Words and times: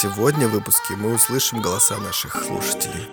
Сегодня 0.00 0.48
в 0.48 0.52
выпуске 0.52 0.94
мы 0.96 1.12
услышим 1.12 1.60
голоса 1.60 1.98
наших 1.98 2.42
слушателей. 2.42 3.06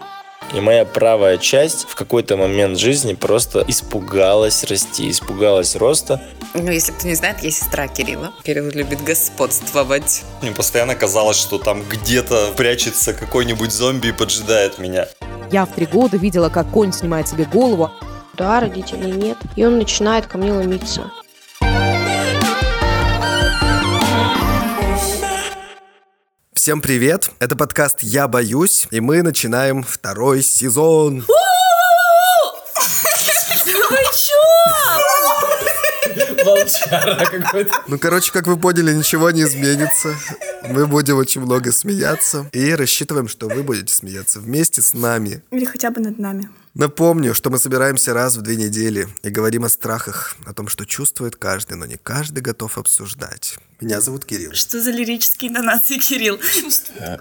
И 0.53 0.61
моя 0.61 0.85
правая 0.85 1.37
часть 1.37 1.85
в 1.85 1.95
какой-то 1.95 2.37
момент 2.37 2.79
жизни 2.79 3.13
просто 3.13 3.65
испугалась 3.67 4.63
расти, 4.63 5.11
испугалась 5.11 5.75
роста. 5.75 6.21
Ну, 6.53 6.71
если 6.71 6.93
кто 6.93 7.09
не 7.09 7.15
знает, 7.15 7.39
я 7.43 7.51
сестра 7.51 7.89
Кирилла. 7.89 8.31
Кирилл 8.41 8.69
любит 8.69 9.03
господствовать. 9.03 10.23
Мне 10.41 10.53
постоянно 10.53 10.95
казалось, 10.95 11.35
что 11.35 11.57
там 11.57 11.83
где-то 11.83 12.53
прячется 12.55 13.13
какой-нибудь 13.13 13.73
зомби 13.73 14.07
и 14.07 14.11
поджидает 14.13 14.79
меня. 14.79 15.09
Я 15.51 15.65
в 15.65 15.73
три 15.73 15.87
года 15.87 16.15
видела, 16.15 16.47
как 16.47 16.71
конь 16.71 16.93
снимает 16.93 17.27
себе 17.27 17.43
голову. 17.43 17.91
Да, 18.35 18.61
родителей 18.61 19.11
нет. 19.11 19.37
И 19.57 19.65
он 19.65 19.77
начинает 19.77 20.27
ко 20.27 20.37
мне 20.37 20.53
ломиться. 20.53 21.11
Всем 26.67 26.81
привет! 26.81 27.31
Это 27.39 27.55
подкаст 27.55 27.99
«Я 28.03 28.27
боюсь», 28.27 28.89
и 28.91 28.99
мы 28.99 29.21
начинаем 29.21 29.83
второй 29.83 30.41
сезон. 30.41 31.23
Вы 31.25 31.46
Волчара 36.67 37.25
какой-то. 37.25 37.83
Ну, 37.87 37.97
короче, 37.97 38.31
как 38.31 38.47
вы 38.47 38.57
поняли, 38.57 38.93
ничего 38.93 39.31
не 39.31 39.43
изменится. 39.43 40.15
Мы 40.69 40.87
будем 40.87 41.17
очень 41.17 41.41
много 41.41 41.71
смеяться 41.71 42.49
и 42.51 42.73
рассчитываем, 42.73 43.27
что 43.27 43.47
вы 43.47 43.63
будете 43.63 43.93
смеяться 43.93 44.39
вместе 44.39 44.81
с 44.81 44.93
нами. 44.93 45.41
Или 45.51 45.65
хотя 45.65 45.91
бы 45.91 46.01
над 46.01 46.19
нами. 46.19 46.49
Напомню, 46.73 47.33
что 47.33 47.49
мы 47.49 47.57
собираемся 47.57 48.13
раз 48.13 48.35
в 48.35 48.41
две 48.41 48.55
недели 48.55 49.07
и 49.23 49.29
говорим 49.29 49.65
о 49.65 49.69
страхах, 49.69 50.35
о 50.45 50.53
том, 50.53 50.67
что 50.67 50.85
чувствует 50.85 51.35
каждый, 51.35 51.75
но 51.75 51.85
не 51.85 51.97
каждый 51.97 52.41
готов 52.41 52.77
обсуждать. 52.77 53.57
Меня 53.81 53.99
зовут 53.99 54.25
Кирилл. 54.25 54.53
Что 54.53 54.79
за 54.79 54.91
лирические 54.91 55.49
интонации, 55.49 55.97
Кирилл? 55.97 56.39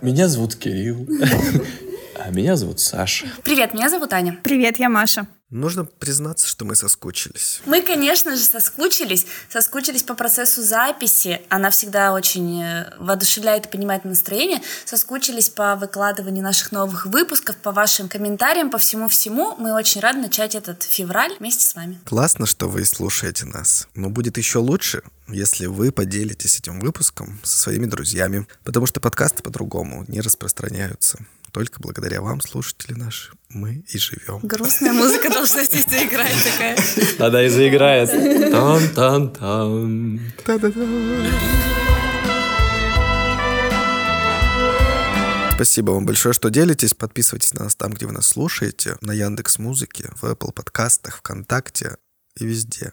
Меня 0.03 0.29
зовут 0.29 0.57
Кирилл. 0.57 1.09
А 2.19 2.31
меня 2.31 2.57
зовут 2.57 2.81
Саша. 2.81 3.27
Привет, 3.45 3.75
меня 3.75 3.91
зовут 3.91 4.13
Аня. 4.13 4.39
Привет, 4.43 4.79
я 4.79 4.89
Маша. 4.89 5.27
Нужно 5.51 5.85
признаться, 5.85 6.49
что 6.49 6.65
мы 6.65 6.75
соскучились. 6.75 7.61
Мы, 7.67 7.81
конечно 7.81 8.35
же, 8.35 8.43
соскучились. 8.43 9.27
Соскучились 9.49 10.03
по 10.03 10.15
процессу 10.15 10.61
записи. 10.61 11.41
Она 11.51 11.71
всегда 11.71 12.13
очень 12.13 12.65
э, 12.65 12.93
воодушевляет 12.99 13.67
и 13.67 13.69
поднимает 13.69 14.05
настроение. 14.05 14.61
Соскучились 14.85 15.49
по 15.49 15.77
выкладыванию 15.77 16.43
наших 16.43 16.73
новых 16.73 17.07
выпусков, 17.07 17.57
по 17.59 17.71
вашим 17.71 18.09
комментариям, 18.09 18.71
по 18.71 18.79
всему-всему. 18.79 19.55
Мы 19.57 19.73
очень 19.73 20.01
рады 20.01 20.19
начать 20.19 20.57
этот 20.57 20.83
февраль 20.83 21.37
вместе 21.39 21.65
с 21.65 21.77
вами. 21.77 22.01
Классно, 22.07 22.47
что 22.47 22.69
вы 22.69 22.85
слушаете 22.85 23.45
нас. 23.45 23.87
Но 23.95 24.11
будет 24.11 24.39
еще 24.39 24.59
лучше, 24.59 25.03
если 25.29 25.67
вы 25.67 25.93
поделитесь 25.93 26.59
этим 26.59 26.81
выпуском 26.81 27.39
со 27.45 27.57
своими 27.57 27.87
друзьями, 27.87 28.49
потому 28.65 28.87
что 28.87 28.99
подкасты 28.99 29.45
по-другому 29.45 30.05
не 30.09 30.21
распространяются. 30.21 31.19
Только 31.57 31.81
благодаря 31.81 32.21
вам, 32.21 32.43
слушатели 32.43 32.93
наши, 32.93 33.33
мы 33.49 33.83
и 33.89 33.97
живем. 33.97 34.41
Грустная 34.43 34.93
музыка 34.93 35.31
должна 35.31 35.65
здесь 35.65 35.87
заиграть 35.87 36.35
такая. 36.45 36.77
Тогда 37.17 37.43
и 37.43 37.49
заиграет. 37.49 38.11
Там-там-там. 38.51 40.21
Спасибо 45.55 45.93
вам 45.93 46.05
большое, 46.05 46.35
что 46.35 46.51
делитесь. 46.51 46.93
Подписывайтесь 46.93 47.55
на 47.55 47.65
нас 47.65 47.75
там, 47.75 47.95
где 47.95 48.05
вы 48.05 48.13
нас 48.13 48.27
слушаете. 48.27 48.99
На 49.01 49.13
Яндекс 49.13 49.59
Музыке, 49.59 50.11
в 50.21 50.25
Apple 50.25 50.53
подкастах, 50.53 51.17
ВКонтакте 51.21 51.97
и 52.39 52.45
везде. 52.45 52.93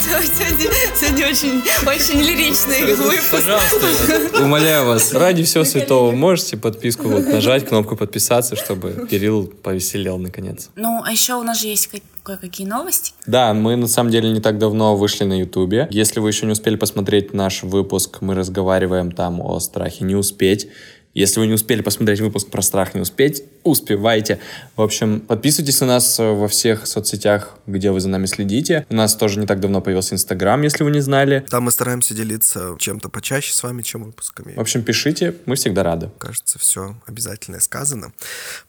Сегодня, 0.00 0.70
сегодня 0.96 1.26
очень, 1.28 1.62
очень 1.86 2.20
лиричный 2.20 2.94
выпуск. 2.94 3.30
Пожалуйста, 3.30 4.42
умоляю 4.42 4.86
вас, 4.86 5.12
ради 5.12 5.42
всего 5.44 5.64
святого, 5.64 6.10
можете 6.12 6.56
подписку 6.56 7.08
вот 7.08 7.26
нажать, 7.26 7.68
кнопку 7.68 7.96
подписаться, 7.96 8.56
чтобы 8.56 9.06
Кирилл 9.10 9.46
повеселел 9.46 10.18
наконец. 10.18 10.70
Ну, 10.76 11.02
а 11.04 11.12
еще 11.12 11.34
у 11.34 11.42
нас 11.42 11.60
же 11.60 11.68
есть 11.68 11.86
ка- 11.88 11.98
кое-какие 12.22 12.66
новости. 12.66 13.12
Да, 13.26 13.54
мы 13.54 13.76
на 13.76 13.86
самом 13.86 14.10
деле 14.10 14.30
не 14.30 14.40
так 14.40 14.58
давно 14.58 14.96
вышли 14.96 15.24
на 15.24 15.38
Ютубе. 15.38 15.86
Если 15.90 16.18
вы 16.20 16.30
еще 16.30 16.46
не 16.46 16.52
успели 16.52 16.76
посмотреть 16.76 17.32
наш 17.32 17.62
выпуск, 17.62 18.18
мы 18.20 18.34
разговариваем 18.34 19.12
там 19.12 19.40
о 19.40 19.58
страхе 19.60 20.04
не 20.04 20.16
успеть. 20.16 20.68
Если 21.12 21.40
вы 21.40 21.48
не 21.48 21.54
успели 21.54 21.82
посмотреть 21.82 22.20
выпуск 22.20 22.48
про 22.50 22.62
страх 22.62 22.94
не 22.94 23.00
успеть, 23.00 23.42
успевайте. 23.64 24.38
В 24.76 24.82
общем, 24.82 25.20
подписывайтесь 25.20 25.80
на 25.80 25.88
нас 25.88 26.18
во 26.18 26.46
всех 26.46 26.86
соцсетях, 26.86 27.58
где 27.66 27.90
вы 27.90 28.00
за 28.00 28.08
нами 28.08 28.26
следите. 28.26 28.86
У 28.88 28.94
нас 28.94 29.16
тоже 29.16 29.40
не 29.40 29.46
так 29.46 29.58
давно 29.58 29.80
появился 29.80 30.14
Инстаграм, 30.14 30.62
если 30.62 30.84
вы 30.84 30.92
не 30.92 31.00
знали. 31.00 31.44
Там 31.50 31.64
мы 31.64 31.72
стараемся 31.72 32.14
делиться 32.14 32.76
чем-то 32.78 33.08
почаще 33.08 33.52
с 33.52 33.62
вами, 33.62 33.82
чем 33.82 34.04
выпусками. 34.04 34.54
В 34.54 34.60
общем, 34.60 34.82
пишите, 34.82 35.34
мы 35.46 35.56
всегда 35.56 35.82
рады. 35.82 36.10
Кажется, 36.18 36.60
все 36.60 36.96
обязательно 37.06 37.58
сказано. 37.60 38.12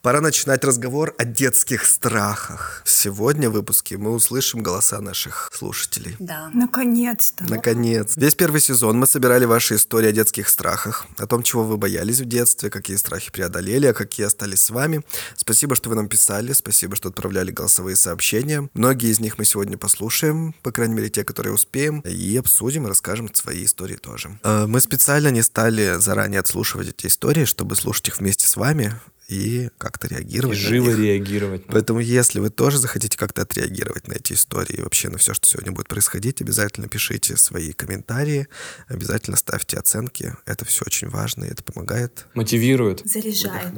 Пора 0.02 0.20
начинать 0.20 0.64
разговор 0.64 1.14
о 1.18 1.24
детских 1.24 1.86
страхах. 1.86 2.82
Сегодня 2.84 3.50
в 3.50 3.52
выпуске 3.52 3.98
мы 3.98 4.10
услышим 4.10 4.62
голоса 4.64 5.00
наших 5.00 5.48
слушателей. 5.54 6.16
Да. 6.18 6.50
Наконец-то. 6.52 7.44
Наконец. 7.44 8.16
Весь 8.16 8.34
первый 8.34 8.60
сезон 8.60 8.98
мы 8.98 9.06
собирали 9.06 9.44
ваши 9.44 9.76
истории 9.76 10.08
о 10.08 10.12
детских 10.12 10.48
страхах, 10.48 11.06
о 11.18 11.26
том, 11.28 11.44
чего 11.44 11.62
вы 11.62 11.76
боялись 11.76 12.20
в 12.20 12.31
детстве, 12.32 12.70
какие 12.70 12.96
страхи 12.96 13.30
преодолели, 13.30 13.86
а 13.86 13.92
какие 13.92 14.26
остались 14.26 14.62
с 14.62 14.70
вами. 14.70 15.02
Спасибо, 15.36 15.76
что 15.76 15.90
вы 15.90 15.96
нам 15.96 16.08
писали, 16.08 16.52
спасибо, 16.52 16.96
что 16.96 17.08
отправляли 17.10 17.50
голосовые 17.50 17.96
сообщения. 17.96 18.68
Многие 18.74 19.10
из 19.10 19.20
них 19.20 19.38
мы 19.38 19.44
сегодня 19.44 19.76
послушаем, 19.76 20.54
по 20.62 20.72
крайней 20.72 20.94
мере, 20.94 21.10
те, 21.10 21.24
которые 21.24 21.52
успеем, 21.52 22.00
и 22.00 22.36
обсудим, 22.36 22.86
расскажем 22.86 23.32
свои 23.34 23.64
истории 23.64 23.96
тоже. 23.96 24.38
Э, 24.42 24.66
Мы 24.66 24.80
специально 24.80 25.28
не 25.28 25.42
стали 25.42 25.96
заранее 25.98 26.40
отслушивать 26.40 26.88
эти 26.88 27.06
истории, 27.06 27.44
чтобы 27.44 27.76
слушать 27.76 28.08
их 28.08 28.18
вместе 28.18 28.46
с 28.46 28.56
вами 28.56 28.94
и 29.32 29.70
как-то 29.78 30.06
И 30.06 30.10
реагировать. 30.10 30.58
на 30.58 30.64
живо 30.68 30.88
них. 30.90 30.98
реагировать. 30.98 31.64
Поэтому, 31.66 32.00
если 32.00 32.38
вы 32.40 32.50
тоже 32.50 32.78
захотите 32.78 33.16
как-то 33.16 33.42
отреагировать 33.42 34.06
на 34.08 34.12
эти 34.14 34.34
истории 34.34 34.74
и 34.76 34.82
вообще 34.82 35.08
на 35.08 35.18
все, 35.18 35.34
что 35.34 35.48
сегодня 35.48 35.72
будет 35.72 35.88
происходить, 35.88 36.40
обязательно 36.42 36.88
пишите 36.88 37.36
свои 37.36 37.72
комментарии, 37.72 38.48
обязательно 38.88 39.36
ставьте 39.36 39.78
оценки. 39.78 40.34
Это 40.46 40.64
все 40.64 40.84
очень 40.86 41.08
важно, 41.08 41.44
и 41.44 41.50
это 41.50 41.62
помогает. 41.62 42.26
Мотивирует. 42.34 43.02
Заряжает. 43.04 43.72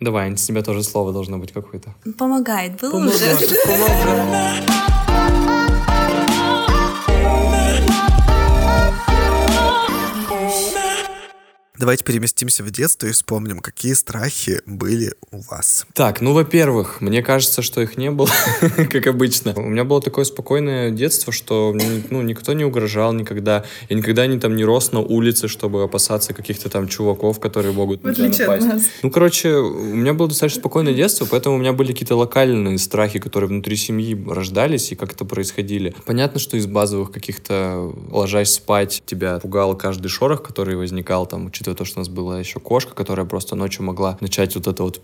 Давай, 0.00 0.36
с 0.36 0.44
тебя 0.46 0.62
тоже 0.62 0.82
слово 0.84 1.12
должно 1.12 1.38
быть 1.38 1.52
какое-то. 1.52 1.94
Помогает. 2.16 2.80
Было 2.80 3.06
уже. 3.08 3.36
Давайте 11.78 12.02
переместимся 12.02 12.64
в 12.64 12.72
детство 12.72 13.06
и 13.06 13.12
вспомним, 13.12 13.60
какие 13.60 13.92
страхи 13.92 14.60
были 14.66 15.12
у 15.30 15.40
вас. 15.42 15.86
Так, 15.94 16.20
ну, 16.20 16.32
во-первых, 16.32 17.00
мне 17.00 17.22
кажется, 17.22 17.62
что 17.62 17.80
их 17.80 17.96
не 17.96 18.10
было, 18.10 18.28
как 18.90 19.06
обычно. 19.06 19.52
У 19.54 19.68
меня 19.68 19.84
было 19.84 20.02
такое 20.02 20.24
спокойное 20.24 20.90
детство, 20.90 21.32
что 21.32 21.72
мне, 21.72 22.02
ну, 22.10 22.20
никто 22.22 22.52
не 22.52 22.64
угрожал 22.64 23.12
никогда. 23.12 23.64
Я 23.88 23.96
никогда 23.96 24.26
не 24.26 24.40
там 24.40 24.56
не 24.56 24.64
рос 24.64 24.90
на 24.90 24.98
улице, 24.98 25.46
чтобы 25.46 25.84
опасаться 25.84 26.34
каких-то 26.34 26.68
там 26.68 26.88
чуваков, 26.88 27.38
которые 27.38 27.72
могут 27.72 28.02
на 28.02 28.12
тебя 28.12 28.26
отличие 28.26 28.48
от 28.48 28.60
напасть. 28.60 28.74
нас. 28.74 28.90
Ну, 29.04 29.10
короче, 29.12 29.54
у 29.54 29.94
меня 29.94 30.14
было 30.14 30.26
достаточно 30.26 30.58
спокойное 30.58 30.94
детство, 30.94 31.28
поэтому 31.30 31.54
у 31.54 31.58
меня 31.60 31.72
были 31.72 31.92
какие-то 31.92 32.16
локальные 32.16 32.78
страхи, 32.78 33.20
которые 33.20 33.46
внутри 33.46 33.76
семьи 33.76 34.20
рождались 34.28 34.90
и 34.90 34.96
как-то 34.96 35.24
происходили. 35.24 35.94
Понятно, 36.06 36.40
что 36.40 36.56
из 36.56 36.66
базовых 36.66 37.12
каких-то 37.12 37.92
ложась 38.10 38.54
спать, 38.54 39.00
тебя 39.06 39.38
пугал 39.38 39.76
каждый 39.76 40.08
шорох, 40.08 40.42
который 40.42 40.74
возникал 40.74 41.26
там, 41.26 41.46
учитывая 41.46 41.67
то, 41.74 41.84
что 41.84 41.98
у 41.98 42.00
нас 42.00 42.08
была 42.08 42.38
еще 42.38 42.60
кошка, 42.60 42.94
которая 42.94 43.26
просто 43.26 43.56
ночью 43.56 43.84
могла 43.84 44.18
начать 44.20 44.54
вот 44.54 44.66
это 44.66 44.82
вот 44.82 45.00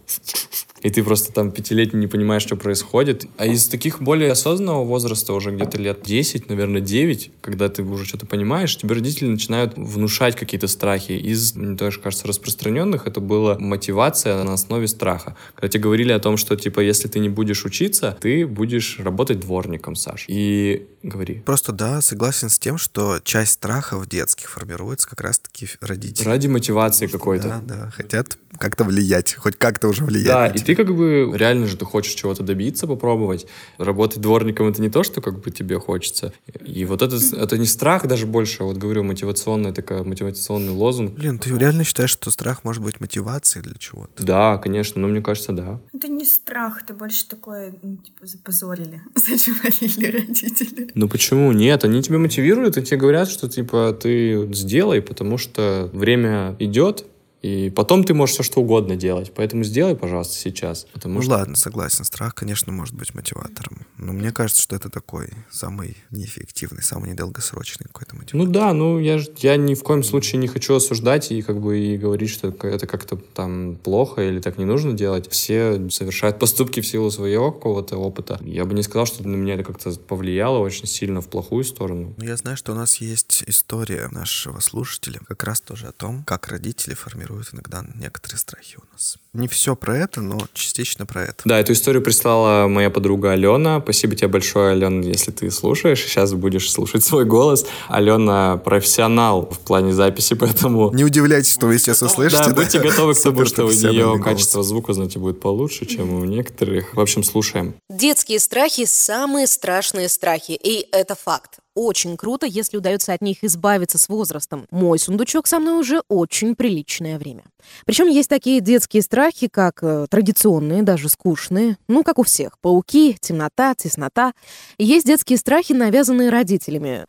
и 0.85 0.91
ты 0.91 1.03
просто 1.03 1.33
там 1.33 1.51
пятилетний 1.51 1.99
не 1.99 2.07
понимаешь, 2.07 2.43
что 2.43 2.57
происходит. 2.57 3.25
А 3.39 3.47
из 3.47 3.69
таких 3.69 4.03
более 4.03 4.31
осознанного 4.31 4.85
возраста, 4.85 5.33
уже 5.33 5.51
где-то 5.51 5.79
лет 5.79 6.01
10, 6.05 6.51
наверное, 6.51 6.83
9, 6.83 7.31
когда 7.41 7.71
ты 7.71 7.83
уже 7.83 8.05
что-то 8.05 8.27
понимаешь, 8.27 8.77
тебе 8.77 8.95
родители 8.95 9.29
начинают 9.29 9.79
внушать 9.79 10.37
какие-то 10.37 10.69
страхи. 10.69 11.13
Из, 11.13 11.55
мне 11.55 11.79
тоже 11.79 12.01
кажется, 12.01 12.29
распространенных 12.29 13.07
это 13.07 13.21
была 13.21 13.59
мотивация 13.59 14.45
на 14.45 14.53
основе 14.53 14.87
страха. 14.87 15.37
Когда 15.55 15.69
тебе 15.69 15.85
говорили 15.85 16.13
о 16.13 16.19
том, 16.19 16.37
что, 16.37 16.55
типа, 16.55 16.81
если 16.81 17.09
ты 17.09 17.19
не 17.19 17.31
будешь 17.31 17.65
учиться, 17.65 18.19
ты 18.21 18.47
будешь 18.47 19.01
работать 19.01 19.41
дворником, 19.41 19.97
Саш. 19.97 20.27
И 20.29 20.87
говори. 21.09 21.43
Просто 21.45 21.73
да, 21.73 22.01
согласен 22.01 22.49
с 22.49 22.59
тем, 22.59 22.79
что 22.79 23.21
часть 23.23 23.53
страхов 23.53 24.09
детских 24.09 24.51
формируется 24.51 25.09
как 25.09 25.21
раз-таки 25.21 25.69
родители. 25.81 26.27
Ради 26.27 26.47
мотивации 26.47 27.07
какой-то. 27.07 27.49
Да, 27.49 27.61
да, 27.63 27.91
хотят 27.91 28.39
как-то 28.59 28.85
влиять, 28.85 29.35
хоть 29.35 29.57
как-то 29.57 29.89
уже 29.89 30.05
влиять. 30.05 30.27
Да, 30.27 30.47
и 30.47 30.59
ты 30.59 30.75
как 30.75 30.95
бы 30.95 31.33
реально 31.35 31.67
же 31.67 31.77
ты 31.77 31.85
хочешь 31.85 32.15
чего-то 32.15 32.43
добиться, 32.43 32.87
попробовать. 32.87 33.47
Работать 33.79 34.21
дворником 34.21 34.69
это 34.69 34.81
не 34.81 34.91
то, 34.91 35.03
что 35.03 35.21
как 35.21 35.41
бы 35.41 35.51
тебе 35.51 35.79
хочется. 35.79 36.33
И 36.65 36.85
вот 36.85 37.03
это, 37.03 37.17
это 37.37 37.59
не 37.59 37.67
страх 37.67 38.07
даже 38.07 38.27
больше, 38.27 38.63
а 38.63 38.65
вот 38.65 38.77
говорю, 38.77 39.03
мотивационная 39.03 39.73
такая, 39.73 40.05
мотивационный 40.05 40.73
лозунг. 40.73 41.15
Блин, 41.15 41.39
ты 41.39 41.51
реально 41.57 41.85
считаешь, 41.85 42.11
что 42.11 42.31
страх 42.31 42.65
может 42.65 42.83
быть 42.83 43.01
мотивацией 43.01 43.65
для 43.65 43.75
чего-то? 43.75 44.23
Да, 44.23 44.59
конечно, 44.59 45.01
но 45.01 45.09
мне 45.09 45.21
кажется, 45.21 45.53
да. 45.53 45.81
Это 45.93 46.09
не 46.09 46.25
страх, 46.25 46.83
это 46.83 46.95
больше 46.95 47.27
такое, 47.29 47.75
ну, 47.83 47.97
типа, 47.97 48.27
запозорили, 48.27 49.03
зачем 49.15 49.57
родители. 49.63 50.91
Ну 50.95 51.09
почему? 51.09 51.51
Нет, 51.53 51.85
они 51.85 52.03
тебя 52.03 52.19
мотивируют 52.19 52.77
и 52.77 52.83
тебе 52.83 52.97
говорят, 52.97 53.29
что 53.29 53.49
типа 53.49 53.97
ты 54.01 54.49
сделай, 54.53 55.03
потому 55.03 55.39
что 55.39 55.91
время 55.93 56.55
идет, 56.61 57.05
И 57.45 57.69
потом 57.69 58.05
ты 58.05 58.15
можешь 58.15 58.37
все 58.37 58.43
что 58.43 58.61
угодно 58.63 58.97
делать. 58.97 59.31
Поэтому 59.35 59.65
сделай, 59.65 59.95
пожалуйста, 59.95 60.35
сейчас. 60.35 60.87
Потому 60.95 61.17
Ну 61.17 61.23
что 61.23 61.33
ладно, 61.33 61.57
согласен, 61.57 62.03
страх, 62.07 62.35
конечно, 62.35 62.73
может 62.73 62.95
быть 62.95 63.15
мотиватором. 63.15 63.87
Но 63.99 64.15
мне 64.15 64.33
кажется, 64.33 64.63
что 64.63 64.75
это 64.75 64.89
такой 64.89 65.29
самый 65.51 65.99
неэффективный, 66.11 66.83
самый 66.83 67.11
недолгосрочный 67.11 67.85
какой-то 67.85 68.17
мотиватор. 68.17 68.47
Ну 68.47 68.51
да, 68.51 68.73
ну 68.73 68.99
я, 68.99 69.21
я 69.37 69.59
ни 69.59 69.75
в 69.75 69.83
коем 69.83 70.03
случае 70.03 70.41
не 70.41 70.49
хочу 70.49 70.75
осуждать 70.75 71.33
и 71.33 71.43
как 71.43 71.61
бы 71.61 71.79
и 71.79 71.99
говорить, 71.99 72.31
что 72.31 72.49
это 72.49 72.67
это 72.67 72.87
как-то 72.87 73.17
там 73.17 73.77
плохо 73.77 74.23
или 74.23 74.41
так 74.41 74.57
не 74.57 74.65
нужно 74.65 74.95
делать. 74.95 75.31
Все 75.31 75.91
совершают 75.91 76.39
поступки 76.39 76.81
в 76.81 76.87
силу 76.87 77.11
своего 77.11 77.53
какого-то 77.53 77.99
опыта. 77.99 78.41
Я 78.43 78.65
бы 78.65 78.73
не 78.73 78.83
сказал, 78.83 79.05
что 79.05 79.23
на 79.29 79.37
меня 79.37 79.57
это 79.57 79.65
как-то 79.65 79.91
повлияло 79.91 80.61
очень 80.61 80.87
сильно 80.87 81.21
в 81.21 81.29
плохую 81.29 81.65
сторону. 81.65 82.15
Ну, 82.17 82.25
я 82.25 82.37
знаю, 82.39 82.57
что 82.57 82.73
у 82.73 82.75
нас 82.75 82.97
есть 83.03 83.45
история 83.47 84.09
нашего 84.11 84.61
слушателя 84.61 85.21
как 85.29 85.45
раз 85.45 85.61
тоже 85.61 85.89
о 85.89 85.93
том, 85.93 86.25
как 86.25 86.49
родители 86.49 86.95
формируют 86.95 87.34
иногда 87.53 87.85
некоторые 87.95 88.39
страхи 88.39 88.77
у 88.77 88.93
нас. 88.93 89.17
Не 89.33 89.49
все 89.49 89.75
про 89.75 89.97
это, 89.97 90.21
но 90.21 90.39
частично 90.53 91.07
про 91.07 91.25
это. 91.25 91.43
Да, 91.45 91.59
эту 91.59 91.73
историю 91.73 92.03
прислала 92.03 92.69
моя 92.69 92.91
подруга 92.91 93.33
Алена. 93.33 93.81
Спасибо 93.81 94.15
тебе 94.15 94.29
большое, 94.29 94.73
Алена, 94.73 95.03
если 95.03 95.33
ты 95.33 95.51
слушаешь. 95.51 96.01
Сейчас 96.01 96.33
будешь 96.35 96.71
слушать 96.71 97.05
свой 97.05 97.25
голос. 97.25 97.67
Алена 97.89 98.59
профессионал 98.59 99.49
в 99.51 99.59
плане 99.61 99.93
записи, 99.93 100.35
поэтому... 100.35 100.93
Не 100.93 101.05
удивляйтесь, 101.05 101.53
что 101.53 101.67
вы 101.67 101.79
сейчас 101.79 102.03
услышите. 102.03 102.45
да, 102.45 102.55
будьте 102.55 102.79
готовы 102.79 103.15
к 103.15 103.21
тому, 103.21 103.45
что 103.45 103.65
у 103.65 103.71
нее 103.71 104.05
голос. 104.05 104.25
качество 104.25 104.63
звука, 104.63 104.93
знаете, 104.93 105.19
будет 105.19 105.41
получше, 105.41 105.87
чем 105.87 106.15
у 106.15 106.25
некоторых. 106.25 106.95
В 106.95 107.01
общем, 107.01 107.25
слушаем. 107.25 107.75
Детские 107.91 108.39
страхи– 108.39 108.85
самые 108.87 109.47
страшные 109.47 110.09
страхи, 110.09 110.53
и 110.53 110.87
это 110.93 111.17
факт. 111.17 111.59
Очень 111.75 112.17
круто, 112.17 112.47
если 112.47 112.77
удается 112.77 113.13
от 113.13 113.21
них 113.21 113.43
избавиться 113.43 113.99
с 113.99 114.09
возрастом. 114.09 114.67
Мой 114.71 114.99
сундучок 114.99 115.47
со 115.49 115.59
мной 115.59 115.81
уже 115.81 116.03
очень 116.09 116.55
приличное 116.55 117.19
время. 117.19 117.45
Причем 117.85 118.07
есть 118.07 118.29
такие 118.29 118.61
детские 118.61 119.03
страхи, 119.03 119.49
как 119.49 119.83
э, 119.83 120.07
традиционные, 120.09 120.83
даже 120.83 121.09
скучные, 121.09 121.77
ну, 121.89 122.05
как 122.05 122.19
у 122.19 122.23
всех. 122.23 122.59
Пауки, 122.61 123.17
темнота, 123.21 123.75
теснота. 123.75 124.35
Есть 124.79 125.07
детские 125.07 125.37
страхи, 125.37 125.73
навязанные 125.73 126.31
родителями. 126.31 127.07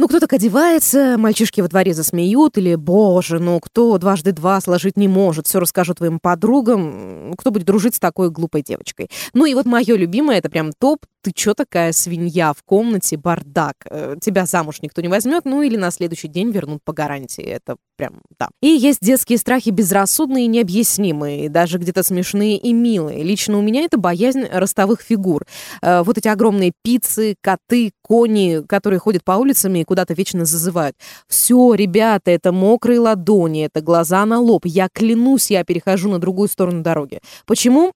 Ну, 0.00 0.06
кто 0.06 0.20
так 0.20 0.32
одевается, 0.32 1.16
мальчишки 1.18 1.60
во 1.60 1.66
дворе 1.66 1.92
засмеют, 1.92 2.56
или, 2.56 2.76
боже, 2.76 3.40
ну, 3.40 3.58
кто 3.58 3.98
дважды 3.98 4.30
два 4.30 4.60
сложить 4.60 4.96
не 4.96 5.08
может, 5.08 5.48
все 5.48 5.58
расскажу 5.58 5.92
твоим 5.92 6.20
подругам, 6.20 7.34
кто 7.36 7.50
будет 7.50 7.66
дружить 7.66 7.96
с 7.96 7.98
такой 7.98 8.30
глупой 8.30 8.62
девочкой. 8.62 9.08
Ну, 9.34 9.44
и 9.44 9.54
вот 9.54 9.66
мое 9.66 9.96
любимое, 9.96 10.38
это 10.38 10.48
прям 10.50 10.70
топ, 10.78 11.00
ты 11.20 11.32
чё 11.32 11.52
такая 11.54 11.90
свинья 11.90 12.52
в 12.52 12.62
комнате, 12.62 13.16
бардак, 13.16 13.74
Э, 13.90 14.16
тебя 14.20 14.46
замуж 14.46 14.78
никто 14.82 15.00
не 15.02 15.08
возьмет, 15.08 15.44
ну, 15.44 15.62
или 15.62 15.76
на 15.76 15.90
следующий 15.90 16.28
день 16.28 16.50
вернут 16.52 16.80
по 16.84 16.92
гарантии, 16.92 17.42
это 17.42 17.76
прям, 17.96 18.20
да. 18.38 18.48
И 18.62 18.68
есть 18.68 19.00
детские 19.00 19.38
страхи 19.38 19.70
безрассудные 19.70 20.44
и 20.44 20.48
необъяснимые, 20.48 21.48
даже 21.48 21.78
где-то 21.78 22.02
смешные 22.04 22.56
и 22.56 22.72
милые. 22.72 23.24
Лично 23.24 23.58
у 23.58 23.62
меня 23.62 23.82
это 23.82 23.98
боязнь 23.98 24.44
ростовых 24.44 25.00
фигур. 25.00 25.44
Э, 25.82 26.02
Вот 26.04 26.18
эти 26.18 26.28
огромные 26.28 26.72
пиццы, 26.84 27.34
коты, 27.42 27.90
кони, 28.02 28.62
которые 28.68 29.00
ходят 29.00 29.24
по 29.24 29.32
улицам 29.32 29.74
и 29.74 29.84
куда-то 29.88 30.14
вечно 30.14 30.44
зазывают. 30.44 30.96
Все, 31.26 31.74
ребята, 31.74 32.30
это 32.30 32.52
мокрые 32.52 33.00
ладони, 33.00 33.64
это 33.64 33.80
глаза 33.80 34.24
на 34.26 34.38
лоб. 34.38 34.66
Я 34.66 34.88
клянусь, 34.92 35.50
я 35.50 35.64
перехожу 35.64 36.10
на 36.10 36.18
другую 36.18 36.48
сторону 36.48 36.82
дороги. 36.82 37.20
Почему? 37.46 37.92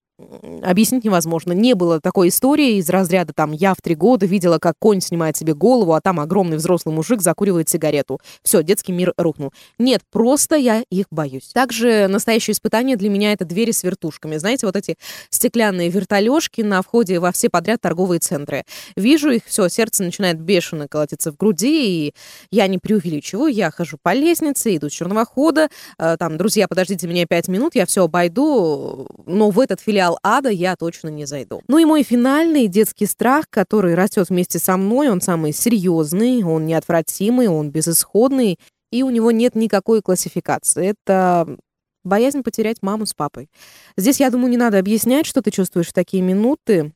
Объяснить 0.62 1.04
невозможно. 1.04 1.52
Не 1.52 1.74
было 1.74 2.00
такой 2.00 2.28
истории 2.28 2.76
из 2.76 2.88
разряда 2.88 3.32
там 3.32 3.52
«я 3.52 3.74
в 3.74 3.80
три 3.80 3.94
года 3.94 4.26
видела, 4.26 4.58
как 4.58 4.74
конь 4.78 5.00
снимает 5.00 5.36
себе 5.36 5.54
голову, 5.54 5.94
а 5.94 6.00
там 6.00 6.20
огромный 6.20 6.56
взрослый 6.56 6.94
мужик 6.94 7.22
закуривает 7.22 7.68
сигарету». 7.68 8.20
Все, 8.42 8.62
детский 8.62 8.92
мир 8.92 9.12
рухнул. 9.16 9.52
Нет, 9.78 10.02
просто 10.10 10.56
я 10.56 10.84
их 10.90 11.06
боюсь. 11.10 11.50
Также 11.52 12.06
настоящее 12.08 12.52
испытание 12.52 12.96
для 12.96 13.08
меня 13.08 13.32
это 13.32 13.44
двери 13.44 13.72
с 13.72 13.82
вертушками. 13.82 14.36
Знаете, 14.36 14.66
вот 14.66 14.76
эти 14.76 14.96
стеклянные 15.30 15.88
вертолежки 15.88 16.60
на 16.62 16.82
входе 16.82 17.18
во 17.18 17.32
все 17.32 17.48
подряд 17.48 17.80
торговые 17.80 18.20
центры. 18.20 18.64
Вижу 18.96 19.30
их, 19.30 19.42
все, 19.46 19.68
сердце 19.68 20.02
начинает 20.02 20.40
бешено 20.40 20.88
колотиться 20.88 21.32
в 21.32 21.36
груди, 21.36 22.08
и 22.08 22.14
я 22.50 22.66
не 22.66 22.78
преувеличиваю, 22.78 23.52
я 23.52 23.70
хожу 23.70 23.98
по 24.00 24.12
лестнице, 24.12 24.76
иду 24.76 24.88
с 24.88 24.92
черного 24.92 25.24
хода, 25.24 25.68
э, 25.98 26.16
там, 26.18 26.36
друзья, 26.36 26.68
подождите 26.68 27.06
меня 27.06 27.26
пять 27.26 27.48
минут, 27.48 27.74
я 27.74 27.86
все 27.86 28.04
обойду, 28.04 29.06
но 29.26 29.50
в 29.50 29.60
этот 29.60 29.80
филиал 29.80 30.11
ада 30.22 30.48
я 30.48 30.76
точно 30.76 31.08
не 31.08 31.26
зайду. 31.26 31.62
Ну 31.68 31.78
и 31.78 31.84
мой 31.84 32.02
финальный 32.02 32.68
детский 32.68 33.06
страх, 33.06 33.46
который 33.50 33.94
растет 33.94 34.28
вместе 34.28 34.58
со 34.58 34.76
мной, 34.76 35.08
он 35.08 35.20
самый 35.20 35.52
серьезный, 35.52 36.42
он 36.42 36.66
неотвратимый, 36.66 37.48
он 37.48 37.70
безысходный, 37.70 38.58
и 38.90 39.02
у 39.02 39.10
него 39.10 39.30
нет 39.30 39.54
никакой 39.54 40.02
классификации. 40.02 40.88
Это 40.88 41.56
боязнь 42.04 42.42
потерять 42.42 42.78
маму 42.82 43.06
с 43.06 43.14
папой. 43.14 43.48
Здесь, 43.96 44.20
я 44.20 44.30
думаю, 44.30 44.50
не 44.50 44.56
надо 44.56 44.78
объяснять, 44.78 45.26
что 45.26 45.42
ты 45.42 45.50
чувствуешь 45.50 45.88
в 45.88 45.92
такие 45.92 46.22
минуты. 46.22 46.92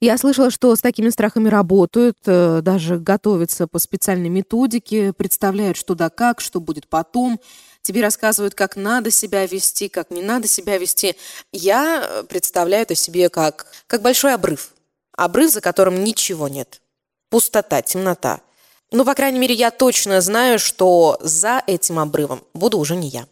Я 0.00 0.18
слышала, 0.18 0.50
что 0.50 0.74
с 0.74 0.80
такими 0.80 1.08
страхами 1.08 1.48
работают, 1.48 2.18
э, 2.26 2.60
даже 2.62 2.98
готовятся 2.98 3.66
по 3.66 3.78
специальной 3.78 4.28
методике, 4.28 5.12
представляют, 5.12 5.76
что 5.76 5.94
да 5.94 6.10
как, 6.10 6.40
что 6.40 6.60
будет 6.60 6.88
потом. 6.88 7.40
Тебе 7.84 8.00
рассказывают, 8.00 8.54
как 8.54 8.76
надо 8.76 9.10
себя 9.10 9.46
вести, 9.46 9.90
как 9.90 10.10
не 10.10 10.22
надо 10.22 10.48
себя 10.48 10.78
вести. 10.78 11.16
Я 11.52 12.02
э, 12.02 12.22
представляю 12.22 12.84
это 12.84 12.94
себе 12.94 13.28
как, 13.28 13.66
как 13.86 14.00
большой 14.00 14.32
обрыв. 14.32 14.70
Обрыв, 15.12 15.52
за 15.52 15.60
которым 15.60 16.02
ничего 16.02 16.48
нет. 16.48 16.80
Пустота, 17.28 17.82
темнота. 17.82 18.40
Ну, 18.90 19.04
по 19.04 19.14
крайней 19.14 19.38
мере, 19.38 19.54
я 19.54 19.70
точно 19.70 20.22
знаю, 20.22 20.58
что 20.58 21.18
за 21.20 21.62
этим 21.66 21.98
обрывом 21.98 22.42
буду 22.54 22.78
уже 22.78 22.96
не 22.96 23.08
я. 23.08 23.26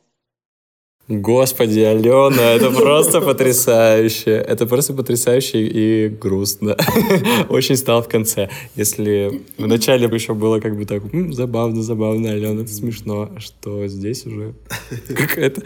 Господи, 1.21 1.81
Алена, 1.81 2.43
это 2.55 2.71
просто 2.71 3.21
потрясающе. 3.21 4.31
Это 4.31 4.67
просто 4.67 4.95
потрясающе 4.95 5.59
и 5.67 6.09
грустно. 6.09 6.75
Очень 7.51 7.77
стало 7.77 8.03
в 8.03 8.09
конце. 8.09 8.49
Если 8.77 9.43
в 9.59 9.67
начале 9.67 10.07
еще 10.07 10.33
было 10.33 10.59
как 10.59 10.75
бы 10.75 10.87
так, 10.87 11.03
«М, 11.13 11.35
забавно, 11.35 11.83
забавно, 11.83 12.31
Алена, 12.31 12.67
смешно, 12.67 13.31
что 13.39 13.87
здесь 13.89 14.25
уже 14.25 14.55
какая-то 15.09 15.63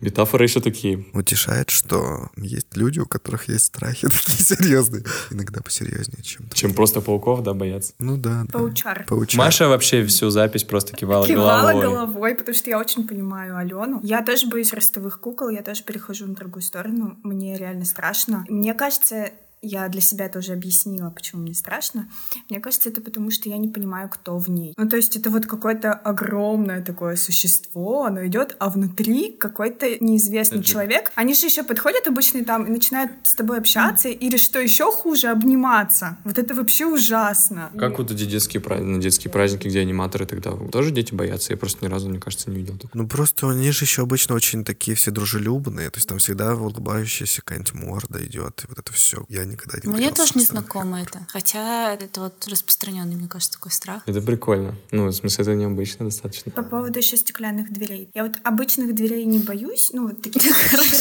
метафоры 0.00 0.44
еще 0.44 0.60
такие. 0.60 1.04
Утешает, 1.12 1.70
что 1.70 2.30
есть 2.36 2.76
люди, 2.76 3.00
у 3.00 3.06
которых 3.06 3.48
есть 3.48 3.66
страхи 3.66 4.08
такие 4.12 4.38
серьезные. 4.38 5.04
Иногда 5.30 5.60
посерьезнее, 5.60 6.22
чем... 6.22 6.48
Чем 6.52 6.74
просто 6.74 7.00
пауков, 7.00 7.42
да, 7.42 7.54
бояться. 7.54 7.92
Ну 7.98 8.16
да. 8.16 8.44
да. 8.46 8.58
Паучар. 8.58 9.04
Паучар. 9.08 9.38
Маша 9.38 9.68
вообще 9.68 10.04
всю 10.04 10.30
запись 10.30 10.64
просто 10.64 10.96
кивала, 10.96 11.26
Кивала 11.26 11.72
головой. 11.72 11.82
головой, 11.82 12.34
потому 12.34 12.54
что 12.54 12.70
я 12.70 12.78
очень 12.78 13.06
понимаю 13.06 13.56
Алену. 13.56 14.00
Я 14.02 14.22
тоже 14.22 14.48
боюсь 14.48 14.72
ростовых 14.72 15.20
кукол, 15.20 15.50
я 15.50 15.62
тоже 15.62 15.82
перехожу 15.82 16.26
на 16.26 16.34
другую 16.34 16.62
сторону. 16.62 17.18
Мне 17.22 17.56
реально 17.56 17.84
страшно. 17.84 18.44
Мне 18.48 18.74
кажется, 18.74 19.30
я 19.62 19.88
для 19.88 20.00
себя 20.00 20.28
тоже 20.28 20.52
объяснила, 20.52 21.10
почему 21.10 21.42
мне 21.42 21.54
страшно. 21.54 22.08
Мне 22.48 22.60
кажется, 22.60 22.88
это 22.88 23.00
потому, 23.00 23.30
что 23.30 23.48
я 23.48 23.58
не 23.58 23.68
понимаю, 23.68 24.08
кто 24.08 24.38
в 24.38 24.48
ней. 24.50 24.74
Ну, 24.76 24.88
то 24.88 24.96
есть 24.96 25.16
это 25.16 25.30
вот 25.30 25.46
какое-то 25.46 25.92
огромное 25.92 26.82
такое 26.82 27.16
существо, 27.16 28.04
оно 28.04 28.26
идет, 28.26 28.56
а 28.58 28.68
внутри 28.70 29.32
какой-то 29.32 29.86
неизвестный 30.04 30.58
Это- 30.60 30.68
человек. 30.68 31.12
Они 31.14 31.34
же 31.34 31.46
еще 31.46 31.62
подходят 31.62 32.06
обычно 32.06 32.44
там 32.44 32.64
и 32.66 32.70
начинают 32.70 33.12
с 33.24 33.34
тобой 33.34 33.58
общаться, 33.58 34.08
или 34.08 34.36
что 34.36 34.58
еще 34.60 34.90
хуже, 34.92 35.28
обниматься. 35.28 36.18
Вот 36.24 36.38
это 36.38 36.54
вообще 36.54 36.86
ужасно. 36.86 37.70
Как 37.78 37.98
вот 37.98 38.10
эти 38.10 38.24
детские 38.24 38.60
праздники, 38.60 38.88
на 38.96 39.00
детские 39.02 39.30
праздники, 39.32 39.68
где 39.68 39.80
аниматоры 39.80 40.26
тогда 40.26 40.52
тоже 40.70 40.90
дети 40.90 41.14
боятся? 41.14 41.52
Я 41.52 41.56
просто 41.56 41.84
ни 41.84 41.88
разу, 41.90 42.08
мне 42.08 42.20
кажется, 42.20 42.50
не 42.50 42.56
видел 42.56 42.74
такого. 42.76 43.02
Ну 43.02 43.08
просто 43.08 43.50
они 43.50 43.70
же 43.70 43.84
еще 43.84 44.02
обычно 44.02 44.34
очень 44.34 44.64
такие 44.64 44.94
все 44.96 45.10
дружелюбные, 45.10 45.90
то 45.90 45.96
есть 45.98 46.08
там 46.08 46.18
всегда 46.18 46.54
улыбающаяся 46.54 47.42
какая-нибудь 47.42 47.74
морда 47.74 48.24
идет, 48.24 48.64
и 48.64 48.66
вот 48.68 48.78
это 48.78 48.92
все. 48.92 49.24
Я 49.28 49.44
никогда 49.48 49.78
не 49.82 49.88
Мне 49.92 50.10
тоже 50.10 50.32
не 50.34 50.44
знакомо 50.44 51.02
это. 51.02 51.26
Хотя 51.28 51.94
это 51.94 52.20
вот 52.20 52.46
распространенный, 52.46 53.16
мне 53.16 53.28
кажется, 53.28 53.54
такой 53.54 53.72
страх. 53.72 54.02
Это 54.06 54.20
прикольно. 54.20 54.74
Ну, 54.90 55.06
в 55.06 55.12
смысле, 55.12 55.42
это 55.42 55.54
необычно 55.54 56.06
достаточно. 56.06 56.52
По 56.52 56.62
поводу 56.62 56.98
еще 56.98 57.16
стеклянных 57.16 57.72
дверей. 57.72 58.10
Я 58.14 58.24
вот 58.24 58.36
обычных 58.44 58.94
дверей 58.94 59.24
не 59.24 59.38
боюсь, 59.38 59.90
ну, 59.92 60.08
вот 60.08 60.22
таких 60.22 60.42
широких. 60.42 60.98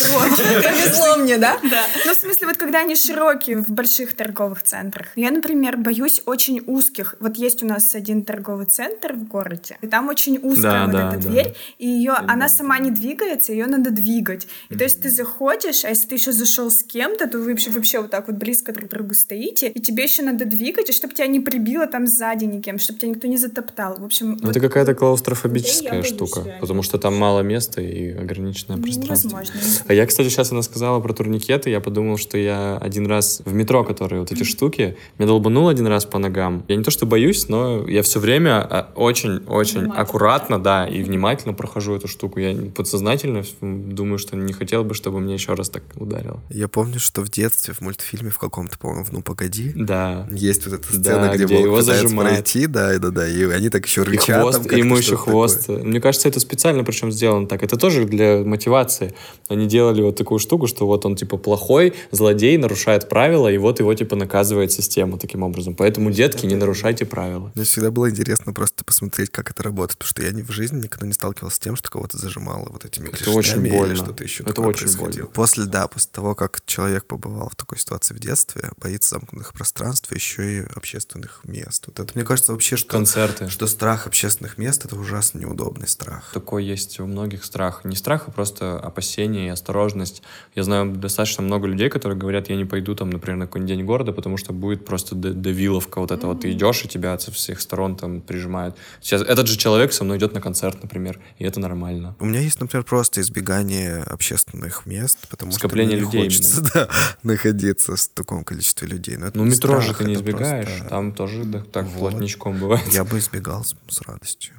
Повезло 0.64 1.18
мне, 1.18 1.38
да? 1.38 1.60
Да. 1.70 1.86
Ну, 2.06 2.14
в 2.14 2.18
смысле, 2.18 2.48
вот 2.48 2.58
когда 2.58 2.80
они 2.80 2.96
широкие 2.96 3.58
в 3.58 3.70
больших 3.70 4.16
торговых 4.16 4.64
центрах. 4.64 5.08
Я, 5.16 5.32
например, 5.32 5.78
боюсь 5.78 6.22
очень 6.26 6.62
узких. 6.66 7.16
Вот 7.20 7.38
есть 7.38 7.64
у 7.64 7.68
нас 7.68 7.94
один 7.96 8.24
торговый 8.24 8.66
центр 8.66 9.14
в 9.14 9.28
городе, 9.28 9.78
и 9.82 9.88
там 9.88 10.10
очень 10.10 10.40
узкая 10.42 10.86
вот 10.86 10.96
эта 10.96 11.18
дверь, 11.18 11.56
и 11.78 11.88
ее, 11.88 12.14
она 12.14 12.50
сама 12.50 12.80
не 12.80 12.92
двигается, 12.92 13.52
ее 13.52 13.68
надо 13.68 13.92
двигать. 13.92 14.48
И 14.70 14.76
то 14.76 14.84
есть 14.84 15.02
ты 15.02 15.10
заходишь, 15.10 15.84
а 15.86 15.90
если 15.90 16.08
ты 16.08 16.16
еще 16.16 16.32
зашел 16.32 16.70
с 16.70 16.84
кем-то, 16.84 17.28
то 17.28 17.40
вы 17.40 17.56
вообще 17.70 18.02
вот 18.02 18.12
так 18.12 18.28
вот 18.28 18.37
близко 18.38 18.72
друг 18.74 18.90
к 18.90 18.94
другу 18.94 19.14
стоите, 19.14 19.70
и 19.70 19.80
тебе 19.80 20.04
еще 20.04 20.24
надо 20.24 20.46
двигать, 20.46 20.90
и 20.90 20.94
чтобы 20.94 21.14
тебя 21.14 21.28
не 21.28 21.40
прибило 21.40 21.88
там 21.88 22.08
сзади 22.08 22.46
никем, 22.46 22.80
чтобы 22.80 23.00
тебя 23.00 23.10
никто 23.10 23.28
не 23.28 23.38
затоптал. 23.38 23.98
В 24.00 24.06
общем, 24.06 24.32
Ну, 24.32 24.38
вот 24.48 24.50
это 24.52 24.60
какая-то 24.60 24.92
людей 24.92 25.00
клаустрофобическая 25.00 25.92
боюсь, 25.92 26.08
штука, 26.08 26.42
реально. 26.44 26.62
потому 26.62 26.84
что 26.84 26.98
там 26.98 27.16
мало 27.16 27.42
места 27.42 27.82
и 27.82 28.12
ограниченное 28.12 28.78
пространство. 28.78 29.30
невозможно. 29.30 29.54
А 29.88 29.94
я, 29.94 30.06
кстати, 30.06 30.30
сейчас 30.30 30.52
она 30.52 30.62
сказала 30.62 31.00
про 31.00 31.14
турникеты, 31.14 31.70
я 31.70 31.80
подумал, 31.80 32.18
что 32.18 32.38
я 32.38 32.78
один 32.78 33.08
раз 33.08 33.42
в 33.46 33.54
метро, 33.54 33.84
которые 33.84 34.22
вот 34.22 34.32
эти 34.32 34.44
штуки, 34.44 34.98
меня 35.18 35.28
долбанул 35.28 35.68
один 35.68 35.88
раз 35.88 36.06
по 36.06 36.20
ногам. 36.20 36.64
Я 36.68 36.76
не 36.76 36.84
то 36.84 36.92
что 36.92 37.06
боюсь, 37.06 37.48
но 37.50 37.88
я 37.88 38.02
все 38.04 38.20
время 38.20 38.88
очень-очень 38.96 39.80
Внимательно. 39.80 40.02
аккуратно, 40.02 40.60
да, 40.60 40.88
и 40.88 41.02
внимательно 41.04 41.54
прохожу 41.54 41.96
эту 41.96 42.08
штуку. 42.08 42.40
Я 42.40 42.56
подсознательно 42.72 43.44
думаю, 43.62 44.18
что 44.18 44.36
не 44.36 44.54
хотел 44.54 44.84
бы, 44.84 44.94
чтобы 44.94 45.20
мне 45.20 45.34
еще 45.34 45.54
раз 45.54 45.70
так 45.70 45.84
ударило. 45.96 46.42
Я 46.50 46.68
помню, 46.68 47.00
что 47.00 47.22
в 47.22 47.30
детстве 47.30 47.74
в 47.74 47.82
мультфильме 47.82 48.27
в 48.30 48.38
каком-то, 48.40 48.78
по-моему, 48.78 49.06
«Ну, 49.12 49.22
погоди», 49.22 49.72
Да. 49.76 50.28
есть 50.32 50.66
вот 50.66 50.76
эта 50.80 50.88
Да, 50.98 51.00
сцена, 51.00 51.36
где, 51.36 51.46
где 51.46 51.56
волк 51.56 51.66
его 51.66 51.82
зажимает. 51.82 52.30
пройти, 52.32 52.68
да, 52.68 52.94
и 52.96 53.00
да, 53.00 53.10
да, 53.10 53.28
и 53.28 53.44
они 53.46 53.70
так 53.70 53.86
еще 53.86 54.02
И 54.02 54.06
рычат. 54.06 54.42
хвост, 54.42 54.64
там 54.68 54.78
ему 54.78 54.98
еще 54.98 55.16
хвост. 55.18 55.62
такое. 55.68 55.84
Мне 55.84 56.00
кажется, 56.02 56.28
это 56.28 56.40
специально 56.40 56.84
причем 56.84 57.12
сделано 57.12 57.48
так. 57.48 57.64
Это 57.64 57.78
тоже 57.78 58.06
для 58.06 58.44
мотивации. 58.44 59.14
Они 59.50 59.68
делали 59.68 60.02
вот 60.02 60.16
такую 60.18 60.40
штуку, 60.40 60.68
что 60.68 60.86
вот 60.86 61.06
он 61.06 61.16
типа 61.16 61.38
плохой, 61.38 61.94
злодей, 62.12 62.58
нарушает 62.58 63.10
правила, 63.10 63.48
и 63.52 63.58
вот 63.58 63.80
его 63.80 63.94
типа 63.94 64.16
наказывает 64.16 64.72
система 64.72 65.18
таким 65.18 65.44
образом. 65.44 65.76
Поэтому, 65.76 66.12
детки, 66.12 66.46
не 66.46 66.56
нарушайте 66.56 67.06
правила. 67.06 67.52
Мне 67.56 67.64
всегда 67.66 67.92
было 67.92 68.10
интересно 68.10 68.54
просто 68.54 68.84
посмотреть, 68.84 69.32
как 69.32 69.50
это 69.52 69.64
работает, 69.64 69.98
потому 70.00 70.10
что 70.10 70.24
я 70.24 70.32
в 70.44 70.52
жизни 70.52 70.82
никогда 70.84 71.08
не 71.08 71.14
сталкивался 71.14 71.56
с 71.58 71.60
тем, 71.60 71.76
что 71.76 71.90
кого-то 71.90 72.18
зажимало 72.18 72.68
вот 72.70 72.86
этими 72.86 73.08
Это 73.10 73.30
очень 73.32 73.54
клешнями 73.54 73.70
больно. 73.70 73.92
или 73.94 73.96
что-то 73.96 74.24
еще 74.24 74.44
Это 74.44 74.62
очень 74.62 74.82
происходило. 74.82 75.24
больно. 75.26 75.34
После, 75.34 75.66
да, 75.66 75.88
после 75.88 76.10
того, 76.12 76.36
как 76.36 76.62
человек 76.66 77.06
побывал 77.06 77.50
в 77.50 77.56
такой 77.56 77.78
ситуации 77.80 78.14
в 78.18 78.20
детстве, 78.20 78.72
боится 78.82 79.16
замкнутых 79.16 79.54
пространств, 79.54 80.14
еще 80.14 80.60
и 80.60 80.66
общественных 80.76 81.42
мест. 81.44 81.86
Вот 81.88 82.00
это, 82.00 82.12
мне 82.16 82.26
кажется, 82.26 82.52
вообще, 82.52 82.76
что, 82.76 82.90
Концерты. 82.90 83.50
что 83.50 83.68
страх 83.68 84.08
общественных 84.08 84.58
мест— 84.58 84.86
это 84.86 84.96
ужасно 84.96 85.40
неудобный 85.40 85.88
страх. 85.88 86.32
Такой 86.34 86.66
есть 86.66 87.00
у 87.00 87.06
многих 87.06 87.46
страх. 87.46 87.86
Не 87.86 87.96
страх, 87.96 88.26
а 88.28 88.32
просто 88.32 88.80
опасение 88.80 89.48
и 89.48 89.50
осторожность. 89.50 90.22
Я 90.56 90.64
знаю 90.64 90.92
достаточно 90.92 91.44
много 91.44 91.68
людей, 91.68 91.90
которые 91.90 92.18
говорят, 92.18 92.50
я 92.50 92.56
не 92.56 92.66
пойду 92.66 92.96
там, 92.96 93.10
например, 93.10 93.38
на 93.38 93.46
какой-нибудь 93.48 93.76
день 93.76 93.86
города, 93.86 94.12
потому 94.12 94.38
что 94.38 94.54
будет 94.54 94.86
просто 94.86 95.16
давиловка 95.16 96.00
вот 96.00 96.12
это 96.12 96.28
вот. 96.28 96.42
Ты 96.42 96.52
идешь, 96.52 96.84
и 96.84 96.88
тебя 96.88 97.18
со 97.20 97.32
всех 97.32 97.62
сторон 97.62 97.96
там 97.96 98.22
прижимают. 98.22 98.76
Сейчас 99.02 99.22
этот 99.22 99.48
же 99.48 99.58
человек 99.58 99.94
со 99.94 100.04
мной 100.04 100.18
идет 100.18 100.34
на 100.34 100.42
концерт, 100.42 100.82
например, 100.82 101.20
и 101.40 101.46
это 101.46 101.60
нормально. 101.60 102.16
У 102.20 102.26
меня 102.26 102.40
есть, 102.42 102.60
например, 102.60 102.84
просто 102.84 103.22
избегание 103.22 104.04
общественных 104.04 104.86
мест, 104.86 105.18
потому 105.30 105.52
Скопление 105.52 105.98
что 105.98 106.08
мне 106.08 106.18
не 106.18 106.28
людей 106.28 106.30
хочется 106.30 106.62
да, 106.74 106.90
находиться 107.24 107.96
в 107.96 108.00
таком 108.16 108.44
количестве 108.44 108.88
людей. 108.88 109.18
Но 109.18 109.30
Ну, 109.34 109.44
метро 109.46 109.78
же 109.82 109.88
страх, 109.94 109.98
ты 110.00 110.06
не 110.06 110.14
избегаешь. 110.16 110.68
просто- 110.68 110.90
Там 110.90 111.14
тоже 111.14 111.44
да, 111.46 111.62
так 111.64 111.86
Вот. 111.88 112.12
плотничком 112.12 112.60
бывает. 112.60 112.88
Я 112.94 113.04
бы 113.04 113.18
избегал 113.20 113.64
с, 113.64 113.76
с 113.90 114.02
радостью. 114.02 114.54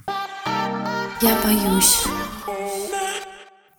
Я 1.20 1.40
боюсь. 1.42 2.04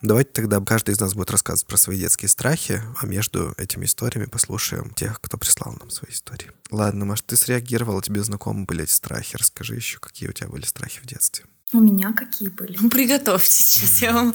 Давайте 0.02 0.32
тогда 0.32 0.62
каждый 0.62 0.92
из 0.94 1.00
нас 1.02 1.14
будет 1.14 1.30
рассказывать 1.30 1.68
про 1.68 1.76
свои 1.76 2.00
детские 2.00 2.30
страхи, 2.30 2.82
а 3.02 3.06
между 3.06 3.54
этими 3.58 3.84
историями 3.84 4.28
послушаем 4.28 4.92
тех, 4.92 5.20
кто 5.20 5.38
прислал 5.38 5.76
нам 5.78 5.90
свои 5.90 6.12
истории. 6.12 6.52
Ладно, 6.72 7.04
может, 7.04 7.26
ты 7.26 7.36
среагировала, 7.36 8.02
тебе 8.02 8.24
знакомы 8.24 8.64
были 8.66 8.84
эти 8.84 8.92
страхи. 8.94 9.36
Расскажи 9.36 9.76
еще, 9.76 10.00
какие 10.00 10.30
у 10.30 10.32
тебя 10.32 10.48
были 10.48 10.64
страхи 10.66 11.02
в 11.02 11.06
детстве. 11.06 11.46
У 11.72 11.80
меня 11.80 12.14
какие 12.14 12.50
были? 12.50 12.78
Ну, 12.82 12.90
приготовьтесь, 12.90 13.54
сейчас 13.54 14.02
я 14.02 14.12
вам... 14.12 14.34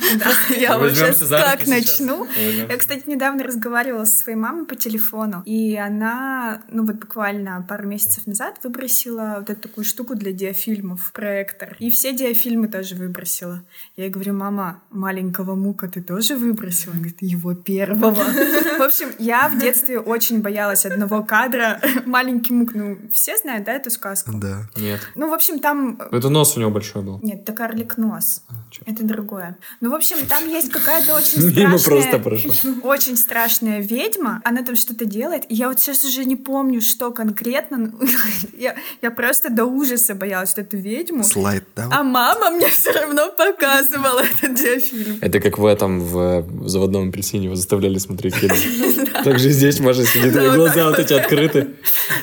Я 0.57 0.79
вот 0.79 0.91
Возьмемся 0.91 1.27
сейчас 1.27 1.31
руки 1.33 1.43
как 1.43 1.61
сейчас. 1.63 1.99
начну. 1.99 2.29
Я, 2.37 2.77
кстати, 2.77 3.09
недавно 3.09 3.43
разговаривала 3.43 4.05
со 4.05 4.17
своей 4.17 4.39
мамой 4.39 4.67
по 4.67 4.77
телефону, 4.77 5.43
и 5.45 5.75
она, 5.77 6.63
ну 6.71 6.87
вот 6.87 6.95
буквально 6.95 7.67
пару 7.69 7.89
месяцев 7.89 8.29
назад 8.29 8.61
выбросила 8.63 9.37
вот 9.41 9.51
эту 9.51 9.63
такую 9.63 9.85
штуку 9.85 10.15
для 10.15 10.31
диафильмов, 10.31 11.11
проектор. 11.13 11.77
И 11.81 11.91
все 11.91 12.13
диафильмы 12.13 12.69
тоже 12.69 12.95
выбросила. 12.95 13.65
Я 13.97 14.05
ей 14.05 14.11
говорю, 14.11 14.35
мама, 14.35 14.81
маленького 14.91 15.57
мука 15.57 15.89
ты 15.89 16.03
тоже 16.03 16.37
выбросила? 16.37 16.93
Она 16.93 17.01
говорит, 17.01 17.19
его 17.21 17.55
первого. 17.55 18.15
В 18.15 18.81
общем, 18.81 19.09
я 19.19 19.49
в 19.49 19.59
детстве 19.59 19.99
очень 19.99 20.41
боялась 20.41 20.87
одного 20.87 21.25
кадра. 21.25 21.81
Маленький 22.07 22.53
мук, 22.53 22.75
ну, 22.75 22.97
все 23.13 23.37
знают, 23.39 23.65
да, 23.65 23.73
эту 23.73 23.91
сказку? 23.91 24.31
Да. 24.35 24.69
Нет. 24.77 25.01
Ну, 25.17 25.31
в 25.31 25.33
общем, 25.33 25.59
там 25.59 26.01
Это 26.13 26.29
нос 26.29 26.57
у 26.57 26.61
него 26.61 26.71
большой 26.71 27.03
был. 27.03 27.24
Нет, 27.25 27.41
это 27.41 27.55
карлик 27.55 27.97
нос. 27.97 28.43
чё? 28.71 28.83
Это 28.85 29.03
другое. 29.03 29.57
Ну, 29.81 29.91
в 29.91 29.95
общем, 29.95 30.27
там 30.27 30.47
есть 30.47 30.71
какая-то 30.71 31.15
очень 31.15 31.43
Мимо 31.57 31.79
страшная... 31.79 32.19
просто. 32.19 32.49
Очень 32.83 33.17
страшная 33.17 33.81
ведьма. 33.81 34.43
Она 34.45 34.63
там 34.63 34.77
что-то 34.77 35.07
делает. 35.07 35.45
И 35.49 35.55
я 35.55 35.69
вот 35.69 35.81
сейчас 35.81 36.05
уже 36.05 36.27
не 36.27 36.37
помню, 36.37 36.83
что 36.83 37.11
конкретно. 37.13 37.79
Ну, 37.79 37.93
я, 38.59 38.77
я 39.01 39.11
просто 39.11 39.49
до 39.49 39.65
ужаса 39.65 40.15
боялась 40.15 40.55
вот 40.55 40.67
эту 40.67 40.77
ведьму. 40.77 41.25
Слайд, 41.25 41.65
да? 41.75 41.89
А 41.91 42.03
мама 42.03 42.51
мне 42.51 42.69
все 42.69 42.93
равно 42.93 43.31
показывала 43.31 44.21
этот 44.21 44.55
диафильм. 44.55 45.19
Это 45.23 45.41
как 45.41 45.57
в 45.57 45.65
этом, 45.65 46.01
в, 46.01 46.43
в 46.43 46.69
заводном 46.69 47.09
апельсине 47.09 47.47
его 47.47 47.57
заставляли 47.57 47.97
смотреть 47.97 48.35
фильм. 48.35 49.07
Так 49.25 49.39
же 49.39 49.49
здесь 49.49 49.81
Маша 49.81 50.05
сидит, 50.05 50.37
и 50.37 50.51
глаза 50.51 50.91
вот 50.91 50.99
эти 50.99 51.15
открыты. 51.15 51.69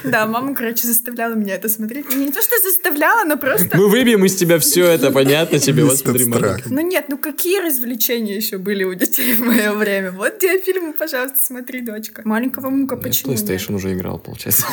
Да, 0.04 0.28
мама, 0.28 0.54
короче, 0.54 0.86
заставляла 0.86 1.34
меня 1.34 1.56
это 1.56 1.70
смотреть. 1.70 2.06
Ну, 2.12 2.18
Не 2.18 2.32
то, 2.32 2.42
что 2.42 2.56
заставляла, 2.60 3.24
но 3.24 3.38
просто... 3.38 3.76
Мы 3.76 3.90
выбьем 3.90 4.24
из 4.26 4.36
тебя 4.36 4.60
все 4.60 4.91
это, 4.92 5.12
понятно 5.12 5.60
тебе? 5.60 5.84
Вот 5.84 5.98
смотри. 5.98 6.26
Ну 6.68 6.82
нет, 6.82 7.06
ну 7.10 7.18
какие 7.18 7.60
развлечения 7.60 8.36
еще 8.36 8.58
были 8.58 8.84
у 8.84 8.94
детей 8.94 9.34
в 9.34 9.40
мое 9.40 9.72
время? 9.74 10.12
Вот 10.12 10.40
диафильмы, 10.40 10.94
пожалуйста, 10.94 11.38
смотри, 11.42 11.82
дочка. 11.82 12.22
Маленького 12.26 12.70
мука 12.70 12.96
Я 12.96 13.02
почему 13.02 13.34
нет? 13.34 13.42
PlayStation 13.42 13.76
уже 13.76 13.94
играл, 13.94 14.20
получается. 14.20 14.66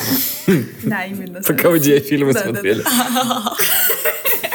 Да, 0.83 1.05
именно. 1.05 1.41
Пока 1.43 1.71
вы 1.71 1.79
диафильмы 1.81 2.33
Да, 2.33 2.41
да, 2.41 2.47
да. 2.47 2.53
смотрели. 2.55 2.85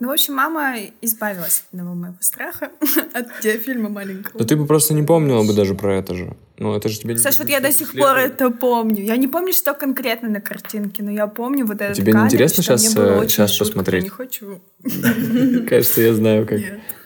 Ну, 0.00 0.08
в 0.08 0.12
общем, 0.12 0.34
мама 0.34 0.76
избавилась 1.00 1.64
от 1.68 1.74
одного 1.74 1.94
моего 1.94 2.16
страха 2.20 2.70
от 3.14 3.26
диафильма 3.42 3.88
маленького. 3.88 4.38
Но 4.38 4.44
ты 4.44 4.56
бы 4.56 4.66
просто 4.66 4.94
не 4.94 5.02
помнила 5.02 5.42
бы 5.42 5.54
даже 5.54 5.74
про 5.74 5.96
это 5.96 6.14
же. 6.14 6.36
Ну, 6.58 6.74
это 6.74 6.88
же 6.88 6.98
тебе 6.98 7.14
не 7.14 7.18
Саш, 7.18 7.38
вот 7.38 7.48
я 7.48 7.60
до 7.60 7.72
сих 7.72 7.92
пор 7.92 8.16
это 8.16 8.50
помню. 8.50 9.02
Я 9.02 9.16
не 9.16 9.28
помню, 9.28 9.52
что 9.52 9.74
конкретно 9.74 10.28
на 10.28 10.40
картинке, 10.40 11.02
но 11.02 11.10
я 11.10 11.26
помню 11.26 11.66
вот 11.66 11.80
этот 11.80 11.96
тебе 11.96 12.12
не 12.12 12.20
интересно 12.20 12.62
очень 12.62 13.34
щас 13.34 13.50
жутко. 13.50 13.64
посмотреть? 13.66 14.04
Я 14.04 14.04
не 14.04 14.10
хочу. 14.10 14.60
Кажется, 15.68 16.00
я 16.02 16.14
знаю, 16.14 16.46
как. 16.46 16.60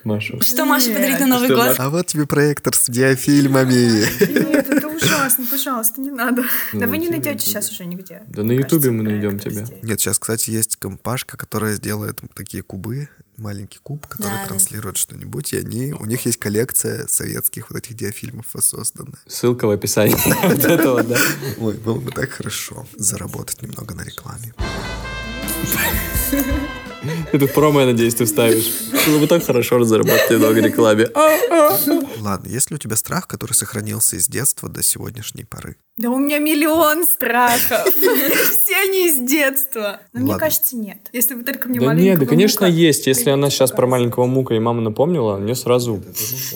Машу. 0.05 0.41
Что 0.41 0.65
Маша 0.65 0.89
Нет. 0.89 0.97
подарить 0.97 1.21
на 1.21 1.27
Новый 1.27 1.49
год? 1.49 1.77
А 1.79 1.91
вот 1.91 2.07
тебе 2.07 2.27
проектор 2.27 2.75
с 2.75 2.87
диафильмами. 2.89 4.80
Ужасно, 5.03 5.47
пожалуйста, 5.51 6.01
не 6.01 6.11
надо. 6.11 6.45
Ну, 6.73 6.81
Да 6.81 6.87
вы 6.87 6.99
не 6.99 7.09
найдете 7.09 7.45
сейчас 7.47 7.71
уже 7.71 7.85
нигде. 7.87 8.23
Да 8.29 8.43
на 8.43 8.53
Ютубе 8.53 8.91
мы 8.91 9.03
найдем 9.03 9.39
тебя. 9.39 9.65
Нет, 9.83 10.01
сейчас, 10.01 10.19
кстати, 10.19 10.51
есть 10.51 10.77
компашка, 10.77 11.37
которая 11.37 11.77
делает 11.79 12.21
такие 12.35 12.63
кубы, 12.63 13.09
маленький 13.37 13.79
куб, 13.83 14.07
который 14.07 14.33
Да, 14.33 14.43
да. 14.43 14.49
транслирует 14.49 14.97
что-нибудь, 14.99 15.53
и 15.55 15.59
они, 15.59 15.93
у 15.93 16.05
них 16.05 16.27
есть 16.27 16.39
коллекция 16.39 17.07
советских 17.07 17.71
вот 17.71 17.79
этих 17.79 17.97
диафильмов 17.97 18.47
воссозданная. 18.53 19.19
Ссылка 19.27 19.67
в 19.67 19.71
описании 19.71 20.17
вот 20.49 20.65
этого, 20.65 21.03
да. 21.03 21.17
Ой, 21.59 21.75
было 21.75 21.99
бы 21.99 22.11
так 22.11 22.31
хорошо 22.31 22.87
заработать 22.97 23.63
немного 23.63 23.95
на 23.95 24.03
рекламе. 24.03 24.53
Это 27.33 27.47
в 27.47 27.53
промо, 27.53 27.81
я 27.81 27.87
надеюсь, 27.87 28.15
ты 28.15 28.25
вставишь. 28.25 28.71
Было 29.07 29.19
бы 29.19 29.27
так 29.27 29.45
хорошо 29.45 29.83
заработать 29.85 30.31
немного 30.31 30.61
рекламе. 30.61 31.09
Ладно, 32.21 32.49
есть 32.49 32.71
ли 32.71 32.77
у 32.77 32.79
тебя 32.79 32.97
страх, 32.97 33.27
который 33.27 33.53
сохранился 33.53 34.17
из 34.17 34.29
детства 34.29 34.69
до 34.69 34.83
сегодняшней 34.83 35.45
поры? 35.45 35.77
Да 35.97 36.11
у 36.11 36.19
меня 36.19 36.39
миллион 36.39 37.05
страхов. 37.05 37.95
Все 37.95 38.77
они 38.77 39.09
из 39.09 39.29
детства. 39.29 40.01
Но 40.13 40.21
мне 40.21 40.37
кажется, 40.37 40.77
нет. 40.77 40.99
Если 41.13 41.35
вы 41.35 41.45
только 41.45 41.69
мне 41.69 41.81
Да 41.81 41.87
маленького 41.87 42.05
нет, 42.05 42.19
да, 42.21 42.27
конечно, 42.27 42.65
есть. 42.65 43.07
Если 43.07 43.31
она 43.31 43.51
сейчас 43.51 43.71
про 43.71 43.87
маленького 43.87 44.27
мука 44.27 44.55
и 44.55 44.59
мама 44.59 44.81
напомнила, 44.81 45.37
мне 45.37 45.55
сразу... 45.55 46.03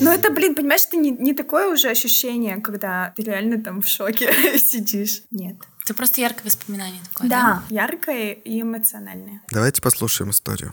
Ну 0.01 0.11
это, 0.11 0.31
блин, 0.31 0.55
понимаешь, 0.55 0.83
это 0.87 0.97
не, 0.97 1.11
не 1.11 1.35
такое 1.35 1.73
уже 1.73 1.89
ощущение, 1.89 2.59
когда 2.59 3.13
ты 3.17 3.23
реально 3.23 3.63
там 3.63 3.83
в 3.83 3.89
шоке 3.89 4.31
сидишь. 4.59 5.23
Нет. 5.31 5.57
Это 5.85 5.95
просто 5.95 6.23
яркое 6.23 6.45
воспоминание 6.45 7.01
такое, 7.13 7.29
да? 7.29 7.63
Да, 7.69 7.75
яркое 7.75 8.33
и 8.33 8.63
эмоциональное. 8.63 9.43
Давайте 9.51 9.83
послушаем 9.83 10.31
историю. 10.31 10.73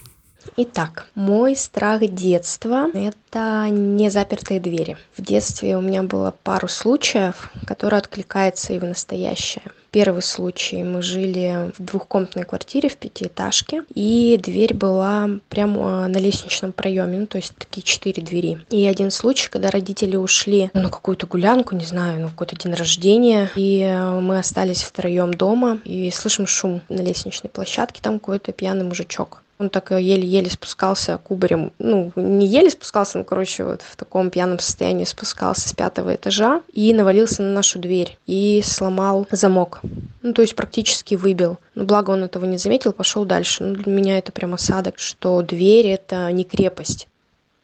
Итак, 0.58 1.08
мой 1.16 1.56
страх 1.56 2.02
детства— 2.08 2.90
это 2.94 3.68
незапертые 3.70 4.60
двери. 4.60 4.98
В 5.18 5.22
детстве 5.22 5.78
у 5.78 5.82
меня 5.82 6.02
было 6.04 6.32
пару 6.32 6.68
случаев, 6.68 7.52
которые 7.68 8.00
откликаются 8.00 8.74
и 8.74 8.80
в 8.80 8.86
настоящее. 8.86 9.64
Первый 9.92 10.22
случай. 10.22 10.84
Мы 10.84 11.02
жили 11.02 11.74
в 11.78 11.84
двухкомнатной 11.84 12.46
квартире 12.46 12.88
в 12.88 12.96
пятиэтажке, 12.96 13.84
и 13.94 14.40
дверь 14.42 14.74
была 14.74 15.30
прямо 15.50 16.08
на 16.08 16.18
лестничном 16.18 16.72
проеме, 16.72 17.20
ну, 17.20 17.28
то 17.28 17.38
есть 17.38 17.54
такие 17.58 17.84
четыре 17.84 18.24
двери. 18.24 18.66
И 18.70 18.88
один 18.88 19.12
случай, 19.12 19.50
когда 19.50 19.70
родители 19.70 20.16
ушли 20.16 20.70
на 20.74 20.90
какую-то 20.90 21.28
гулянку, 21.28 21.76
не 21.76 21.84
знаю, 21.84 22.22
на 22.22 22.30
какой-то 22.30 22.56
день 22.56 22.74
рождения, 22.74 23.52
и 23.58 23.82
э, 23.82 24.20
мы 24.22 24.40
остались 24.40 24.82
втроем 24.82 25.34
дома, 25.34 25.80
и 25.84 26.10
слышим 26.10 26.48
шум 26.48 26.82
на 26.88 27.02
лестничной 27.02 27.50
площадке, 27.50 28.02
там 28.02 28.20
какой-то 28.20 28.54
пьяный 28.54 28.86
мужичок 28.86 29.44
Он 29.62 29.70
так 29.70 29.92
еле-еле 29.92 30.50
спускался 30.50 31.20
кубарем. 31.20 31.72
Ну, 31.78 32.12
не 32.16 32.48
еле 32.48 32.72
спускался, 32.72 33.20
но, 33.20 33.24
короче, 33.24 33.64
вот 33.64 33.84
в 33.84 33.96
таком 33.96 34.32
пьяном 34.32 34.58
состоянии 34.58 35.06
спускался 35.06 35.70
с 35.70 35.74
пятого 35.74 36.16
этажа 36.16 36.64
и 36.74 36.92
навалился 36.96 37.44
на 37.44 37.52
нашу 37.54 37.78
дверь 37.78 38.18
и 38.26 38.64
сломал 38.66 39.28
замок. 39.30 39.82
Ну, 40.24 40.34
то 40.34 40.42
есть 40.42 40.56
практически 40.56 41.14
выбил. 41.14 41.60
Но 41.76 41.84
благо 41.84 42.10
он 42.10 42.24
этого 42.24 42.46
не 42.46 42.58
заметил, 42.58 42.92
пошел 42.92 43.24
дальше. 43.24 43.64
Ну, 43.64 43.76
для 43.76 43.94
меня 43.94 44.18
это 44.18 44.32
прям 44.32 44.56
осадок, 44.56 44.98
что 44.98 45.44
дверь— 45.44 45.86
это 45.90 46.32
не 46.32 46.44
крепость. 46.44 47.08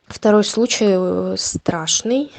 Второй 0.07 0.45
случай 0.45 0.87
э, 0.89 1.35
страшный. 1.37 2.31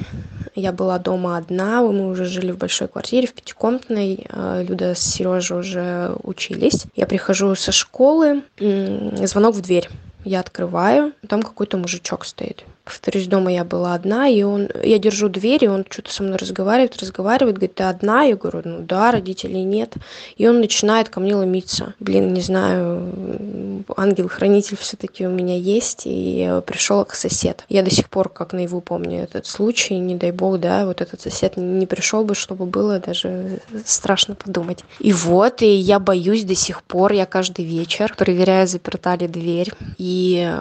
Я 0.54 0.72
была 0.72 0.98
дома 0.98 1.36
одна, 1.36 1.82
мы 1.82 2.08
уже 2.08 2.24
жили 2.24 2.50
в 2.50 2.56
большой 2.56 2.88
квартире, 2.88 3.26
в 3.26 3.34
пятикомнатной. 3.34 4.26
Э, 4.30 4.64
Люда 4.66 4.94
с 4.94 5.00
Сережей 5.00 5.58
уже 5.58 6.16
учились. 6.22 6.86
Я 6.96 7.06
прихожу 7.06 7.54
со 7.54 7.70
школы, 7.70 8.42
звонок 8.58 9.54
в 9.54 9.60
дверь. 9.60 9.88
Я 10.24 10.40
открываю, 10.40 11.12
там 11.28 11.42
какой-то 11.42 11.76
мужичок 11.76 12.24
стоит 12.24 12.64
повторюсь, 12.88 13.26
дома 13.26 13.52
я 13.52 13.64
была 13.64 13.94
одна, 13.94 14.28
и 14.28 14.42
он, 14.42 14.68
я 14.82 14.98
держу 14.98 15.28
дверь, 15.28 15.64
и 15.64 15.68
он 15.68 15.84
что-то 15.88 16.12
со 16.12 16.22
мной 16.22 16.38
разговаривает, 16.38 16.96
разговаривает, 16.96 17.56
говорит, 17.56 17.74
ты 17.74 17.84
одна? 17.84 18.22
Я 18.22 18.36
говорю, 18.36 18.62
ну 18.64 18.78
да, 18.80 19.12
родителей 19.12 19.62
нет. 19.62 19.94
И 20.36 20.48
он 20.48 20.60
начинает 20.60 21.08
ко 21.08 21.20
мне 21.20 21.34
ломиться. 21.34 21.94
Блин, 22.00 22.32
не 22.32 22.40
знаю, 22.40 23.84
ангел-хранитель 23.96 24.76
все-таки 24.78 25.26
у 25.26 25.30
меня 25.30 25.56
есть, 25.56 26.02
и 26.04 26.60
пришел 26.66 27.04
к 27.04 27.14
сосед. 27.14 27.64
Я 27.68 27.82
до 27.82 27.90
сих 27.90 28.08
пор, 28.08 28.28
как 28.28 28.52
наяву 28.52 28.80
помню 28.80 29.22
этот 29.22 29.46
случай, 29.46 29.98
не 29.98 30.14
дай 30.14 30.32
бог, 30.32 30.58
да, 30.58 30.86
вот 30.86 31.00
этот 31.00 31.20
сосед 31.20 31.56
не 31.56 31.86
пришел 31.86 32.24
бы, 32.24 32.34
чтобы 32.34 32.66
было 32.66 32.98
даже 32.98 33.60
страшно 33.84 34.34
подумать. 34.34 34.84
И 34.98 35.12
вот, 35.12 35.62
и 35.62 35.74
я 35.74 35.98
боюсь 35.98 36.44
до 36.44 36.54
сих 36.54 36.82
пор, 36.82 37.12
я 37.12 37.26
каждый 37.26 37.64
вечер 37.64 38.14
проверяю, 38.16 38.66
заперта 38.66 39.14
ли 39.14 39.28
дверь, 39.28 39.72
и 39.98 40.56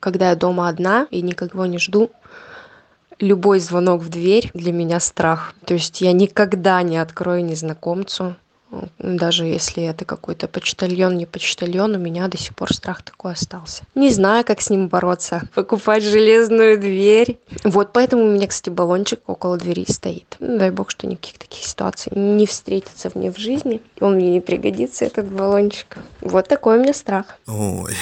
когда 0.00 0.30
я 0.30 0.36
дома 0.36 0.68
одна 0.68 1.06
и 1.10 1.22
никого 1.22 1.66
не 1.66 1.78
жду, 1.78 2.10
любой 3.18 3.60
звонок 3.60 4.02
в 4.02 4.08
дверь 4.08 4.50
для 4.54 4.72
меня 4.72 5.00
страх. 5.00 5.54
То 5.64 5.74
есть 5.74 6.00
я 6.00 6.12
никогда 6.12 6.82
не 6.82 6.98
открою 6.98 7.44
незнакомцу, 7.44 8.36
даже 8.98 9.44
если 9.44 9.84
это 9.84 10.04
какой-то 10.04 10.48
почтальон, 10.48 11.16
не 11.16 11.26
почтальон, 11.26 11.94
у 11.94 11.98
меня 11.98 12.28
до 12.28 12.36
сих 12.36 12.54
пор 12.54 12.74
страх 12.74 13.02
такой 13.02 13.32
остался. 13.32 13.84
Не 13.94 14.10
знаю, 14.10 14.44
как 14.44 14.60
с 14.60 14.70
ним 14.70 14.88
бороться. 14.88 15.42
Покупать 15.54 16.02
железную 16.02 16.78
дверь. 16.78 17.38
Вот 17.64 17.92
поэтому 17.92 18.24
у 18.24 18.30
меня, 18.30 18.48
кстати, 18.48 18.70
баллончик 18.70 19.20
около 19.26 19.56
двери 19.56 19.84
стоит. 19.88 20.36
Ну, 20.40 20.58
дай 20.58 20.70
бог, 20.70 20.90
что 20.90 21.06
никаких 21.06 21.38
таких 21.38 21.64
ситуаций 21.64 22.12
не 22.14 22.46
встретится 22.46 23.10
мне 23.14 23.32
в 23.32 23.38
жизни. 23.38 23.80
Он 24.00 24.16
мне 24.16 24.32
не 24.32 24.40
пригодится, 24.40 25.04
этот 25.04 25.30
баллончик. 25.30 25.98
Вот 26.20 26.48
такой 26.48 26.78
у 26.78 26.82
меня 26.82 26.92
страх. 26.92 27.38
Ой. 27.46 27.94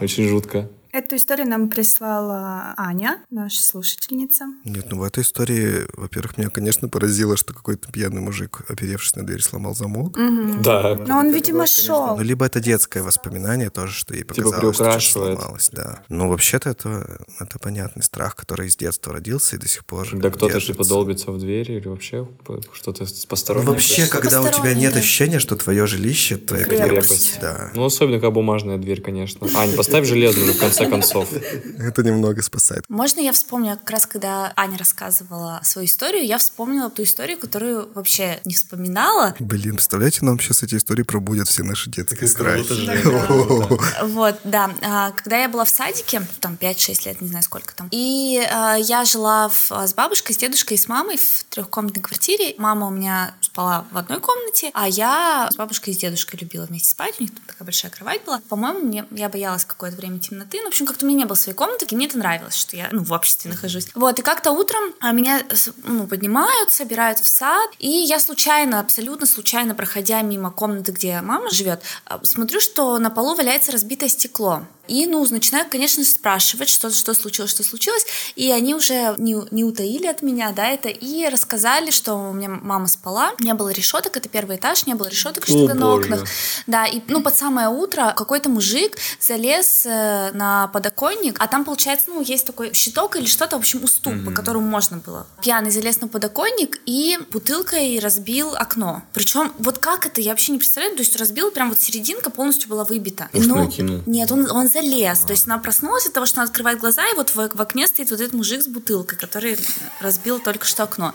Очень 0.00 0.28
жутко. 0.28 0.68
Эту 0.94 1.16
историю 1.16 1.48
нам 1.48 1.70
прислала 1.70 2.72
Аня, 2.76 3.18
наша 3.28 3.60
слушательница. 3.60 4.44
Нет, 4.64 4.92
ну 4.92 4.98
в 4.98 5.02
этой 5.02 5.24
истории, 5.24 5.88
во-первых, 5.92 6.38
меня, 6.38 6.50
конечно, 6.50 6.88
поразило, 6.88 7.36
что 7.36 7.52
какой-то 7.52 7.90
пьяный 7.90 8.20
мужик, 8.20 8.60
оперевшись 8.68 9.16
на 9.16 9.26
дверь, 9.26 9.42
сломал 9.42 9.74
замок. 9.74 10.16
Угу. 10.16 10.62
Да. 10.62 10.94
Но 10.94 11.18
он, 11.18 11.32
видимо, 11.32 11.66
шел. 11.66 12.16
Ну, 12.16 12.22
либо 12.22 12.46
это 12.46 12.60
детское 12.60 13.02
воспоминание 13.02 13.70
тоже, 13.70 13.92
что 13.92 14.14
ей 14.14 14.22
Типа 14.22 14.34
показалось, 14.34 14.76
что 14.76 15.00
что 15.00 15.10
сломалось, 15.34 15.70
да. 15.72 16.04
Но 16.08 16.28
вообще-то 16.28 16.70
это, 16.70 17.26
это 17.40 17.58
понятный 17.58 18.04
страх, 18.04 18.36
который 18.36 18.70
с 18.70 18.76
детства 18.76 19.14
родился 19.14 19.56
и 19.56 19.58
до 19.58 19.66
сих 19.66 19.84
пор 19.84 20.08
Когда 20.08 20.30
кто-то 20.30 20.60
типа 20.60 20.84
долбится 20.84 21.32
в 21.32 21.40
двери 21.40 21.72
или 21.72 21.88
вообще 21.88 22.28
что-то 22.72 23.04
с 23.04 23.26
Ну, 23.48 23.62
вообще, 23.62 24.06
когда 24.06 24.40
у 24.40 24.48
тебя 24.48 24.74
нет 24.74 24.92
да. 24.92 25.00
ощущения, 25.00 25.40
что 25.40 25.56
твое 25.56 25.88
жилище, 25.88 26.36
твоя 26.36 26.62
Крепость. 26.62 26.88
крепость, 26.88 27.38
да. 27.40 27.72
Ну, 27.74 27.84
особенно, 27.84 28.20
как 28.20 28.32
бумажная 28.32 28.78
дверь, 28.78 29.00
конечно. 29.00 29.48
Ань, 29.56 29.74
поставь 29.74 30.06
железную, 30.06 30.54
в 30.54 30.58
конце 30.60 30.83
концов. 30.88 31.32
Это 31.32 32.02
немного 32.02 32.42
спасает. 32.42 32.84
Можно 32.88 33.20
я 33.20 33.32
вспомню, 33.32 33.78
как 33.78 33.90
раз 33.90 34.06
когда 34.06 34.52
Аня 34.56 34.78
рассказывала 34.78 35.60
свою 35.62 35.86
историю, 35.86 36.24
я 36.24 36.38
вспомнила 36.38 36.90
ту 36.90 37.02
историю, 37.02 37.38
которую 37.38 37.92
вообще 37.94 38.40
не 38.44 38.54
вспоминала. 38.54 39.34
Блин, 39.38 39.74
представляете, 39.74 40.24
нам 40.24 40.38
сейчас 40.38 40.62
эти 40.62 40.76
истории 40.76 41.02
пробудят 41.02 41.48
все 41.48 41.62
наши 41.62 41.90
детские 41.90 42.28
страхи. 42.28 42.64
Вот, 44.04 44.38
да. 44.44 44.70
А, 44.82 45.10
Когда 45.12 45.38
я 45.38 45.48
была 45.48 45.64
в 45.64 45.68
садике, 45.68 46.22
там 46.40 46.56
5-6 46.60 47.06
лет, 47.06 47.20
не 47.20 47.28
знаю 47.28 47.42
сколько 47.42 47.74
там, 47.74 47.88
и 47.90 48.46
а, 48.50 48.76
я 48.76 49.04
жила 49.04 49.50
с 49.50 49.94
бабушкой, 49.94 50.34
с 50.34 50.38
дедушкой 50.38 50.76
и 50.76 50.80
с 50.80 50.88
мамой 50.88 51.16
в 51.16 51.44
трехкомнатной 51.50 52.02
квартире. 52.02 52.54
Мама 52.58 52.88
у 52.88 52.90
меня 52.90 53.34
спала 53.40 53.86
в 53.90 53.96
одной 53.96 54.20
комнате, 54.20 54.70
а 54.74 54.88
я 54.88 55.48
с 55.52 55.56
бабушкой 55.56 55.92
и 55.92 55.96
с 55.96 55.98
дедушкой 56.00 56.40
любила 56.40 56.64
вместе 56.66 56.90
спать. 56.90 57.14
У 57.18 57.22
них 57.22 57.32
там 57.32 57.42
такая 57.46 57.64
большая 57.64 57.90
кровать 57.90 58.24
была. 58.24 58.40
По-моему, 58.48 58.80
мне, 58.80 59.06
я 59.10 59.28
боялась 59.28 59.64
какое-то 59.64 59.96
время 59.96 60.18
темноты. 60.18 60.58
В 60.62 60.66
общем, 60.74 60.86
как-то 60.86 61.06
у 61.06 61.08
меня 61.08 61.20
не 61.20 61.24
было 61.24 61.36
своей 61.36 61.56
комнаты, 61.56 61.86
и 61.88 61.94
мне 61.94 62.06
это 62.06 62.18
нравилось, 62.18 62.56
что 62.56 62.76
я 62.76 62.88
ну, 62.90 63.04
в 63.04 63.12
обществе 63.12 63.50
нахожусь. 63.50 63.88
Вот, 63.94 64.18
и 64.18 64.22
как-то 64.22 64.50
утром 64.50 64.92
а, 65.00 65.12
меня 65.12 65.42
ну, 65.84 66.06
поднимают, 66.06 66.72
собирают 66.72 67.20
в 67.20 67.26
сад, 67.26 67.70
и 67.78 67.88
я 67.88 68.18
случайно, 68.18 68.80
абсолютно 68.80 69.26
случайно, 69.26 69.74
проходя 69.74 70.20
мимо 70.22 70.50
комнаты, 70.50 70.92
где 70.92 71.20
мама 71.20 71.50
живет, 71.50 71.82
а, 72.06 72.20
смотрю, 72.24 72.60
что 72.60 72.98
на 72.98 73.10
полу 73.10 73.34
валяется 73.36 73.70
разбитое 73.70 74.08
стекло. 74.08 74.64
И, 74.86 75.06
ну, 75.06 75.26
начинаю, 75.30 75.66
конечно 75.70 76.04
спрашивать, 76.04 76.68
что, 76.68 76.90
что 76.90 77.14
случилось, 77.14 77.50
что 77.50 77.62
случилось. 77.62 78.04
И 78.36 78.50
они 78.50 78.74
уже 78.74 79.14
не, 79.16 79.36
не 79.50 79.64
утаили 79.64 80.06
от 80.06 80.20
меня, 80.20 80.52
да, 80.52 80.68
это, 80.68 80.88
и 80.90 81.26
рассказали, 81.28 81.90
что 81.90 82.14
у 82.14 82.32
меня 82.34 82.50
мама 82.50 82.86
спала, 82.86 83.32
не 83.40 83.54
было 83.54 83.70
решеток, 83.70 84.16
это 84.16 84.28
первый 84.28 84.56
этаж, 84.56 84.86
не 84.86 84.94
было 84.94 85.08
решеток 85.08 85.46
что-то 85.46 85.74
на 85.74 85.94
окнах. 85.94 86.24
Да, 86.66 86.84
и, 86.84 87.00
ну, 87.08 87.22
под 87.22 87.34
самое 87.34 87.68
утро 87.68 88.12
какой-то 88.14 88.50
мужик 88.50 88.98
залез 89.20 89.86
э, 89.86 90.32
на 90.64 90.68
подоконник, 90.68 91.36
а 91.40 91.46
там, 91.46 91.64
получается, 91.64 92.06
ну, 92.08 92.22
есть 92.22 92.46
такой 92.46 92.72
щиток 92.72 93.16
или 93.16 93.26
что-то, 93.26 93.56
в 93.56 93.58
общем, 93.60 93.84
уступ, 93.84 94.14
по 94.24 94.30
которому 94.30 94.66
можно 94.66 94.96
было. 94.96 95.26
Пьяный 95.42 95.70
залез 95.70 96.00
на 96.00 96.08
подоконник 96.08 96.78
и 96.86 97.18
бутылкой 97.30 97.98
разбил 97.98 98.54
окно. 98.56 99.02
Причем, 99.12 99.52
вот 99.58 99.78
как 99.78 100.06
это, 100.06 100.20
я 100.20 100.30
вообще 100.30 100.52
не 100.52 100.58
представляю, 100.58 100.96
то 100.96 101.02
есть 101.02 101.16
разбил, 101.16 101.50
прям 101.50 101.68
вот 101.68 101.78
серединка 101.80 102.30
полностью 102.30 102.68
была 102.70 102.84
выбита. 102.84 103.28
Может, 103.32 103.48
Ну, 103.48 103.56
накинул? 103.56 104.02
Нет, 104.06 104.32
он, 104.32 104.50
он 104.50 104.68
залез. 104.68 105.20
То 105.20 105.32
есть 105.32 105.46
она 105.46 105.58
проснулась 105.58 106.06
от 106.06 106.12
того, 106.14 106.24
что 106.26 106.40
она 106.40 106.48
открывает 106.48 106.78
глаза, 106.80 107.06
и 107.06 107.14
вот 107.14 107.30
в, 107.30 107.36
в 107.36 107.60
окне 107.60 107.86
стоит 107.86 108.10
вот 108.10 108.20
этот 108.20 108.32
мужик 108.34 108.62
с 108.62 108.66
бутылкой, 108.66 109.18
который 109.18 109.58
разбил 110.00 110.38
только 110.38 110.64
что 110.64 110.84
окно. 110.84 111.14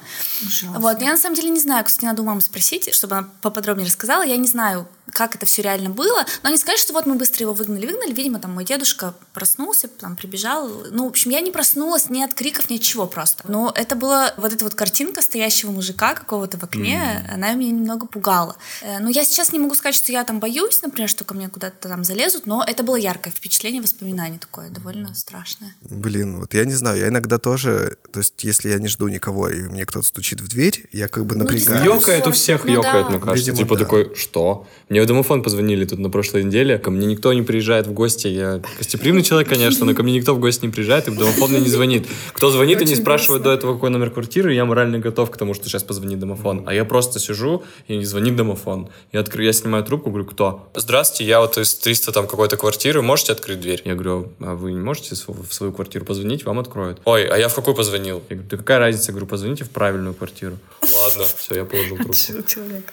Вот, 0.76 1.02
я 1.02 1.12
на 1.12 1.18
самом 1.18 1.36
деле 1.36 1.50
не 1.50 1.60
знаю, 1.60 1.84
кстати, 1.86 2.06
надо 2.06 2.22
у 2.22 2.26
мамы 2.26 2.42
спросить, 2.42 2.94
чтобы 2.94 3.18
она 3.18 3.30
поподробнее 3.42 3.88
рассказала. 3.88 4.24
Я 4.24 4.38
не 4.38 4.48
знаю, 4.48 4.88
как 5.14 5.36
это 5.36 5.46
все 5.46 5.62
реально 5.62 5.90
было, 5.90 6.26
но 6.44 6.50
они 6.50 6.58
сказали, 6.58 6.78
что 6.80 6.94
вот 6.94 7.06
мы 7.06 7.16
быстро 7.16 7.44
его 7.44 7.54
выгнали, 7.54 7.86
выгнали. 7.86 8.14
Видимо, 8.14 8.40
там 8.40 8.54
мой 8.54 8.66
дедушка 8.66 9.14
проснулся, 9.34 9.88
там 9.88 10.16
прибежал. 10.16 10.70
Ну, 10.92 11.06
в 11.06 11.10
общем, 11.10 11.32
я 11.32 11.42
не 11.42 11.52
проснулась 11.52 12.10
ни 12.10 12.22
от 12.22 12.34
криков, 12.34 12.70
ни 12.70 12.76
от 12.78 12.82
чего 12.82 13.08
просто. 13.08 13.44
Но 13.48 13.72
это 13.76 13.96
была 13.96 14.34
вот 14.38 14.54
эта 14.54 14.64
вот 14.64 14.76
картинка 14.76 15.22
стоящего 15.22 15.72
мужика 15.72 16.14
какого-то 16.14 16.58
в 16.58 16.64
окне, 16.64 17.28
она 17.32 17.54
меня 17.54 17.72
немного 17.72 18.06
пугала. 18.08 18.56
Э, 18.82 19.00
Ну, 19.00 19.10
я 19.10 19.24
сейчас 19.24 19.52
не 19.54 19.60
могу 19.60 19.76
сказать, 19.76 19.96
что 19.96 20.12
я 20.12 20.24
там 20.24 20.40
боюсь, 20.40 20.82
например, 20.82 21.10
что 21.10 21.24
ко 21.24 21.34
мне 21.34 21.50
куда-то 21.50 21.88
там 21.88 22.04
залезут, 22.04 22.46
но 22.46 22.64
это 22.66 22.84
было 22.84 22.96
яркое 22.96 23.32
впечатление, 23.34 23.82
воспоминание 23.82 24.40
такое, 24.40 24.70
довольно 24.70 25.14
страшное. 25.16 25.76
Блин, 25.82 26.40
вот 26.40 26.54
я 26.54 26.66
не 26.66 26.74
знаю, 26.74 27.00
я 27.00 27.08
иногда 27.08 27.38
тоже, 27.38 27.98
то 28.12 28.20
есть 28.20 28.44
если 28.44 28.70
я 28.70 28.80
не 28.80 28.88
жду 28.88 29.08
никого, 29.08 29.50
и 29.50 29.62
мне 29.64 29.86
кто-то 29.86 30.06
стучит 30.08 30.42
в 30.42 30.48
дверь, 30.48 30.88
я 30.92 31.08
как 31.08 31.26
бы 31.26 31.36
Ну, 31.36 31.44
напрягаюсь. 31.44 31.64
дискомфорт. 31.66 32.02
Ёкает 32.02 32.28
у 32.28 32.32
всех, 32.32 32.66
Ну 32.66 32.74
ёкает, 32.74 33.06
да. 33.06 33.10
мне 33.12 33.20
кажется. 33.20 33.40
Видимо, 33.52 33.58
типа 33.58 33.76
да. 33.78 33.84
такой, 33.84 34.16
что? 34.16 34.68
Мне 34.90 34.99
в 35.04 35.06
домофон 35.06 35.44
позвонили 35.44 35.86
тут 35.86 36.00
на 36.00 36.10
прошлой 36.10 36.44
неделе. 36.44 36.78
Ко 36.78 36.92
мне 36.92 37.08
никто 37.08 37.34
не 37.34 37.42
приезжает 37.42 37.88
в 37.88 37.94
гости. 37.94 38.28
Я 38.28 38.62
гостеприимный 38.78 39.24
человек, 39.24 39.50
конечно, 39.50 39.86
но 39.86 39.94
ко 39.94 40.04
мне 40.04 40.14
никто 40.14 40.34
в 40.34 40.40
гости 40.40 40.66
не 40.66 40.72
приезжает, 40.72 41.08
и 41.08 41.12
в 41.12 41.18
домофон 41.18 41.52
мне 41.52 41.60
не 41.60 41.70
звонит. 41.70 42.08
Кто 42.34 42.52
звонит 42.52 42.82
и 42.82 42.86
не 42.86 42.96
спрашивает 42.96 43.44
до 43.44 43.52
этого, 43.52 43.74
какой 43.74 43.90
номер 43.90 44.10
квартиры, 44.12 44.54
я 44.54 44.66
морально 44.66 45.00
готов 45.00 45.32
к 45.32 45.38
тому, 45.38 45.54
что 45.54 45.70
сейчас 45.70 45.84
позвонит 45.84 46.20
домофон. 46.20 46.64
А 46.66 46.74
я 46.74 46.86
просто 46.86 47.20
сижу, 47.20 47.64
и 47.88 47.98
не 47.98 48.06
звонит 48.06 48.36
домофон. 48.36 48.90
Я, 49.12 49.22
откры... 49.22 49.44
я 49.44 49.54
снимаю 49.54 49.84
трубку, 49.84 50.10
говорю, 50.10 50.26
кто? 50.26 50.70
Здравствуйте, 50.76 51.26
я 51.26 51.40
вот 51.42 51.58
из 51.58 51.76
300 51.76 52.12
там 52.12 52.28
какой-то 52.28 52.58
квартиры, 52.58 53.02
можете 53.02 53.32
открыть 53.32 53.60
дверь? 53.60 53.82
Я 53.86 53.94
говорю, 53.94 54.32
а 54.40 54.56
вы 54.56 54.74
не 54.74 54.80
можете 54.80 55.16
в 55.16 55.54
свою 55.54 55.72
квартиру 55.72 56.06
позвонить, 56.06 56.46
вам 56.46 56.60
откроют. 56.60 57.02
Ой, 57.06 57.26
а 57.26 57.38
я 57.38 57.48
в 57.48 57.56
какую 57.56 57.76
позвонил? 57.76 58.22
Я 58.30 58.36
говорю, 58.36 58.50
да 58.50 58.58
какая 58.58 58.80
разница? 58.80 59.08
Я 59.08 59.14
говорю, 59.14 59.28
позвоните 59.28 59.64
в 59.64 59.70
правильную 59.70 60.14
квартиру. 60.14 60.58
Ладно, 60.82 61.24
все, 61.38 61.56
я 61.56 61.66
положил 61.66 61.98
трубку. 61.98 62.14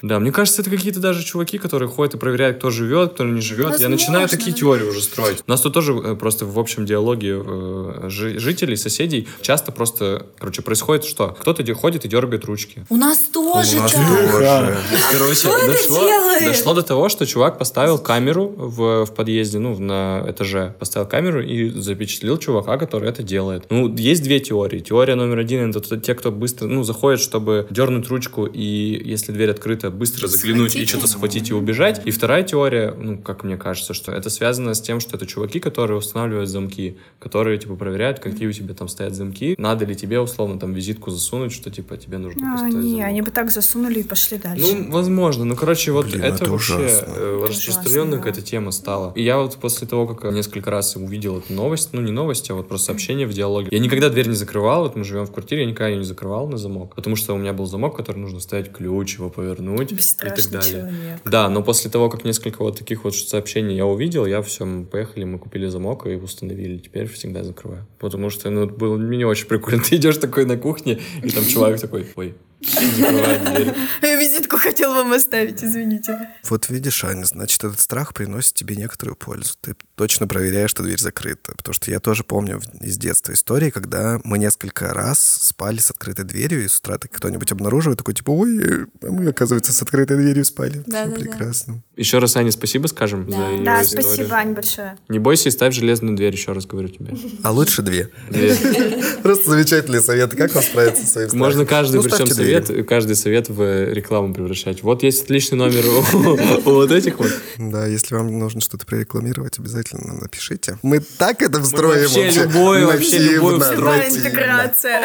Да, 0.02 0.18
мне 0.18 0.32
кажется, 0.32 0.62
это 0.62 0.70
какие-то 0.70 1.00
даже 1.00 1.22
чуваки, 1.24 1.58
которые 1.58 1.88
ходят 1.96 2.14
и 2.14 2.18
проверяют, 2.18 2.58
кто 2.58 2.70
живет, 2.70 3.14
кто 3.14 3.24
не 3.24 3.40
живет. 3.40 3.80
Я 3.80 3.88
начинаю 3.88 4.22
Возможно. 4.22 4.38
такие 4.38 4.54
теории 4.56 4.84
уже 4.84 5.00
строить. 5.02 5.38
У 5.46 5.50
нас 5.50 5.60
тут 5.60 5.74
тоже 5.74 5.92
э, 5.94 6.14
просто 6.14 6.44
в 6.46 6.58
общем 6.58 6.84
диалоге 6.86 7.42
э, 7.44 8.08
жи- 8.08 8.38
жителей, 8.38 8.76
соседей 8.76 9.26
часто 9.40 9.72
просто, 9.72 10.26
короче, 10.38 10.62
происходит 10.62 11.04
что? 11.04 11.36
Кто-то 11.40 11.62
ходит 11.74 12.04
и 12.04 12.08
дергает 12.08 12.44
ручки. 12.44 12.84
У 12.88 12.96
нас 12.96 13.18
тоже 13.32 13.76
У 13.76 13.80
нас 13.80 13.92
так. 13.92 14.06
тоже. 14.30 14.76
Короче, 15.10 15.48
дошло, 15.66 16.00
дошло 16.40 16.74
до 16.74 16.82
того, 16.82 17.08
что 17.08 17.26
чувак 17.26 17.58
поставил 17.58 17.98
камеру 17.98 18.52
в, 18.56 19.06
в 19.06 19.14
подъезде, 19.14 19.58
ну, 19.58 19.78
на 19.78 20.24
этаже, 20.28 20.74
поставил 20.78 21.06
камеру 21.08 21.42
и 21.42 21.68
запечатлел 21.70 22.36
чувака, 22.38 22.76
который 22.78 23.08
это 23.08 23.22
делает. 23.22 23.64
Ну, 23.70 23.94
есть 23.96 24.22
две 24.22 24.40
теории. 24.40 24.80
Теория 24.80 25.14
номер 25.14 25.38
один— 25.38 25.70
это 25.76 25.96
те, 25.98 26.14
кто 26.14 26.30
быстро, 26.30 26.66
ну, 26.66 26.82
заходит, 26.82 27.20
чтобы 27.20 27.66
дернуть 27.70 28.08
ручку 28.08 28.46
и, 28.46 29.00
если 29.04 29.32
дверь 29.32 29.50
открыта, 29.50 29.90
быстро 29.90 30.26
заглянуть 30.28 30.74
и 30.76 30.76
Схватить 30.76 30.88
что-то 30.88 31.06
схватить 31.06 31.50
и 31.50 31.54
убежать. 31.54 31.85
Проверять. 31.92 32.06
И 32.06 32.10
вторая 32.10 32.42
теория, 32.42 32.94
ну, 32.98 33.18
как 33.18 33.44
мне 33.44 33.56
кажется, 33.56 33.94
что 33.94 34.12
это 34.12 34.30
связано 34.30 34.74
с 34.74 34.80
тем, 34.80 35.00
что 35.00 35.16
это 35.16 35.26
чуваки, 35.26 35.60
которые 35.60 35.98
устанавливают 35.98 36.48
замки, 36.48 36.96
которые, 37.18 37.58
типа, 37.58 37.76
проверяют, 37.76 38.18
какие 38.20 38.48
у 38.48 38.52
тебя 38.52 38.74
там 38.74 38.88
стоят 38.88 39.14
замки. 39.14 39.54
Надо 39.58 39.84
ли 39.84 39.94
тебе, 39.94 40.20
условно, 40.20 40.58
там, 40.58 40.72
визитку 40.72 41.10
засунуть, 41.10 41.52
что, 41.52 41.70
типа, 41.70 41.96
тебе 41.96 42.18
нужно 42.18 42.48
А, 42.48 42.52
поставить 42.52 42.74
не, 42.84 42.90
замок. 42.92 43.06
они 43.06 43.22
бы 43.22 43.30
так 43.30 43.50
засунули 43.50 44.00
и 44.00 44.02
пошли 44.02 44.38
дальше. 44.38 44.64
Ну, 44.74 44.90
возможно. 44.90 45.44
Ну, 45.44 45.56
короче, 45.56 45.92
вот 45.92 46.06
Блин, 46.06 46.22
это, 46.22 46.42
это 46.44 46.50
вообще 46.50 46.74
ужасно. 46.76 47.12
э, 47.16 47.36
Это 47.42 47.48
распространенная 47.52 48.02
ужасно, 48.04 48.18
какая-то 48.18 48.42
тема 48.42 48.70
стала. 48.70 49.12
И 49.14 49.22
я 49.22 49.38
вот 49.38 49.56
после 49.56 49.86
того, 49.86 50.06
как 50.06 50.32
несколько 50.32 50.70
раз 50.70 50.96
увидел 50.96 51.38
эту 51.38 51.52
новость, 51.52 51.90
ну, 51.92 52.00
не 52.00 52.12
новость, 52.12 52.50
а 52.50 52.54
вот 52.54 52.68
просто 52.68 52.86
сообщение 52.86 53.26
в 53.26 53.32
диалоге. 53.32 53.68
Я 53.70 53.78
никогда 53.78 54.08
дверь 54.08 54.28
не 54.28 54.34
закрывал, 54.34 54.82
вот 54.84 54.96
мы 54.96 55.04
живем 55.04 55.26
в 55.26 55.32
квартире, 55.32 55.62
я 55.62 55.66
никогда 55.66 55.88
ее 55.88 55.98
не 55.98 56.04
закрывал 56.04 56.48
на 56.48 56.58
замок, 56.58 56.94
потому 56.94 57.16
что 57.16 57.34
у 57.34 57.38
меня 57.38 57.52
был 57.52 57.66
замок, 57.66 57.96
который 57.96 58.18
нужно 58.18 58.40
ставить 58.40 58.72
ключ, 58.72 59.16
его 59.18 59.30
повернуть 59.30 59.92
и 59.92 59.96
так 59.96 59.98
Бесстрашный 59.98 60.52
далее. 60.52 60.70
человек. 60.70 61.20
Да, 61.24 61.48
но 61.48 61.62
после 61.66 61.90
того, 61.90 62.08
как 62.08 62.24
несколько 62.24 62.62
вот 62.62 62.78
таких 62.78 63.04
вот 63.04 63.14
сообщений 63.14 63.76
я 63.76 63.84
увидел, 63.84 64.24
я 64.24 64.40
все, 64.40 64.64
мы 64.64 64.86
поехали, 64.86 65.24
мы 65.24 65.38
купили 65.38 65.66
замок 65.66 66.06
и 66.06 66.14
установили. 66.14 66.78
Теперь 66.78 67.06
всегда 67.08 67.44
закрываю. 67.44 67.86
Потому 67.98 68.30
что, 68.30 68.48
ну, 68.50 68.66
было 68.66 68.96
не 68.96 69.24
очень 69.24 69.46
прикольно. 69.46 69.82
Ты 69.88 69.96
идешь 69.96 70.16
такой 70.16 70.46
на 70.46 70.56
кухне, 70.56 71.00
и 71.22 71.30
там 71.30 71.44
чувак 71.44 71.80
такой, 71.80 72.06
ой. 72.16 72.34
Я 74.02 74.16
визитку 74.20 74.56
хотел 74.56 74.94
вам 74.94 75.12
оставить, 75.12 75.62
извините. 75.62 76.30
Вот 76.48 76.68
видишь, 76.68 77.04
Аня, 77.04 77.24
значит, 77.24 77.62
этот 77.64 77.80
страх 77.80 78.14
приносит 78.14 78.54
тебе 78.54 78.76
некоторую 78.76 79.16
пользу. 79.16 79.54
Ты 79.60 79.74
точно 79.94 80.26
проверяешь, 80.26 80.70
что 80.70 80.82
дверь 80.82 81.00
закрыта. 81.00 81.52
Потому 81.56 81.74
что 81.74 81.90
я 81.90 82.00
тоже 82.00 82.24
помню 82.24 82.60
из 82.80 82.96
детства 82.96 83.32
истории, 83.32 83.70
когда 83.70 84.20
мы 84.24 84.38
несколько 84.38 84.92
раз 84.94 85.20
спали 85.20 85.78
с 85.78 85.90
открытой 85.90 86.24
дверью, 86.24 86.64
и 86.64 86.68
с 86.68 86.78
утра 86.78 86.98
так 86.98 87.10
кто-нибудь 87.10 87.52
обнаруживает, 87.52 87.98
такой, 87.98 88.14
типа, 88.14 88.30
ой, 88.30 88.84
а 89.02 89.06
мы, 89.10 89.28
оказывается, 89.28 89.72
с 89.72 89.82
открытой 89.82 90.16
дверью 90.16 90.44
спали. 90.44 90.82
Всё 90.82 90.90
Да-да-да. 90.90 91.20
прекрасно. 91.20 91.82
Еще 91.96 92.18
раз 92.18 92.36
Ане 92.36 92.52
спасибо 92.52 92.88
скажем 92.88 93.24
Да. 93.28 93.36
за 93.38 93.48
ее 93.52 93.64
Да, 93.64 93.82
историю. 93.82 94.04
спасибо, 94.04 94.36
Ань, 94.36 94.52
большое. 94.52 94.96
Не 95.08 95.18
бойся 95.18 95.48
и 95.48 95.52
ставь 95.52 95.74
железную 95.74 96.14
дверь, 96.14 96.34
еще 96.34 96.52
раз 96.52 96.66
говорю 96.66 96.88
тебе. 96.88 97.14
А 97.42 97.50
лучше 97.52 97.80
две. 97.80 98.10
Две. 98.28 98.54
Просто 99.22 99.48
замечательные 99.50 100.02
советы. 100.02 100.36
Как 100.36 100.54
вам 100.54 100.62
справиться 100.62 101.06
со 101.06 101.12
своим 101.12 101.30
Можно 101.32 101.64
каждый, 101.64 101.96
Ну, 101.96 102.02
причем 102.02 102.26
совет, 102.26 102.66
двери. 102.66 102.82
каждый 102.82 103.16
совет 103.16 103.48
в 103.48 103.92
рекламу 103.92 104.34
превращать. 104.34 104.82
Вот 104.82 105.02
есть 105.04 105.24
отличный 105.24 105.56
номер 105.56 105.84
у, 106.66 106.70
вот 106.70 106.90
этих 106.92 107.18
вот. 107.18 107.30
Да, 107.56 107.86
если 107.86 108.14
вам 108.14 108.38
нужно 108.38 108.60
что-то 108.60 108.84
прорекламировать, 108.84 109.58
обязательно 109.58 110.08
нам 110.08 110.18
напишите. 110.18 110.78
Мы 110.82 111.00
так 111.00 111.40
это 111.40 111.62
встроим 111.62 112.02
вообще 112.10 112.42
любое, 112.42 112.84
вообще 112.86 113.18
любое 113.18 113.56
нативно, 113.56 113.92
встроим. 113.92 114.16
Интеграция. 114.18 115.00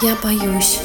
Я 0.00 0.16
боюсь. 0.22 0.78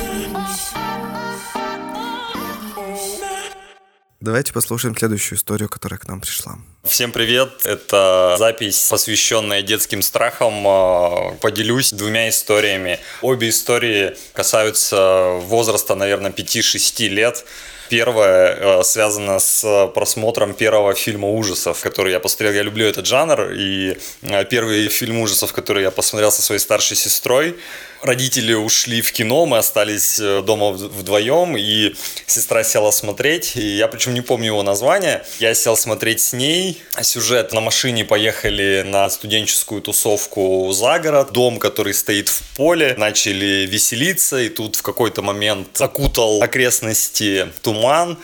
Давайте 4.20 4.52
послушаем 4.52 4.98
следующую 4.98 5.38
историю, 5.38 5.70
которая 5.70 6.00
к 6.00 6.08
нам 6.08 6.22
пришла. 6.22 6.56
Всем 6.84 7.12
привет! 7.12 7.50
Это 7.66 8.36
запись, 8.40 8.88
посвященная 8.90 9.62
детским 9.62 10.02
страхам. 10.02 10.68
А, 10.68 11.36
Поделюсь 11.40 11.94
двумя 11.94 12.28
историями. 12.28 13.00
Обе 13.22 13.50
истории 13.50 14.16
касаются 14.34 15.34
возраста, 15.44 15.94
наверное, 15.94 16.32
5-6 16.32 17.08
лет. 17.10 17.46
Первая 17.90 18.56
э, 18.56 18.84
связана 18.84 19.40
с 19.40 19.88
просмотром 19.94 20.54
первого 20.56 20.94
фильма 20.96 21.30
ужасов, 21.30 21.80
который 21.82 22.12
я 22.12 22.20
посмотрел. 22.20 22.54
Я 22.54 22.64
люблю 22.64 22.86
этот 22.86 23.06
жанр. 23.06 23.52
И 23.52 23.98
э, 24.24 24.46
первый 24.46 24.88
фильм 24.90 25.20
ужасов, 25.20 25.54
который 25.54 25.84
я 25.84 25.92
посмотрел 25.92 26.32
со 26.32 26.42
своей 26.42 26.60
старшей 26.60 26.98
сестрой, 26.98 27.56
родители 28.02 28.54
ушли 28.54 29.02
в 29.02 29.12
кино, 29.12 29.46
мы 29.46 29.58
остались 29.58 30.20
э, 30.20 30.42
дома 30.42 30.72
вдвоем, 30.72 31.58
и 31.58 31.96
сестра 32.26 32.64
села 32.64 32.92
смотреть, 32.92 33.56
и 33.56 33.78
я 33.78 33.88
причем 33.88 34.14
не 34.14 34.22
помню 34.22 34.48
его 34.48 34.64
название. 34.64 35.24
Я 35.40 35.54
сел 35.54 35.78
смотреть 35.78 36.22
с 36.22 36.34
ней. 36.34 36.82
Сюжет 37.02 37.54
на 37.54 37.62
машине 37.62 38.06
поехали 38.06 38.84
на 38.86 39.10
студенческую 39.10 39.82
тусовку 39.82 40.72
за 40.72 41.00
город, 41.00 41.32
дом, 41.32 41.60
который 41.60 41.94
стоит 41.94 42.30
в 42.30 42.42
поле, 42.56 42.96
начали 42.98 43.66
веселиться, 43.66 44.40
и 44.40 44.50
тут 44.50 44.76
в 44.76 44.82
какой-то 44.82 45.22
момент 45.22 45.80
окутал 45.80 46.42
окрестности 46.42 47.48
туман, 47.62 48.18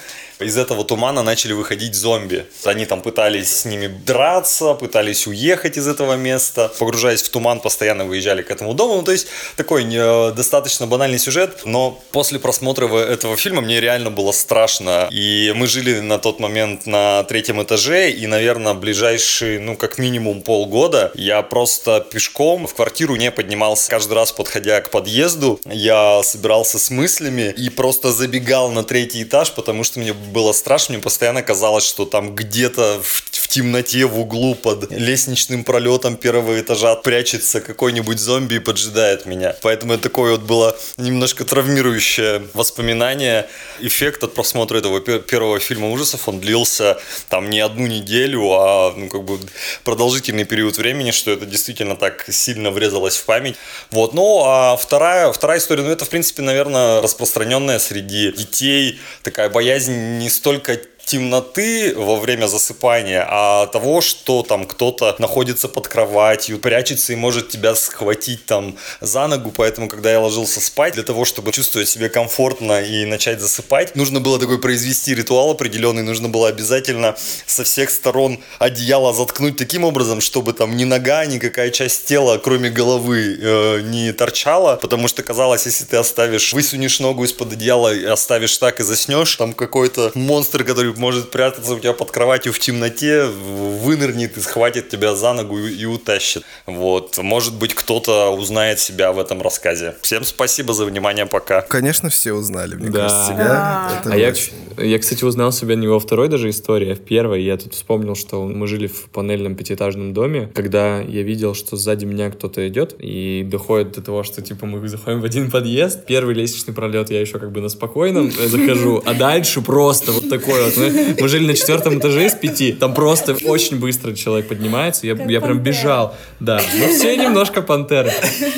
из 0.44 0.58
этого 0.58 0.84
тумана 0.84 1.24
начали 1.24 1.54
выходить 1.54 1.96
зомби. 1.96 2.46
Они 2.64 2.86
там 2.86 3.02
пытались 3.02 3.52
с 3.52 3.66
ними 3.66 3.88
драться, 3.88 4.74
пытались 4.74 5.28
уехать 5.28 5.78
из 5.78 5.88
этого 5.88 6.16
места. 6.16 6.72
Погружаясь 6.80 7.22
в 7.22 7.30
туман, 7.30 7.60
постоянно 7.60 8.06
выезжали 8.06 8.42
к 8.42 8.52
этому 8.52 8.74
дому. 8.74 8.96
Ну, 8.96 9.04
то 9.04 9.12
есть 9.12 9.28
такой 9.56 9.84
не, 9.84 10.32
достаточно 10.34 10.88
банальный 10.88 11.20
сюжет. 11.20 11.62
Но 11.66 12.00
после 12.12 12.40
просмотра 12.40 12.88
этого 12.88 13.38
фильма 13.38 13.62
мне 13.62 13.80
реально 13.80 14.12
было 14.12 14.32
страшно. 14.32 15.08
И 15.12 15.54
мы 15.56 15.68
жили 15.68 16.00
на 16.00 16.20
тот 16.20 16.40
момент 16.40 16.86
на 16.86 17.24
третьем 17.24 17.62
этаже. 17.62 18.12
И, 18.12 18.28
наверное, 18.28 18.74
ближайшие, 18.74 19.60
ну, 19.60 19.76
как 19.76 19.98
минимум 19.98 20.42
полгода 20.42 21.12
я 21.16 21.42
просто 21.42 22.06
пешком 22.12 22.68
в 22.68 22.74
квартиру 22.74 23.16
не 23.16 23.32
поднимался. 23.32 23.90
Каждый 23.90 24.14
раз, 24.14 24.32
подходя 24.32 24.82
к 24.82 24.90
подъезду, 24.90 25.60
я 25.66 26.22
собирался 26.24 26.80
с 26.80 26.90
мыслями 26.90 27.54
и 27.58 27.70
просто 27.70 28.12
забегал 28.12 28.72
на 28.72 28.84
третий 28.84 29.24
этаж, 29.24 29.52
потому 29.52 29.84
что 29.84 30.00
мне 30.00 30.14
было 30.34 30.52
страшно. 30.52 30.96
Мне 30.96 31.04
постоянно 31.04 31.42
казалось, 31.42 31.86
что 31.86 32.06
там 32.06 32.36
где-то 32.36 33.02
в, 33.02 33.30
темноте, 33.54 34.06
в 34.06 34.20
углу 34.20 34.56
под 34.56 34.92
лестничным 34.92 35.64
пролетом 35.64 36.18
первого 36.18 36.60
этажа 36.60 36.96
прячется 36.96 37.62
какой-нибудь 37.62 38.18
зомби 38.18 38.56
и 38.56 38.60
поджидает 38.60 39.28
меня. 39.28 39.56
Поэтому 39.62 39.94
это 39.94 40.04
такое 40.04 40.32
вот 40.32 40.42
было 40.42 40.76
немножко 40.98 41.46
травмирующее 41.46 42.48
воспоминание. 42.54 43.48
Эффект 43.80 44.24
от 44.24 44.34
просмотра 44.34 44.80
этого 44.80 45.00
пер- 45.02 45.20
первого 45.20 45.60
фильма 45.60 45.92
ужасов, 45.92 46.28
он 46.28 46.40
длился 46.40 46.98
там 47.30 47.52
не 47.52 47.60
одну 47.60 47.86
неделю, 47.86 48.42
а 48.54 48.92
ну, 48.98 49.08
как 49.08 49.24
бы 49.24 49.40
продолжительный 49.84 50.46
период 50.46 50.78
времени, 50.78 51.12
что 51.12 51.30
это 51.30 51.46
действительно 51.46 51.96
так 51.96 52.26
сильно 52.30 52.72
врезалось 52.72 53.18
в 53.18 53.26
память. 53.26 53.56
Вот, 53.92 54.16
ну, 54.16 54.42
а 54.46 54.76
вторая, 54.78 55.32
вторая 55.32 55.60
история, 55.60 55.84
ну, 55.84 55.92
это, 55.92 56.06
в 56.06 56.10
принципе, 56.10 56.42
наверное, 56.42 57.02
распространенная 57.02 57.78
среди 57.78 58.32
детей 58.32 59.00
такая 59.22 59.50
боязнь 59.50 60.18
не 60.18 60.30
столько 60.30 60.80
темноты 61.06 61.94
во 61.96 62.18
время 62.18 62.48
засыпания, 62.48 63.26
а 63.30 63.68
того, 63.68 64.02
что 64.02 64.42
там 64.42 64.66
кто-то 64.66 65.16
находится 65.20 65.68
под 65.68 65.88
кроватью, 65.88 66.60
прячется 66.60 67.14
и 67.14 67.16
может 67.16 67.50
тебя 67.50 67.76
схватить 67.76 68.46
там 68.46 68.78
за 69.02 69.28
ногу, 69.28 69.52
поэтому, 69.56 69.88
когда 69.88 70.12
я 70.12 70.20
ложился 70.20 70.62
спать, 70.62 70.94
для 70.94 71.04
того, 71.04 71.26
чтобы 71.26 71.52
чувствовать 71.52 71.90
себя 71.90 72.10
комфортно 72.10 72.82
и 72.82 73.06
начать 73.06 73.42
засыпать, 73.42 73.96
нужно 73.96 74.22
было 74.22 74.40
такой 74.40 74.60
произвести 74.60 75.14
ритуал 75.14 75.52
определенный, 75.52 76.04
нужно 76.04 76.30
было 76.30 76.48
обязательно 76.48 77.16
со 77.46 77.64
всех 77.64 77.90
сторон 77.90 78.40
одеяло 78.60 79.14
заткнуть 79.14 79.58
таким 79.58 79.84
образом, 79.84 80.22
чтобы 80.22 80.54
там 80.54 80.78
ни 80.78 80.86
нога, 80.86 81.26
никакая 81.26 81.70
часть 81.70 82.06
тела, 82.06 82.38
кроме 82.38 82.70
головы, 82.70 83.38
э, 83.40 83.82
не 83.82 84.14
торчала, 84.14 84.78
потому 84.78 85.08
что 85.08 85.22
казалось, 85.22 85.66
если 85.66 85.84
ты 85.84 85.98
оставишь, 85.98 86.54
высунешь 86.54 87.00
ногу 87.00 87.26
из-под 87.26 87.54
одеяла 87.54 87.94
и 87.94 88.06
оставишь 88.06 88.58
так 88.58 88.80
и 88.80 88.84
заснешь, 88.84 89.36
там 89.36 89.54
какой-то 89.54 90.12
монстр, 90.16 90.64
который 90.64 90.93
может 90.98 91.32
прятаться 91.32 91.74
у 91.74 91.80
тебя 91.80 91.94
под 91.94 92.12
кроватью 92.12 92.54
в 92.54 92.60
темноте, 92.60 93.26
вынырнет 93.26 94.38
и 94.38 94.40
схватит 94.42 94.90
тебя 94.90 95.16
за 95.16 95.34
ногу 95.34 95.60
и, 95.60 95.74
и 95.74 95.86
утащит. 95.86 96.44
Вот. 96.66 97.18
Может 97.18 97.56
быть, 97.56 97.74
кто-то 97.74 98.30
узнает 98.32 98.80
себя 98.80 99.12
в 99.12 99.20
этом 99.20 99.42
рассказе. 99.42 99.96
Всем 100.02 100.24
спасибо 100.24 100.74
за 100.74 100.86
внимание, 100.86 101.26
пока. 101.26 101.62
Конечно, 101.62 102.10
все 102.10 102.34
узнали, 102.34 102.76
мне 102.76 102.90
Да. 102.90 103.00
кажется, 103.00 103.26
себя. 103.28 103.38
Да. 103.48 104.00
Это 104.02 104.14
А 104.14 104.18
я, 104.18 104.30
очень- 104.30 104.54
я, 104.78 105.00
кстати, 105.00 105.24
узнал 105.24 105.52
себя 105.52 105.76
не 105.76 105.88
во 105.88 106.00
второй 106.00 106.30
даже 106.30 106.50
истории, 106.50 106.92
а 106.92 106.96
в 106.96 107.00
первой. 107.02 107.44
Я 107.44 107.58
тут 107.58 107.74
вспомнил, 107.74 108.16
что 108.16 108.44
мы 108.46 108.68
жили 108.68 108.88
в 108.88 109.10
панельном 109.10 109.56
пятиэтажном 109.56 110.14
доме, 110.14 110.50
когда 110.54 111.00
я 111.02 111.22
видел, 111.24 111.54
что 111.56 111.76
сзади 111.78 112.06
меня 112.06 112.30
кто-то 112.32 112.68
идет, 112.68 112.96
и 113.00 113.44
доходит 113.46 113.94
до 113.94 114.02
того, 114.02 114.24
что, 114.24 114.42
типа, 114.42 114.66
мы 114.66 114.88
заходим 114.88 115.22
в 115.22 115.26
один 115.26 115.52
подъезд, 115.52 116.06
первый 116.06 116.36
лестничный 116.36 116.74
пролет 116.74 117.10
я 117.10 117.22
еще 117.22 117.40
как 117.40 117.52
бы 117.52 117.62
на 117.62 117.70
спокойном 117.70 118.28
э, 118.28 118.48
захожу, 118.48 119.02
а 119.06 119.14
дальше 119.14 119.62
просто 119.62 120.12
вот 120.12 120.30
такой 120.30 120.64
вот. 120.64 120.74
Мы, 120.92 121.16
мы 121.20 121.28
жили 121.28 121.48
на 121.48 121.54
четвертом 121.54 122.00
этаже 122.00 122.26
из 122.26 122.34
пяти, 122.34 122.74
там 122.74 122.94
просто 122.94 123.36
очень 123.46 123.80
быстро 123.80 124.14
человек 124.14 124.48
поднимается, 124.48 125.08
я, 125.08 125.14
я 125.14 125.42
прям 125.42 125.60
бежал. 125.60 126.16
Да, 126.40 126.62
ну 126.80 126.88
все 126.88 127.16
немножко 127.16 127.62
пантеры. 127.62 128.12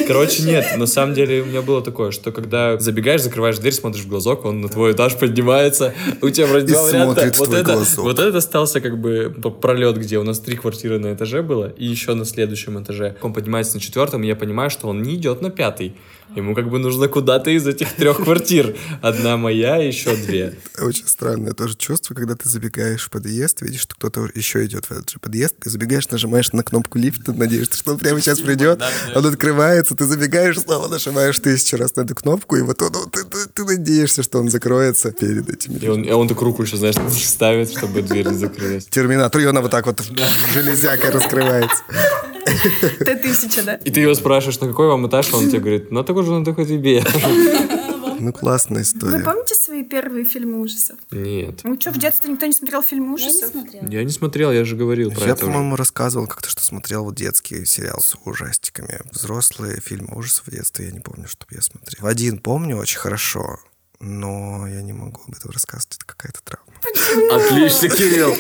Короче, 0.08 0.44
нет, 0.44 0.66
на 0.78 0.86
самом 0.88 1.14
деле 1.14 1.42
у 1.42 1.46
меня 1.46 1.62
было 1.62 1.82
такое, 1.82 2.12
что 2.12 2.32
когда 2.32 2.78
забегаешь, 2.80 3.22
закрываешь 3.22 3.58
дверь, 3.58 3.74
смотришь 3.74 4.04
в 4.04 4.08
глазок, 4.08 4.46
он 4.46 4.62
на 4.62 4.70
твой 4.70 4.94
этаж 4.94 5.16
поднимается, 5.16 5.94
у 6.22 6.30
тебя 6.30 6.48
вроде 6.48 6.74
два 6.74 6.84
варианта. 6.84 7.06
смотрит 7.14 7.36
в 7.36 7.40
Вот 7.40 7.48
твой 7.50 7.60
это, 7.62 7.74
глазок. 7.74 8.06
вот 8.06 8.20
этот 8.20 8.36
остался 8.36 8.82
как 8.82 9.00
бы 9.00 9.34
пролет, 9.62 9.98
где 9.98 10.18
у 10.18 10.24
нас 10.24 10.40
три 10.40 10.56
квартиры 10.56 11.00
на 11.00 11.14
этаже 11.14 11.42
было, 11.42 11.70
и 11.70 11.86
еще 11.86 12.14
на 12.14 12.26
следующем 12.26 12.82
этаже. 12.82 13.16
Он 13.22 13.34
поднимается 13.34 13.76
на 13.76 13.82
четвертом, 13.82 14.24
и 14.24 14.28
я 14.28 14.36
понимаю, 14.36 14.70
что 14.70 14.88
он 14.88 15.02
не 15.02 15.16
идет 15.16 15.42
на 15.42 15.50
пятый. 15.50 15.94
Ему 16.36 16.54
как 16.54 16.70
бы 16.70 16.80
нужно 16.80 17.08
куда-то 17.08 17.50
из 17.50 17.66
этих 17.66 17.94
трех 17.94 18.24
квартир. 18.24 18.76
Одна 19.02 19.38
моя, 19.38 19.82
и 19.82 19.88
еще 19.88 20.16
две. 20.16 20.56
Очень 20.80 21.08
странное 21.08 21.54
тоже 21.54 21.76
чувство, 21.78 22.14
когда 22.14 22.36
ты 22.36 22.50
забегаешь 22.50 23.06
в 23.06 23.10
подъезд, 23.10 23.62
видишь, 23.62 23.82
что 23.82 23.96
кто-то 23.96 24.28
еще 24.36 24.66
идет 24.66 24.86
в 24.86 24.92
этот 24.92 25.10
же 25.10 25.20
подъезд, 25.20 25.56
ты 25.62 25.70
забегаешь, 25.70 26.10
нажимаешь 26.10 26.52
на 26.52 26.64
кнопку 26.64 26.98
лифта, 26.98 27.32
надеешься, 27.32 27.78
что 27.78 27.94
он 27.94 28.00
прямо 28.00 28.20
сейчас 28.20 28.40
придет, 28.40 28.82
он 29.16 29.26
открывается, 29.26 29.96
ты 29.96 30.06
забегаешь, 30.06 30.60
снова 30.60 30.88
нажимаешь 30.88 31.40
тысячу 31.40 31.78
раз 31.78 31.96
на 31.96 32.02
эту 32.02 32.16
кнопку, 32.16 32.58
и 32.58 32.62
вот 32.62 32.82
он, 32.82 33.10
ты, 33.10 33.24
ты, 33.24 33.38
ты 33.54 33.64
надеешься, 33.64 34.24
что 34.24 34.40
он 34.40 34.50
закроется 34.50 35.12
перед 35.12 35.50
этим. 35.50 35.78
И 35.78 35.88
он, 35.88 36.02
и 36.04 36.12
он 36.12 36.28
такую 36.28 36.48
руку 36.48 36.64
еще, 36.64 36.78
знаешь, 36.78 36.96
ставит, 37.24 37.72
чтобы 37.72 38.02
дверь 38.02 38.28
не 38.28 38.38
закрылась. 38.38 38.86
Терминатор, 38.86 39.42
и 39.42 39.46
она 39.46 39.62
вот 39.62 39.72
так 39.72 39.86
вот 39.86 40.04
железяка 40.54 41.12
раскрывается. 41.12 41.84
Т-1000, 42.46 43.64
да? 43.64 43.76
И 43.76 43.92
ты 43.92 44.02
его 44.02 44.14
спрашиваешь, 44.14 44.60
на 44.60 44.68
какой 44.68 44.88
вам 44.88 45.08
этаж, 45.08 45.34
он 45.34 45.50
тебе 45.50 45.60
говорит, 45.60 45.92
ну 45.92 46.04
такой 46.04 46.24
же, 46.24 46.32
на 46.32 46.46
такой 46.46 46.66
тебе. 46.66 47.04
Ну, 48.18 48.32
классная 48.32 48.78
Вы 48.78 48.84
история. 48.84 49.24
помните 49.24 49.56
свои 49.56 49.84
первые 49.84 50.24
фильмы 50.24 50.62
ужасов? 50.62 50.98
Нет. 51.12 51.60
Ну 51.66 51.80
что, 51.80 51.92
в 51.92 51.98
детстве 51.98 52.32
никто 52.32 52.46
не 52.46 52.54
смотрел 52.54 52.82
фильмы 52.82 53.14
ужасов? 53.14 53.52
Я 53.90 54.04
не 54.04 54.10
смотрел, 54.12 54.52
я 54.54 54.64
же 54.64 54.78
говорил 54.78 55.12
про 55.12 55.26
Я, 55.26 55.32
это 55.34 55.44
уже. 55.44 55.52
по-моему, 55.52 55.76
рассказывал 55.76 56.26
как-то, 56.26 56.50
что 56.50 56.64
смотрел 56.64 57.04
вот 57.04 57.16
детский 57.16 57.66
сериал 57.66 58.00
с 58.00 58.16
ужастиками. 58.24 59.02
Взрослые 59.12 59.82
фильмы 59.82 60.16
ужасов 60.18 60.48
в 60.48 60.52
детстве 60.52 60.86
я 60.86 60.92
не 60.92 61.02
помню, 61.02 61.28
чтобы 61.28 61.56
я 61.56 61.62
смотрел. 61.62 62.08
Один 62.08 62.38
помню 62.40 62.78
очень 62.78 63.00
хорошо, 63.00 63.60
но 64.00 64.66
я 64.66 64.82
не 64.82 64.94
могу 64.94 65.22
об 65.28 65.36
этом 65.36 65.52
рассказывать, 65.52 65.98
это 65.98 66.06
какая-то 66.06 66.40
травма. 66.44 67.36
Отлично, 67.36 67.90
Кирилл. 67.90 68.34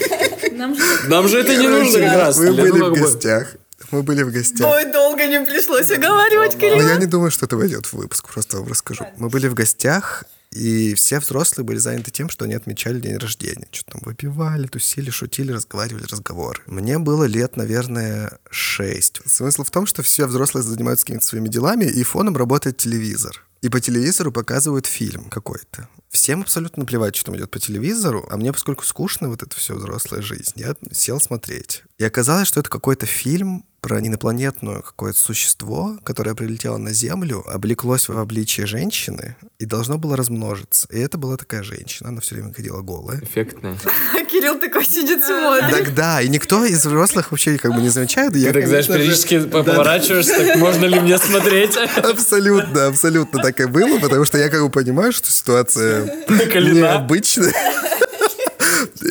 Нам 1.09 1.27
же 1.27 1.39
это 1.39 1.57
не 1.57 1.67
нужно 1.67 1.99
как 1.99 2.13
раз. 2.17 2.37
Мы 2.37 2.53
были 2.53 2.71
в 2.81 2.93
гостях. 2.93 3.55
Мы 3.91 4.03
были 4.03 4.23
в 4.23 4.31
гостях. 4.31 4.67
Ой, 4.67 4.91
долго 4.91 5.25
не 5.27 5.43
пришлось 5.45 5.91
уговаривать, 5.91 6.53
Но 6.53 6.59
Кирилл. 6.59 6.87
я 6.87 6.95
не 6.95 7.05
думаю, 7.05 7.31
что 7.31 7.45
это 7.45 7.57
войдет 7.57 7.85
в 7.85 7.93
выпуск, 7.93 8.29
просто 8.31 8.57
вам 8.57 8.67
расскажу. 8.67 9.05
Мы 9.17 9.29
были 9.29 9.47
в 9.47 9.53
гостях, 9.53 10.23
и 10.51 10.93
все 10.93 11.19
взрослые 11.19 11.65
были 11.65 11.77
заняты 11.77 12.11
тем, 12.11 12.29
что 12.29 12.45
они 12.45 12.53
отмечали 12.53 12.99
день 13.01 13.17
рождения. 13.17 13.67
Что 13.71 13.91
там 13.91 14.01
выпивали, 14.05 14.67
тусили, 14.67 15.09
шутили, 15.09 15.51
разговаривали 15.51 16.05
разговоры. 16.09 16.61
Мне 16.65 16.97
было 16.97 17.25
лет, 17.25 17.57
наверное, 17.57 18.39
шесть. 18.49 19.19
Смысл 19.25 19.63
в 19.63 19.71
том, 19.71 19.85
что 19.85 20.01
все 20.01 20.25
взрослые 20.27 20.63
занимаются 20.63 21.05
какими-то 21.05 21.25
своими 21.25 21.49
делами, 21.49 21.85
и 21.85 22.03
фоном 22.03 22.37
работает 22.37 22.77
телевизор. 22.77 23.43
И 23.61 23.69
по 23.69 23.81
телевизору 23.81 24.31
показывают 24.31 24.85
фильм 24.85 25.25
какой-то. 25.25 25.89
Всем 26.15 26.43
абсолютно 26.43 26.83
наплевать, 26.83 27.13
что 27.17 27.25
там 27.25 27.35
идет 27.35 27.51
по 27.51 27.59
телевизору, 27.59 28.25
а 28.31 28.37
мне, 28.37 28.53
поскольку 28.53 28.85
скучно 28.85 29.27
вот 29.27 29.43
это 29.43 29.53
все 29.57 29.75
взрослая 29.75 30.21
жизнь, 30.21 30.53
я 30.55 30.73
сел 30.93 31.19
смотреть. 31.19 31.83
И 31.97 32.05
оказалось, 32.05 32.47
что 32.47 32.61
это 32.61 32.69
какой-то 32.69 33.05
фильм 33.05 33.65
про 33.85 33.99
инопланетное 33.99 34.81
какое-то 34.81 35.19
существо, 35.19 35.99
которое 36.03 36.33
прилетело 36.33 36.77
на 36.77 36.91
Землю, 36.91 37.43
облеклось 37.47 38.09
в 38.09 38.17
обличие 38.17 38.65
женщины 38.65 39.35
и 39.59 39.65
должно 39.65 39.99
было 39.99 40.17
размножиться. 40.17 40.87
И 40.89 40.97
это 40.99 41.19
была 41.19 41.37
такая 41.37 41.61
женщина, 41.61 42.09
она 42.09 42.19
все 42.19 42.33
время 42.33 42.51
ходила 42.51 42.81
голая. 42.81 43.19
Эффектная. 43.21 43.77
Кирилл 44.31 44.59
такой 44.59 44.85
сидит, 44.85 45.23
смотрит. 45.23 45.69
Так 45.69 45.93
да, 45.93 46.19
и 46.19 46.29
никто 46.29 46.65
из 46.65 46.79
взрослых 46.83 47.29
вообще 47.29 47.59
как 47.59 47.75
бы 47.75 47.81
не 47.81 47.89
замечает. 47.89 48.33
Ты 48.33 48.51
так, 48.51 48.67
знаешь, 48.67 48.87
периодически 48.87 49.41
поворачиваешься, 49.45 50.35
так 50.35 50.57
можно 50.57 50.85
ли 50.85 50.99
мне 50.99 51.19
смотреть? 51.19 51.77
Абсолютно, 51.95 52.87
абсолютно 52.87 53.39
так 53.39 53.59
и 53.61 53.65
было, 53.65 53.99
потому 53.99 54.25
что 54.25 54.39
я 54.39 54.49
как 54.49 54.63
бы 54.63 54.71
понимаю, 54.71 55.13
что 55.13 55.29
ситуация 55.31 56.04
Накалена. 56.29 57.07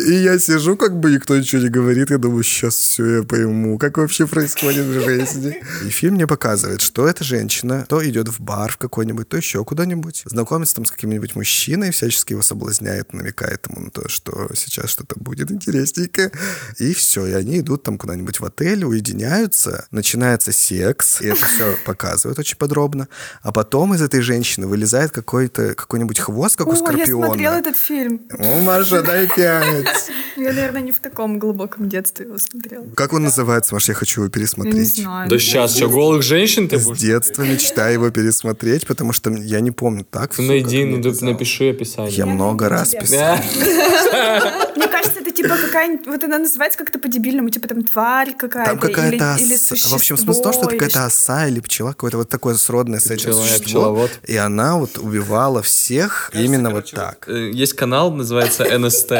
И 0.04 0.14
я 0.14 0.38
сижу, 0.38 0.76
как 0.76 0.98
бы 0.98 1.10
никто 1.10 1.36
ничего 1.36 1.62
не 1.62 1.68
говорит. 1.68 2.10
Я 2.10 2.18
думаю, 2.18 2.42
сейчас 2.42 2.74
все 2.74 3.18
я 3.18 3.22
пойму, 3.22 3.78
как 3.78 3.96
вообще 3.96 4.26
происходит 4.26 4.84
в 4.84 5.00
жизни. 5.02 5.62
И 5.84 5.88
фильм 5.88 6.14
мне 6.14 6.26
показывает, 6.26 6.82
что 6.82 7.06
эта 7.08 7.24
женщина 7.24 7.86
то 7.88 8.06
идет 8.06 8.28
в 8.28 8.40
бар 8.40 8.72
в 8.72 8.76
какой-нибудь, 8.76 9.28
то 9.28 9.36
еще 9.36 9.64
куда-нибудь, 9.64 10.22
знакомится 10.26 10.74
там 10.74 10.84
с 10.84 10.90
каким-нибудь 10.90 11.34
мужчиной, 11.36 11.90
всячески 11.90 12.32
его 12.32 12.42
соблазняет, 12.42 13.12
намекает 13.12 13.66
ему 13.68 13.86
на 13.86 13.90
то, 13.90 14.08
что 14.08 14.50
сейчас 14.54 14.90
что-то 14.90 15.14
будет 15.18 15.50
интересненькое. 15.50 16.30
И 16.78 16.92
все, 16.92 17.26
и 17.26 17.32
они 17.32 17.60
идут 17.60 17.82
там 17.82 17.96
куда-нибудь 17.96 18.40
в 18.40 18.44
отель, 18.44 18.84
уединяются, 18.84 19.86
начинается 19.90 20.52
секс, 20.52 21.22
и 21.22 21.28
это 21.28 21.44
все 21.46 21.78
показывают 21.86 22.38
очень 22.38 22.58
подробно. 22.58 23.08
А 23.42 23.52
потом 23.52 23.94
из 23.94 24.02
этой 24.02 24.20
женщины 24.20 24.66
вылезает 24.66 25.12
какой-то 25.12 25.74
какой-нибудь 25.74 26.18
хвост, 26.18 26.56
как 26.56 26.66
у 26.66 26.70
О, 26.70 26.74
я 26.74 26.78
скорпиона. 26.78 27.26
смотрела 27.26 27.54
этот 27.54 27.76
фильм. 27.76 28.20
О, 28.38 28.60
Маша, 28.60 29.02
дай 29.02 29.28
пять. 29.28 29.93
Я, 30.36 30.52
наверное, 30.52 30.82
не 30.82 30.92
в 30.92 30.98
таком 31.00 31.38
глубоком 31.38 31.88
детстве 31.88 32.26
его 32.26 32.38
смотрела. 32.38 32.84
Как 32.96 33.12
он 33.12 33.22
называется, 33.24 33.74
Маш? 33.74 33.88
Я 33.88 33.94
хочу 33.94 34.20
его 34.22 34.24
Я 34.24 34.28
не 34.28 34.32
пересмотреть. 34.32 34.96
знаю. 34.96 35.28
Да 35.30 35.38
сейчас, 35.38 35.76
что, 35.76 35.88
голых 35.88 36.22
женщин 36.22 36.68
ты 36.68 36.78
С 36.78 36.84
будешь? 36.84 37.00
детства 37.00 37.42
мечтаю 37.42 37.94
его 37.94 38.10
пересмотреть, 38.10 38.86
потому 38.86 39.12
что 39.12 39.30
я 39.30 39.60
не 39.60 39.70
помню 39.70 40.04
так. 40.04 40.36
Найди, 40.38 40.84
ну 40.84 41.00
напиши 41.20 41.70
описание. 41.70 42.12
Я 42.14 42.26
много 42.26 42.68
раз 42.68 42.90
писал. 42.90 43.38
Мне 44.76 44.88
кажется, 44.88 45.20
это 45.20 45.30
типа 45.32 45.56
какая-нибудь... 45.56 46.06
Вот 46.06 46.24
она 46.24 46.38
называется 46.38 46.78
как-то 46.78 46.98
по-дебильному, 46.98 47.50
типа 47.50 47.68
там 47.68 47.82
тварь 47.84 48.34
какая-то. 48.36 48.70
Там 48.70 48.78
какая-то... 48.80 49.36
или, 49.40 49.54
ос- 49.54 49.62
существо. 49.62 49.90
В 49.96 50.00
общем, 50.00 50.16
смысл 50.16 50.40
в 50.40 50.42
том, 50.44 50.52
что 50.52 50.62
это 50.62 50.70
какая-то 50.72 51.04
оса 51.06 51.46
или 51.48 51.60
пчела, 51.60 51.90
какое-то 51.90 52.18
вот 52.18 52.28
такое 52.28 52.54
сродное 52.54 53.00
с 53.00 53.06
этим 53.10 53.32
существо. 53.32 53.64
пчеловод. 53.64 54.10
И 54.26 54.36
она 54.36 54.76
вот 54.78 54.98
убивала 54.98 55.62
всех 55.62 56.30
именно 56.34 56.70
вот 56.70 56.90
так. 56.90 57.28
Э, 57.28 57.50
Есть 57.52 57.74
канал, 57.74 58.10
называется 58.12 58.64
НСТ. 58.78 59.12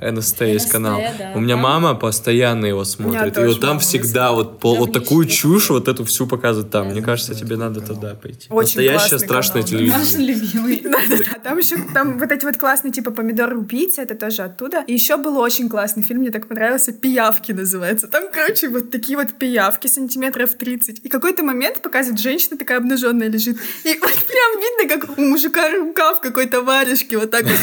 НСТ 0.00 0.42
есть 0.42 0.68
канал. 0.68 1.00
да. 1.18 1.32
У 1.34 1.40
меня 1.40 1.56
мама 1.56 1.94
постоянно 1.94 2.66
его 2.66 2.84
смотрит. 2.84 3.36
И 3.38 3.40
вот 3.44 3.60
там 3.60 3.78
всегда 3.78 4.32
вот, 4.32 4.60
пол- 4.60 4.76
вот 4.76 4.92
такую 4.92 5.26
чушь, 5.26 5.70
вот 5.70 5.88
эту 5.88 6.04
всю 6.04 6.26
показывают 6.26 6.70
там. 6.70 6.88
Мне 6.88 7.02
кажется, 7.02 7.34
тебе 7.34 7.56
надо 7.56 7.80
туда 7.80 8.14
пойти. 8.14 8.46
Очень 8.50 8.80
Настоящее 8.80 9.18
страшное 9.18 9.62
телевидение. 9.62 10.34
любимый. 10.34 10.80
Да-да-да. 10.84 11.38
Там 11.42 11.58
еще 11.58 11.76
там 11.94 12.18
вот 12.18 12.32
эти 12.32 12.44
вот 12.44 12.56
классные 12.56 12.92
типа 12.92 13.10
помидоры 13.10 13.56
убийцы, 13.56 14.02
это 14.02 14.14
тоже 14.14 14.42
оттуда. 14.42 14.84
И 14.86 14.92
еще 14.92 15.16
был 15.16 15.38
очень 15.38 15.68
классный 15.68 16.02
фильм, 16.02 16.20
мне 16.20 16.30
так 16.30 16.46
понравился, 16.48 16.92
«Пиявки» 16.92 17.52
называется. 17.52 18.08
Там, 18.08 18.24
короче, 18.32 18.68
вот 18.68 18.90
такие 18.90 19.16
вот 19.18 19.32
пиявки 19.38 19.86
сантиметров 19.86 20.50
30. 20.58 21.00
И 21.04 21.08
какой-то 21.08 21.42
момент 21.42 21.80
показывает, 21.82 22.20
женщина 22.20 22.56
такая 22.58 22.78
обнаженная 22.78 23.28
лежит. 23.28 23.56
И 23.84 23.98
вот 23.98 24.12
прям 24.12 24.60
видно, 24.60 24.88
как 25.06 25.18
у 25.18 25.22
мужика 25.22 25.70
рука 25.70 26.14
в 26.14 26.20
какой-то 26.20 26.62
варежке 26.62 27.18
вот 27.18 27.30
так 27.30 27.44
вот. 27.44 27.52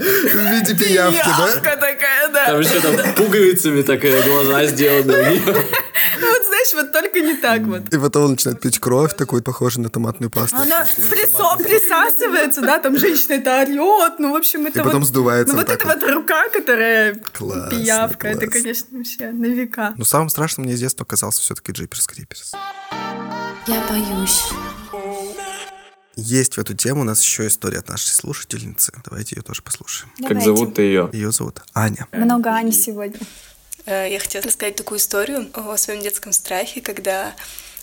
В 0.50 0.52
виде 0.52 0.74
пиявки, 0.84 1.16
да? 1.24 1.46
Пиявка 1.46 1.76
такая, 1.76 2.28
да. 2.32 2.46
Там 2.46 2.60
еще 2.60 2.80
там 2.80 3.14
пуговицами 3.14 3.82
такая 3.82 4.22
глаза 4.22 4.66
сделаны. 4.66 5.40
у 5.40 6.26
вот 6.26 6.46
знаешь, 6.46 6.72
вот 6.74 6.92
только 6.92 7.20
не 7.20 7.36
так 7.36 7.62
вот. 7.62 7.92
И 7.92 7.98
потом 7.98 8.24
он 8.24 8.30
начинает 8.32 8.60
пить 8.60 8.78
кровь, 8.78 9.14
такую 9.14 9.42
похожую 9.42 9.84
на 9.84 9.90
томатную 9.90 10.30
пасту. 10.30 10.56
Она 10.56 10.86
присо- 10.96 11.62
присасывается, 11.62 12.60
да, 12.62 12.78
там 12.78 12.98
женщина 12.98 13.34
это 13.34 13.62
орет, 13.62 14.18
ну, 14.18 14.32
в 14.32 14.36
общем, 14.36 14.66
это 14.66 14.80
И 14.80 14.82
потом 14.82 15.00
вот... 15.00 15.08
сдувается 15.08 15.54
Ну, 15.54 15.60
вот 15.60 15.70
эта 15.70 15.86
вот 15.86 16.02
рука, 16.10 16.48
которая 16.48 17.14
Классно, 17.32 17.70
пиявка, 17.70 18.28
это, 18.28 18.40
классно. 18.40 18.60
конечно, 18.60 18.98
вообще 18.98 19.30
на 19.30 19.46
века. 19.46 19.94
Но 19.96 20.04
самым 20.04 20.28
страшным 20.28 20.66
мне 20.66 20.74
из 20.74 20.80
детства 20.80 21.04
оказался 21.04 21.40
все-таки 21.40 21.72
Джиперс 21.72 22.06
Криперс. 22.06 22.52
Я 23.66 23.82
боюсь. 23.88 24.42
Есть 26.16 26.56
в 26.56 26.60
эту 26.60 26.74
тему 26.74 27.02
у 27.02 27.04
нас 27.04 27.22
еще 27.22 27.46
история 27.46 27.78
от 27.78 27.88
нашей 27.88 28.08
слушательницы. 28.08 28.92
Давайте 29.08 29.36
ее 29.36 29.42
тоже 29.42 29.62
послушаем. 29.62 30.12
Как 30.26 30.42
зовут 30.42 30.74
ты 30.74 30.82
ее? 30.82 31.08
Ее 31.12 31.32
зовут 31.32 31.62
Аня. 31.74 32.06
Много 32.12 32.54
Ани 32.54 32.72
сегодня. 32.72 33.18
Э, 33.86 34.08
Я 34.10 34.18
хотела 34.18 34.44
рассказать 34.44 34.76
такую 34.76 34.98
историю 34.98 35.48
о 35.54 35.76
своем 35.76 36.00
детском 36.02 36.32
страхе, 36.32 36.80
когда, 36.80 37.34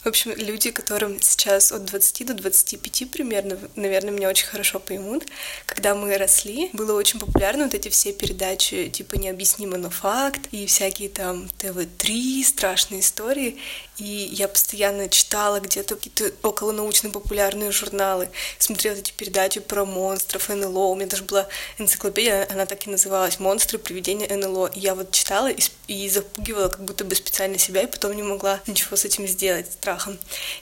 в 0.07 0.09
общем, 0.09 0.31
люди, 0.37 0.71
которым 0.71 1.21
сейчас 1.21 1.73
от 1.73 1.83
20 1.83 2.27
до 2.27 2.33
25 2.33 3.11
примерно, 3.11 3.59
наверное, 3.75 4.11
меня 4.11 4.29
очень 4.29 4.47
хорошо 4.47 4.79
поймут, 4.79 5.25
когда 5.65 5.95
мы 5.95 6.17
росли, 6.17 6.69
было 6.71 6.97
очень 6.97 7.19
популярно 7.19 7.65
вот 7.65 7.73
эти 7.73 7.89
все 7.89 8.13
передачи 8.13 8.87
типа 8.87 9.15
«Необъяснимо, 9.15 9.75
но 9.75 9.89
факт» 9.89 10.39
и 10.51 10.65
всякие 10.65 11.09
там 11.09 11.49
ТВ-3, 11.59 12.41
страшные 12.45 13.01
истории. 13.01 13.57
И 13.97 14.29
я 14.31 14.47
постоянно 14.47 15.09
читала 15.09 15.59
где-то 15.59 15.95
какие-то 15.95 16.31
околонаучно-популярные 16.47 17.71
журналы, 17.71 18.29
смотрела 18.59 18.95
эти 18.95 19.11
передачи 19.11 19.59
про 19.59 19.85
монстров, 19.85 20.47
НЛО. 20.47 20.91
У 20.91 20.95
меня 20.95 21.07
даже 21.07 21.23
была 21.23 21.47
энциклопедия, 21.79 22.47
она 22.49 22.65
так 22.65 22.87
и 22.87 22.89
называлась 22.89 23.39
«Монстры, 23.39 23.77
привидения, 23.77 24.33
НЛО». 24.33 24.67
И 24.67 24.79
я 24.79 24.95
вот 24.95 25.11
читала 25.11 25.49
и, 25.49 25.59
и 25.87 26.07
запугивала 26.09 26.69
как 26.69 26.85
будто 26.85 27.03
бы 27.03 27.15
специально 27.15 27.57
себя, 27.57 27.81
и 27.81 27.87
потом 27.87 28.15
не 28.15 28.23
могла 28.23 28.61
ничего 28.67 28.95
с 28.95 29.03
этим 29.03 29.27
сделать, 29.27 29.65
страхом. 29.97 30.17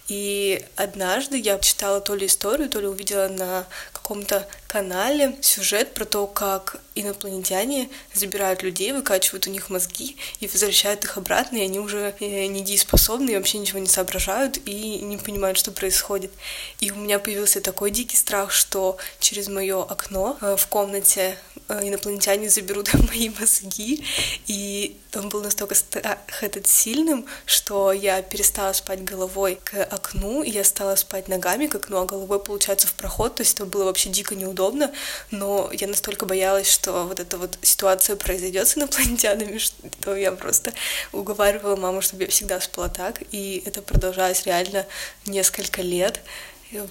И 0.08 0.64
однажды 0.76 1.38
я 1.38 1.60
читала 1.60 2.02
то 2.02 2.16
ли 2.16 2.28
историю, 2.28 2.70
то 2.70 2.80
ли 2.80 2.88
увидела 2.88 3.28
на 3.28 3.66
каком-то 3.94 4.48
канале 4.68 5.38
сюжет 5.42 5.94
про 5.94 6.06
то, 6.06 6.28
как 6.28 6.78
инопланетяне 6.96 7.90
забирают 8.14 8.64
людей, 8.64 8.92
выкачивают 8.92 9.48
у 9.48 9.50
них 9.50 9.70
мозги 9.70 10.18
и 10.40 10.48
возвращают 10.48 11.04
их 11.04 11.18
обратно, 11.18 11.58
и 11.58 11.62
они 11.62 11.80
уже 11.80 12.14
э, 12.20 12.46
недееспособны, 12.48 13.32
и 13.32 13.36
вообще 13.36 13.58
ничего 13.58 13.80
не 13.80 13.88
соображают 13.88 14.60
и 14.66 15.00
не 15.02 15.18
понимают, 15.18 15.58
что 15.58 15.72
происходит. 15.72 16.32
И 16.80 16.92
у 16.92 16.96
меня 16.96 17.20
появился 17.20 17.62
такой 17.62 17.92
дикий 17.92 18.18
страх, 18.18 18.52
что 18.52 18.98
через 19.20 19.48
мое 19.48 19.82
окно 19.84 20.38
э, 20.42 20.56
в 20.58 20.68
комнате 20.68 21.38
инопланетяне 21.70 22.50
заберут 22.50 22.94
мои 23.10 23.30
мозги, 23.40 24.04
и 24.48 24.98
он 25.16 25.30
был 25.30 25.42
настолько 25.42 25.76
страх 25.76 26.18
этот 26.42 26.68
сильным, 26.68 27.26
что 27.46 27.92
я 27.92 28.22
перестала 28.22 28.74
спать 28.74 29.04
головой 29.04 29.60
к 29.64 29.84
окну, 29.84 30.44
и 30.44 30.50
я 30.50 30.64
стала 30.64 30.96
спать 30.96 31.28
ногами 31.28 31.68
к 31.68 31.76
окну, 31.76 31.98
а 32.02 32.06
головой, 32.06 32.40
получается, 32.40 32.88
в 32.88 32.94
проход, 32.94 33.36
то 33.36 33.42
есть 33.42 33.56
это 33.56 33.66
было 33.66 33.86
вообще 33.86 34.10
дико 34.10 34.36
неудобно. 34.36 34.66
удобно, 34.66 34.92
но 35.32 35.70
я 35.74 35.88
настолько 35.88 36.26
боялась, 36.26 36.72
что 36.72 37.06
вот 37.06 37.20
эта 37.20 37.38
вот 37.38 37.58
ситуация 37.62 38.16
произойдет 38.16 38.68
с 38.68 38.78
инопланетянами, 38.78 39.58
что 40.02 40.16
я 40.16 40.32
просто 40.32 40.74
уговаривала 41.12 41.76
маму, 41.76 42.02
чтобы 42.02 42.24
я 42.24 42.30
всегда 42.30 42.60
спала 42.62 42.90
так, 42.90 43.22
и 43.32 43.64
это 43.66 43.82
продолжалось 43.82 44.46
реально 44.46 44.86
несколько 45.26 45.82
лет 45.82 46.22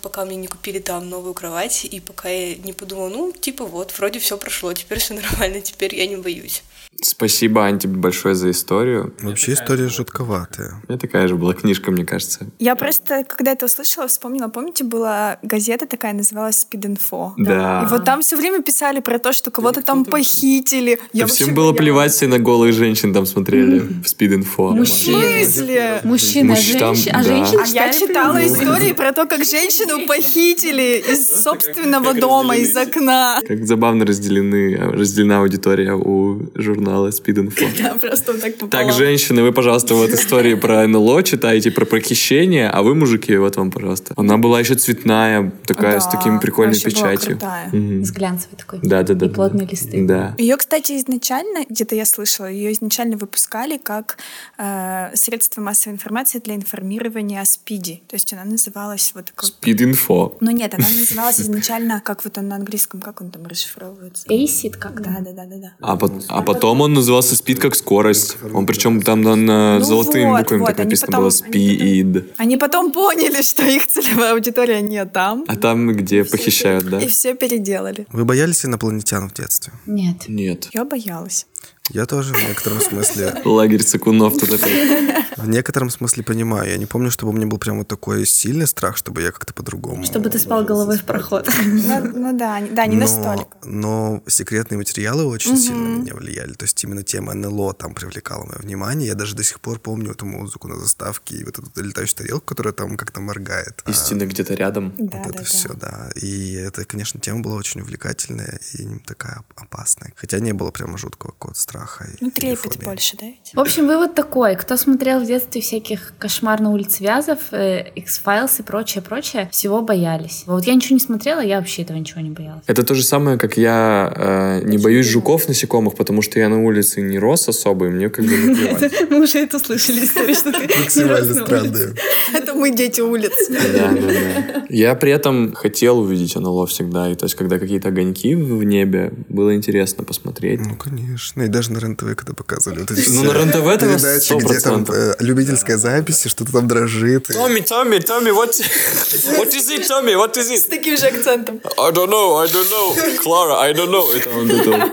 пока 0.02 0.24
мне 0.24 0.36
не 0.36 0.46
купили 0.46 0.78
там 0.78 1.08
новую 1.08 1.34
кровать, 1.34 1.84
и 1.84 2.00
пока 2.00 2.28
я 2.28 2.54
не 2.56 2.72
подумала, 2.72 3.08
ну, 3.08 3.32
типа 3.32 3.64
вот, 3.64 3.96
вроде 3.98 4.18
все 4.18 4.36
прошло, 4.36 4.72
теперь 4.72 4.98
все 4.98 5.14
нормально, 5.14 5.60
теперь 5.60 5.94
я 5.94 6.06
не 6.06 6.16
боюсь. 6.16 6.62
Спасибо, 7.02 7.66
Анти, 7.66 7.86
большое 7.86 8.34
за 8.34 8.50
историю. 8.50 9.14
Вообще 9.20 9.52
история 9.52 9.88
жутковатая. 9.88 10.80
У 10.86 10.92
меня 10.92 10.98
такая 10.98 11.28
же 11.28 11.36
была 11.36 11.54
книжка, 11.54 11.90
мне 11.90 12.04
кажется. 12.04 12.46
Я 12.58 12.76
просто, 12.76 13.24
когда 13.24 13.52
это 13.52 13.66
услышала, 13.66 14.08
вспомнила, 14.08 14.48
помните, 14.48 14.84
была 14.84 15.38
газета 15.42 15.86
такая, 15.86 16.12
называлась 16.12 16.66
Speed 16.66 16.96
Info? 16.96 17.32
Да. 17.36 17.84
И 17.84 17.90
вот 17.90 18.04
там 18.04 18.22
все 18.22 18.36
время 18.36 18.62
писали 18.62 19.00
про 19.00 19.18
то, 19.18 19.32
что 19.32 19.50
кого-то 19.50 19.82
там 19.82 20.04
похитили. 20.04 20.98
Я 21.12 21.20
Да 21.20 21.26
вообще 21.26 21.44
всем 21.44 21.54
было 21.54 21.72
плевать, 21.72 22.12
все 22.12 22.26
на 22.26 22.38
голых 22.38 22.72
женщин 22.72 23.12
там 23.12 23.26
смотрели 23.26 23.80
в 23.80 24.04
Speed 24.04 24.42
Info. 24.42 24.70
Мужчины. 24.70 25.44
смысле? 25.44 26.00
Мужчины, 26.04 26.52
а 26.52 26.54
а 26.54 27.22
да. 27.22 27.22
женщины 27.22 27.62
А 27.62 27.66
я 27.66 27.92
читала 27.92 28.46
истории 28.46 28.92
про 28.92 29.12
то, 29.12 29.26
как 29.26 29.44
женщину 29.44 30.06
похитили 30.06 31.04
из 31.06 31.42
собственного 31.42 32.14
дома, 32.14 32.56
из 32.56 32.76
окна. 32.76 33.40
Как 33.46 33.66
забавно 33.66 34.04
разделены, 34.06 34.76
разделена 34.76 35.40
аудитория 35.40 35.94
у 35.94 36.40
журнала 36.84 37.08
Info. 37.08 37.64
Да, 37.84 37.94
просто 37.94 38.32
вот 38.32 38.40
так 38.40 38.56
попала. 38.56 38.84
Так, 38.84 38.92
женщины, 38.92 39.42
вы, 39.42 39.52
пожалуйста, 39.52 39.94
вот 39.94 40.10
истории 40.10 40.54
про 40.54 40.86
НЛО 40.86 41.22
читаете, 41.22 41.70
про 41.70 41.84
похищение, 41.84 42.68
а 42.68 42.82
вы, 42.82 42.94
мужики, 42.94 43.36
вот 43.36 43.56
вам, 43.56 43.70
пожалуйста. 43.70 44.14
Она 44.16 44.36
была 44.38 44.60
еще 44.60 44.74
цветная, 44.74 45.52
такая, 45.66 46.00
с 46.00 46.04
Да, 46.04 46.10
такими 46.12 46.38
прикольной 46.38 46.74
была 46.78 46.90
печатью. 46.90 47.30
крутая. 47.38 47.68
Мгм. 47.72 48.04
С 48.04 48.10
глянцевой 48.10 48.56
такой. 48.58 48.78
Да, 48.82 49.02
да, 49.02 49.14
да. 49.14 49.26
И 49.26 49.28
да, 49.28 49.34
плотные 49.34 49.66
да. 49.66 49.70
листы. 49.70 50.06
Да. 50.06 50.34
Ее, 50.38 50.56
кстати, 50.56 50.96
изначально, 50.98 51.64
где-то 51.68 51.94
я 51.94 52.04
слышала, 52.04 52.46
ее 52.46 52.72
изначально 52.72 53.16
выпускали 53.16 53.78
как 53.78 54.18
э, 54.58 55.10
средство 55.14 55.60
массовой 55.60 55.94
информации 55.94 56.38
для 56.38 56.54
информирования 56.54 57.40
о 57.40 57.44
СПИДе. 57.44 58.00
То 58.08 58.16
есть 58.16 58.32
она 58.32 58.44
называлась 58.44 59.12
вот 59.14 59.32
как... 59.34 59.50
Speed 59.50 59.78
Info. 59.92 60.36
Ну 60.40 60.50
нет, 60.50 60.74
она 60.74 60.86
называлась 60.98 61.40
изначально, 61.40 62.00
как 62.04 62.24
вот 62.24 62.38
он 62.38 62.48
на 62.48 62.56
английском, 62.56 63.00
как 63.00 63.20
он 63.20 63.30
там 63.30 63.46
расшифровывается? 63.46 64.26
Эйсид 64.28 64.76
как 64.76 65.02
Да, 65.02 65.16
да, 65.20 65.32
да, 65.32 65.44
да, 65.46 65.56
да. 65.56 65.72
А, 65.80 65.96
пот- 65.96 66.24
а 66.28 66.42
потом 66.42 66.73
он 66.80 66.94
назывался 66.94 67.34
Speed 67.34 67.56
как 67.56 67.74
скорость. 67.74 68.36
Он 68.52 68.66
причем 68.66 69.02
там 69.02 69.22
на, 69.22 69.34
на 69.36 69.78
Ну 69.78 69.84
золотыми 69.84 70.26
вот, 70.30 70.40
буквами 70.40 70.60
вот, 70.60 70.66
так 70.68 70.78
они 70.80 70.84
написано 70.86 71.06
потом- 71.06 71.20
было 71.22 71.30
Speed. 71.30 72.24
Они 72.36 72.56
потом 72.56 72.92
поняли, 72.92 73.42
что 73.42 73.62
их 73.64 73.86
целевая 73.86 74.32
аудитория 74.32 74.80
не 74.80 75.04
там, 75.06 75.44
А 75.48 75.56
там, 75.56 75.92
где 75.92 76.24
похищают, 76.24 76.88
да? 76.88 77.00
и 77.00 77.08
все 77.08 77.34
переделали. 77.34 78.06
Вы 78.12 78.24
боялись 78.24 78.64
инопланетян 78.64 79.28
в 79.28 79.34
детстве? 79.34 79.72
Нет. 79.86 80.28
Нет. 80.28 80.68
Я 80.72 80.84
боялась. 80.84 81.46
Я 81.90 82.06
тоже 82.06 82.32
в 82.32 82.48
некотором 82.48 82.80
смысле 82.80 83.42
Лагерь 83.44 83.82
Цикунов 83.82 84.38
тут 84.38 84.52
опять. 84.52 85.24
В 85.36 85.48
некотором 85.48 85.90
смысле 85.90 86.22
понимаю. 86.22 86.70
Я 86.70 86.78
не 86.78 86.86
помню, 86.86 87.10
чтобы 87.10 87.32
у 87.32 87.36
меня 87.36 87.46
был 87.46 87.58
прям 87.58 87.78
вот 87.78 87.88
такой 87.88 88.24
сильный 88.24 88.66
страх, 88.66 88.96
чтобы 88.96 89.20
я 89.20 89.30
как-то 89.30 89.52
по-другому... 89.52 90.04
Чтобы 90.04 90.30
ты 90.30 90.38
спал 90.38 90.64
головой 90.64 90.96
в 90.96 91.04
проход. 91.04 91.50
Ну, 91.64 92.12
ну 92.14 92.38
да, 92.38 92.62
да, 92.70 92.86
не 92.86 92.96
настолько. 92.96 93.48
но 93.64 94.22
секретные 94.26 94.78
материалы 94.78 95.26
очень 95.26 95.58
сильно 95.58 95.88
на 95.88 95.98
меня 95.98 96.14
влияли. 96.14 96.52
То 96.52 96.64
есть 96.64 96.82
именно 96.84 97.02
тема 97.02 97.34
НЛО 97.34 97.74
там 97.74 97.94
привлекала 97.94 98.44
мое 98.44 98.58
внимание. 98.58 99.08
Я 99.08 99.14
даже 99.14 99.34
до 99.34 99.42
сих 99.42 99.60
пор 99.60 99.80
помню 99.80 100.12
эту 100.12 100.24
музыку 100.24 100.68
на 100.68 100.76
заставке 100.76 101.36
и 101.36 101.44
вот 101.44 101.58
эту 101.58 101.82
летающую 101.82 102.16
тарелку, 102.16 102.46
которая 102.46 102.72
там 102.72 102.96
как-то 102.96 103.20
моргает. 103.20 103.82
А, 103.84 103.90
Истина 103.90 104.24
где-то 104.24 104.54
рядом. 104.54 104.94
Да, 104.96 105.18
вот 105.18 105.32
да, 105.32 105.34
это 105.34 105.44
все, 105.44 105.74
да. 105.74 106.10
И 106.14 106.54
это, 106.54 106.84
конечно, 106.84 107.20
тема 107.20 107.40
была 107.40 107.56
очень 107.56 107.82
увлекательная 107.82 108.60
и 108.72 108.98
такая 109.00 109.44
опасная. 109.56 110.12
Хотя 110.16 110.38
не 110.38 110.52
было 110.52 110.70
прямо 110.70 110.96
жуткого 110.96 111.32
какого-то 111.32 111.60
страха. 111.60 111.73
И- 111.78 112.24
Ну, 112.24 112.30
трепет 112.30 112.74
фобии. 112.74 112.84
больше, 112.84 113.16
да? 113.20 113.26
В 113.54 113.60
общем, 113.60 113.86
вывод 113.86 114.14
такой. 114.14 114.56
Кто 114.56 114.76
смотрел 114.76 115.20
в 115.20 115.26
детстве 115.26 115.60
всяких 115.60 116.14
«Кошмар 116.18 116.60
на 116.60 116.70
улице 116.70 117.02
Вязов», 117.02 117.38
э, 117.52 117.84
X-Files 117.96 118.60
и 118.60 118.62
прочее, 118.62 119.02
прочее, 119.02 119.48
всего 119.52 119.82
боялись. 119.82 120.44
Вот 120.46 120.64
я 120.66 120.74
ничего 120.74 120.94
не 120.94 121.00
смотрела, 121.00 121.40
я 121.40 121.58
вообще 121.58 121.82
этого 121.82 121.96
ничего 121.98 122.20
не 122.20 122.30
боялась. 122.30 122.62
Это 122.66 122.82
то 122.82 122.94
же 122.94 123.02
самое, 123.02 123.38
как 123.38 123.56
я 123.56 124.12
э, 124.16 124.60
не 124.64 124.78
боюсь 124.78 125.06
жуков, 125.06 125.48
насекомых, 125.48 125.94
потому 125.96 126.22
что 126.22 126.38
я 126.40 126.48
на 126.48 126.64
улице 126.64 127.02
не 127.02 127.18
рос 127.18 127.48
особо, 127.48 127.86
и 127.86 127.90
мне 127.90 128.08
как 128.08 128.24
бы 128.24 128.36
наплевать. 128.36 128.92
Мы 129.10 129.20
уже 129.22 129.38
это 129.38 129.58
слышали 129.58 130.04
историю, 130.04 130.34
что 130.34 130.52
ты 130.52 130.68
Максимально 130.80 131.34
странная. 131.34 131.94
Это 132.32 132.54
мы 132.54 132.70
дети 132.74 133.00
улиц. 133.00 133.32
Да, 133.50 133.90
да, 133.92 134.00
да. 134.00 134.66
Я 134.68 134.94
при 134.94 135.12
этом 135.12 135.52
хотел 135.54 135.98
увидеть 135.98 136.34
НЛО 136.36 136.66
всегда. 136.66 137.10
И 137.10 137.14
то 137.14 137.26
есть, 137.26 137.34
когда 137.34 137.58
какие-то 137.58 137.88
огоньки 137.88 138.34
в 138.34 138.54
в 138.54 138.64
небе, 138.64 139.12
было 139.28 139.54
интересно 139.54 140.04
посмотреть. 140.04 140.60
Ну, 140.60 140.76
конечно. 140.76 141.42
И 141.42 141.48
даже 141.48 141.63
на 141.72 141.78
РЕН-ТВ, 141.78 142.14
когда 142.16 142.32
показывали 142.34 142.80
вот 142.80 142.90
эти 142.90 143.08
Ну, 143.10 143.24
на 143.24 143.32
РЕН-ТВ 143.32 143.66
это 143.66 143.86
передачи, 143.86 144.32
где 144.34 144.60
там 144.60 144.82
100%. 144.84 144.94
э, 144.94 145.14
любительская 145.20 145.76
запись, 145.78 146.26
и 146.26 146.28
что-то 146.28 146.52
там 146.52 146.68
дрожит. 146.68 147.28
Томми, 147.28 147.60
Томми, 147.60 147.98
Томми, 147.98 148.30
what, 148.30 148.50
what 149.38 149.48
is 149.54 149.70
it, 149.70 149.86
Томми, 149.88 150.14
what 150.14 150.36
is 150.36 150.44
С 150.56 150.66
it? 150.66 150.70
таким 150.70 150.96
же 150.96 151.06
акцентом. 151.06 151.60
I 151.78 151.90
don't 151.92 152.10
know, 152.10 152.36
I 152.42 152.46
don't 152.46 152.70
know. 152.70 153.16
Клара, 153.22 153.60
I 153.62 153.72
don't 153.72 153.90
know. 153.90 154.20
Там, 154.22 154.46
вот 154.46 154.50
это 154.50 154.70
вот. 154.70 154.90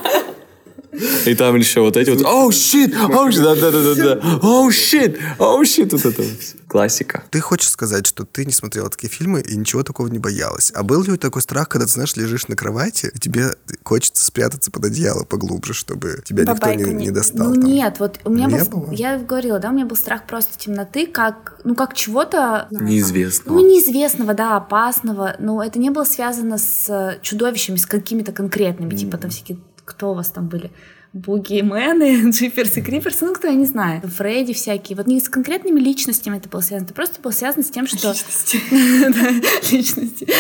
И 1.26 1.36
там 1.36 1.56
еще 1.56 1.82
вот 1.82 1.98
эти 1.98 2.10
вот 2.10 2.22
«Oh, 2.22 2.50
shit! 2.50 2.94
Oh, 3.10 3.30
shit!» 3.30 3.44
Да-да-да-да. 3.44 4.20
«Oh, 4.42 4.68
shit! 4.70 5.18
Oh, 5.40 5.62
shit!» 5.62 5.90
Вот 5.92 6.06
это 6.06 6.22
вот. 6.22 6.32
Классика. 6.68 7.24
Ты 7.32 7.42
хочешь 7.42 7.70
сказать, 7.70 8.08
что 8.08 8.24
ты 8.26 8.46
не 8.46 8.54
смотрела 8.54 8.90
такие 8.90 9.10
фильмы 9.10 9.42
и 9.42 9.58
ничего 9.58 9.84
такого 9.84 10.08
не 10.08 10.20
боялась. 10.20 10.72
А 10.74 10.84
был 10.84 11.02
ли 11.04 11.12
у 11.12 11.16
тебя 11.18 11.28
такой 11.28 11.42
страх, 11.42 11.68
когда 11.68 11.86
ты, 11.86 11.92
знаешь, 11.92 12.16
лежишь 12.16 12.48
на 12.48 12.56
кровати, 12.56 13.12
и 13.14 13.20
тебе 13.20 13.52
хочется 13.84 14.24
спрятаться 14.26 14.72
под 14.72 14.86
одеяло 14.86 15.24
поглубже, 15.26 15.74
чтобы 15.74 16.22
тебя 16.24 16.44
никто 16.44 16.56
Бабайка 16.56 16.84
не, 16.84 16.94
не- 16.94 17.06
не 17.08 17.12
достал? 17.12 17.50
Ну 17.50 17.56
там? 17.56 17.64
нет, 17.66 17.96
вот 18.00 18.20
у 18.24 18.30
меня 18.30 18.46
Не 18.48 18.64
был, 18.64 18.82
было? 18.82 18.92
я 18.94 19.18
говорила, 19.20 19.60
да, 19.60 19.70
у 19.70 19.74
меня 19.74 19.86
был 19.86 19.98
страх 19.98 20.26
просто 20.28 20.58
темноты, 20.58 21.08
как, 21.08 21.60
ну 21.66 21.76
как 21.76 21.94
чего-то, 21.94 22.68
Неизвестно. 22.72 23.52
ну 23.52 23.60
неизвестного, 23.68 24.34
да, 24.34 24.56
опасного, 24.56 25.36
но 25.40 25.62
это 25.64 25.78
не 25.78 25.90
было 25.90 26.06
связано 26.06 26.58
с 26.58 27.18
чудовищами, 27.22 27.76
с 27.76 27.86
какими-то 27.86 28.32
конкретными, 28.32 28.96
типа 28.96 29.18
там 29.18 29.30
всякие, 29.30 29.60
кто 29.92 30.12
у 30.12 30.14
вас 30.14 30.30
там 30.30 30.48
были? 30.48 30.72
Бугимены, 31.14 32.30
джиперсы, 32.32 32.82
криперсы, 32.82 33.26
ну 33.26 33.34
кто, 33.34 33.48
я 33.48 33.54
не 33.54 33.66
знаю, 33.66 34.02
Фредди 34.02 34.54
всякие. 34.54 34.96
Вот 34.96 35.08
не 35.08 35.20
с 35.20 35.30
конкретными 35.30 35.80
личностями 35.80 36.38
это 36.38 36.48
было 36.50 36.62
связано, 36.62 36.86
это 36.86 36.94
просто 36.94 37.22
было 37.22 37.32
связано 37.32 37.64
с 37.64 37.70
тем, 37.70 37.88
что... 37.88 38.14
Личности. 39.72 40.28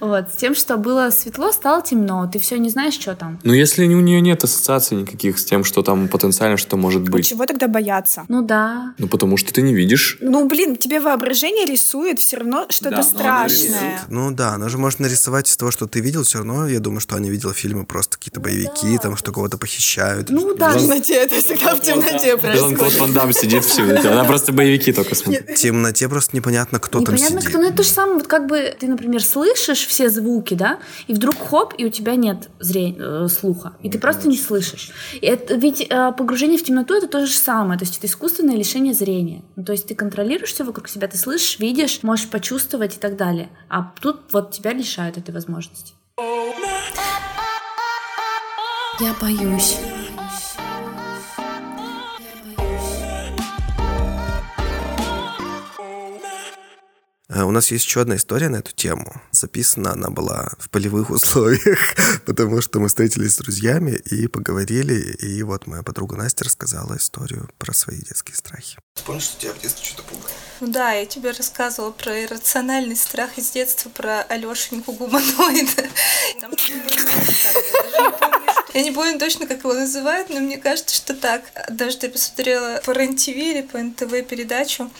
Вот, 0.00 0.30
с 0.34 0.36
тем, 0.36 0.54
что 0.54 0.76
было 0.76 1.08
светло, 1.10 1.52
стало 1.52 1.82
темно, 1.82 2.28
ты 2.30 2.38
все 2.38 2.58
не 2.58 2.68
знаешь, 2.68 2.92
что 2.94 3.14
там. 3.14 3.38
Ну, 3.44 3.54
если 3.54 3.86
у 3.86 4.00
нее 4.00 4.20
нет 4.20 4.44
ассоциаций 4.44 4.96
никаких 4.98 5.38
с 5.38 5.44
тем, 5.46 5.64
что 5.64 5.82
там 5.82 6.08
потенциально 6.08 6.58
что 6.58 6.76
может 6.76 7.04
Ну, 7.04 7.10
быть. 7.12 7.26
чего 7.28 7.46
тогда 7.46 7.66
бояться? 7.66 8.24
Ну 8.28 8.42
да. 8.42 8.92
Ну, 8.98 9.08
потому 9.08 9.38
что 9.38 9.52
ты 9.52 9.62
не 9.62 9.74
видишь. 9.74 10.18
Ну, 10.20 10.46
блин, 10.48 10.76
тебе 10.76 11.00
воображение 11.00 11.64
рисует 11.64 12.18
все 12.18 12.36
равно 12.38 12.66
что-то 12.68 13.02
страшное. 13.02 14.00
Ну 14.08 14.30
да, 14.32 14.54
оно 14.54 14.68
же 14.68 14.76
может 14.76 15.00
нарисовать 15.00 15.48
из 15.48 15.56
того, 15.56 15.70
что 15.70 15.86
ты 15.86 16.00
видел, 16.00 16.24
все 16.24 16.38
равно, 16.38 16.68
я 16.68 16.80
думаю, 16.80 17.00
что 17.00 17.16
она 17.16 17.28
видела 17.28 17.54
фильмы 17.54 17.86
просто 17.86 18.18
какие-то 18.18 18.40
боевики, 18.40 18.98
там, 18.98 19.16
что 19.16 19.32
кого-то 19.32 19.56
похищают. 19.62 20.28
Ну 20.28 20.56
да, 20.56 20.70
В 20.70 20.80
темноте, 20.80 21.14
это 21.14 21.36
всегда 21.36 21.76
в 21.76 21.80
темноте 21.80 22.36
происходит. 22.36 22.98
Ван 22.98 23.12
Дам 23.12 23.32
сидит 23.32 23.64
все. 23.64 23.84
Она 23.84 24.24
просто 24.24 24.52
боевики 24.52 24.92
только 24.92 25.14
смотрит. 25.14 25.50
В 25.50 25.54
темноте 25.54 26.08
просто 26.08 26.34
непонятно, 26.34 26.80
кто 26.80 26.98
там 26.98 27.14
Непонятно, 27.14 27.40
сидит. 27.40 27.50
кто. 27.50 27.58
Ну, 27.62 27.68
это 27.68 27.76
то 27.76 27.82
же 27.84 27.88
самое, 27.88 28.16
вот 28.16 28.26
как 28.26 28.48
бы 28.48 28.74
ты, 28.76 28.88
например, 28.88 29.22
слышишь 29.22 29.86
все 29.86 30.10
звуки, 30.10 30.54
да, 30.54 30.80
и 31.06 31.14
вдруг 31.14 31.36
хоп, 31.38 31.74
и 31.78 31.84
у 31.84 31.90
тебя 31.90 32.16
нет 32.16 32.48
зрения, 32.58 33.28
слуха, 33.28 33.74
и 33.84 33.88
ты 33.88 34.00
просто 34.00 34.26
не 34.26 34.36
слышишь. 34.36 34.90
Это, 35.22 35.54
ведь 35.54 35.86
э, 35.88 36.12
погружение 36.18 36.58
в 36.58 36.64
темноту 36.64 36.94
это 36.94 37.06
то 37.06 37.24
же 37.24 37.32
самое, 37.32 37.78
то 37.78 37.84
есть 37.84 37.98
это 37.98 38.08
искусственное 38.08 38.56
лишение 38.56 38.94
зрения. 38.94 39.44
Ну, 39.54 39.62
то 39.64 39.70
есть 39.70 39.86
ты 39.86 39.94
контролируешь 39.94 40.52
все 40.52 40.64
вокруг 40.64 40.88
себя, 40.88 41.06
ты 41.06 41.16
слышишь, 41.16 41.60
видишь, 41.60 42.00
можешь 42.02 42.26
почувствовать 42.28 42.96
и 42.96 42.98
так 42.98 43.16
далее. 43.16 43.48
А 43.68 43.92
тут 44.00 44.32
вот 44.32 44.50
тебя 44.50 44.72
лишают 44.72 45.18
этой 45.18 45.32
возможности. 45.32 45.92
Я 49.00 49.14
боюсь. 49.14 49.78
У 57.34 57.50
нас 57.50 57.70
есть 57.70 57.86
еще 57.86 58.02
одна 58.02 58.16
история 58.16 58.50
на 58.50 58.56
эту 58.56 58.72
тему. 58.72 59.22
Записана 59.30 59.92
она 59.92 60.10
была 60.10 60.52
в 60.58 60.68
полевых 60.68 61.08
условиях, 61.10 61.94
потому 62.26 62.60
что 62.60 62.78
мы 62.78 62.88
встретились 62.88 63.32
с 63.32 63.38
друзьями 63.38 63.92
и 63.92 64.26
поговорили, 64.26 65.12
и 65.14 65.42
вот 65.42 65.66
моя 65.66 65.82
подруга 65.82 66.16
Настя 66.16 66.44
рассказала 66.44 66.96
историю 66.96 67.48
про 67.56 67.72
свои 67.72 67.98
детские 67.98 68.36
страхи. 68.36 68.78
Ты 68.94 69.04
помнишь, 69.04 69.22
что 69.24 69.40
тебя 69.40 69.54
в 69.54 69.60
детстве 69.60 69.84
что-то 69.84 70.02
пугало? 70.02 70.30
Ну 70.60 70.66
да, 70.66 70.92
я 70.92 71.06
тебе 71.06 71.30
рассказывала 71.30 71.90
про 71.90 72.22
иррациональный 72.22 72.96
страх 72.96 73.38
из 73.38 73.50
детства, 73.50 73.88
про 73.88 74.22
Алешеньку 74.22 74.92
гуманоида. 74.92 75.82
Не 76.34 76.40
помню, 76.42 76.82
Я 78.74 78.82
не 78.82 78.90
помню 78.90 79.18
точно, 79.18 79.46
как 79.46 79.60
его 79.60 79.74
называют, 79.74 80.28
но 80.30 80.40
мне 80.40 80.58
кажется, 80.58 80.94
что 80.94 81.14
так. 81.14 81.42
Даже 81.70 81.98
я 82.02 82.10
посмотрела 82.10 82.80
по 82.84 82.92
РЕН-ТВ 82.92 83.28
или 83.28 83.62
по 83.62 83.78
НТВ 83.78 84.26
передачу, 84.28 84.90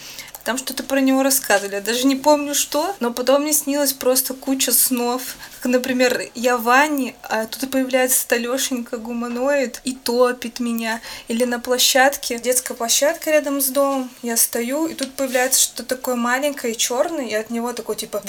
там 0.44 0.59
что-то 0.59 0.83
про 0.83 1.00
него 1.00 1.22
рассказывали. 1.22 1.76
Я 1.76 1.81
даже 1.81 2.07
не 2.07 2.16
помню 2.16 2.55
что, 2.55 2.94
но 3.00 3.12
потом 3.12 3.42
мне 3.42 3.52
снилось 3.52 3.92
просто 3.92 4.35
куча 4.35 4.72
снов. 4.72 5.37
Как, 5.61 5.70
например, 5.70 6.31
я 6.35 6.57
в 6.57 6.64
ванне, 6.64 7.14
а 7.22 7.46
тут 7.46 7.70
появляется 7.70 8.26
Талешенька 8.26 8.97
гуманоид 8.97 9.80
и 9.84 9.93
топит 9.93 10.59
меня. 10.59 11.01
Или 11.28 11.45
на 11.45 11.61
площадке, 11.61 12.38
детская 12.38 12.74
площадка 12.74 13.30
рядом 13.30 13.61
с 13.61 13.68
домом, 13.68 14.11
я 14.22 14.36
стою, 14.36 14.86
и 14.86 14.95
тут 14.95 15.14
появляется 15.14 15.61
что-то 15.62 15.84
такое 15.84 16.16
маленькое 16.16 16.74
и 16.74 16.76
черное, 16.76 17.26
и 17.26 17.34
от 17.34 17.51
него 17.51 17.72
такой 17.72 17.97
типа, 17.97 18.22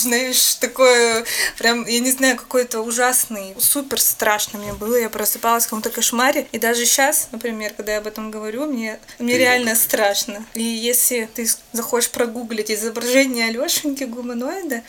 знаешь, 0.00 0.56
такое 0.56 1.24
прям, 1.58 1.86
я 1.86 2.00
не 2.00 2.10
знаю, 2.10 2.36
какой-то 2.36 2.80
ужасный, 2.80 3.54
супер 3.58 4.00
страшно 4.00 4.58
мне 4.58 4.72
было. 4.72 4.96
Я 4.96 5.08
просыпалась 5.08 5.64
в 5.64 5.66
каком-то 5.68 5.90
кошмаре. 5.90 6.46
И 6.52 6.58
даже 6.58 6.84
сейчас, 6.84 7.28
например, 7.32 7.72
когда 7.74 7.92
я 7.92 7.98
об 7.98 8.06
этом 8.06 8.30
говорю, 8.30 8.66
мне, 8.66 8.98
мне 9.18 9.38
реально 9.38 9.74
страшно. 9.76 10.44
И 10.54 10.62
если 10.62 11.13
ты 11.34 11.48
захочешь 11.72 12.10
прогуглить 12.10 12.70
изображение 12.70 13.48
Алешеньки 13.48 14.04
гуманоида, 14.04 14.82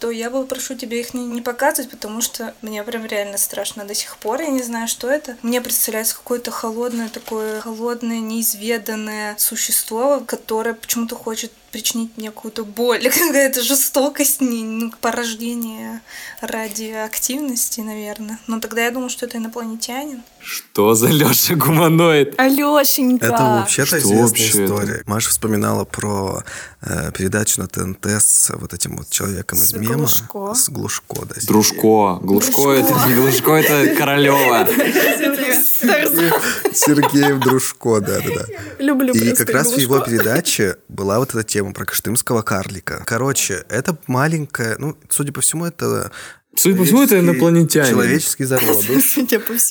то 0.00 0.10
я 0.10 0.30
бы 0.30 0.46
прошу 0.46 0.74
тебя 0.74 0.98
их 0.98 1.12
не, 1.12 1.26
не 1.26 1.42
показывать, 1.42 1.90
потому 1.90 2.22
что 2.22 2.54
мне 2.62 2.82
прям 2.82 3.04
реально 3.04 3.36
страшно 3.36 3.84
до 3.84 3.94
сих 3.94 4.16
пор. 4.16 4.40
Я 4.40 4.48
не 4.48 4.62
знаю, 4.62 4.88
что 4.88 5.08
это. 5.08 5.36
Мне 5.42 5.60
представляется 5.60 6.16
какое-то 6.16 6.50
холодное, 6.50 7.10
такое 7.10 7.60
холодное, 7.60 8.18
неизведанное 8.18 9.36
существо, 9.38 10.22
которое 10.26 10.74
почему-то 10.74 11.16
хочет 11.16 11.52
причинить 11.70 12.16
мне 12.16 12.30
какую-то 12.30 12.64
боль, 12.64 13.02
какая-то 13.10 13.62
жестокость, 13.62 14.40
не, 14.40 14.62
ну, 14.64 14.92
порождение 15.00 16.00
радиоактивности, 16.40 17.80
наверное. 17.80 18.38
Но 18.46 18.60
тогда 18.60 18.84
я 18.84 18.90
думаю, 18.90 19.10
что 19.10 19.26
это 19.26 19.38
инопланетянин. 19.38 20.22
Что 20.40 20.94
за 20.94 21.08
Леша 21.08 21.54
гуманоид? 21.54 22.38
Алешенька! 22.38 23.26
Это 23.26 23.42
вообще-то 23.42 23.86
Что 23.86 23.98
известная 23.98 24.22
вообще 24.26 24.48
это? 24.48 24.64
история. 24.64 25.02
Маша 25.06 25.30
вспоминала 25.30 25.84
про 25.84 26.42
э, 26.82 27.12
передачу 27.12 27.60
на 27.60 27.68
ТНТ 27.68 28.06
с 28.06 28.50
вот 28.54 28.72
этим 28.72 28.96
вот 28.96 29.10
человеком 29.10 29.58
из 29.58 29.70
С 29.70 29.72
мема. 29.74 29.94
Глушко. 29.96 30.54
С 30.54 30.68
Глушко, 30.70 31.26
да. 31.26 31.34
Дружко. 31.46 32.18
Глушко 32.22 32.70
это 32.70 33.08
не 33.08 33.14
Глушко, 33.14 33.52
это 33.52 33.94
Королева. 33.96 34.66
Сергеев 35.80 37.40
Дружко, 37.40 38.00
да-да-да. 38.00 38.46
Люблю 38.78 39.12
И 39.12 39.34
как 39.34 39.50
раз 39.50 39.72
в 39.72 39.78
его 39.78 40.00
передаче 40.00 40.76
была 40.88 41.18
вот 41.18 41.30
эта 41.30 41.42
тема 41.42 41.72
про 41.72 41.84
каштымского 41.84 42.42
карлика. 42.42 43.02
Короче, 43.06 43.64
это 43.68 43.96
маленькая, 44.06 44.76
ну, 44.78 44.96
судя 45.08 45.32
по 45.32 45.40
всему, 45.40 45.66
это 45.66 46.10
Судя 46.56 46.76
по 46.76 46.84
всему, 46.84 47.02
это 47.02 47.10
человеческий- 47.10 47.30
инопланетянин. 47.38 47.90
Человеческий 47.90 48.44
зародыш. 48.44 49.18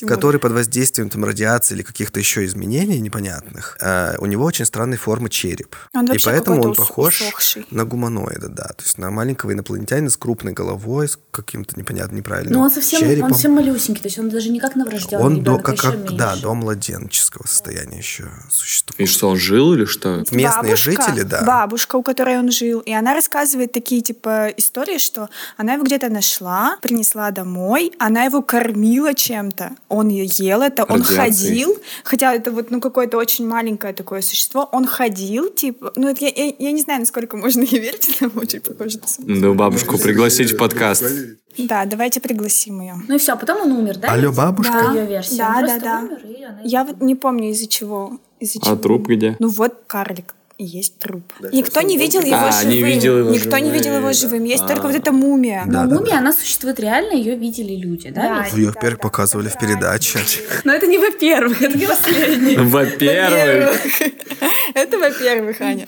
По 0.00 0.06
который 0.08 0.40
под 0.40 0.52
воздействием 0.52 1.10
там, 1.10 1.24
радиации 1.24 1.74
или 1.74 1.82
каких-то 1.82 2.18
еще 2.18 2.44
изменений 2.46 2.98
непонятных, 3.00 3.76
э, 3.80 4.16
у 4.18 4.26
него 4.26 4.44
очень 4.44 4.64
странной 4.64 4.96
формы 4.96 5.28
череп. 5.28 5.76
Он 5.92 6.06
и 6.10 6.18
поэтому 6.24 6.62
он 6.62 6.74
похож 6.74 7.20
усохший. 7.20 7.66
на 7.70 7.84
гуманоида, 7.84 8.48
да. 8.48 8.64
То 8.68 8.82
есть 8.82 8.96
на 8.98 9.10
маленького 9.10 9.52
инопланетянина 9.52 10.08
с 10.10 10.16
крупной 10.16 10.52
головой, 10.54 11.08
с 11.08 11.18
каким-то 11.30 11.78
непонятным, 11.78 12.16
неправильным 12.16 12.54
Но 12.54 12.62
он 12.64 12.70
совсем, 12.70 13.00
черепом. 13.00 13.24
он 13.24 13.32
совсем 13.34 13.52
малюсенький, 13.52 14.00
то 14.02 14.08
есть 14.08 14.18
он 14.18 14.30
даже 14.30 14.48
не 14.48 14.58
как 14.58 14.74
новорожденный 14.74 15.22
Он 15.24 15.42
до, 15.44 15.58
как, 15.58 15.84
а 15.84 15.88
еще 15.88 15.92
как- 15.92 16.16
да, 16.16 16.36
до 16.36 16.54
младенческого 16.54 17.46
состояния 17.46 17.98
еще 17.98 18.28
существует. 18.50 19.00
И 19.00 19.06
что, 19.06 19.28
он 19.28 19.36
жил 19.36 19.74
или 19.74 19.84
что? 19.84 20.24
Местные 20.30 20.46
Бабушка, 20.48 20.76
жители, 20.76 21.22
да. 21.22 21.42
Бабушка, 21.44 21.96
у 21.96 22.02
которой 22.02 22.38
он 22.38 22.50
жил. 22.50 22.80
И 22.80 22.92
она 22.92 23.14
рассказывает 23.14 23.72
такие, 23.72 24.00
типа, 24.00 24.48
истории, 24.56 24.98
что 24.98 25.28
она 25.56 25.74
его 25.74 25.84
где-то 25.84 26.08
нашла, 26.08 26.69
принесла 26.80 27.30
домой, 27.30 27.92
она 27.98 28.24
его 28.24 28.42
кормила 28.42 29.14
чем-то. 29.14 29.72
Он 29.88 30.08
ел 30.08 30.62
это, 30.62 30.84
он 30.84 31.02
ходил. 31.02 31.76
Хотя 32.04 32.34
это 32.34 32.50
вот, 32.50 32.70
ну, 32.70 32.80
какое-то 32.80 33.16
очень 33.18 33.46
маленькое 33.46 33.92
такое 33.92 34.20
существо. 34.22 34.68
Он 34.72 34.86
ходил, 34.86 35.50
типа... 35.50 35.92
Ну, 35.96 36.08
это 36.08 36.24
я, 36.24 36.30
я, 36.34 36.54
я 36.58 36.72
не 36.72 36.80
знаю, 36.80 37.00
насколько 37.00 37.36
можно 37.36 37.62
ей 37.62 37.80
верить, 37.80 38.16
но 38.20 38.30
очень 38.34 38.60
похоже 38.60 38.98
на 39.26 39.40
Да 39.40 39.52
бабушку 39.52 39.98
пригласить 39.98 40.52
в 40.52 40.56
подкаст. 40.56 41.04
Да, 41.58 41.84
давайте 41.84 42.20
пригласим 42.20 42.80
ее. 42.80 42.94
Ну 43.08 43.14
и 43.14 43.18
все, 43.18 43.36
потом 43.36 43.62
он 43.62 43.72
умер, 43.72 43.98
да? 43.98 44.12
Алло, 44.12 44.32
бабушка? 44.32 44.72
Да. 44.72 44.92
Ее 44.92 45.06
версия. 45.06 45.36
Да, 45.38 45.56
Он 45.58 45.66
да, 45.66 45.78
да. 45.78 45.98
умер, 46.00 46.18
и 46.24 46.44
она 46.44 46.60
Я 46.64 46.84
вот 46.84 47.00
не 47.00 47.14
помню 47.14 47.50
из-за 47.50 47.66
чего. 47.66 48.18
Из-за 48.38 48.60
А 48.62 48.66
чего. 48.66 48.76
труп 48.76 49.08
где? 49.08 49.36
Ну 49.38 49.48
вот 49.48 49.82
карлик. 49.86 50.34
Есть 50.62 50.98
труп. 50.98 51.24
Никто 51.52 51.80
не 51.80 51.96
видел 51.96 52.20
его 52.20 52.36
А, 52.36 52.52
живым. 52.52 52.68
не 52.70 52.82
видел 52.82 53.18
его 53.18 53.30
Никто 53.30 53.56
не 53.56 53.64
живым. 53.64 53.72
видел 53.72 53.94
его 53.96 54.12
живым. 54.12 54.44
Есть 54.44 54.64
А. 54.64 54.68
только 54.68 54.88
вот 54.88 54.94
эта 54.94 55.10
мумия. 55.10 55.62
Но 55.66 55.84
мумия, 55.84 56.18
она 56.18 56.34
существует 56.34 56.78
реально, 56.78 57.14
ее 57.14 57.34
видели 57.34 57.74
люди, 57.76 58.10
да? 58.10 58.42
ведь? 58.44 58.52
Ее, 58.52 58.66
во-первых, 58.66 59.00
показывали 59.00 59.48
в 59.48 59.58
передаче. 59.58 60.18
Но 60.64 60.74
это 60.74 60.86
не 60.86 60.98
во-первых, 60.98 61.62
это 61.62 61.78
не 61.78 61.86
последний. 61.86 62.56
Во-первых. 62.58 63.80
Это 64.74 64.98
во-первых, 64.98 65.60
Аня. 65.62 65.86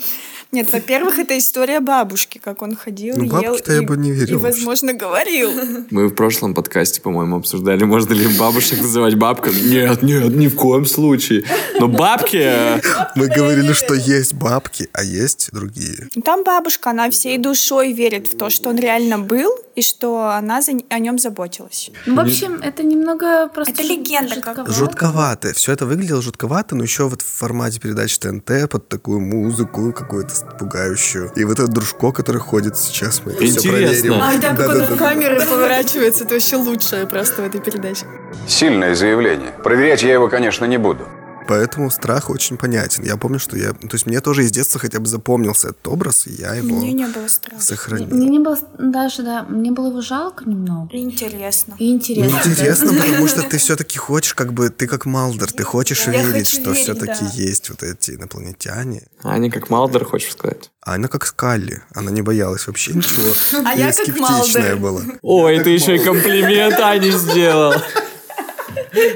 Нет, 0.55 0.71
во-первых, 0.71 1.19
это 1.19 1.39
история 1.39 1.81
бабушки, 1.81 2.37
как 2.37 2.61
он 2.61 2.77
ходил, 2.77 3.15
Ну, 3.17 3.25
ел 3.25 3.33
бабке-то 3.33 3.73
я 3.73 3.83
и, 3.83 3.87
бы 3.87 3.97
не 3.97 4.13
верил 4.13 4.37
и, 4.39 4.39
возможно, 4.39 4.93
говорил. 4.93 5.51
Мы 5.91 6.09
в 6.09 6.15
прошлом 6.15 6.53
подкасте, 6.55 7.01
по-моему, 7.01 7.37
обсуждали, 7.37 7.85
можно 7.85 8.13
ли 8.13 8.27
бабушек 8.39 8.83
называть 8.83 9.15
бабками. 9.15 9.59
Нет, 9.61 10.03
нет, 10.03 10.29
ни 10.37 10.49
в 10.49 10.57
коем 10.57 10.85
случае. 10.85 11.45
Но 11.81 11.89
бабки... 11.89 12.37
э, 12.37 12.81
Мы 13.17 13.29
говорили, 13.29 13.73
что 13.73 13.95
есть 13.95 14.35
бабки, 14.35 14.91
а 14.93 15.03
есть 15.03 15.49
другие. 15.53 16.09
Ну, 16.15 16.21
Там 16.21 16.45
бабушка, 16.45 16.91
она 16.91 17.09
всей 17.11 17.39
душой 17.39 17.95
верит 17.95 18.29
в 18.29 18.37
то, 18.37 18.51
что 18.51 18.69
он 18.69 18.79
реально 18.79 19.19
был, 19.19 19.51
и 19.75 19.81
что 19.81 20.27
она 20.29 20.61
за, 20.61 20.73
о 20.91 20.99
нем 20.99 21.19
заботилась. 21.19 21.91
Ну, 22.05 22.17
в 22.17 22.21
общем, 22.21 22.61
это 22.63 22.83
немного 22.83 23.49
просто... 23.49 23.73
Это 23.73 23.83
легенда 23.83 24.35
жутковато. 24.35 24.73
Жутковато. 24.73 25.53
Все 25.55 25.73
это 25.73 25.87
выглядело 25.87 26.21
жутковато, 26.21 26.77
но 26.77 26.83
еще 26.83 27.09
вот 27.09 27.23
в 27.23 27.27
формате 27.27 27.81
передачи 27.81 28.19
ТНТ 28.19 28.69
под 28.71 28.89
такую 28.89 29.21
музыку 29.21 29.95
какую-то 29.95 30.42
пугающую. 30.59 31.31
И 31.35 31.45
вот 31.45 31.59
этот 31.59 31.71
дружко, 31.71 32.13
который 32.13 32.41
ходит 32.41 32.77
сейчас, 32.77 33.23
мы 33.25 33.33
это 33.33 33.45
все 33.45 33.59
Интересно. 33.61 33.73
проверим. 33.73 34.15
Ай, 34.23 34.39
да, 34.39 34.53
Да-да-да. 34.53 34.97
камеры 34.97 35.41
поворачивается, 35.47 36.25
это 36.25 36.35
вообще 36.35 36.57
лучшее 36.57 37.07
просто 37.07 37.43
в 37.43 37.47
этой 37.47 37.61
передаче. 37.61 38.07
Сильное 38.47 38.95
заявление. 38.95 39.53
Проверять 39.63 40.03
я 40.03 40.13
его, 40.13 40.29
конечно, 40.29 40.65
не 40.65 40.79
буду. 40.79 41.09
Поэтому 41.49 41.91
страх 41.91 42.31
очень 42.31 42.57
понятен. 42.57 43.05
Я 43.05 43.17
помню, 43.17 43.39
что 43.39 43.57
я... 43.57 43.73
То 43.73 43.89
есть 43.93 44.07
мне 44.07 44.21
тоже 44.21 44.43
из 44.45 44.51
детства 44.51 44.81
хотя 44.81 45.01
бы 45.01 45.07
запомнился 45.07 45.69
этот 45.69 45.87
образ, 45.89 46.27
и 46.27 46.33
я 46.35 46.55
его 46.55 46.69
Мне 46.77 46.93
не 46.93 47.07
было 47.07 47.29
страшно. 47.29 47.61
сохранил. 47.63 48.09
Мне 48.09 48.27
не 48.29 48.39
было 48.39 48.59
даже, 48.79 49.23
да, 49.23 49.43
мне 49.45 49.71
было 49.73 49.89
его 49.89 50.01
жалко 50.03 50.45
немного. 50.49 50.89
Интересно. 50.97 51.75
И 51.79 51.91
интересно. 51.91 52.41
Интересно, 52.45 52.93
потому 53.01 53.27
что 53.27 53.43
ты 53.43 53.59
все-таки 53.59 53.99
хочешь, 53.99 54.35
как 54.35 54.53
бы, 54.53 54.71
ты 54.71 54.87
как 54.87 55.05
Малдер, 55.07 55.51
ты 55.53 55.63
хочешь 55.65 56.07
Я 56.07 56.13
верить, 56.13 56.49
хочу 56.49 56.61
что 56.61 56.71
верить, 56.71 56.83
все-таки 56.83 57.25
да. 57.25 57.31
есть 57.35 57.71
вот 57.71 57.83
эти 57.83 58.13
инопланетяне. 58.13 59.03
Аня 59.23 59.51
как 59.51 59.69
Малдер, 59.71 60.05
хочешь 60.05 60.33
сказать? 60.33 60.71
А 60.81 60.95
она 60.95 61.09
как 61.09 61.27
Скалли, 61.27 61.83
она 61.95 62.11
не 62.11 62.23
боялась 62.23 62.67
вообще 62.67 62.93
ничего. 62.95 63.33
А 63.65 63.75
я 63.75 63.87
как 63.87 63.95
скептичная 63.95 64.77
Малдер. 64.77 64.77
была. 64.77 65.01
Ой, 65.23 65.61
ты 65.63 65.71
еще 65.71 65.97
и 65.97 65.99
комплимент 65.99 66.79
Ане 66.81 67.11
сделал. 67.13 67.75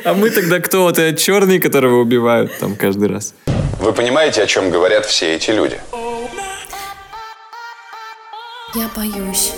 А 0.04 0.14
мы 0.14 0.30
тогда 0.30 0.60
кто? 0.60 0.82
Вот 0.82 0.98
этот 0.98 1.20
черный, 1.20 1.58
которого 1.58 2.00
убивают 2.00 2.56
там 2.58 2.76
каждый 2.76 3.08
раз. 3.08 3.34
Вы 3.78 3.92
понимаете, 3.92 4.42
о 4.42 4.46
чем 4.46 4.70
говорят 4.70 5.04
все 5.04 5.34
эти 5.34 5.50
люди? 5.50 5.78
Я 8.74 8.90
боюсь. 8.94 9.52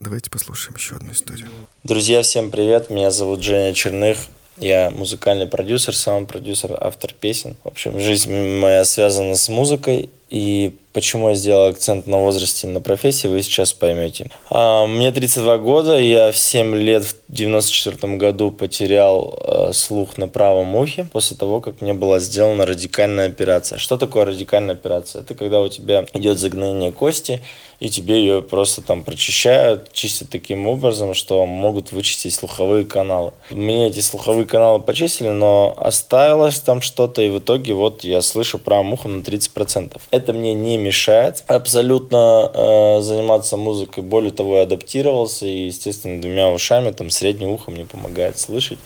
Давайте 0.00 0.30
послушаем 0.30 0.76
еще 0.76 0.96
одну 0.96 1.12
историю. 1.12 1.48
Друзья, 1.82 2.22
всем 2.22 2.50
привет. 2.50 2.90
Меня 2.90 3.10
зовут 3.10 3.42
Женя 3.42 3.72
Черных. 3.74 4.18
Я 4.56 4.90
музыкальный 4.90 5.46
продюсер, 5.46 5.96
саунд-продюсер, 5.96 6.76
автор 6.80 7.12
песен. 7.12 7.56
В 7.64 7.68
общем, 7.68 7.98
жизнь 7.98 8.32
моя 8.32 8.84
связана 8.84 9.34
с 9.34 9.48
музыкой. 9.48 10.10
И 10.30 10.76
почему 10.92 11.28
я 11.28 11.34
сделал 11.34 11.68
акцент 11.68 12.06
на 12.06 12.18
возрасте, 12.18 12.66
на 12.66 12.80
профессии, 12.80 13.26
вы 13.28 13.42
сейчас 13.42 13.72
поймете. 13.72 14.30
А, 14.48 14.86
мне 14.86 15.12
32 15.12 15.58
года, 15.58 15.98
я 15.98 16.32
в 16.32 16.38
7 16.38 16.74
лет 16.76 17.04
в 17.04 17.16
94 17.28 18.16
году 18.16 18.50
потерял 18.50 19.38
э, 19.40 19.72
слух 19.72 20.16
на 20.16 20.28
правом 20.28 20.74
ухе 20.76 21.06
после 21.12 21.36
того, 21.36 21.60
как 21.60 21.80
мне 21.80 21.94
была 21.94 22.20
сделана 22.20 22.64
радикальная 22.64 23.26
операция. 23.26 23.78
Что 23.78 23.96
такое 23.96 24.24
радикальная 24.24 24.74
операция? 24.74 25.22
Это 25.22 25.34
когда 25.34 25.60
у 25.60 25.68
тебя 25.68 26.06
идет 26.14 26.38
загноение 26.38 26.92
кости, 26.92 27.42
и 27.80 27.90
тебе 27.90 28.20
ее 28.20 28.40
просто 28.40 28.82
там 28.82 29.02
прочищают, 29.02 29.92
чистят 29.92 30.30
таким 30.30 30.66
образом, 30.66 31.12
что 31.14 31.44
могут 31.44 31.92
вычистить 31.92 32.32
слуховые 32.34 32.84
каналы. 32.84 33.32
Мне 33.50 33.88
эти 33.88 34.00
слуховые 34.00 34.46
каналы 34.46 34.80
почистили, 34.80 35.28
но 35.28 35.74
оставилось 35.76 36.60
там 36.60 36.80
что-то, 36.80 37.20
и 37.20 37.30
в 37.30 37.40
итоге 37.40 37.74
вот 37.74 38.04
я 38.04 38.22
слышу 38.22 38.58
правым 38.58 38.92
ухом 38.92 39.18
на 39.18 39.22
30%. 39.22 40.00
Это 40.14 40.32
мне 40.32 40.54
не 40.54 40.78
мешает 40.78 41.42
абсолютно 41.48 42.48
э, 42.54 43.00
заниматься 43.00 43.56
музыкой. 43.56 44.04
Более 44.04 44.30
того, 44.30 44.58
я 44.58 44.62
адаптировался, 44.62 45.44
и, 45.44 45.66
естественно, 45.66 46.20
двумя 46.20 46.50
ушами, 46.50 46.92
там, 46.92 47.10
среднее 47.10 47.50
ухо 47.50 47.72
мне 47.72 47.84
помогает 47.84 48.38
слышать. 48.38 48.78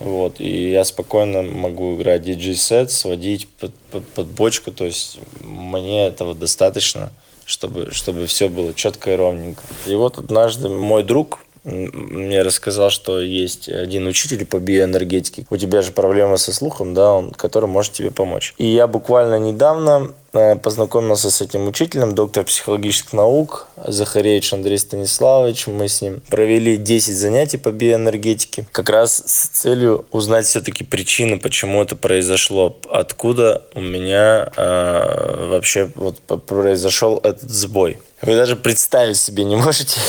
Вот, 0.00 0.40
и 0.40 0.72
я 0.72 0.84
спокойно 0.84 1.42
могу 1.42 1.94
играть 1.94 2.22
диджей-сет, 2.22 2.90
сводить 2.90 3.46
под, 3.60 3.72
под, 3.92 4.08
под 4.08 4.26
бочку, 4.26 4.72
то 4.72 4.84
есть 4.84 5.18
мне 5.40 6.08
этого 6.08 6.34
достаточно 6.34 7.12
чтобы, 7.44 7.92
чтобы 7.92 8.26
все 8.26 8.48
было 8.48 8.74
четко 8.74 9.12
и 9.12 9.14
ровненько. 9.14 9.62
И 9.86 9.94
вот 9.94 10.18
однажды 10.18 10.68
мой 10.68 11.04
друг 11.04 11.45
мне 11.66 12.42
рассказал, 12.42 12.90
что 12.90 13.20
есть 13.20 13.68
один 13.68 14.06
учитель 14.06 14.46
по 14.46 14.58
биоэнергетике. 14.58 15.46
У 15.50 15.56
тебя 15.56 15.82
же 15.82 15.92
проблема 15.92 16.36
со 16.36 16.52
слухом, 16.52 16.94
да, 16.94 17.12
он, 17.12 17.32
который 17.32 17.68
может 17.68 17.92
тебе 17.92 18.10
помочь. 18.10 18.54
И 18.58 18.66
я 18.66 18.86
буквально 18.86 19.38
недавно 19.38 20.12
Э, 20.36 20.54
познакомился 20.56 21.30
с 21.30 21.40
этим 21.40 21.66
учителем, 21.66 22.14
доктор 22.14 22.44
психологических 22.44 23.14
наук, 23.14 23.68
Захаревич 23.82 24.52
Андрей 24.52 24.78
Станиславович. 24.78 25.66
Мы 25.66 25.88
с 25.88 26.02
ним 26.02 26.20
провели 26.28 26.76
10 26.76 27.16
занятий 27.16 27.56
по 27.56 27.70
биоэнергетике, 27.70 28.66
как 28.70 28.90
раз 28.90 29.22
с 29.24 29.48
целью 29.48 30.04
узнать 30.10 30.44
все-таки 30.44 30.84
причины, 30.84 31.38
почему 31.38 31.82
это 31.82 31.96
произошло, 31.96 32.76
откуда 32.90 33.62
у 33.74 33.80
меня 33.80 34.50
э, 34.56 35.46
вообще 35.48 35.90
вот 35.94 36.20
произошел 36.46 37.18
этот 37.22 37.50
сбой. 37.50 37.98
Вы 38.26 38.34
даже 38.34 38.56
представить 38.56 39.18
себе 39.18 39.44
не 39.44 39.54
можете. 39.66 40.00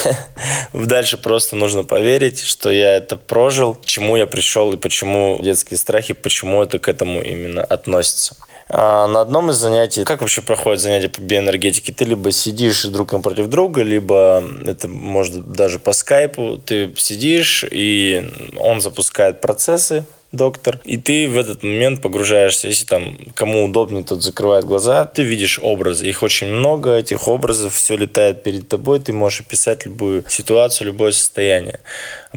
Дальше 0.74 1.18
просто 1.18 1.56
нужно 1.56 1.84
поверить, 1.84 2.42
что 2.42 2.72
я 2.72 2.96
это 2.96 3.16
прожил, 3.16 3.76
к 3.76 3.86
чему 3.86 4.16
я 4.16 4.26
пришел 4.26 4.74
и 4.74 4.78
почему 4.78 5.40
детские 5.40 5.78
страхи, 5.78 6.16
почему 6.16 6.64
это 6.64 6.80
к 6.80 6.90
этому 6.90 7.22
именно 7.22 7.64
относится. 7.64 8.36
А 8.70 9.08
на 9.08 9.22
одном 9.22 9.52
из 9.52 9.56
занятий, 9.56 10.04
как 10.04 10.22
вообще 10.22 10.42
проходит 10.42 10.82
занятие 10.82 11.10
по 11.10 11.22
биоэнергетике? 11.22 11.94
Ты 11.94 12.06
либо 12.06 12.32
сидишь 12.32 12.84
друг 12.86 13.14
напротив 13.14 13.48
друга, 13.48 13.84
либо 13.84 14.44
это 14.66 14.88
может 14.88 15.52
даже 15.52 15.78
по 15.78 15.94
скайпу. 15.94 16.58
Ты 16.58 16.94
сидишь, 16.98 17.64
и 17.70 18.30
он 18.58 18.82
запускает 18.82 19.42
процессы, 19.42 20.06
доктор, 20.38 20.80
и 20.86 20.96
ты 20.96 21.28
в 21.28 21.38
этот 21.38 21.64
момент 21.64 22.02
погружаешься, 22.02 22.70
если 22.70 22.86
там 22.86 23.18
кому 23.36 23.66
удобнее, 23.66 24.04
тот 24.04 24.24
закрывает 24.24 24.64
глаза, 24.64 25.04
ты 25.06 25.24
видишь 25.24 25.60
образы, 25.62 26.08
их 26.08 26.24
очень 26.24 26.48
много, 26.48 26.96
этих 26.96 27.28
образов, 27.28 27.74
все 27.74 27.98
летает 27.98 28.44
перед 28.44 28.70
тобой, 28.70 29.02
ты 29.02 29.12
можешь 29.12 29.42
описать 29.42 29.86
любую 29.86 30.24
ситуацию, 30.30 30.88
любое 30.88 31.12
состояние. 31.12 31.80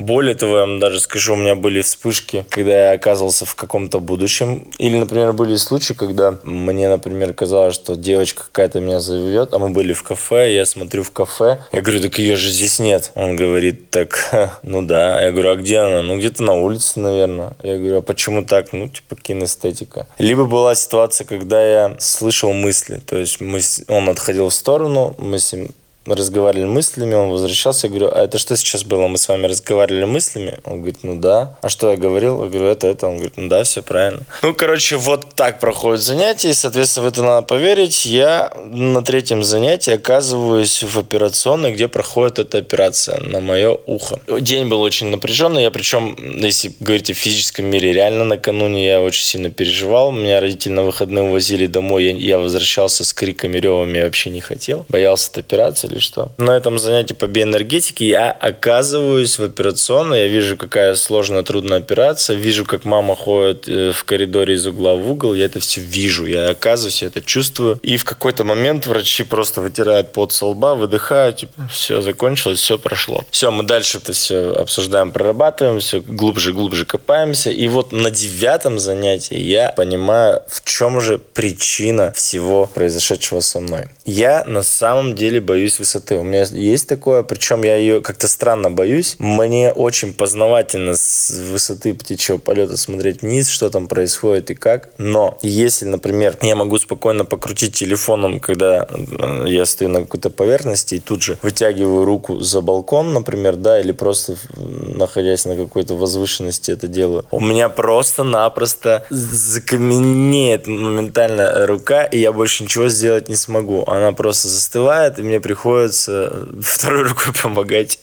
Более 0.00 0.34
того, 0.34 0.54
я 0.54 0.60
вам 0.60 0.80
даже 0.80 0.98
скажу, 0.98 1.34
у 1.34 1.36
меня 1.36 1.54
были 1.54 1.82
вспышки, 1.82 2.46
когда 2.48 2.86
я 2.86 2.92
оказывался 2.92 3.44
в 3.44 3.54
каком-то 3.54 4.00
будущем. 4.00 4.66
Или, 4.78 4.98
например, 4.98 5.34
были 5.34 5.56
случаи, 5.56 5.92
когда 5.92 6.38
мне, 6.42 6.88
например, 6.88 7.34
казалось, 7.34 7.74
что 7.74 7.96
девочка 7.96 8.44
какая-то 8.44 8.80
меня 8.80 9.00
заведет, 9.00 9.52
а 9.52 9.58
мы 9.58 9.68
были 9.68 9.92
в 9.92 10.02
кафе, 10.02 10.54
я 10.54 10.64
смотрю 10.64 11.02
в 11.02 11.10
кафе, 11.10 11.60
я 11.70 11.82
говорю, 11.82 12.00
так 12.00 12.18
ее 12.18 12.36
же 12.36 12.50
здесь 12.50 12.78
нет. 12.78 13.12
Он 13.14 13.36
говорит, 13.36 13.90
так, 13.90 14.58
ну 14.62 14.80
да. 14.80 15.20
Я 15.20 15.32
говорю, 15.32 15.50
а 15.50 15.56
где 15.56 15.78
она? 15.80 16.02
Ну, 16.02 16.16
где-то 16.16 16.42
на 16.42 16.54
улице, 16.54 16.98
наверное. 16.98 17.52
Я 17.62 17.76
говорю, 17.76 17.98
а 17.98 18.02
почему 18.02 18.42
так? 18.42 18.72
Ну, 18.72 18.88
типа, 18.88 19.16
кинестетика. 19.16 20.06
Либо 20.18 20.46
была 20.46 20.74
ситуация, 20.74 21.26
когда 21.26 21.62
я 21.62 21.96
слышал 21.98 22.54
мысли. 22.54 23.02
То 23.04 23.18
есть 23.18 23.40
мы, 23.40 23.60
он 23.88 24.08
отходил 24.08 24.48
в 24.48 24.54
сторону, 24.54 25.14
мы 25.18 25.38
с 25.38 25.52
ним 25.52 25.68
разговаривали 26.06 26.66
мыслями, 26.66 27.14
он 27.14 27.30
возвращался, 27.30 27.86
я 27.86 27.90
говорю, 27.90 28.10
а 28.14 28.24
это 28.24 28.38
что 28.38 28.56
сейчас 28.56 28.84
было? 28.84 29.06
Мы 29.06 29.18
с 29.18 29.28
вами 29.28 29.46
разговаривали 29.46 30.04
мыслями? 30.04 30.58
Он 30.64 30.78
говорит, 30.78 30.98
ну 31.02 31.16
да. 31.16 31.58
А 31.62 31.68
что 31.68 31.90
я 31.90 31.96
говорил? 31.96 32.42
Я 32.42 32.48
говорю, 32.48 32.66
это, 32.68 32.86
это. 32.86 33.06
Он 33.06 33.16
говорит, 33.16 33.34
ну 33.36 33.48
да, 33.48 33.64
все 33.64 33.82
правильно. 33.82 34.22
Ну, 34.42 34.54
короче, 34.54 34.96
вот 34.96 35.34
так 35.34 35.60
проходит 35.60 36.00
занятие, 36.00 36.50
и, 36.50 36.54
соответственно, 36.54 37.06
в 37.06 37.08
это 37.08 37.22
надо 37.22 37.46
поверить. 37.46 38.06
Я 38.06 38.52
на 38.70 39.02
третьем 39.02 39.44
занятии 39.44 39.92
оказываюсь 39.92 40.82
в 40.82 40.98
операционной, 40.98 41.72
где 41.72 41.88
проходит 41.88 42.38
эта 42.38 42.58
операция 42.58 43.20
на 43.20 43.40
мое 43.40 43.76
ухо. 43.86 44.20
День 44.40 44.68
был 44.68 44.80
очень 44.80 45.08
напряженный, 45.08 45.62
я 45.62 45.70
причем, 45.70 46.16
если 46.18 46.72
говорить 46.80 47.10
о 47.10 47.14
физическом 47.14 47.66
мире, 47.66 47.92
реально 47.92 48.24
накануне 48.24 48.86
я 48.86 49.00
очень 49.02 49.24
сильно 49.24 49.50
переживал. 49.50 50.12
Меня 50.12 50.40
родители 50.40 50.72
на 50.72 50.82
выходные 50.82 51.24
увозили 51.24 51.66
домой, 51.66 52.04
я, 52.04 52.12
я 52.12 52.38
возвращался 52.38 53.04
с 53.04 53.12
криками, 53.12 53.58
ревами, 53.58 53.98
я 53.98 54.04
вообще 54.04 54.30
не 54.30 54.40
хотел. 54.40 54.86
Боялся 54.88 55.30
этой 55.30 55.40
операции 55.40 55.89
или 55.90 55.98
что. 55.98 56.32
На 56.38 56.56
этом 56.56 56.78
занятии 56.78 57.14
по 57.14 57.26
биоэнергетике 57.26 58.08
я 58.08 58.30
оказываюсь 58.30 59.38
в 59.38 59.44
операционной, 59.44 60.20
я 60.22 60.28
вижу, 60.28 60.56
какая 60.56 60.94
сложная, 60.94 61.42
трудная 61.42 61.78
операция, 61.78 62.36
вижу, 62.36 62.64
как 62.64 62.84
мама 62.84 63.16
ходит 63.16 63.68
э, 63.68 63.92
в 63.92 64.04
коридоре 64.04 64.54
из 64.54 64.66
угла 64.66 64.94
в 64.94 65.10
угол, 65.10 65.34
я 65.34 65.46
это 65.46 65.60
все 65.60 65.80
вижу, 65.80 66.26
я 66.26 66.50
оказываюсь, 66.50 67.02
я 67.02 67.08
это 67.08 67.20
чувствую. 67.20 67.78
И 67.82 67.96
в 67.96 68.04
какой-то 68.04 68.44
момент 68.44 68.86
врачи 68.86 69.24
просто 69.24 69.60
вытирают 69.60 70.12
пот 70.12 70.32
со 70.32 70.46
лба, 70.46 70.74
выдыхают, 70.74 71.38
типа, 71.38 71.68
все 71.72 72.00
закончилось, 72.00 72.60
все 72.60 72.78
прошло. 72.78 73.24
Все, 73.30 73.50
мы 73.50 73.64
дальше 73.64 73.98
это 73.98 74.12
все 74.12 74.52
обсуждаем, 74.52 75.12
прорабатываем, 75.12 75.80
все 75.80 76.00
глубже, 76.00 76.52
глубже 76.52 76.84
копаемся. 76.84 77.50
И 77.50 77.68
вот 77.68 77.92
на 77.92 78.10
девятом 78.10 78.78
занятии 78.78 79.38
я 79.38 79.70
понимаю, 79.72 80.42
в 80.48 80.64
чем 80.64 81.00
же 81.00 81.18
причина 81.18 82.12
всего 82.12 82.66
произошедшего 82.66 83.40
со 83.40 83.60
мной. 83.60 83.86
Я 84.04 84.44
на 84.46 84.62
самом 84.62 85.14
деле 85.14 85.40
боюсь 85.40 85.78
высоты. 85.80 86.16
У 86.16 86.22
меня 86.22 86.44
есть 86.44 86.88
такое, 86.88 87.24
причем 87.24 87.64
я 87.64 87.76
ее 87.76 88.00
как-то 88.00 88.28
странно 88.28 88.70
боюсь. 88.70 89.16
Мне 89.18 89.72
очень 89.72 90.14
познавательно 90.14 90.94
с 90.94 91.30
высоты 91.50 91.94
птичьего 91.94 92.38
полета 92.38 92.76
смотреть 92.76 93.22
вниз, 93.22 93.48
что 93.48 93.70
там 93.70 93.88
происходит 93.88 94.50
и 94.50 94.54
как. 94.54 94.90
Но 94.98 95.38
если, 95.42 95.86
например, 95.86 96.36
я 96.42 96.54
могу 96.54 96.78
спокойно 96.78 97.24
покрутить 97.24 97.74
телефоном, 97.74 98.40
когда 98.40 98.86
э, 98.88 99.44
я 99.48 99.66
стою 99.66 99.90
на 99.90 100.00
какой-то 100.02 100.30
поверхности 100.30 100.96
и 100.96 101.00
тут 101.00 101.22
же 101.22 101.38
вытягиваю 101.42 102.04
руку 102.04 102.40
за 102.40 102.60
балкон, 102.60 103.12
например, 103.12 103.56
да, 103.56 103.80
или 103.80 103.92
просто 103.92 104.36
находясь 104.56 105.44
на 105.44 105.56
какой-то 105.56 105.94
возвышенности 105.94 106.70
это 106.70 106.86
делаю, 106.86 107.24
у 107.30 107.40
меня 107.40 107.68
просто-напросто 107.68 109.06
закаменеет 109.10 110.66
моментально 110.66 111.66
рука, 111.66 112.04
и 112.04 112.18
я 112.18 112.32
больше 112.32 112.64
ничего 112.64 112.88
сделать 112.88 113.28
не 113.28 113.36
смогу. 113.36 113.84
Она 113.86 114.12
просто 114.12 114.48
застывает, 114.48 115.18
и 115.18 115.22
мне 115.22 115.40
приходится 115.40 115.69
приходится 115.70 116.48
второй 116.62 117.04
рукой 117.04 117.32
помогать 117.32 117.98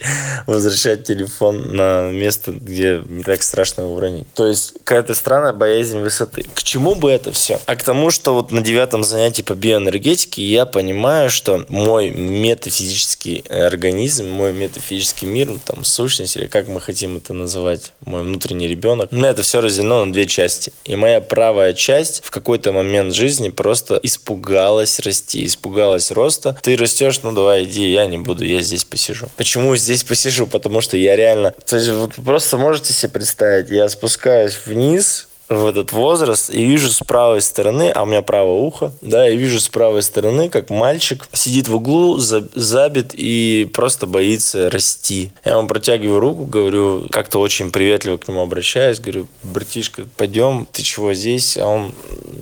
возвращать 0.46 1.04
телефон 1.04 1.76
на 1.76 2.12
место, 2.12 2.52
где 2.52 3.02
не 3.08 3.24
так 3.24 3.44
страшно 3.44 3.82
его 3.82 3.96
уронить. 3.96 4.32
То 4.34 4.48
есть 4.48 4.74
какая-то 4.84 5.14
странная 5.14 5.54
боязнь 5.54 6.00
высоты. 6.00 6.46
К 6.54 6.64
чему 6.64 6.96
бы 6.96 7.12
это 7.12 7.32
все? 7.32 7.60
А 7.66 7.76
к 7.76 7.84
тому, 7.84 8.12
что 8.12 8.34
вот 8.34 8.52
на 8.52 8.62
девятом 8.62 9.04
занятии 9.04 9.42
по 9.42 9.54
биоэнергетике 9.54 10.44
я 10.44 10.66
понимаю, 10.66 11.30
что 11.30 11.66
мой 11.70 12.10
метафизический 12.10 13.44
организм, 13.50 14.30
мой 14.30 14.54
метафизический 14.54 15.28
мир, 15.28 15.50
ну, 15.50 15.60
там, 15.64 15.84
сущность, 15.84 16.38
или 16.38 16.46
как 16.46 16.68
мы 16.68 16.80
хотим 16.80 17.18
это 17.18 17.34
называть, 17.34 17.92
мой 18.06 18.22
внутренний 18.22 18.68
ребенок, 18.68 19.10
ну, 19.12 19.28
это 19.28 19.44
все 19.44 19.62
разделено 19.62 20.06
на 20.06 20.14
две 20.14 20.26
части. 20.26 20.72
И 20.86 20.96
моя 20.96 21.22
правая 21.22 21.74
часть 21.74 22.24
в 22.24 22.32
какой-то 22.32 22.72
момент 22.72 23.14
жизни 23.14 23.50
просто 23.50 24.00
испугалась 24.04 25.00
расти, 25.00 25.46
испугалась 25.46 26.12
роста. 26.12 26.58
Ты 26.62 26.78
растешь, 26.78 27.20
ну, 27.24 27.32
давай 27.32 27.57
иди, 27.64 27.92
я 27.92 28.06
не 28.06 28.18
буду, 28.18 28.46
я 28.46 28.62
здесь 28.62 28.84
посижу. 28.84 29.28
Почему 29.38 29.76
здесь 29.76 30.04
посижу? 30.04 30.48
Потому 30.48 30.82
что 30.82 30.98
я 30.98 31.16
реально... 31.16 31.52
То 31.52 31.78
есть, 31.78 31.90
вот 31.90 32.16
просто 32.16 32.58
можете 32.58 32.94
себе 32.94 33.12
представить, 33.12 33.70
я 33.70 33.88
спускаюсь 33.90 34.58
вниз, 34.66 35.28
в 35.50 35.66
этот 35.66 35.94
возраст 35.94 36.50
и 36.50 36.66
вижу 36.66 36.90
с 36.90 37.00
правой 37.00 37.42
стороны, 37.42 37.90
а 37.90 38.04
у 38.04 38.06
меня 38.06 38.22
правое 38.22 38.60
ухо, 38.60 38.92
да, 39.02 39.30
и 39.30 39.38
вижу 39.38 39.60
с 39.60 39.70
правой 39.70 40.04
стороны, 40.04 40.50
как 40.50 40.70
мальчик 40.70 41.28
сидит 41.32 41.68
в 41.70 41.76
углу, 41.76 42.18
забит 42.18 43.12
и 43.14 43.70
просто 43.74 44.08
боится 44.08 44.70
расти. 44.70 45.32
Я 45.46 45.58
ему 45.58 45.68
протягиваю 45.68 46.20
руку, 46.20 46.46
говорю, 46.46 47.08
как-то 47.12 47.40
очень 47.40 47.72
приветливо 47.72 48.18
к 48.18 48.28
нему 48.28 48.42
обращаюсь, 48.42 49.00
говорю, 49.00 49.28
братишка, 49.44 50.06
пойдем, 50.18 50.68
ты 50.72 50.82
чего 50.82 51.14
здесь? 51.14 51.58
А 51.58 51.66
он, 51.66 51.94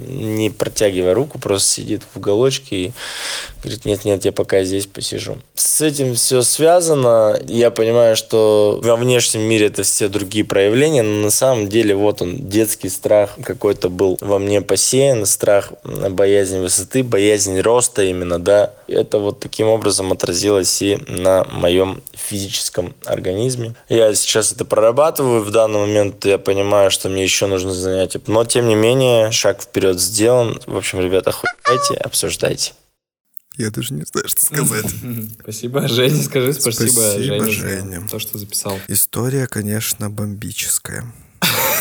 не 0.08 0.50
протягивая 0.50 1.14
руку, 1.14 1.38
просто 1.38 1.70
сидит 1.70 2.02
в 2.14 2.18
уголочке 2.18 2.76
и 2.76 2.92
говорит, 3.62 3.86
нет-нет, 3.86 4.26
я 4.26 4.32
пока 4.32 4.64
здесь 4.64 4.88
посижу. 4.88 5.38
С 5.54 5.82
этим 5.82 6.16
все 6.16 6.42
связано. 6.42 7.40
Я 7.48 7.72
понимаю, 7.72 8.16
что 8.16 8.80
во 8.84 8.96
внешнем 8.96 9.42
мире 9.42 9.68
это 9.68 9.84
все 9.84 10.08
другие 10.08 10.46
проявления, 10.46 11.04
но 11.04 11.24
на 11.24 11.32
самом 11.32 11.68
деле 11.68 11.96
вот 11.96 12.22
он, 12.22 12.48
детский 12.48 12.90
страх 12.96 13.38
какой-то 13.44 13.90
был 13.90 14.18
во 14.22 14.40
мне 14.40 14.62
посеян, 14.62 15.26
страх, 15.26 15.72
боязнь 15.84 16.60
высоты, 16.60 17.04
боязнь 17.04 17.60
роста 17.60 18.04
именно, 18.04 18.40
да. 18.40 18.74
Это 18.88 19.20
вот 19.20 19.40
таким 19.40 19.68
образом 19.68 20.12
отразилось 20.12 20.82
и 20.82 20.98
на 21.08 21.44
моем 21.46 22.02
физическом 22.14 22.94
организме. 23.06 23.76
Я 23.90 24.14
сейчас 24.16 24.52
это 24.52 24.66
прорабатываю, 24.66 25.44
в 25.44 25.52
данный 25.52 25.80
момент 25.80 26.26
я 26.26 26.38
понимаю, 26.38 26.92
что 26.92 27.10
мне 27.10 27.24
еще 27.24 27.48
нужно 27.48 27.74
занятие, 27.74 28.22
но 28.28 28.46
тем 28.46 28.68
не 28.68 28.76
менее 28.76 29.32
шаг 29.32 29.62
вперед 29.62 30.00
сделан. 30.00 30.60
В 30.66 30.78
общем, 30.78 31.00
ребята, 31.00 31.32
охуевайте, 31.32 31.96
обсуждайте. 31.96 32.74
Я 33.58 33.70
даже 33.70 33.94
не 33.94 34.04
знаю, 34.04 34.28
что 34.28 34.46
сказать. 34.46 34.86
Спасибо, 35.42 35.88
Женя, 35.88 36.22
скажи 36.22 36.54
спасибо, 36.54 36.90
спасибо 36.90 37.46
Жене, 37.46 37.52
Женя. 37.52 38.02
за 38.02 38.08
то, 38.10 38.20
что 38.20 38.38
записал. 38.38 38.78
История, 38.88 39.48
конечно, 39.48 40.10
бомбическая. 40.10 41.06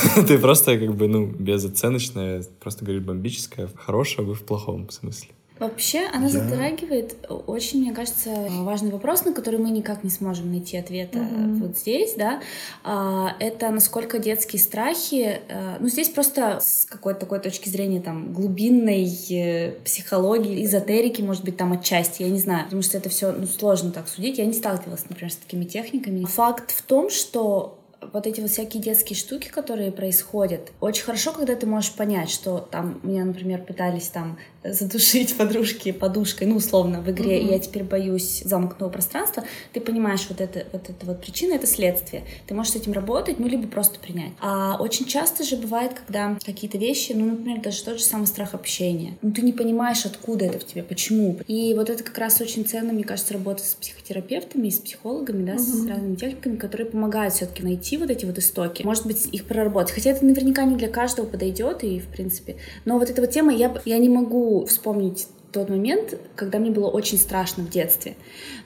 Ты 0.28 0.38
просто 0.38 0.78
как 0.78 0.94
бы, 0.94 1.08
ну, 1.08 1.26
безоценочная, 1.26 2.42
просто 2.60 2.84
говоришь 2.84 3.02
бомбическая, 3.04 3.68
хорошая, 3.74 4.26
вы 4.26 4.34
в 4.34 4.42
плохом 4.44 4.90
смысле. 4.90 5.28
Вообще, 5.60 6.00
она 6.12 6.26
Я- 6.26 6.30
затрагивает 6.40 7.14
очень, 7.46 7.82
мне 7.82 7.92
кажется, 7.92 8.48
важный 8.62 8.90
вопрос, 8.90 9.24
на 9.24 9.32
который 9.32 9.60
мы 9.60 9.70
никак 9.70 10.02
не 10.02 10.10
сможем 10.10 10.50
найти 10.50 10.76
ответа 10.76 11.18
Мгм. 11.20 11.62
вот 11.62 11.78
здесь, 11.78 12.14
да. 12.16 12.40
А, 12.82 13.36
Это 13.38 13.70
насколько 13.70 14.18
детские 14.18 14.60
страхи, 14.60 15.40
э, 15.48 15.76
ну 15.78 15.86
здесь 15.88 16.08
просто 16.08 16.58
с 16.60 16.84
какой-то 16.86 17.20
такой 17.20 17.38
точки 17.38 17.68
зрения 17.68 18.00
там 18.00 18.32
глубинной 18.32 19.08
э, 19.30 19.76
психологии, 19.84 20.64
эзотерики, 20.64 21.22
может 21.22 21.44
быть, 21.44 21.56
там 21.56 21.72
отчасти, 21.72 22.22
я 22.22 22.30
не 22.30 22.40
знаю, 22.40 22.64
потому 22.64 22.82
что 22.82 22.98
это 22.98 23.08
все 23.08 23.30
ну, 23.30 23.46
сложно 23.46 23.92
так 23.92 24.08
судить. 24.08 24.38
Я 24.38 24.46
не 24.46 24.54
сталкивалась, 24.54 25.04
например, 25.08 25.32
с 25.32 25.36
такими 25.36 25.64
техниками. 25.66 26.24
Факт 26.24 26.72
в 26.72 26.82
том, 26.82 27.10
что 27.10 27.78
вот 28.12 28.26
эти 28.26 28.40
вот 28.40 28.50
всякие 28.50 28.82
детские 28.82 29.16
штуки, 29.16 29.48
которые 29.48 29.92
происходят, 29.92 30.72
очень 30.80 31.04
хорошо, 31.04 31.32
когда 31.32 31.54
ты 31.56 31.66
можешь 31.66 31.92
понять, 31.92 32.30
что 32.30 32.58
там 32.58 33.00
меня, 33.02 33.24
например, 33.24 33.62
пытались 33.62 34.08
там 34.08 34.38
задушить 34.62 35.34
подружки 35.38 35.92
подушкой, 35.92 36.46
ну, 36.46 36.56
условно, 36.56 37.00
в 37.02 37.10
игре, 37.10 37.38
и 37.40 37.44
Мгм. 37.44 37.52
я 37.52 37.58
теперь 37.58 37.84
боюсь 37.84 38.42
замкнутого 38.44 38.88
пространства, 38.88 39.44
ты 39.72 39.80
понимаешь, 39.80 40.26
вот 40.28 40.40
это 40.40 40.66
вот, 40.72 40.88
это 40.88 41.06
вот 41.06 41.20
причина— 41.20 41.54
это 41.54 41.66
следствие. 41.66 42.24
Ты 42.46 42.54
можешь 42.54 42.72
с 42.72 42.76
этим 42.76 42.92
работать, 42.92 43.38
ну, 43.38 43.46
либо 43.46 43.66
просто 43.68 43.98
принять. 43.98 44.32
А 44.40 44.76
очень 44.80 45.06
часто 45.06 45.44
же 45.44 45.56
бывает, 45.56 45.92
когда 45.94 46.38
какие-то 46.44 46.78
вещи, 46.78 47.12
ну, 47.12 47.26
например, 47.26 47.60
даже 47.60 47.82
тот 47.84 47.98
же 47.98 48.04
самый 48.04 48.26
страх 48.26 48.54
общения, 48.54 49.16
ну, 49.22 49.32
ты 49.32 49.42
не 49.42 49.52
понимаешь, 49.52 50.04
откуда 50.06 50.46
это 50.46 50.58
в 50.58 50.66
тебе, 50.66 50.82
почему. 50.82 51.38
И 51.46 51.74
вот 51.74 51.90
это 51.90 52.02
как 52.02 52.16
раз 52.18 52.40
очень 52.40 52.64
ценно, 52.64 52.92
мне 52.92 53.04
кажется, 53.04 53.34
работа 53.34 53.62
с 53.62 53.74
психотерапевтами 53.74 54.68
и 54.68 54.70
с 54.70 54.78
психологами, 54.78 55.44
да, 55.44 55.58
с 55.58 55.68
Мгм. 55.68 55.88
разными 55.88 56.16
техниками, 56.16 56.56
которые 56.56 56.86
помогают 56.90 57.34
все-таки 57.34 57.62
найти 57.62 57.93
вот 57.96 58.10
эти 58.10 58.24
вот 58.24 58.38
истоки, 58.38 58.82
может 58.82 59.06
быть, 59.06 59.28
их 59.32 59.44
проработать. 59.44 59.94
Хотя 59.94 60.10
это 60.10 60.24
наверняка 60.24 60.64
не 60.64 60.76
для 60.76 60.88
каждого 60.88 61.26
подойдет, 61.26 61.84
и 61.84 61.98
в 62.00 62.06
принципе. 62.06 62.56
Но 62.84 62.98
вот 62.98 63.10
эта 63.10 63.20
вот 63.20 63.30
тема, 63.30 63.52
я, 63.52 63.74
я 63.84 63.98
не 63.98 64.08
могу 64.08 64.64
вспомнить 64.66 65.26
тот 65.52 65.70
момент, 65.70 66.18
когда 66.34 66.58
мне 66.58 66.70
было 66.70 66.88
очень 66.88 67.16
страшно 67.16 67.64
в 67.64 67.70
детстве. 67.70 68.16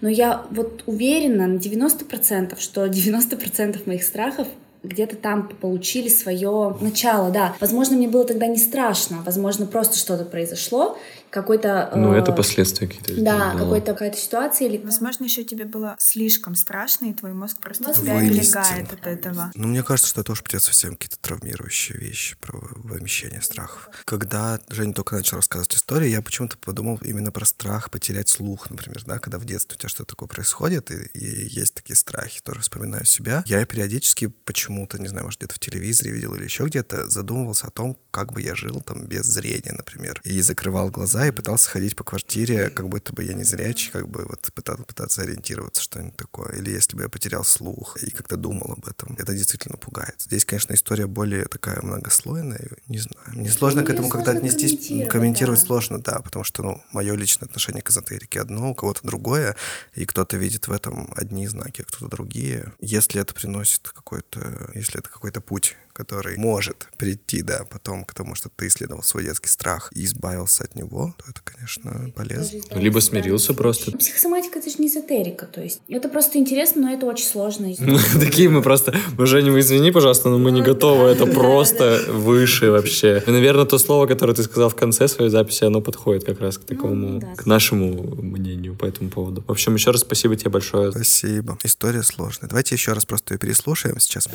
Но 0.01 0.09
я 0.09 0.47
вот 0.51 0.83
уверена 0.87 1.47
на 1.47 1.59
90%, 1.59 2.59
что 2.59 2.87
90% 2.87 3.87
моих 3.87 4.03
страхов 4.03 4.49
где-то 4.83 5.17
там 5.17 5.49
получили 5.49 6.09
свое 6.09 6.77
начало, 6.81 7.31
да. 7.31 7.55
Возможно, 7.61 7.97
мне 7.97 8.09
было 8.09 8.25
тогда 8.25 8.47
не 8.47 8.57
страшно, 8.57 9.19
возможно, 9.25 9.67
просто 9.67 9.99
что-то 9.99 10.25
произошло, 10.25 10.97
какой-то... 11.31 11.91
Ну, 11.95 12.13
э, 12.13 12.19
это 12.19 12.33
последствия 12.33 12.87
какие-то. 12.87 13.23
Да, 13.23 13.53
Ну, 13.53 13.59
какой-то 13.59 13.93
какая-то 13.93 14.17
ситуация 14.17 14.69
или... 14.69 14.79
Возможно, 14.79 15.25
еще 15.25 15.45
тебе 15.45 15.65
было 15.65 15.97
слишком 15.99 16.55
страшно, 16.55 17.07
и 17.07 17.13
твой 17.13 17.33
мозг 17.33 17.59
просто 17.59 17.85
Возможно. 17.85 18.21
тебя 18.21 18.27
оберегает 18.27 18.93
от 18.93 19.07
этого. 19.07 19.51
Ну, 19.55 19.69
мне 19.69 19.83
кажется, 19.83 20.09
что 20.11 20.21
это 20.21 20.29
тоже 20.29 20.43
придет 20.43 20.63
совсем 20.63 20.97
какие-то 20.97 21.19
травмирующие 21.21 21.99
вещи 21.99 22.37
про 22.41 22.59
вымещение 22.77 23.43
страхов. 23.43 23.91
Когда 24.05 24.61
Женя 24.69 24.93
только 24.93 25.17
начал 25.17 25.37
рассказывать 25.37 25.75
историю, 25.75 26.11
я 26.11 26.23
почему-то 26.23 26.57
подумал 26.59 26.99
именно 27.03 27.31
про 27.31 27.45
страх 27.45 27.91
потерять 27.91 28.29
слух, 28.29 28.71
например, 28.71 29.03
да, 29.05 29.19
когда 29.19 29.39
в 29.39 29.45
детстве 29.45 29.77
у 29.77 29.79
тебя 29.79 29.89
что-то 29.89 30.11
такое 30.11 30.29
происходит, 30.29 30.91
и, 30.91 31.07
и 31.15 31.49
есть 31.49 31.75
такие 31.75 31.97
страхи, 31.97 32.41
тоже 32.43 32.61
вспоминаю 32.61 33.05
себя. 33.05 33.43
Я 33.47 33.65
периодически 33.65 34.27
почему-то, 34.27 34.99
не 34.99 35.09
знаю, 35.09 35.25
может, 35.25 35.41
где-то 35.41 35.55
в 35.55 35.59
телевизоре 35.59 36.13
видел 36.13 36.35
или 36.35 36.45
еще 36.45 36.65
где-то, 36.65 37.09
задумывался 37.09 37.67
о 37.67 37.71
том, 37.71 37.99
как 38.11 38.33
бы 38.33 38.43
я 38.43 38.55
жил 38.55 38.81
там 38.81 39.07
без 39.07 39.25
зрения, 39.27 39.73
например. 39.73 40.21
И 40.25 40.41
закрывал 40.41 40.91
глаза 40.91 41.18
и 41.27 41.31
пытался 41.31 41.71
ходить 41.71 41.97
по 41.97 42.05
квартире, 42.05 42.71
как 42.71 42.89
будто 42.89 43.13
бы 43.13 43.25
я 43.25 43.35
не 43.35 43.45
зрячий, 43.45 43.91
как 43.91 44.09
бы 44.09 44.25
вот 44.25 44.41
пытаться, 44.55 44.85
пытаться 44.85 45.23
ориентироваться, 45.23 45.83
что-нибудь 45.83 46.17
такое. 46.17 46.53
Или 46.57 46.71
если 46.71 46.97
бы 46.97 47.03
я 47.03 47.09
потерял 47.09 47.45
слух 47.45 47.97
и 48.03 48.11
как-то 48.11 48.37
думал 48.37 48.73
об 48.79 48.87
этом. 48.87 49.17
Это 49.19 49.35
действительно 49.35 49.77
пугает. 49.77 50.15
Здесь, 50.19 50.45
конечно, 50.45 50.75
история 50.75 51.07
более 51.07 51.45
такая 51.47 51.81
многослойная. 51.83 52.69
Не 52.87 52.99
знаю. 52.99 53.27
Мне 53.33 53.51
сложно 53.51 53.81
Ну, 53.81 53.87
к 53.87 53.91
этому 53.91 54.09
как-то 54.09 54.33
отнестись. 54.33 54.71
комментировать, 54.79 55.11
Комментировать 55.11 55.61
да. 55.61 55.67
сложно, 55.67 55.99
да, 56.01 56.21
потому 56.21 56.45
что, 56.45 56.63
ну, 56.63 56.83
мое 56.93 57.15
личное 57.15 57.47
отношение 57.47 57.83
к 57.83 57.91
эзотерике 57.91 58.41
одно, 58.41 58.71
у 58.71 58.75
кого-то 58.75 59.01
другое, 59.03 59.57
и 59.95 60.05
кто-то 60.05 60.37
видит 60.37 60.69
в 60.69 60.73
этом 60.73 61.13
одни 61.17 61.47
знаки, 61.49 61.83
а 61.83 61.85
кто-то 61.85 62.09
другие. 62.09 62.73
Если 62.81 63.21
это 63.21 63.35
приносит 63.35 63.89
какой-то, 63.89 64.71
если 64.75 65.01
это 65.01 65.09
какой-то 65.09 65.41
путь, 65.41 65.77
который 65.99 66.37
может 66.39 66.89
прийти, 66.97 67.43
да, 67.43 67.65
потом 67.69 68.05
к 68.05 68.15
тому, 68.15 68.37
что 68.37 68.49
ты 68.55 68.69
исследовал 68.69 69.03
свой 69.03 69.25
детский 69.25 69.49
страх 69.49 69.91
и 69.97 70.05
избавился 70.05 70.63
от 70.65 70.77
него, 70.77 71.15
то 71.19 71.25
это, 71.29 71.41
конечно, 71.43 72.13
полезно. 72.15 72.61
Ну, 72.71 72.81
Либо 72.81 73.01
смирился 73.01 73.53
просто. 73.53 73.91
Психосоматика— 73.91 74.59
это 74.61 74.71
же 74.71 74.77
не 74.79 74.87
эзотерика, 74.87 75.47
то 75.47 75.61
есть 75.61 75.81
это 75.89 76.09
просто 76.09 76.39
интересно, 76.39 76.83
но 76.83 76.93
это 76.93 77.07
очень 77.07 77.27
сложно. 77.27 77.69
Ну, 77.79 77.99
такие 78.21 78.49
мы 78.49 78.63
просто... 78.63 78.95
Мы, 79.19 79.27
Женя, 79.27 79.59
извини, 79.59 79.91
пожалуйста, 79.91 80.29
но 80.29 80.39
мы 80.39 80.53
не 80.53 80.63
готовы. 80.63 81.09
Это 81.09 81.27
просто 81.27 82.01
выше 82.09 82.71
вообще. 82.71 83.23
Наверное, 83.27 83.65
то 83.65 83.79
слово, 83.79 84.07
которое 84.07 84.35
ты 84.35 84.45
сказал 84.45 84.69
в 84.69 84.77
конце 84.77 85.09
своей 85.09 85.31
записи, 85.31 85.65
оно 85.65 85.81
подходит 85.81 86.25
как 86.25 86.41
раз 86.41 86.59
к 86.59 86.65
такому, 86.65 87.21
к 87.37 87.47
нашему 87.47 88.15
мнению 88.23 88.77
по 88.77 88.87
этому 88.87 89.11
поводу. 89.11 89.43
В 89.47 89.51
общем, 89.51 89.75
еще 89.75 89.91
раз 89.91 90.03
спасибо 90.03 90.37
тебе 90.37 90.51
большое. 90.51 90.93
Спасибо. 90.93 91.59
История 91.65 92.03
сложная. 92.03 92.49
Давайте 92.49 92.75
еще 92.77 92.93
раз 92.93 93.05
просто 93.05 93.35
ее 93.35 93.39
переслушаем 93.39 93.99
сейчас. 93.99 94.29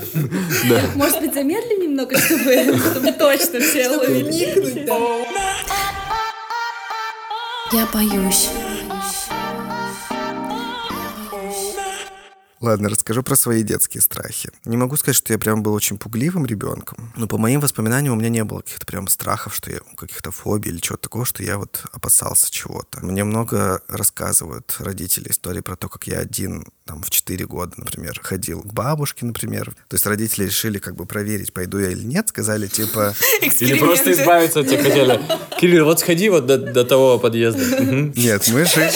Может 0.96 1.22
быть, 1.22 1.34
замедлим 1.54 1.82
немного, 1.82 2.18
чтобы, 2.18 2.78
чтобы 2.78 3.12
точно 3.14 3.60
все 3.60 3.90
ловили. 3.90 4.86
Я 7.72 7.88
боюсь. 7.92 8.50
Ладно, 12.64 12.88
расскажу 12.88 13.24
про 13.24 13.36
свои 13.36 13.62
детские 13.62 14.00
страхи. 14.00 14.50
Не 14.64 14.78
могу 14.78 14.96
сказать, 14.96 15.18
что 15.18 15.34
я 15.34 15.40
прям 15.40 15.64
был 15.64 15.74
очень 15.74 15.98
пугливым 15.98 16.46
ребенком, 16.46 17.12
но 17.18 17.28
по 17.28 17.38
моим 17.38 17.60
воспоминаниям 17.60 18.14
у 18.14 18.16
меня 18.16 18.30
не 18.30 18.46
было 18.46 18.62
каких-то 18.62 18.86
прям 18.86 19.10
страхов, 19.10 19.54
что 19.54 19.70
я 19.70 19.80
каких-то 19.98 20.32
фобий 20.32 20.72
или 20.72 20.78
чего-то 20.78 21.04
такого, 21.04 21.26
что 21.26 21.44
я 21.44 21.58
вот 21.58 21.84
опасался 21.92 22.50
чего-то. 22.50 23.06
Мне 23.06 23.26
много 23.26 23.82
рассказывают 23.90 24.78
родители 24.80 25.30
истории 25.30 25.60
про 25.60 25.76
то, 25.76 25.90
как 25.90 26.08
я 26.08 26.20
один 26.20 26.66
там 26.86 27.02
в 27.02 27.10
4 27.10 27.46
года, 27.46 27.74
например, 27.78 28.20
ходил 28.22 28.62
к 28.62 28.74
бабушке, 28.74 29.26
например. 29.26 29.74
То 29.88 29.96
есть 29.96 30.06
родители 30.06 30.46
решили 30.46 30.80
как 30.80 30.96
бы 30.96 31.06
проверить, 31.06 31.54
пойду 31.54 31.80
я 31.80 31.92
или 31.92 32.04
нет, 32.04 32.28
сказали 32.30 32.68
типа... 32.68 33.14
Или 33.60 33.80
просто 33.80 34.12
избавиться 34.12 34.62
от 34.62 34.68
тебя 34.68 34.84
хотели. 34.84 35.22
Кирилл, 35.60 35.86
вот 35.86 36.00
сходи 36.00 36.30
вот 36.30 36.46
до, 36.46 36.58
до 36.58 36.84
того 36.84 37.20
подъезда. 37.20 37.84
Нет, 38.16 38.48
мы 38.54 38.66
жили... 38.66 38.90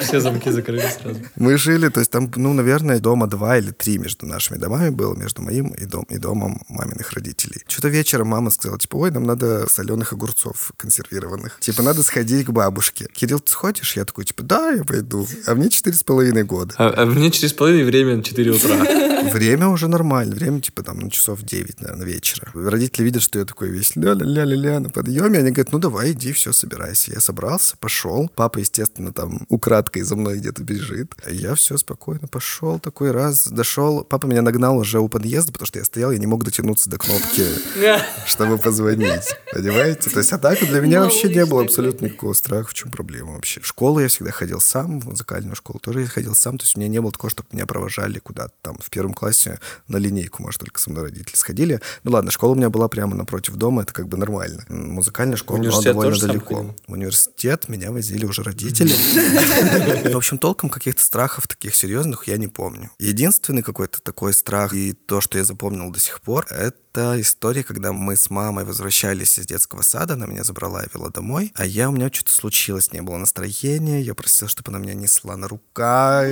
Все 0.00 0.20
замки 0.20 0.50
закрыли 0.50 0.84
сразу. 1.00 1.20
Мы 1.36 1.56
жили, 1.58 1.88
то 1.88 2.00
есть 2.00 2.10
там, 2.10 2.30
ну, 2.36 2.52
наверное, 2.52 3.00
дома 3.00 3.26
два 3.26 3.58
или 3.58 3.70
три 3.70 3.98
между 3.98 4.26
нашими 4.26 4.58
домами 4.58 4.90
было, 4.90 5.14
между 5.14 5.42
моим 5.42 5.68
и, 5.68 5.84
дом, 5.86 6.04
и 6.04 6.18
домом 6.18 6.62
маминых 6.68 7.12
родителей. 7.12 7.62
Что-то 7.66 7.88
вечером 7.88 8.28
мама 8.28 8.50
сказала, 8.50 8.78
типа, 8.78 8.96
ой, 8.96 9.10
нам 9.10 9.24
надо 9.24 9.66
соленых 9.68 10.12
огурцов 10.12 10.72
консервированных. 10.76 11.58
Типа, 11.60 11.82
надо 11.82 12.02
сходить 12.02 12.46
к 12.46 12.50
бабушке. 12.50 13.08
Кирилл, 13.12 13.40
ты 13.40 13.50
сходишь? 13.50 13.96
Я 13.96 14.04
такой, 14.04 14.24
типа, 14.24 14.42
да, 14.42 14.70
я 14.70 14.84
пойду. 14.84 15.26
А 15.46 15.54
мне 15.54 15.68
четыре 15.68 15.96
с 15.96 16.02
половиной 16.02 16.44
года. 16.44 16.74
А, 16.78 16.94
а 16.96 17.06
мне 17.06 17.23
через 17.30 17.52
половину 17.52 17.86
время 17.86 18.22
4 18.22 18.50
утра. 18.50 19.04
Время 19.32 19.68
уже 19.68 19.88
нормально. 19.88 20.34
Время, 20.34 20.60
типа, 20.60 20.82
там, 20.82 20.98
ну, 21.00 21.10
часов 21.10 21.42
9, 21.42 21.80
наверное, 21.80 22.06
вечера. 22.06 22.50
Родители 22.54 23.04
видят, 23.04 23.22
что 23.22 23.38
я 23.38 23.44
такой 23.44 23.70
весь 23.70 23.96
ля-ля-ля-ля-ля 23.96 24.80
на 24.80 24.90
подъеме. 24.90 25.38
Они 25.38 25.50
говорят, 25.50 25.72
ну, 25.72 25.78
давай, 25.78 26.12
иди, 26.12 26.32
все, 26.32 26.52
собирайся. 26.52 27.12
Я 27.12 27.20
собрался, 27.20 27.76
пошел. 27.78 28.30
Папа, 28.34 28.58
естественно, 28.58 29.12
там 29.12 29.46
украдкой 29.48 30.02
за 30.02 30.16
мной 30.16 30.38
где-то 30.38 30.62
бежит. 30.62 31.14
А 31.24 31.30
я 31.30 31.54
все 31.54 31.76
спокойно 31.78 32.28
пошел. 32.28 32.78
Такой 32.78 33.10
раз 33.10 33.48
дошел. 33.48 34.04
Папа 34.04 34.26
меня 34.26 34.42
нагнал 34.42 34.76
уже 34.76 35.00
у 35.00 35.08
подъезда, 35.08 35.52
потому 35.52 35.66
что 35.66 35.78
я 35.78 35.84
стоял, 35.84 36.12
я 36.12 36.18
не 36.18 36.26
мог 36.26 36.44
дотянуться 36.44 36.90
до 36.90 36.98
кнопки, 36.98 37.44
чтобы 38.26 38.58
позвонить. 38.58 39.34
Понимаете? 39.52 40.10
То 40.10 40.18
есть, 40.18 40.32
а 40.32 40.38
так 40.38 40.60
для 40.60 40.80
меня 40.80 41.00
вообще 41.00 41.28
не 41.28 41.46
было 41.46 41.62
абсолютно 41.62 42.06
никакого 42.06 42.34
страха. 42.34 42.68
В 42.68 42.74
чем 42.74 42.90
проблема 42.90 43.32
вообще? 43.32 43.60
В 43.60 43.66
школу 43.66 44.00
я 44.00 44.08
всегда 44.08 44.30
ходил 44.30 44.60
сам, 44.60 45.00
в 45.00 45.08
музыкальную 45.08 45.56
школу 45.56 45.78
тоже 45.80 46.02
я 46.02 46.06
ходил 46.06 46.34
сам. 46.34 46.58
То 46.58 46.64
есть 46.64 46.76
у 46.76 46.80
меня 46.80 46.88
не 46.88 47.00
было 47.00 47.10
такого, 47.14 47.30
чтобы 47.30 47.48
меня 47.52 47.66
провожали 47.66 48.18
куда-то 48.18 48.54
там. 48.62 48.76
В 48.78 48.90
первом 48.90 49.14
классе 49.14 49.58
на 49.88 49.96
линейку, 49.96 50.42
может, 50.42 50.60
только 50.60 50.80
со 50.80 50.90
мной 50.90 51.04
родители 51.04 51.36
сходили. 51.36 51.80
Ну 52.02 52.12
ладно, 52.12 52.30
школа 52.30 52.52
у 52.52 52.54
меня 52.54 52.70
была 52.70 52.88
прямо 52.88 53.14
напротив 53.16 53.54
дома, 53.56 53.82
это 53.82 53.92
как 53.92 54.08
бы 54.08 54.16
нормально. 54.16 54.64
Музыкальная 54.68 55.36
школа 55.36 55.58
была 55.58 55.82
довольно 55.82 56.18
далеко. 56.18 56.76
В 56.86 56.92
университет 56.92 57.68
меня 57.68 57.90
возили 57.90 58.26
уже 58.26 58.42
родители. 58.42 58.92
В 60.12 60.16
общем, 60.16 60.38
толком 60.38 60.70
каких-то 60.70 61.02
страхов 61.02 61.48
таких 61.48 61.74
серьезных 61.74 62.28
я 62.28 62.36
не 62.36 62.48
помню. 62.48 62.90
Единственный 62.98 63.62
какой-то 63.62 64.02
такой 64.02 64.34
страх 64.34 64.74
и 64.74 64.92
то, 64.92 65.20
что 65.20 65.38
я 65.38 65.44
запомнил 65.44 65.90
до 65.90 66.00
сих 66.00 66.20
пор, 66.20 66.46
это 66.50 66.76
история, 67.00 67.62
когда 67.62 67.92
мы 67.92 68.16
с 68.16 68.30
мамой 68.30 68.64
возвращались 68.64 69.38
из 69.38 69.46
детского 69.46 69.82
сада, 69.82 70.14
она 70.14 70.26
меня 70.26 70.44
забрала 70.44 70.84
и 70.84 70.88
вела 70.92 71.10
домой, 71.10 71.52
а 71.54 71.66
я, 71.66 71.88
у 71.88 71.92
меня 71.92 72.10
что-то 72.12 72.32
случилось, 72.32 72.92
не 72.92 73.02
было 73.02 73.16
настроения, 73.16 74.00
я 74.00 74.14
просил, 74.14 74.48
чтобы 74.48 74.70
она 74.70 74.78
меня 74.78 74.94
несла 74.94 75.36
на 75.36 75.48
руках, 75.48 76.26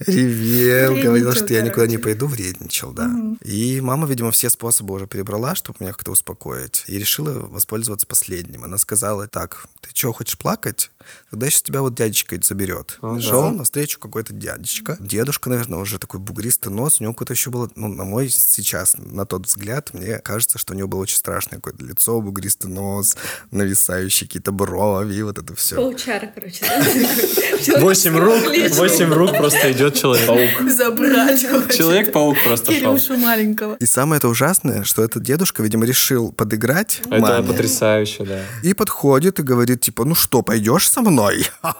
ревел, 0.00 0.94
говорил, 0.94 1.32
что 1.32 1.52
я 1.52 1.62
никуда 1.62 1.86
не 1.86 1.98
пойду, 1.98 2.26
вредничал, 2.26 2.92
да. 2.92 3.10
И 3.42 3.80
мама, 3.80 4.06
видимо, 4.06 4.30
все 4.30 4.50
способы 4.50 4.94
уже 4.94 5.06
перебрала, 5.06 5.54
чтобы 5.54 5.78
меня 5.80 5.92
как-то 5.92 6.12
успокоить, 6.12 6.84
и 6.86 6.98
решила 6.98 7.32
воспользоваться 7.32 8.06
последним. 8.06 8.64
Она 8.64 8.78
сказала, 8.78 9.28
так, 9.28 9.66
ты 9.80 9.90
что, 9.94 10.12
хочешь 10.12 10.38
плакать? 10.38 10.90
Тогда 11.30 11.48
сейчас 11.48 11.62
тебя 11.62 11.80
вот 11.80 11.94
дядечка 11.94 12.38
заберет. 12.42 12.98
Шел 13.20 13.50
навстречу 13.50 13.98
какой-то 13.98 14.32
дядечка. 14.32 14.96
Дедушка, 15.00 15.50
наверное, 15.50 15.78
уже 15.78 15.98
такой 15.98 16.20
бугристый 16.20 16.72
нос. 16.72 17.00
У 17.00 17.04
него 17.04 17.14
какой-то 17.14 17.32
еще 17.32 17.50
было, 17.50 17.70
ну, 17.74 17.88
на 17.88 18.04
мой 18.04 18.28
сейчас, 18.28 18.96
на 18.98 19.26
тот 19.26 19.46
взгляд, 19.46 19.89
вот 19.92 20.00
мне 20.00 20.18
кажется, 20.18 20.58
что 20.58 20.74
у 20.74 20.76
него 20.76 20.88
было 20.88 21.00
очень 21.00 21.16
страшное 21.16 21.56
какое-то 21.56 21.84
лицо, 21.84 22.20
бугристый 22.20 22.70
нос, 22.70 23.16
нависающие 23.50 24.26
какие-то 24.26 24.52
брови, 24.52 25.20
вот 25.22 25.38
это 25.38 25.54
все. 25.54 25.76
Паучара, 25.76 26.30
короче, 26.34 26.64
Восемь 27.80 28.16
рук, 28.16 28.42
восемь 28.76 29.12
рук 29.12 29.36
просто 29.36 29.72
идет 29.72 29.94
Человек-паук. 29.94 30.70
Забрать. 30.70 31.40
Человек-паук 31.40 32.36
просто 32.44 32.72
шел. 32.72 32.98
Маленького. 33.16 33.76
И 33.80 33.86
самое 33.86 34.18
это 34.18 34.28
ужасное, 34.28 34.84
что 34.84 35.02
этот 35.02 35.22
дедушка, 35.22 35.62
видимо, 35.62 35.84
решил 35.84 36.32
подыграть 36.32 37.00
Это 37.10 37.42
потрясающе, 37.42 38.24
да. 38.24 38.40
И 38.62 38.72
подходит 38.74 39.38
и 39.40 39.42
говорит, 39.42 39.80
типа, 39.80 40.04
ну 40.04 40.14
что, 40.14 40.42
пойдешь 40.42 40.88
со 40.88 41.02
мной? 41.02 41.48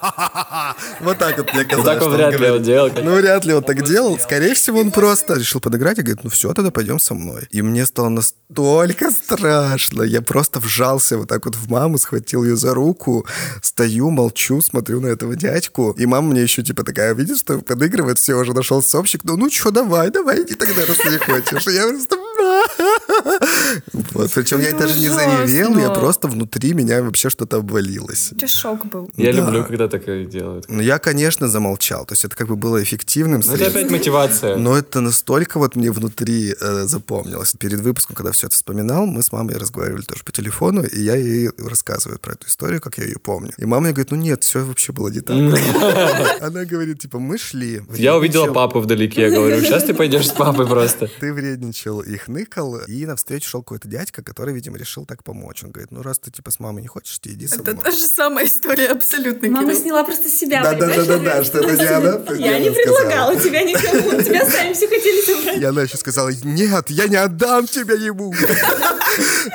Вот 0.99 1.17
так 1.17 1.37
вот 1.37 1.53
мне 1.53 1.63
казалось. 1.63 1.85
так 1.85 2.01
он 2.03 2.13
вряд 2.15 2.39
ли 2.39 2.49
он 2.49 2.63
делал. 2.63 2.91
Ну, 3.03 3.15
вряд 3.15 3.45
ли 3.45 3.53
он 3.53 3.63
так 3.63 3.85
делал. 3.85 4.17
Скорее 4.19 4.53
всего, 4.53 4.79
он 4.79 4.91
просто 4.91 5.35
решил 5.35 5.59
подыграть 5.59 5.99
и 5.99 6.01
говорит, 6.01 6.23
ну 6.23 6.29
все, 6.29 6.53
тогда 6.53 6.71
пойдем 6.71 6.99
со 6.99 7.13
мной. 7.13 7.47
И 7.51 7.61
мне 7.61 7.85
стало 7.85 8.00
настолько 8.09 9.11
страшно. 9.11 10.03
Я 10.03 10.21
просто 10.21 10.59
вжался 10.59 11.17
вот 11.17 11.29
так 11.29 11.45
вот 11.45 11.55
в 11.55 11.69
маму, 11.69 11.97
схватил 11.97 12.43
ее 12.43 12.55
за 12.55 12.73
руку, 12.73 13.25
стою, 13.61 14.09
молчу, 14.09 14.61
смотрю 14.61 14.99
на 15.01 15.07
этого 15.07 15.35
дядьку. 15.35 15.95
И 15.97 16.05
мама 16.05 16.29
мне 16.29 16.41
еще 16.41 16.63
типа 16.63 16.83
такая, 16.83 17.13
видишь, 17.13 17.39
что 17.39 17.59
подыгрывает, 17.59 18.19
все, 18.19 18.35
уже 18.35 18.53
нашел 18.53 18.81
сопчик. 18.81 19.23
Ну, 19.23 19.37
ну 19.37 19.49
что, 19.49 19.71
давай, 19.71 20.09
давай, 20.09 20.43
иди 20.43 20.55
тогда, 20.55 20.85
раз 20.85 20.97
не 21.05 21.17
хочешь. 21.17 21.67
Я 21.67 21.87
просто... 21.87 22.17
Вот, 24.13 24.31
причем 24.33 24.59
я 24.59 24.73
даже 24.73 24.99
не 24.99 25.09
заревел, 25.09 25.77
я 25.77 25.89
просто 25.89 26.27
внутри 26.27 26.73
меня 26.73 27.01
вообще 27.01 27.29
что-то 27.29 27.57
обвалилось. 27.57 28.29
Тебя 28.29 28.47
шок 28.47 28.85
был. 28.85 29.09
Я 29.17 29.31
люблю, 29.31 29.63
когда 29.63 29.87
так 29.87 30.07
и 30.07 30.25
делают. 30.25 30.65
Ну, 30.67 30.81
я, 30.81 30.99
конечно, 30.99 31.47
замолчал. 31.47 32.05
То 32.05 32.13
есть 32.13 32.25
это 32.25 32.35
как 32.35 32.47
бы 32.47 32.55
было 32.55 32.81
эффективным 32.81 33.41
Ну, 33.45 33.53
это 33.53 33.67
опять 33.67 33.89
мотивация. 33.91 34.55
Но 34.55 34.77
это 34.77 35.01
настолько 35.01 35.59
вот 35.59 35.75
мне 35.75 35.91
внутри 35.91 36.53
э, 36.59 36.85
запомнилось. 36.85 37.53
Перед 37.59 37.79
выпуском, 37.79 38.15
когда 38.15 38.31
все 38.31 38.47
это 38.47 38.55
вспоминал, 38.55 39.05
мы 39.05 39.21
с 39.21 39.31
мамой 39.31 39.55
разговаривали 39.55 40.03
тоже 40.03 40.23
по 40.23 40.31
телефону, 40.31 40.83
и 40.83 41.01
я 41.01 41.15
ей 41.15 41.49
рассказываю 41.57 42.19
про 42.19 42.33
эту 42.33 42.47
историю, 42.47 42.81
как 42.81 42.97
я 42.97 43.05
ее 43.05 43.17
помню. 43.19 43.51
И 43.57 43.65
мама 43.65 43.81
мне 43.81 43.91
говорит, 43.91 44.11
ну 44.11 44.17
нет, 44.17 44.43
все 44.43 44.63
вообще 44.63 44.91
было 44.91 45.09
не 45.09 45.21
так. 45.21 45.35
Она 46.41 46.65
говорит, 46.65 46.99
типа, 46.99 47.19
мы 47.19 47.37
шли. 47.37 47.81
Я 47.93 48.15
увидела 48.17 48.51
папу 48.53 48.79
вдалеке, 48.79 49.21
я 49.21 49.29
говорю, 49.29 49.61
сейчас 49.61 49.83
ты 49.83 49.93
пойдешь 49.93 50.27
с 50.27 50.31
папой 50.31 50.67
просто. 50.67 51.09
Ты 51.19 51.33
вредничал 51.33 52.01
и 52.01 52.17
хныкал, 52.17 52.77
и 52.87 53.05
навстречу 53.11 53.49
шел 53.49 53.61
какой-то 53.61 53.87
дядька, 53.87 54.23
который, 54.23 54.53
видимо, 54.53 54.77
решил 54.77 55.05
так 55.05 55.23
помочь. 55.23 55.63
Он 55.63 55.71
говорит, 55.71 55.91
ну 55.91 56.01
раз 56.01 56.19
ты 56.19 56.31
типа 56.31 56.51
с 56.51 56.59
мамой 56.59 56.81
не 56.81 56.87
хочешь, 56.87 57.17
ты 57.19 57.29
иди 57.31 57.47
со 57.47 57.55
Это 57.61 57.71
мной. 57.71 57.83
та 57.83 57.91
же 57.91 57.97
самая 57.97 58.45
история 58.45 58.87
абсолютно, 58.87 59.49
Мама 59.49 59.67
Кирилл. 59.69 59.81
сняла 59.81 60.03
просто 60.03 60.29
себя. 60.29 60.63
Да, 60.63 60.73
да, 60.73 60.87
да, 60.95 61.05
да, 61.05 61.17
да, 61.17 61.43
что 61.43 61.59
это 61.59 61.75
не 61.75 61.85
она. 61.87 62.35
Я 62.35 62.59
не 62.59 62.69
предлагала 62.71 63.35
тебя 63.39 63.61
никому, 63.63 64.21
тебя 64.21 64.49
сами 64.49 64.73
все 64.73 64.87
хотели 64.87 65.25
забрать. 65.25 65.63
Она 65.63 65.83
еще 65.83 65.97
сказала, 65.97 66.29
нет, 66.43 66.89
я 66.89 67.07
не 67.07 67.15
отдам 67.17 67.67
тебя 67.67 67.95
ему. 67.95 68.33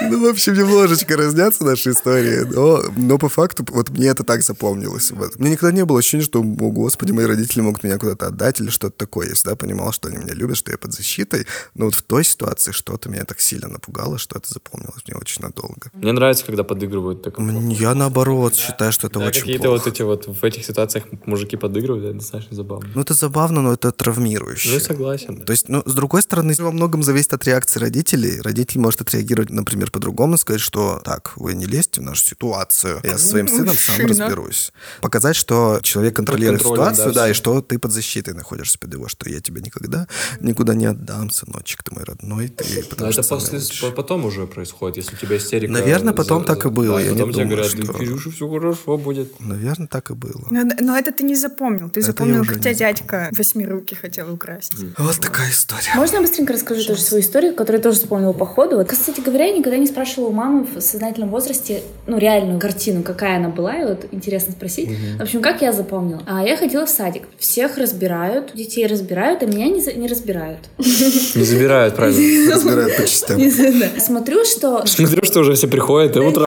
Ну, 0.02 0.26
в 0.26 0.30
общем, 0.30 0.54
немножечко 0.54 1.16
разнятся 1.16 1.64
наши 1.64 1.90
истории, 1.92 2.40
но, 2.40 2.82
но 2.96 3.18
по 3.18 3.28
факту 3.28 3.64
вот 3.70 3.88
мне 3.90 4.08
это 4.08 4.22
так 4.24 4.42
запомнилось. 4.42 5.10
Вот. 5.10 5.38
Мне 5.38 5.52
никогда 5.52 5.74
не 5.74 5.84
было 5.84 5.98
ощущения, 5.98 6.24
что, 6.24 6.40
о 6.40 6.42
господи, 6.42 7.12
мои 7.12 7.24
родители 7.24 7.60
могут 7.62 7.82
меня 7.82 7.98
куда-то 7.98 8.26
отдать 8.26 8.60
или 8.60 8.68
что-то 8.68 8.96
такое. 8.98 9.28
Я 9.28 9.34
всегда 9.34 9.56
понимал, 9.56 9.92
что 9.92 10.08
они 10.08 10.18
меня 10.18 10.34
любят, 10.34 10.56
что 10.58 10.70
я 10.72 10.78
под 10.78 10.92
защитой. 10.92 11.46
Но 11.74 11.86
вот 11.86 11.94
в 11.94 12.02
той 12.02 12.24
ситуации 12.24 12.72
что-то 12.72 13.08
меня 13.08 13.24
так 13.24 13.40
сильно 13.46 13.68
напугало, 13.68 14.18
что 14.18 14.38
это 14.38 14.48
запомнилось 14.52 15.02
мне 15.06 15.16
очень 15.16 15.42
надолго. 15.42 15.90
Мне 15.94 16.12
нравится, 16.12 16.44
когда 16.44 16.64
подыгрывают 16.64 17.22
так. 17.22 17.38
М, 17.38 17.68
Я, 17.68 17.94
наоборот, 17.94 18.54
считаю, 18.54 18.92
что 18.92 19.06
это 19.06 19.18
Да, 19.18 19.26
очень 19.26 19.40
какие-то 19.40 19.68
плохо. 19.68 19.84
вот 19.84 19.86
эти 19.92 20.02
вот 20.02 20.26
в 20.26 20.44
этих 20.44 20.64
ситуациях 20.64 21.04
мужики 21.26 21.56
подыгрывают, 21.56 22.04
это 22.04 22.14
достаточно 22.18 22.56
забавно. 22.56 22.88
Ну, 22.94 23.00
это 23.00 23.14
забавно, 23.14 23.62
но 23.62 23.72
это 23.72 23.92
травмирующе. 23.92 24.68
Ну, 24.68 24.74
я 24.74 24.80
согласен. 24.80 25.44
То 25.44 25.52
есть, 25.52 25.68
ну, 25.68 25.82
с 25.86 25.94
другой 25.94 26.22
стороны, 26.22 26.54
во 26.58 26.72
многом 26.72 27.02
зависит 27.02 27.32
от 27.32 27.44
реакции 27.46 27.80
родителей. 27.80 28.40
Родитель 28.40 28.80
может 28.80 29.00
отреагировать, 29.00 29.50
например, 29.50 29.90
по-другому, 29.90 30.36
сказать, 30.38 30.60
что 30.60 31.00
так, 31.04 31.32
вы 31.36 31.54
не 31.54 31.66
лезьте 31.66 32.00
в 32.00 32.04
нашу 32.04 32.24
ситуацию, 32.24 33.00
я 33.04 33.18
со 33.18 33.26
своим 33.28 33.48
сыном 33.48 33.76
сам 33.76 34.06
разберусь. 34.06 34.72
Показать, 35.00 35.36
что 35.36 35.80
человек 35.82 36.16
контролирует 36.16 36.62
ситуацию, 36.62 37.12
да, 37.12 37.22
да, 37.22 37.30
и 37.30 37.32
что 37.32 37.60
ты 37.60 37.78
под 37.78 37.92
защитой 37.92 38.34
находишься 38.34 38.78
под 38.78 38.92
его, 38.92 39.08
что 39.08 39.28
я 39.28 39.40
тебя 39.40 39.60
никогда 39.60 40.06
никуда 40.40 40.74
не 40.74 40.86
отдам, 40.86 41.30
сыночек, 41.30 41.82
ты 41.82 41.94
мой 41.94 42.04
родной, 42.04 42.48
ты 42.48 42.82
потому 42.84 43.12
что 43.12 43.22
после, 43.40 43.90
потом 43.92 44.24
уже 44.24 44.46
происходит, 44.46 44.96
если 44.98 45.14
у 45.14 45.18
тебя 45.18 45.36
истерика. 45.36 45.72
Наверное, 45.72 46.12
потом 46.12 46.40
за- 46.42 46.46
так 46.48 46.66
и 46.66 46.68
было, 46.68 46.98
Да, 46.98 47.00
я 47.00 47.10
не 47.12 47.18
потом 47.18 47.32
тебе 47.32 47.44
думаю, 47.44 47.48
говорят, 47.64 47.70
что- 47.84 47.92
Кирюша, 47.94 48.30
все 48.30 48.48
хорошо 48.48 48.96
будет. 48.98 49.40
Наверное, 49.40 49.86
так 49.88 50.10
и 50.10 50.14
было. 50.14 50.46
Но, 50.50 50.62
но 50.80 50.96
это 50.98 51.12
ты 51.12 51.22
не 51.24 51.34
запомнил. 51.36 51.88
Ты 51.90 52.00
Это 52.00 52.08
запомнил, 52.08 52.42
не 52.44 52.48
тебя 52.60 52.74
дядька 52.74 53.28
восьмируки 53.32 53.94
хотел 53.94 54.32
украсть. 54.32 54.72
Вот 54.98 55.16
такая 55.20 55.50
история. 55.50 55.90
Можно 55.94 56.16
я 56.16 56.20
быстренько 56.22 56.52
расскажу 56.52 56.84
тоже 56.86 57.00
свою 57.02 57.22
историю, 57.22 57.54
которую 57.54 57.78
я 57.80 57.82
тоже 57.82 57.98
вспомнила 58.00 58.32
по 58.32 58.46
ходу? 58.46 58.76
Вот, 58.76 58.88
кстати 58.88 59.20
говоря, 59.20 59.46
я 59.46 59.56
никогда 59.56 59.78
не 59.78 59.86
спрашивала 59.86 60.28
у 60.28 60.32
мамы 60.32 60.66
в 60.74 60.80
сознательном 60.80 61.30
возрасте, 61.30 61.82
ну, 62.06 62.18
реальную 62.18 62.58
картину, 62.60 63.02
какая 63.02 63.36
она 63.36 63.48
была, 63.48 63.74
и 63.80 63.84
вот 63.84 64.06
интересно 64.12 64.52
спросить. 64.52 64.90
В 65.18 65.22
общем, 65.22 65.42
как 65.42 65.62
я 65.62 65.72
запомнила? 65.72 66.22
А 66.26 66.42
я 66.44 66.56
ходила 66.56 66.86
в 66.86 66.90
садик. 66.90 67.24
Всех 67.38 67.78
разбирают, 67.78 68.52
детей 68.54 68.86
разбирают, 68.86 69.42
а 69.42 69.46
меня 69.46 69.66
не, 69.68 69.80
за- 69.80 69.92
не 69.92 70.06
разбирают. 70.08 70.60
Не 70.78 71.44
забирают, 71.44 71.96
правильно. 71.96 72.52
Разбирают 72.54 72.96
по 72.96 73.02
частям. 73.06 73.25
Да. 73.28 74.00
Смотрю, 74.00 74.44
что... 74.44 74.86
Смотрю, 74.86 75.24
что 75.24 75.40
уже 75.40 75.54
все 75.54 75.68
приходят, 75.68 76.16
и 76.16 76.20
утром. 76.20 76.46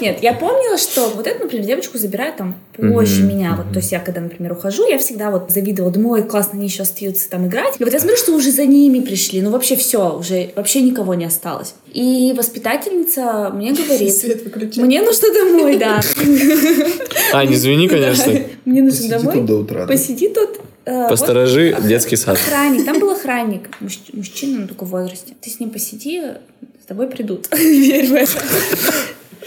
Нет, 0.00 0.22
я 0.22 0.32
помнила, 0.32 0.78
что 0.78 1.10
вот 1.14 1.26
эту, 1.26 1.44
например, 1.44 1.66
девочку 1.66 1.98
забирают 1.98 2.36
там 2.36 2.54
позже 2.76 3.22
меня. 3.22 3.54
Вот, 3.56 3.72
то 3.72 3.78
есть 3.78 3.92
я, 3.92 4.00
когда, 4.00 4.20
например, 4.20 4.52
ухожу, 4.52 4.88
я 4.88 4.98
всегда 4.98 5.30
вот 5.30 5.50
завидовала, 5.50 5.92
думаю, 5.92 6.22
ой, 6.22 6.28
классно, 6.28 6.58
они 6.58 6.66
еще 6.66 6.82
остаются 6.82 7.28
там 7.30 7.46
играть. 7.46 7.74
И 7.78 7.84
вот 7.84 7.92
я 7.92 7.98
смотрю, 7.98 8.16
что 8.16 8.32
уже 8.32 8.50
за 8.50 8.66
ними 8.66 9.00
пришли. 9.00 9.40
Ну, 9.40 9.50
вообще 9.50 9.76
все, 9.76 10.16
уже 10.16 10.50
вообще 10.56 10.82
никого 10.82 11.14
не 11.14 11.24
осталось. 11.24 11.74
И 11.92 12.34
воспитательница 12.36 13.50
мне 13.54 13.72
говорит, 13.72 14.76
мне 14.76 15.02
нужно 15.02 15.28
домой, 15.32 15.76
да. 15.76 16.00
А, 17.32 17.44
не 17.44 17.54
извини, 17.54 17.88
конечно. 17.88 18.32
Мне 18.64 18.82
нужно 18.82 19.18
домой. 19.18 19.40
до 19.42 19.56
утра? 19.58 19.86
Посиди 19.86 20.28
тут. 20.28 20.60
Э, 20.84 21.00
вот 21.02 21.08
Посторожи 21.10 21.76
детский 21.82 22.16
сад. 22.16 22.36
Охранник, 22.36 22.84
там 22.84 22.98
был 22.98 23.10
охранник, 23.10 23.68
мужч- 23.80 24.10
мужчина, 24.12 24.60
ну, 24.60 24.68
только 24.68 24.84
в 24.84 24.90
возрасте. 24.90 25.34
Ты 25.40 25.50
с 25.50 25.60
ним 25.60 25.70
посиди, 25.70 26.22
с 26.82 26.86
тобой 26.86 27.06
придут. 27.08 27.48
Верь 27.56 28.06
в 28.08 28.14
это. 28.14 28.32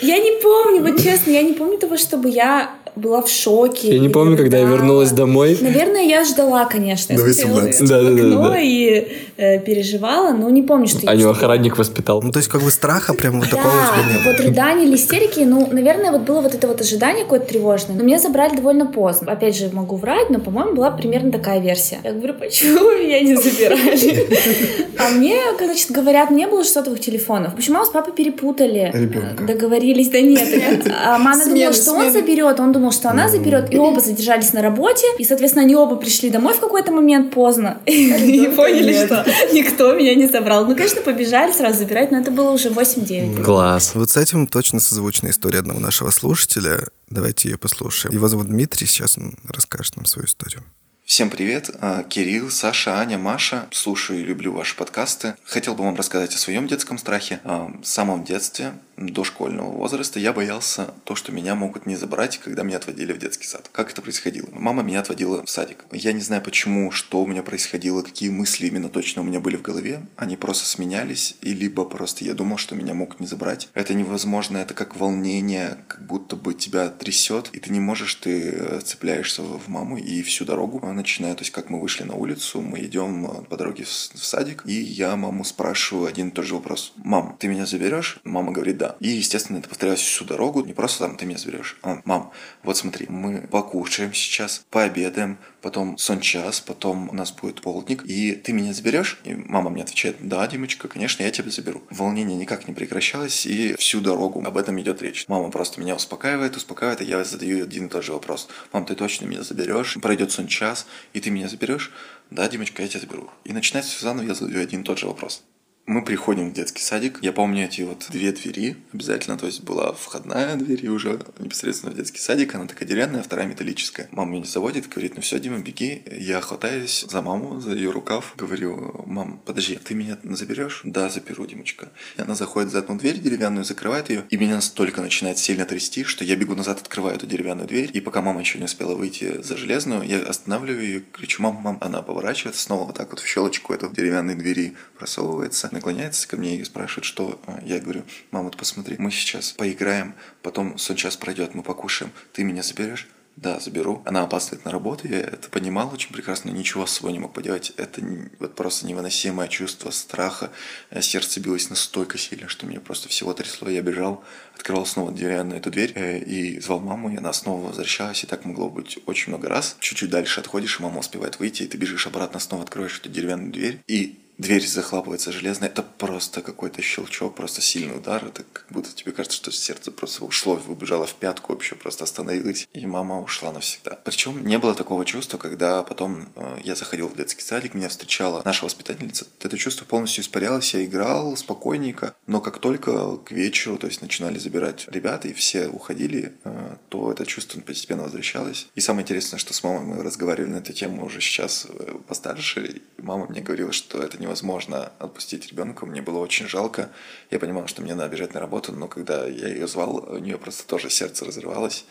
Я 0.01 0.17
не 0.17 0.41
помню, 0.41 0.81
вот 0.81 1.01
честно, 1.01 1.31
я 1.31 1.41
не 1.41 1.53
помню 1.53 1.77
того, 1.77 1.97
чтобы 1.97 2.29
я 2.29 2.71
была 2.95 3.21
в 3.21 3.29
шоке. 3.29 3.93
Я 3.93 3.99
не 3.99 4.09
помню, 4.09 4.37
когда 4.37 4.57
я 4.57 4.65
вернулась 4.65 5.11
домой. 5.11 5.57
Наверное, 5.61 6.03
я 6.03 6.23
ждала, 6.23 6.65
конечно. 6.65 7.15
До 7.15 7.21
смотрела 7.33 7.55
18. 7.67 7.81
в 7.81 7.89
Да-да-да-да. 7.89 8.35
окно 8.45 8.55
и 8.57 9.07
э, 9.37 9.59
переживала, 9.59 10.31
но 10.33 10.49
не 10.49 10.61
помню, 10.61 10.87
что 10.87 10.99
я 11.01 11.09
А 11.09 11.15
него 11.15 11.29
чувствовала. 11.31 11.53
охранник 11.53 11.77
воспитал. 11.77 12.21
Ну, 12.21 12.31
то 12.31 12.39
есть, 12.39 12.49
как 12.49 12.61
бы 12.61 12.71
страха 12.71 13.13
прям 13.13 13.39
вот 13.39 13.49
такого 13.49 13.67
у 13.67 13.75
Да, 13.75 13.91
тебя 14.03 14.13
не 14.17 14.23
было. 14.23 14.31
вот 14.31 14.39
рыдания 14.41 14.85
или 14.85 14.95
истерики, 14.95 15.39
ну, 15.41 15.67
наверное, 15.71 16.11
вот 16.11 16.21
было 16.21 16.41
вот 16.41 16.53
это 16.55 16.67
вот 16.67 16.81
ожидание 16.81 17.23
какое-то 17.23 17.47
тревожное. 17.47 17.95
Но 17.97 18.03
меня 18.03 18.19
забрали 18.19 18.55
довольно 18.55 18.85
поздно. 18.85 19.31
Опять 19.31 19.57
же, 19.57 19.69
могу 19.73 19.95
врать, 19.97 20.29
но, 20.29 20.39
по-моему, 20.39 20.73
была 20.73 20.91
примерно 20.91 21.31
такая 21.31 21.59
версия. 21.59 21.99
Я 22.03 22.13
говорю, 22.13 22.33
почему 22.35 22.91
меня 22.91 23.19
не 23.21 23.35
забирали? 23.35 24.27
А 24.97 25.09
мне, 25.09 25.35
значит, 25.59 25.91
говорят, 25.91 26.31
не 26.31 26.47
было 26.47 26.63
сотовых 26.63 26.99
телефонов. 27.01 27.53
Почему 27.55 27.75
мама 27.75 27.85
с 27.85 27.89
папой 27.89 28.13
перепутали? 28.13 28.91
Ребенка. 28.93 29.43
Договорились, 29.43 30.09
да 30.09 30.21
нет. 30.21 30.87
А 31.05 31.17
мама 31.19 31.43
думала, 31.45 31.73
что 31.73 31.91
он 31.93 32.11
заберет, 32.11 32.59
он 32.59 32.71
думал, 32.71 32.84
что 32.91 33.09
она 33.09 33.29
заберет, 33.29 33.73
и 33.73 33.77
оба 33.77 33.99
задержались 33.99 34.53
на 34.53 34.61
работе, 34.61 35.05
и, 35.17 35.23
соответственно, 35.23 35.65
они 35.65 35.75
оба 35.75 35.95
пришли 35.95 36.29
домой 36.29 36.53
в 36.53 36.59
какой-то 36.59 36.91
момент 36.91 37.31
поздно. 37.31 37.79
И 37.85 38.51
поняли, 38.55 39.05
что 39.05 39.25
никто 39.53 39.93
меня 39.93 40.15
не 40.15 40.27
забрал. 40.27 40.65
Ну, 40.65 40.75
конечно, 40.75 41.01
побежали 41.01 41.51
сразу 41.51 41.79
забирать, 41.79 42.11
но 42.11 42.19
это 42.19 42.31
было 42.31 42.51
уже 42.51 42.69
8-9. 42.69 43.43
Класс. 43.43 43.95
Вот 43.95 44.09
с 44.09 44.17
этим 44.17 44.47
точно 44.47 44.79
созвучна 44.79 45.29
история 45.29 45.59
одного 45.59 45.79
нашего 45.79 46.09
слушателя. 46.11 46.87
Давайте 47.09 47.49
ее 47.49 47.57
послушаем. 47.57 48.13
Его 48.13 48.27
зовут 48.27 48.47
Дмитрий, 48.47 48.87
сейчас 48.87 49.17
он 49.17 49.35
расскажет 49.47 49.95
нам 49.95 50.05
свою 50.05 50.27
историю. 50.27 50.63
Всем 51.05 51.29
привет, 51.29 51.69
А, 51.81 52.01
Кирилл, 52.01 52.49
Саша, 52.49 52.99
Аня, 52.99 53.19
Маша. 53.19 53.67
Слушаю 53.69 54.21
и 54.21 54.23
люблю 54.23 54.51
ваши 54.51 54.75
подкасты. 54.75 55.35
Хотел 55.43 55.75
бы 55.75 55.83
вам 55.83 55.95
рассказать 55.95 56.33
о 56.33 56.39
своем 56.39 56.65
детском 56.65 56.97
страхе. 56.97 57.41
А, 57.43 57.71
В 57.79 57.85
самом 57.85 58.23
детстве, 58.23 58.73
до 58.97 59.23
школьного 59.23 59.69
возраста, 59.69 60.19
я 60.19 60.33
боялся 60.33 60.95
то, 61.03 61.13
что 61.15 61.31
меня 61.31 61.53
могут 61.53 61.85
не 61.85 61.95
забрать, 61.95 62.39
когда 62.39 62.63
меня 62.63 62.77
отводили 62.77 63.13
в 63.13 63.19
детский 63.19 63.45
сад. 63.45 63.69
Как 63.71 63.91
это 63.91 64.01
происходило? 64.01 64.47
Мама 64.51 64.81
меня 64.81 64.99
отводила 64.99 65.45
в 65.45 65.49
садик. 65.49 65.85
Я 65.91 66.11
не 66.11 66.21
знаю 66.21 66.41
почему, 66.41 66.89
что 66.89 67.21
у 67.21 67.27
меня 67.27 67.43
происходило, 67.43 68.01
какие 68.01 68.29
мысли 68.29 68.65
именно 68.65 68.89
точно 68.89 69.21
у 69.21 69.25
меня 69.25 69.39
были 69.39 69.57
в 69.57 69.61
голове. 69.61 70.01
Они 70.15 70.35
просто 70.37 70.65
сменялись, 70.65 71.35
и 71.41 71.53
либо 71.53 71.85
просто 71.85 72.25
я 72.25 72.33
думал, 72.33 72.57
что 72.57 72.73
меня 72.73 72.95
могут 72.95 73.19
не 73.19 73.27
забрать. 73.27 73.69
Это 73.75 73.93
невозможно, 73.93 74.57
это 74.57 74.73
как 74.73 74.95
волнение, 74.95 75.77
как 75.87 76.07
будто 76.07 76.35
бы 76.35 76.55
тебя 76.55 76.89
трясет, 76.89 77.49
и 77.53 77.59
ты 77.59 77.71
не 77.71 77.79
можешь, 77.79 78.15
ты 78.15 78.49
э, 78.49 78.79
цепляешься 78.83 79.43
в 79.43 79.67
маму 79.67 79.97
и 79.97 80.23
всю 80.23 80.45
дорогу 80.45 80.79
начинаю, 80.95 81.35
то 81.35 81.41
есть 81.41 81.51
как 81.51 81.69
мы 81.69 81.79
вышли 81.79 82.03
на 82.03 82.15
улицу, 82.15 82.61
мы 82.61 82.79
идем 82.79 83.25
э, 83.25 83.43
по 83.43 83.57
дороге 83.57 83.83
в 83.83 83.89
садик, 83.89 84.63
и 84.65 84.73
я 84.73 85.15
маму 85.15 85.43
спрашиваю 85.43 86.07
один 86.07 86.29
и 86.29 86.31
тот 86.31 86.45
же 86.45 86.55
вопрос. 86.55 86.93
Мам, 86.97 87.35
ты 87.39 87.47
меня 87.47 87.65
заберешь? 87.65 88.19
Мама 88.23 88.51
говорит 88.51 88.77
да. 88.77 88.95
И, 88.99 89.09
естественно, 89.09 89.57
это 89.57 89.69
повторялось 89.69 89.99
всю 89.99 90.25
дорогу, 90.25 90.63
не 90.63 90.73
просто 90.73 91.05
там 91.05 91.17
ты 91.17 91.25
меня 91.25 91.37
заберешь, 91.37 91.77
а 91.83 92.01
мам, 92.05 92.31
вот 92.63 92.77
смотри, 92.77 93.05
мы 93.09 93.47
покушаем 93.51 94.13
сейчас, 94.13 94.65
пообедаем, 94.69 95.37
потом 95.65 95.97
сон 95.97 96.19
час, 96.19 96.61
потом 96.61 97.09
у 97.09 97.13
нас 97.15 97.31
будет 97.31 97.59
полдник, 97.59 98.05
и 98.05 98.33
ты 98.33 98.53
меня 98.53 98.71
заберешь? 98.71 99.19
И 99.23 99.33
мама 99.33 99.71
мне 99.71 99.81
отвечает, 99.81 100.17
да, 100.19 100.45
Димочка, 100.45 100.87
конечно, 100.87 101.23
я 101.23 101.31
тебя 101.31 101.49
заберу. 101.49 101.81
Волнение 101.89 102.37
никак 102.37 102.67
не 102.67 102.73
прекращалось, 102.75 103.47
и 103.47 103.75
всю 103.79 103.99
дорогу 103.99 104.43
об 104.45 104.57
этом 104.59 104.79
идет 104.79 105.01
речь. 105.01 105.25
Мама 105.27 105.49
просто 105.49 105.81
меня 105.81 105.95
успокаивает, 105.95 106.55
успокаивает, 106.55 107.01
и 107.01 107.05
я 107.05 107.23
задаю 107.23 107.63
один 107.63 107.87
и 107.87 107.89
тот 107.89 108.03
же 108.03 108.13
вопрос. 108.13 108.47
Мам, 108.73 108.85
ты 108.85 108.93
точно 108.93 109.25
меня 109.25 109.41
заберешь? 109.41 109.97
Пройдет 109.99 110.31
сон 110.31 110.45
час, 110.45 110.85
и 111.13 111.19
ты 111.19 111.31
меня 111.31 111.49
заберешь? 111.49 111.91
Да, 112.29 112.47
Димочка, 112.47 112.83
я 112.83 112.87
тебя 112.87 112.99
заберу. 112.99 113.31
И 113.43 113.51
начинается 113.51 113.91
все 113.91 114.03
заново, 114.03 114.27
я 114.27 114.35
задаю 114.35 114.61
один 114.61 114.81
и 114.81 114.83
тот 114.83 114.99
же 114.99 115.07
вопрос. 115.07 115.41
Мы 115.87 116.03
приходим 116.03 116.49
в 116.49 116.53
детский 116.53 116.81
садик. 116.81 117.19
Я 117.21 117.31
помню 117.31 117.65
эти 117.65 117.83
вот 117.83 118.07
две 118.09 118.31
двери 118.31 118.75
обязательно. 118.91 119.37
То 119.37 119.45
есть 119.45 119.61
была 119.61 119.93
входная 119.93 120.55
дверь 120.55 120.83
и 120.83 120.89
уже 120.89 121.19
непосредственно 121.37 121.91
в 121.91 121.95
детский 121.95 122.19
садик. 122.19 122.55
Она 122.55 122.65
такая 122.65 122.89
деревянная, 122.89 123.21
вторая 123.21 123.45
металлическая. 123.45 124.07
Мама 124.09 124.31
меня 124.31 124.45
заводит, 124.45 124.89
говорит, 124.89 125.15
ну 125.15 125.21
все, 125.21 125.39
Дима, 125.39 125.59
беги. 125.59 126.01
Я 126.11 126.41
хватаюсь 126.41 127.05
за 127.07 127.21
маму, 127.21 127.61
за 127.61 127.73
ее 127.73 127.91
рукав. 127.91 128.33
Говорю, 128.35 129.03
мам, 129.05 129.39
подожди, 129.45 129.75
ты 129.75 129.93
меня 129.93 130.17
заберешь? 130.23 130.81
Да, 130.85 131.07
заберу, 131.07 131.45
Димочка. 131.45 131.89
И 132.17 132.21
она 132.21 132.33
заходит 132.33 132.71
за 132.71 132.79
одну 132.79 132.97
дверь 132.97 133.19
деревянную, 133.19 133.63
закрывает 133.63 134.09
ее. 134.09 134.25
И 134.31 134.37
меня 134.37 134.55
настолько 134.55 135.03
начинает 135.03 135.37
сильно 135.37 135.65
трясти, 135.65 136.03
что 136.03 136.23
я 136.23 136.35
бегу 136.35 136.55
назад, 136.55 136.81
открываю 136.81 137.15
эту 137.15 137.27
деревянную 137.27 137.67
дверь. 137.67 137.91
И 137.93 138.01
пока 138.01 138.23
мама 138.23 138.39
еще 138.39 138.57
не 138.57 138.65
успела 138.65 138.95
выйти 138.95 139.39
за 139.43 139.55
железную, 139.55 140.01
я 140.01 140.23
останавливаю 140.23 140.83
ее, 140.83 141.03
кричу, 141.11 141.43
мам, 141.43 141.57
мам. 141.61 141.77
Она 141.79 142.01
поворачивается 142.01 142.63
снова 142.63 142.85
вот 142.85 142.97
так 142.97 143.11
вот 143.11 143.19
в 143.19 143.27
щелочку 143.27 143.71
этой 143.71 143.91
деревянной 143.91 144.33
двери 144.33 144.73
просовывается 144.97 145.74
наклоняется 145.75 146.27
ко 146.27 146.37
мне 146.37 146.57
и 146.57 146.63
спрашивает, 146.63 147.05
что 147.05 147.39
а, 147.45 147.59
я 147.63 147.79
говорю, 147.79 148.03
мама, 148.31 148.45
вот 148.45 148.57
посмотри, 148.57 148.95
мы 148.97 149.11
сейчас 149.11 149.51
поиграем, 149.51 150.15
потом 150.41 150.77
сон 150.77 150.95
час 150.95 151.17
пройдет, 151.17 151.53
мы 151.53 151.63
покушаем, 151.63 152.11
ты 152.33 152.43
меня 152.43 152.63
заберешь? 152.63 153.07
Да, 153.35 153.59
заберу. 153.59 154.01
Она 154.05 154.23
опаздывает 154.23 154.63
на 154.63 154.71
работу, 154.71 155.09
я 155.09 155.19
это 155.19 155.49
понимал 155.49 155.93
очень 155.93 156.13
прекрасно, 156.13 156.51
ничего 156.51 156.85
с 156.85 156.91
собой 156.93 157.11
не 157.11 157.19
мог 157.19 157.33
поделать. 157.33 157.73
Это 157.75 158.01
вот 158.39 158.55
просто 158.55 158.87
невыносимое 158.87 159.49
чувство 159.49 159.91
страха. 159.91 160.51
Э, 160.89 161.01
сердце 161.01 161.41
билось 161.41 161.69
настолько 161.69 162.17
сильно, 162.17 162.47
что 162.47 162.65
меня 162.65 162.79
просто 162.79 163.09
всего 163.09 163.33
трясло. 163.33 163.67
Я 163.67 163.81
бежал, 163.81 164.23
открывал 164.55 164.85
снова 164.85 165.11
деревянную 165.11 165.59
эту 165.59 165.69
дверь 165.69 165.91
э, 165.95 166.19
и 166.19 166.61
звал 166.61 166.79
маму, 166.79 167.09
и 167.09 167.17
она 167.17 167.33
снова 167.33 167.67
возвращалась, 167.67 168.23
и 168.23 168.27
так 168.27 168.45
могло 168.45 168.69
быть 168.69 168.99
очень 169.05 169.33
много 169.33 169.49
раз. 169.49 169.75
Чуть-чуть 169.81 170.09
дальше 170.09 170.39
отходишь, 170.39 170.79
и 170.79 170.83
мама 170.83 170.99
успевает 170.99 171.37
выйти, 171.37 171.63
и 171.63 171.67
ты 171.67 171.77
бежишь 171.77 172.07
обратно, 172.07 172.39
снова 172.39 172.63
открываешь 172.63 172.97
эту 172.99 173.09
деревянную 173.09 173.51
дверь, 173.51 173.81
и 173.87 174.24
дверь 174.37 174.65
захлапывается 174.65 175.31
железная, 175.31 175.69
это 175.69 175.83
просто 175.83 176.41
какой-то 176.41 176.81
щелчок, 176.81 177.35
просто 177.35 177.61
сильный 177.61 177.97
удар. 177.97 178.25
Это 178.25 178.43
как 178.51 178.65
будто 178.69 178.93
тебе 178.93 179.11
кажется, 179.11 179.37
что 179.37 179.51
сердце 179.51 179.91
просто 179.91 180.25
ушло, 180.25 180.55
выбежало 180.55 181.05
в 181.05 181.15
пятку, 181.15 181.53
вообще 181.53 181.75
просто 181.75 182.03
остановилось, 182.03 182.67
и 182.73 182.85
мама 182.85 183.21
ушла 183.21 183.51
навсегда. 183.51 183.99
Причем 184.03 184.45
не 184.45 184.57
было 184.57 184.75
такого 184.75 185.05
чувства, 185.05 185.37
когда 185.37 185.83
потом 185.83 186.29
э, 186.35 186.57
я 186.63 186.75
заходил 186.75 187.07
в 187.07 187.15
детский 187.15 187.41
садик, 187.41 187.73
меня 187.73 187.89
встречала 187.89 188.41
наша 188.45 188.65
воспитательница. 188.65 189.25
Это 189.41 189.57
чувство 189.57 189.85
полностью 189.85 190.23
испарялось, 190.23 190.73
я 190.73 190.83
играл 190.83 191.35
спокойненько, 191.37 192.15
но 192.27 192.41
как 192.41 192.59
только 192.59 193.17
к 193.17 193.31
вечеру, 193.31 193.77
то 193.77 193.87
есть 193.87 194.01
начинали 194.01 194.37
забирать 194.37 194.85
ребята, 194.89 195.27
и 195.27 195.33
все 195.33 195.67
уходили, 195.67 196.33
э, 196.43 196.75
то 196.89 197.11
это 197.11 197.25
чувство 197.25 197.59
постепенно 197.61 198.03
возвращалось. 198.03 198.67
И 198.75 198.81
самое 198.81 199.03
интересное, 199.03 199.39
что 199.39 199.53
с 199.53 199.63
мамой 199.63 199.81
мы 199.81 200.03
разговаривали 200.03 200.51
на 200.51 200.57
эту 200.57 200.73
тему 200.73 201.05
уже 201.05 201.21
сейчас 201.21 201.67
э, 201.69 201.95
постарше, 202.07 202.65
и 202.65 203.01
мама 203.01 203.27
мне 203.27 203.41
говорила, 203.41 203.71
что 203.71 204.01
это 204.01 204.17
не 204.17 204.24
невозможно 204.25 204.91
отпустить 204.99 205.47
ребенка. 205.47 205.85
Мне 205.85 206.01
было 206.01 206.19
очень 206.19 206.47
жалко. 206.47 206.91
Я 207.31 207.39
понимал, 207.39 207.67
что 207.67 207.81
мне 207.81 207.95
надо 207.95 208.09
бежать 208.09 208.33
на 208.33 208.39
работу, 208.39 208.71
но 208.71 208.87
когда 208.87 209.25
я 209.25 209.47
ее 209.47 209.67
звал, 209.67 209.97
у 210.09 210.17
нее 210.17 210.37
просто 210.37 210.67
тоже 210.67 210.89
сердце 210.89 211.25
разрывалось. 211.25 211.85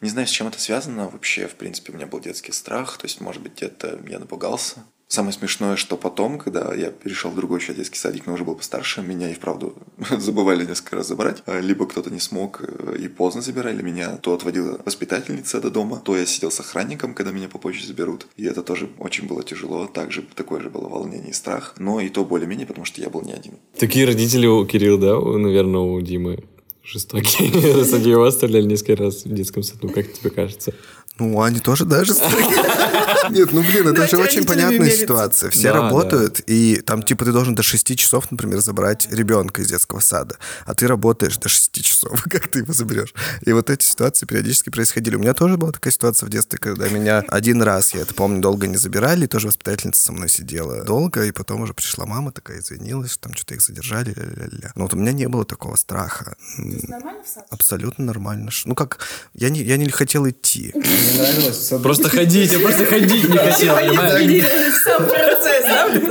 Не 0.00 0.10
знаю, 0.10 0.26
с 0.26 0.30
чем 0.30 0.46
это 0.48 0.60
связано. 0.60 1.08
Вообще, 1.08 1.48
в 1.48 1.54
принципе, 1.54 1.92
у 1.92 1.96
меня 1.96 2.06
был 2.06 2.20
детский 2.20 2.52
страх. 2.52 2.98
То 2.98 3.06
есть, 3.06 3.20
может 3.20 3.42
быть, 3.42 3.54
где-то 3.54 3.98
я 4.06 4.18
напугался. 4.18 4.84
Самое 5.08 5.32
смешное, 5.32 5.76
что 5.76 5.96
потом, 5.96 6.38
когда 6.38 6.74
я 6.74 6.90
перешел 6.90 7.30
в 7.30 7.34
другой 7.34 7.60
еще 7.60 7.72
детский 7.72 7.98
садик, 7.98 8.26
но 8.26 8.34
уже 8.34 8.44
был 8.44 8.54
постарше, 8.54 9.00
меня 9.00 9.30
и 9.30 9.34
вправду 9.34 9.74
забывали 10.18 10.66
несколько 10.66 10.96
раз 10.96 11.08
забрать. 11.08 11.42
А, 11.46 11.60
либо 11.60 11.86
кто-то 11.86 12.10
не 12.10 12.20
смог 12.20 12.62
э, 12.62 12.96
и 12.98 13.08
поздно 13.08 13.40
забирали 13.40 13.80
меня, 13.80 14.18
то 14.18 14.34
отводила 14.34 14.78
воспитательница 14.84 15.62
до 15.62 15.70
дома, 15.70 16.02
то 16.04 16.14
я 16.14 16.26
сидел 16.26 16.50
с 16.50 16.60
охранником, 16.60 17.14
когда 17.14 17.32
меня 17.32 17.48
попозже 17.48 17.86
заберут. 17.86 18.26
И 18.36 18.44
это 18.44 18.62
тоже 18.62 18.90
очень 18.98 19.26
было 19.26 19.42
тяжело. 19.42 19.86
Также 19.86 20.22
такое 20.34 20.60
же 20.60 20.68
было 20.68 20.88
волнение 20.88 21.30
и 21.30 21.34
страх. 21.34 21.74
Но 21.78 22.00
и 22.00 22.10
то 22.10 22.22
более-менее, 22.22 22.66
потому 22.66 22.84
что 22.84 23.00
я 23.00 23.08
был 23.08 23.22
не 23.22 23.32
один. 23.32 23.54
Такие 23.78 24.04
родители 24.04 24.46
у 24.46 24.66
Кирилла, 24.66 24.98
да, 25.00 25.38
наверное, 25.38 25.80
у 25.80 26.00
Димы 26.02 26.44
жестокие. 26.88 27.74
Раз 27.76 27.92
они 27.92 28.10
его 28.10 28.24
оставляли 28.24 28.64
несколько 28.64 29.02
раз 29.02 29.24
в 29.24 29.32
детском 29.32 29.62
саду, 29.62 29.88
как 29.88 30.12
тебе 30.12 30.30
кажется? 30.30 30.72
Ну, 31.18 31.42
они 31.42 31.58
тоже 31.58 31.84
даже 31.84 32.12
Нет, 33.30 33.52
ну 33.52 33.62
блин, 33.62 33.88
это 33.88 34.06
же 34.06 34.18
очень 34.18 34.44
понятная 34.44 34.90
ситуация. 34.90 35.50
Все 35.50 35.72
работают, 35.72 36.40
и 36.46 36.80
там 36.86 37.02
типа 37.02 37.24
ты 37.24 37.32
должен 37.32 37.54
до 37.54 37.62
6 37.62 37.96
часов, 37.96 38.30
например, 38.30 38.60
забрать 38.60 39.08
ребенка 39.10 39.62
из 39.62 39.68
детского 39.68 40.00
сада, 40.00 40.36
а 40.64 40.74
ты 40.74 40.86
работаешь 40.86 41.36
до 41.36 41.48
6 41.48 41.82
часов. 41.82 42.22
Как 42.30 42.48
ты 42.48 42.60
его 42.60 42.72
заберешь? 42.72 43.12
И 43.42 43.52
вот 43.52 43.70
эти 43.70 43.84
ситуации 43.84 44.26
периодически 44.26 44.70
происходили. 44.70 45.16
У 45.16 45.18
меня 45.18 45.34
тоже 45.34 45.56
была 45.56 45.72
такая 45.72 45.92
ситуация 45.92 46.26
в 46.26 46.30
детстве, 46.30 46.58
когда 46.58 46.88
меня 46.88 47.24
один 47.28 47.62
раз, 47.62 47.94
я 47.94 48.02
это 48.02 48.14
помню, 48.14 48.40
долго 48.40 48.66
не 48.66 48.76
забирали, 48.76 49.24
и 49.24 49.28
тоже 49.28 49.48
воспитательница 49.48 50.02
со 50.02 50.12
мной 50.12 50.28
сидела 50.28 50.84
долго, 50.84 51.24
и 51.24 51.32
потом 51.32 51.62
уже 51.62 51.74
пришла 51.74 52.06
мама 52.06 52.30
такая, 52.30 52.60
извинилась, 52.60 53.12
что 53.12 53.22
там 53.22 53.34
что-то 53.34 53.54
их 53.54 53.62
задержали, 53.62 54.14
ля-ля-ля. 54.14 54.72
Но 54.76 54.84
вот 54.84 54.94
у 54.94 54.96
меня 54.96 55.12
не 55.12 55.28
было 55.28 55.44
такого 55.44 55.76
страха. 55.76 56.36
Нормально 56.86 57.22
в 57.24 57.28
сад? 57.28 57.46
Абсолютно 57.50 58.04
нормально. 58.04 58.50
Ну 58.64 58.74
как, 58.74 58.98
я 59.34 59.50
не, 59.50 59.62
я 59.62 59.76
не 59.76 59.88
хотел 59.90 60.28
идти. 60.28 60.72
Мне 60.74 60.86
нравилось. 61.16 61.72
Просто 61.82 62.08
ходить, 62.08 62.52
я 62.52 62.58
просто 62.60 62.84
ходить 62.84 63.28
не 63.28 63.36
хотел, 63.36 63.74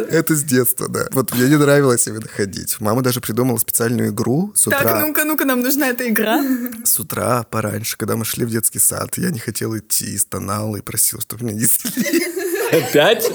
Это 0.09 0.35
с 0.35 0.43
детства, 0.43 0.87
да. 0.87 1.07
Вот 1.11 1.33
мне 1.33 1.47
не 1.49 1.57
нравилось 1.57 2.07
именно 2.07 2.27
ходить. 2.27 2.79
Мама 2.79 3.01
даже 3.01 3.21
придумала 3.21 3.57
специальную 3.57 4.09
игру 4.09 4.51
с 4.55 4.67
утра. 4.67 4.81
Так, 4.81 5.01
ну-ка, 5.01 5.23
ну-ка, 5.23 5.45
нам 5.45 5.61
нужна 5.61 5.89
эта 5.89 6.07
игра. 6.09 6.43
С 6.83 6.99
утра 6.99 7.43
пораньше, 7.43 7.97
когда 7.97 8.15
мы 8.15 8.25
шли 8.25 8.45
в 8.45 8.49
детский 8.49 8.79
сад, 8.79 9.17
я 9.17 9.29
не 9.29 9.39
хотел 9.39 9.77
идти, 9.77 10.17
стонал 10.17 10.75
и 10.75 10.81
просил, 10.81 11.21
чтобы 11.21 11.45
меня 11.45 11.61
несли. 11.61 12.36
Опять? 12.71 13.29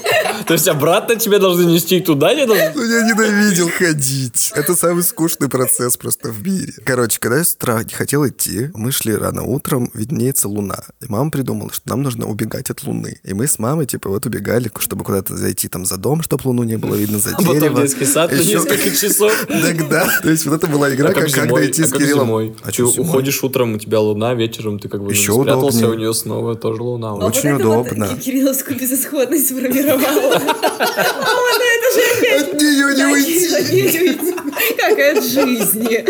То 0.46 0.54
есть 0.54 0.68
обратно 0.68 1.16
тебя 1.16 1.38
должны 1.38 1.64
нести 1.64 2.00
туда? 2.00 2.34
Не 2.34 2.46
должны? 2.46 2.72
Ну, 2.74 2.82
я 2.84 3.02
ненавидел 3.02 3.70
ходить. 3.70 4.52
Это 4.54 4.74
самый 4.74 5.02
скучный 5.02 5.48
процесс 5.48 5.96
просто 5.96 6.30
в 6.30 6.46
мире. 6.46 6.72
Короче, 6.84 7.18
когда 7.18 7.38
я 7.38 7.44
с 7.44 7.54
утра 7.54 7.82
не 7.82 7.90
хотел 7.90 8.26
идти, 8.26 8.70
мы 8.74 8.92
шли 8.92 9.14
рано 9.14 9.42
утром, 9.42 9.90
виднеется 9.94 10.48
луна. 10.48 10.82
И 11.00 11.06
мама 11.08 11.30
придумала, 11.30 11.72
что 11.72 11.88
нам 11.88 12.02
нужно 12.02 12.26
убегать 12.26 12.70
от 12.70 12.82
луны. 12.84 13.20
И 13.24 13.34
мы 13.34 13.46
с 13.46 13.58
мамой, 13.58 13.86
типа, 13.86 14.08
вот 14.08 14.26
убегали, 14.26 14.70
чтобы 14.78 15.04
куда-то 15.04 15.36
зайти 15.36 15.68
там 15.68 15.84
за 15.84 15.96
дом, 15.96 16.22
чтобы 16.22 16.48
луну 16.48 16.64
не 16.64 16.76
было 16.76 16.94
видно 16.94 17.18
за 17.18 17.30
а 17.30 17.42
дерево. 17.42 17.68
потом 17.68 17.82
детский 17.82 18.04
сад 18.04 18.32
Еще... 18.32 18.42
на 18.42 18.62
несколько 18.62 18.90
часов. 18.90 19.46
Тогда. 19.46 20.06
То 20.22 20.30
есть 20.30 20.46
вот 20.46 20.54
это 20.54 20.66
была 20.66 20.94
игра, 20.94 21.10
а 21.10 21.12
как, 21.12 21.30
как 21.30 21.48
дойти 21.48 21.82
а 21.82 21.86
с 21.86 21.92
Кириллом. 21.92 22.26
Зимой? 22.26 22.56
А 22.62 22.70
ты 22.70 22.84
уходишь 22.84 23.42
утром, 23.42 23.74
у 23.74 23.78
тебя 23.78 24.00
луна, 24.00 24.34
вечером 24.34 24.78
ты 24.78 24.88
как 24.88 25.02
бы 25.02 25.10
Еще 25.10 25.32
спрятался, 25.32 25.78
удобнее. 25.78 25.88
у 25.88 25.94
нее 25.94 26.14
снова 26.14 26.54
тоже 26.54 26.82
луна. 26.82 27.14
Очень 27.14 27.52
удобно. 27.52 28.08
Кирилловскую 28.16 28.78
безысходность 28.78 29.21
сформировала. 29.38 30.38
Мама, 30.38 31.50
да 31.58 31.64
это 31.74 31.88
же 31.94 32.00
опять... 32.18 32.42
От 32.42 32.60
нее 32.60 32.94
не 32.96 33.04
уйти. 33.12 34.32
Как 34.76 34.98
от 34.98 35.24
жизни. 35.24 36.04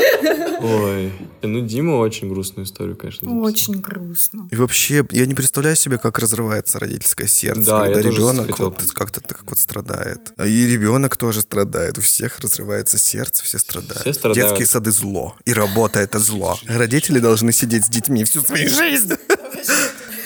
Ой. 0.61 1.13
Ну, 1.43 1.61
Дима 1.61 1.97
очень 1.97 2.29
грустную 2.29 2.67
историю, 2.67 2.97
конечно. 2.97 3.29
Очень 3.41 3.81
грустно. 3.81 4.49
И 4.51 4.57
вообще, 4.57 5.05
я 5.11 5.27
не 5.27 5.35
представляю 5.35 5.75
себе, 5.77 5.99
как 5.99 6.19
разрывается 6.19 6.79
родительское 6.79 7.27
сердце, 7.27 7.65
да, 7.65 7.85
когда 7.85 8.01
ребенок 8.01 8.59
вот 8.59 8.81
как-то 8.95 9.21
так 9.21 9.43
вот 9.47 9.59
страдает. 9.59 10.33
И 10.39 10.67
ребенок 10.67 11.17
тоже 11.17 11.41
страдает. 11.41 11.99
У 11.99 12.01
всех 12.01 12.39
разрывается 12.39 12.97
сердце, 12.99 13.45
все 13.45 13.59
страдают. 13.59 14.03
Все 14.03 14.13
страдают. 14.13 14.51
Детские 14.51 14.67
сады 14.67 14.93
зло. 14.93 15.37
И 15.45 15.53
работа 15.53 15.99
это 15.99 16.19
зло. 16.21 16.57
Родители 16.67 17.19
должны 17.19 17.53
сидеть 17.53 17.87
с 17.87 17.89
детьми 17.89 18.25
всю 18.25 18.43
свою 18.43 18.69
жизнь. 18.69 19.15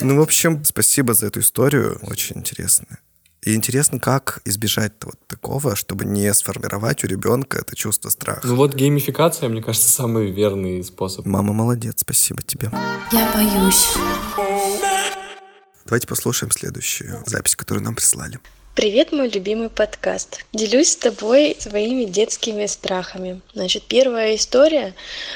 Ну, 0.01 0.17
в 0.19 0.21
общем, 0.21 0.65
спасибо 0.65 1.15
за 1.15 1.27
эту 1.27 1.41
историю. 1.41 1.99
Очень 2.03 2.39
интересная. 2.39 2.99
И 3.43 3.55
интересно, 3.55 4.01
как 4.01 4.41
избежать 4.45 4.93
вот 5.03 5.15
такого, 5.29 5.77
чтобы 5.77 6.05
не 6.05 6.33
сформировать 6.35 7.05
у 7.05 7.07
ребенка 7.07 7.59
это 7.59 7.77
чувство 7.77 8.11
страха. 8.11 8.41
Ну 8.45 8.57
вот 8.57 8.75
геймификация, 8.75 9.49
мне 9.49 9.63
кажется, 9.63 9.89
самый 9.89 10.33
верный 10.33 10.83
способ. 10.83 11.27
Мама 11.27 11.53
молодец, 11.53 12.01
спасибо 12.01 12.43
тебе. 12.43 12.71
Я 13.13 13.33
боюсь. 13.35 13.95
Давайте 15.85 16.09
послушаем 16.09 16.51
следующую 16.51 17.23
запись, 17.27 17.55
которую 17.55 17.85
нам 17.85 17.95
прислали. 17.95 18.41
Привет, 18.75 19.11
мой 19.13 19.31
любимый 19.31 19.71
подкаст. 19.71 20.45
Делюсь 20.53 20.93
с 20.93 20.97
тобой 20.97 21.57
своими 21.59 22.05
детскими 22.05 22.67
страхами. 22.67 23.41
Значит, 23.55 23.85
первая 23.85 24.35
история. 24.35 24.95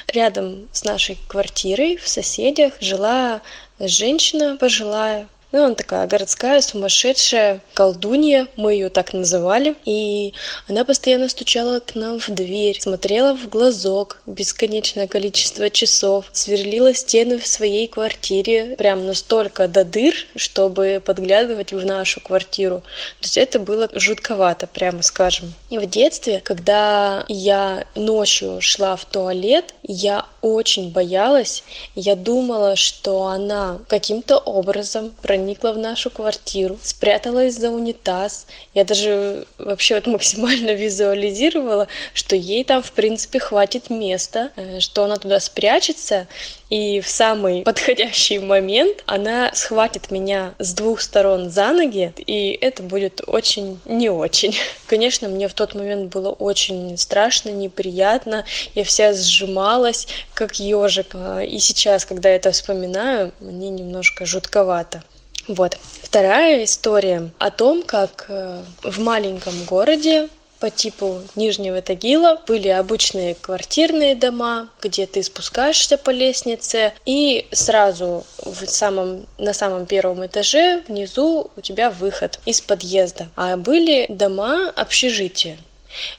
Рядом 0.09 0.69
с 0.73 0.85
нашей 0.85 1.17
квартирой 1.27 1.97
в 1.97 2.07
соседях 2.07 2.75
жила 2.81 3.41
женщина 3.81 4.57
пожилая, 4.57 5.29
Ну, 5.53 5.65
она 5.65 5.75
такая 5.75 6.07
городская, 6.07 6.61
сумасшедшая 6.61 7.61
колдунья, 7.75 8.47
мы 8.57 8.75
ее 8.75 8.89
так 8.89 9.13
называли. 9.13 9.75
И 9.85 10.33
она 10.69 10.85
постоянно 10.85 11.29
стучала 11.29 11.81
к 11.81 11.97
нам 11.97 12.21
в 12.21 12.29
дверь, 12.29 12.81
смотрела 12.81 13.35
в 13.35 13.49
глазок 13.49 14.23
бесконечное 14.27 15.09
количество 15.09 15.69
часов, 15.69 16.27
сверлила 16.33 16.95
стены 16.95 17.39
в 17.39 17.47
своей 17.49 17.89
квартире 17.89 18.77
прям 18.79 19.07
настолько 19.07 19.67
до 19.67 19.85
дыр, 19.85 20.15
чтобы 20.37 21.03
подглядывать 21.05 21.73
в 21.73 21.85
нашу 21.85 22.21
квартиру. 22.21 22.83
То 23.21 23.25
есть 23.25 23.37
это 23.37 23.59
было 23.59 23.89
жутковато, 23.93 24.69
прямо 24.69 25.03
скажем. 25.03 25.53
И 25.69 25.79
в 25.79 25.87
детстве, 25.87 26.41
когда 26.45 27.25
я 27.27 27.87
ночью 27.97 28.61
шла 28.61 28.95
в 28.95 29.05
туалет, 29.05 29.75
я 29.83 30.27
очень 30.43 30.91
боялась. 30.91 31.63
Я 31.95 32.17
думала, 32.17 32.77
что 32.77 33.27
она 33.27 33.79
каким-то 33.89 34.39
образом 34.39 35.13
проникла 35.23 35.73
в 35.73 35.79
нашу 35.79 36.11
квартиру, 36.11 36.79
спряталась 36.83 37.57
за 37.57 37.71
унитаз. 37.71 38.47
Я 38.75 38.85
даже 38.85 39.47
вообще 39.59 39.97
вот 39.97 40.07
максимально 40.07 40.71
визуализировала, 40.75 41.89
что 42.15 42.37
ей 42.37 42.65
там, 42.65 42.83
в 42.83 42.93
принципе, 42.93 43.39
хватит 43.39 43.91
места, 43.91 44.51
э, 44.57 44.81
что 44.81 45.05
она 45.05 45.17
туда 45.17 45.41
спрячется, 45.41 46.27
и 46.71 47.01
в 47.01 47.09
самый 47.09 47.63
подходящий 47.63 48.39
момент 48.39 49.03
она 49.07 49.51
схватит 49.53 50.11
меня 50.11 50.55
с 50.59 50.73
двух 50.73 51.01
сторон 51.01 51.51
за 51.51 51.73
ноги, 51.73 52.15
и 52.17 52.57
это 52.61 52.83
будет 52.83 53.21
очень 53.27 53.81
не 53.85 54.09
очень. 54.09 54.57
Конечно, 54.87 55.29
мне 55.29 55.49
в 55.49 55.55
тот 55.55 55.75
момент 55.75 56.13
было 56.13 56.31
очень 56.31 56.97
страшно, 56.97 57.51
неприятно, 57.51 58.45
я 58.75 58.85
вся 58.85 59.13
сжималась, 59.13 60.07
как 60.33 60.61
ежик. 60.61 61.09
А, 61.15 61.41
и 61.41 61.59
сейчас, 61.59 62.05
когда 62.05 62.29
я 62.29 62.37
это 62.37 62.53
вспоминаю, 62.53 63.33
мне 63.41 63.69
немножко 63.69 64.25
жутковато. 64.25 65.03
Вот. 65.49 65.77
Вторая 66.03 66.65
история 66.65 67.31
о 67.39 67.51
том, 67.51 67.83
как 67.83 68.27
э, 68.29 68.63
в 68.83 69.01
маленьком 69.01 69.65
городе 69.65 70.29
по 70.61 70.71
типу 70.71 71.23
Нижнего 71.35 71.81
Тагила 71.81 72.41
были 72.47 72.69
обычные 72.69 73.35
квартирные 73.35 74.15
дома, 74.15 74.69
где 74.81 75.07
ты 75.07 75.23
спускаешься 75.23 75.97
по 75.97 76.11
лестнице, 76.11 76.93
и 77.07 77.49
сразу 77.51 78.25
в 78.39 78.67
самом, 78.67 79.27
на 79.39 79.55
самом 79.55 79.87
первом 79.87 80.25
этаже 80.25 80.83
внизу 80.87 81.51
у 81.57 81.61
тебя 81.61 81.91
выход 81.91 82.39
из 82.45 82.61
подъезда. 82.61 83.29
А 83.37 83.57
были 83.57 84.07
дома 84.09 84.71
общежития, 84.77 85.57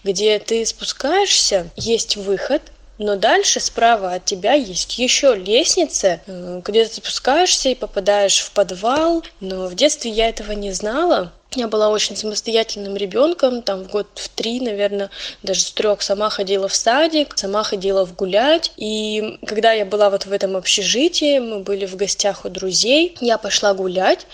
где 0.03 0.39
ты 0.39 0.65
спускаешься, 0.65 1.69
есть 1.75 2.17
выход, 2.17 2.63
но 2.97 3.15
дальше 3.15 3.59
справа 3.59 4.13
от 4.13 4.25
тебя 4.25 4.53
есть 4.53 4.99
еще 4.99 5.33
лестница, 5.35 6.21
э, 6.27 6.61
где 6.63 6.85
ты 6.85 6.95
спускаешься 6.95 7.69
и 7.69 7.75
попадаешь 7.75 8.39
в 8.39 8.51
подвал. 8.51 9.23
Но 9.39 9.67
в 9.67 9.75
детстве 9.75 10.11
я 10.11 10.29
этого 10.29 10.51
не 10.51 10.71
знала. 10.71 11.31
Я 11.53 11.67
была 11.67 11.89
очень 11.89 12.15
самостоятельным 12.15 12.95
ребенком, 12.95 13.61
там 13.61 13.83
в 13.83 13.89
год 13.89 14.07
в 14.15 14.29
три, 14.29 14.61
наверное, 14.61 15.09
даже 15.43 15.59
с 15.59 15.71
трех 15.71 16.01
сама 16.01 16.29
ходила 16.29 16.69
в 16.69 16.73
садик, 16.73 17.37
сама 17.37 17.63
ходила 17.63 18.05
в 18.05 18.15
гулять. 18.15 18.71
И 18.77 19.37
когда 19.45 19.73
я 19.73 19.83
была 19.83 20.09
вот 20.09 20.25
в 20.25 20.31
этом 20.31 20.55
общежитии, 20.55 21.39
мы 21.39 21.59
были 21.59 21.85
в 21.85 21.97
гостях 21.97 22.45
у 22.45 22.49
друзей, 22.49 23.17
я 23.19 23.37
пошла 23.37 23.73
гулять. 23.73 24.27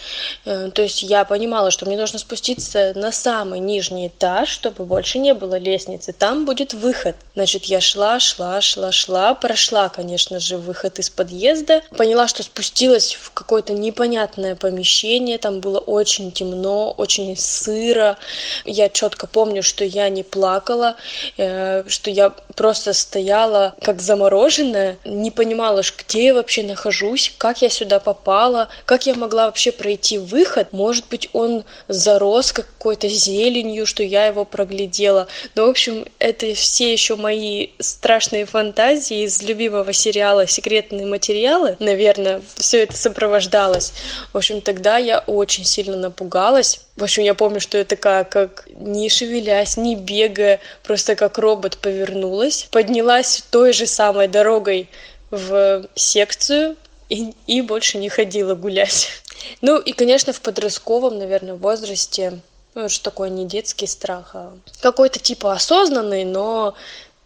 Э, 0.45 0.69
то 0.71 0.83
есть 0.83 1.01
я 1.01 1.25
понимала, 1.25 1.71
что 1.71 1.87
мне 1.87 1.97
нужно 1.97 2.19
спуститься 2.19 2.93
на 2.95 3.11
самый 3.11 3.61
нижний 3.61 4.09
этаж, 4.09 4.49
чтобы 4.49 4.85
больше 4.85 5.17
не 5.17 5.33
было 5.33 5.57
лестницы. 5.57 6.13
Там 6.13 6.45
будет 6.45 6.75
выход. 6.75 7.15
Значит, 7.33 7.65
я 7.65 7.81
шла, 7.81 8.19
шла, 8.19 8.61
шла, 8.61 8.91
шла, 8.91 9.33
прошла, 9.33 9.89
конечно 9.89 10.39
же, 10.39 10.57
выход 10.57 10.99
из 10.99 11.09
подъезда. 11.09 11.81
Поняла, 11.97 12.27
что 12.27 12.43
спустилась 12.43 13.15
в 13.15 13.31
какое-то 13.31 13.73
непонятное 13.73 14.55
помещение, 14.55 15.39
там 15.39 15.61
было 15.61 15.79
очень 15.79 16.31
темно, 16.31 16.91
очень 17.07 17.37
сыро. 17.37 18.17
Я 18.65 18.89
четко 18.89 19.27
помню, 19.27 19.63
что 19.63 19.85
я 19.85 20.09
не 20.09 20.23
плакала, 20.23 20.97
э, 21.37 21.87
что 21.87 22.09
я 22.11 22.33
просто 22.57 22.93
стояла 22.93 23.75
как 23.83 24.01
замороженная, 24.01 24.97
не 25.05 25.29
понимала, 25.29 25.83
где 25.97 26.25
я 26.25 26.33
вообще 26.33 26.63
нахожусь, 26.63 27.31
как 27.37 27.61
я 27.61 27.69
сюда 27.69 27.99
попала, 27.99 28.67
как 28.85 29.05
я 29.05 29.13
могла 29.13 29.45
вообще 29.45 29.71
пройти 29.71 30.17
выход. 30.17 30.73
Может 30.73 31.05
быть, 31.07 31.29
он 31.33 31.63
зарос 31.87 32.51
какой-то 32.51 33.07
зеленью, 33.07 33.85
что 33.85 34.01
я 34.01 34.25
его 34.25 34.43
проглядела. 34.43 35.27
Но, 35.53 35.67
в 35.67 35.69
общем, 35.69 36.05
это 36.17 36.53
все 36.55 36.91
еще 36.91 37.15
мои 37.15 37.69
страшные 37.79 38.45
фантазии 38.45 39.23
из 39.23 39.41
любимого 39.43 39.93
сериала 39.93 40.47
«Секретные 40.47 41.05
материалы». 41.05 41.77
Наверное, 41.79 42.41
все 42.55 42.83
это 42.83 42.97
сопровождалось. 42.97 43.93
В 44.33 44.37
общем, 44.37 44.61
тогда 44.61 44.97
я 44.97 45.19
очень 45.19 45.63
сильно 45.63 45.95
напугалась. 45.95 46.79
В 46.97 47.03
общем, 47.03 47.21
я 47.21 47.35
помню, 47.35 47.59
что 47.59 47.77
я 47.77 47.85
такая, 47.85 48.23
как 48.23 48.67
не 48.75 49.07
шевелясь, 49.07 49.77
не 49.77 49.95
бегая, 49.95 50.59
просто 50.83 51.15
как 51.15 51.37
робот 51.37 51.77
повернулась, 51.77 52.46
поднялась 52.71 53.43
той 53.49 53.73
же 53.73 53.85
самой 53.87 54.27
дорогой 54.27 54.89
в 55.31 55.85
секцию 55.95 56.75
и, 57.09 57.33
и 57.45 57.61
больше 57.61 57.97
не 57.97 58.09
ходила 58.09 58.55
гулять. 58.55 59.09
Ну 59.61 59.77
и, 59.77 59.93
конечно, 59.93 60.33
в 60.33 60.41
подростковом, 60.41 61.19
наверное, 61.19 61.53
возрасте, 61.53 62.39
ну, 62.73 62.89
что 62.89 63.03
такое 63.05 63.29
не 63.29 63.45
детский 63.45 63.87
страх, 63.87 64.31
а 64.33 64.51
какой-то 64.81 65.19
типа 65.19 65.53
осознанный, 65.53 66.25
но 66.25 66.73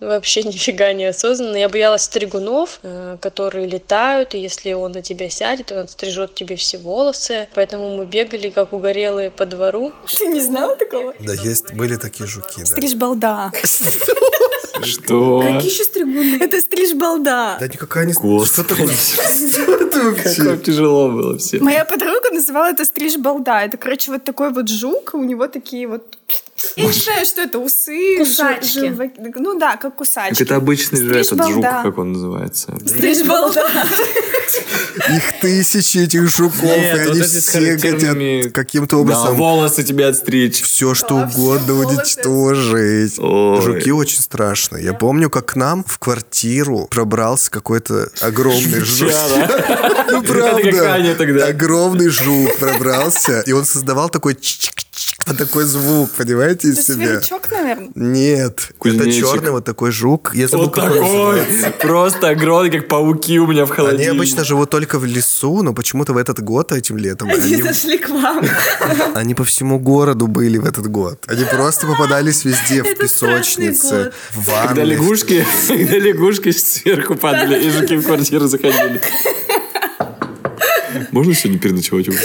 вообще 0.02 0.44
нифига 0.44 0.92
не 0.94 1.06
осознанно. 1.06 1.56
Я 1.56 1.70
боялась 1.70 2.04
стригунов, 2.04 2.80
э, 2.84 3.18
которые 3.22 3.66
летают, 3.66 4.36
и 4.36 4.40
если 4.40 4.74
он 4.74 4.92
на 4.92 5.02
тебя 5.02 5.30
сядет, 5.30 5.72
он 5.72 5.88
стрижет 5.88 6.36
тебе 6.36 6.58
все 6.58 6.78
волосы. 6.78 7.48
Поэтому 7.54 7.96
мы 7.96 8.06
бегали, 8.06 8.50
как 8.50 8.74
угорелые 8.74 9.32
по 9.32 9.46
двору. 9.46 9.94
Ты 10.18 10.28
не 10.28 10.42
знала 10.42 10.76
такого? 10.76 11.14
Да, 11.20 11.34
есть, 11.34 11.74
были 11.74 11.96
такие 11.96 12.28
жуки, 12.28 12.60
да. 12.60 12.66
Стриж 12.66 12.96
балда. 12.96 13.52
Что? 14.84 15.42
Какие 15.42 15.72
еще 15.72 15.84
стригуны? 15.84 16.38
Это 16.42 16.62
стриж 16.62 16.94
балда. 16.94 17.58
Да 17.60 17.68
никакая 17.68 18.06
не... 18.06 18.14
Вообще? 18.14 18.64
Как 20.44 20.64
тяжело 20.64 21.10
было 21.10 21.38
все. 21.38 21.60
Моя 21.60 21.86
подруга 21.86 22.32
называла 22.32 22.72
это 22.72 22.86
стриж 22.86 23.18
балда. 23.18 23.64
Это, 23.64 23.78
короче, 23.78 24.12
вот 24.12 24.24
такой 24.24 24.52
вот 24.52 24.70
жук, 24.70 25.12
у 25.14 25.24
него 25.24 25.48
такие 25.48 25.88
вот 25.88 26.18
я 26.76 26.86
не 26.86 26.94
знаю, 26.94 27.26
что 27.26 27.42
это, 27.42 27.60
усы, 27.60 28.18
Кусачки. 28.20 28.94
Ну 29.36 29.60
да, 29.60 29.78
как 29.78 29.96
кусачки. 29.96 30.34
Так 30.36 30.42
это 30.42 30.56
обычный 30.56 31.02
же 31.02 31.20
этот 31.20 31.48
жук, 31.48 31.64
как 31.64 31.98
он 31.98 32.14
называется. 32.14 32.74
Стриж 32.86 33.26
балда. 33.26 33.68
Их 35.10 35.40
тысячи 35.42 35.98
этих 36.00 36.30
жуков, 36.30 36.64
Нет, 36.64 36.96
и 36.96 37.00
вот 37.08 37.12
они 37.16 37.22
все 37.22 37.42
хотят 37.42 38.54
каким-то 38.54 38.98
Да, 38.98 39.02
образом 39.02 39.36
волосы 39.36 39.84
тебе 39.84 40.08
отстричь. 40.08 40.62
все 40.62 40.94
что 40.94 41.16
угодно 41.16 41.74
уничтожить. 41.74 43.16
Жуки 43.16 43.92
очень 43.92 44.22
страшные. 44.22 44.61
Я 44.78 44.94
помню, 44.94 45.30
как 45.30 45.46
к 45.48 45.56
нам 45.56 45.84
в 45.84 45.98
квартиру 46.00 46.88
пробрался 46.90 47.50
какой-то 47.52 48.10
огромный 48.22 48.80
жук. 48.82 49.12
Ну, 50.12 50.22
правда. 50.24 51.48
Огромный 51.48 52.10
жук 52.10 52.58
пробрался, 52.58 53.42
и 53.46 53.54
он 53.54 53.64
создавал 53.66 54.10
такой 54.10 54.34
чик-чик, 54.34 54.86
вот 55.32 55.38
такой 55.38 55.64
звук, 55.66 56.10
понимаете, 56.12 56.68
из 56.70 56.80
Это 56.80 56.94
себя. 56.94 57.06
сверчок, 57.08 57.50
наверное. 57.52 57.90
Нет, 57.96 58.72
Кузнечик. 58.78 59.24
это 59.24 59.32
черный 59.34 59.52
вот 59.52 59.66
такой 59.66 59.92
жук. 59.92 60.32
Я 60.34 60.48
забыл, 60.48 60.66
Вот 60.66 60.76
как 60.76 60.84
он 60.86 60.90
такой. 60.94 61.02
называется. 61.08 61.72
Просто 61.80 62.30
огромный, 62.30 62.72
как 62.72 62.88
пауки 62.88 63.40
у 63.40 63.48
меня 63.48 63.66
в 63.66 63.70
Они 63.72 63.76
холодильнике. 63.78 64.12
обычно 64.12 64.44
живут 64.44 64.70
только 64.70 65.00
в 65.00 65.06
лесу, 65.06 65.62
но 65.64 65.74
почему-то 65.74 66.14
в 66.14 66.18
этот 66.18 66.42
год, 66.42 66.72
этим 66.72 66.98
летом, 66.98 67.30
Они 67.30 67.54
они, 67.56 67.62
зашли 67.64 67.98
к 67.98 68.10
вам. 68.10 68.46
они 69.16 69.34
по 69.36 69.44
всему 69.44 69.80
городу 69.80 70.28
были 70.28 70.58
в 70.58 70.66
этот 70.66 70.88
год. 70.88 71.24
Они 71.28 71.44
просто 71.46 71.88
попадались 71.88 72.46
везде, 72.46 72.84
в 72.84 72.86
Это 72.86 73.08
страшный 73.08 73.68
песочнице, 73.70 74.04
год. 74.06 74.14
в 74.46 74.68
Когда 74.68 74.84
лягушки, 74.84 75.46
когда 75.68 75.98
лягушки 75.98 76.52
сверху 76.52 77.16
падали, 77.16 77.60
и 77.64 77.70
жуки 77.70 77.96
в 77.98 78.04
квартиру 78.06 78.48
заходили. 78.48 79.02
Можно 81.12 81.34
сегодня 81.34 81.60
переночевать 81.60 82.10
у 82.10 82.12
вас? 82.12 82.22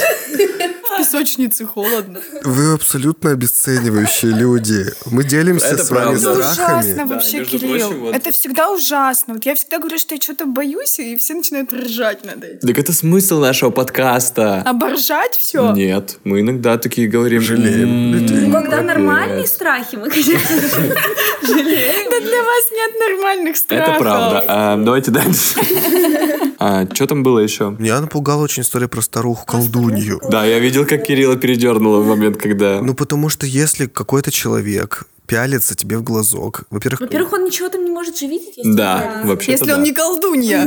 В 0.97 0.99
песочнице 0.99 1.65
холодно. 1.65 2.19
Вы 2.43 2.73
абсолютно 2.73 3.31
обесценивающие 3.31 4.31
люди. 4.31 4.85
Мы 5.05 5.23
делимся 5.23 5.67
Это 5.67 5.83
с 5.85 5.91
вами 5.91 6.03
правда. 6.19 6.31
Это 6.31 6.53
страхами. 6.53 6.79
ужасно 6.91 7.05
вообще, 7.05 7.37
между 7.39 7.59
Кирилл. 7.59 7.87
прочим, 7.87 8.01
вот- 8.01 8.15
Это 8.15 8.31
всегда 8.31 8.69
ужасно. 8.71 9.33
Вот 9.35 9.45
я 9.45 9.53
всегда 9.55 9.77
говорю, 9.77 9.97
что 9.99 10.15
я 10.15 10.21
что-то 10.21 10.45
боюсь, 10.47 10.97
и 10.99 11.15
все 11.17 11.35
начинают 11.35 11.71
ржать 11.71 12.25
над 12.25 12.43
этим. 12.43 12.67
Так 12.67 12.77
это 12.79 12.93
смысл 12.93 13.39
нашего 13.39 13.69
подкаста. 13.69 14.63
Оборжать 14.65 15.35
все? 15.35 15.71
Нет, 15.73 16.17
мы 16.23 16.41
иногда 16.41 16.77
такие 16.77 17.07
говорим. 17.07 17.41
Жалеем 17.41 17.89
«М, 17.89 18.13
людей. 18.15 18.47
Ну, 18.47 18.53
когда 18.53 18.77
капец». 18.77 18.87
нормальные 18.87 19.47
страхи, 19.47 19.95
мы, 19.97 20.09
конечно 20.09 20.39
жалеем. 21.43 22.09
Да 22.09 22.19
для 22.19 22.43
вас 22.43 22.65
нет 22.71 22.91
нормальных 23.07 23.57
страхов. 23.57 23.87
Это 23.89 23.99
правда. 23.99 24.43
А, 24.47 24.77
давайте 24.77 25.11
дальше. 25.11 25.55
А, 26.59 26.87
что 26.91 27.05
там 27.05 27.21
было 27.21 27.37
еще? 27.37 27.75
Меня 27.77 28.01
напугала 28.01 28.41
очень 28.41 28.63
история 28.63 28.87
про 28.87 29.01
старуху-колдунью. 29.01 30.19
Да, 30.27 30.43
я 30.43 30.57
видел, 30.57 30.86
как 30.87 31.05
Кирилла 31.05 31.35
передернуло 31.35 32.01
в 32.01 32.07
момент, 32.07 32.37
когда... 32.37 32.81
Ну, 32.81 32.93
потому 32.93 33.29
что 33.29 33.45
если 33.45 33.85
какой-то 33.85 34.31
человек 34.31 35.05
пялится 35.27 35.75
тебе 35.75 35.97
в 35.97 36.03
глазок. 36.03 36.63
Во-первых, 36.69 37.01
Во-первых, 37.01 37.33
он 37.33 37.43
ничего 37.43 37.67
там 37.69 37.83
не 37.83 37.91
может 37.91 38.17
же 38.17 38.27
видеть. 38.27 38.57
если 38.57 38.73
Да, 38.73 39.19
он- 39.21 39.27
вообще 39.27 39.51
Если 39.51 39.71
он 39.71 39.83
не 39.83 39.91
колдунья. 39.91 40.65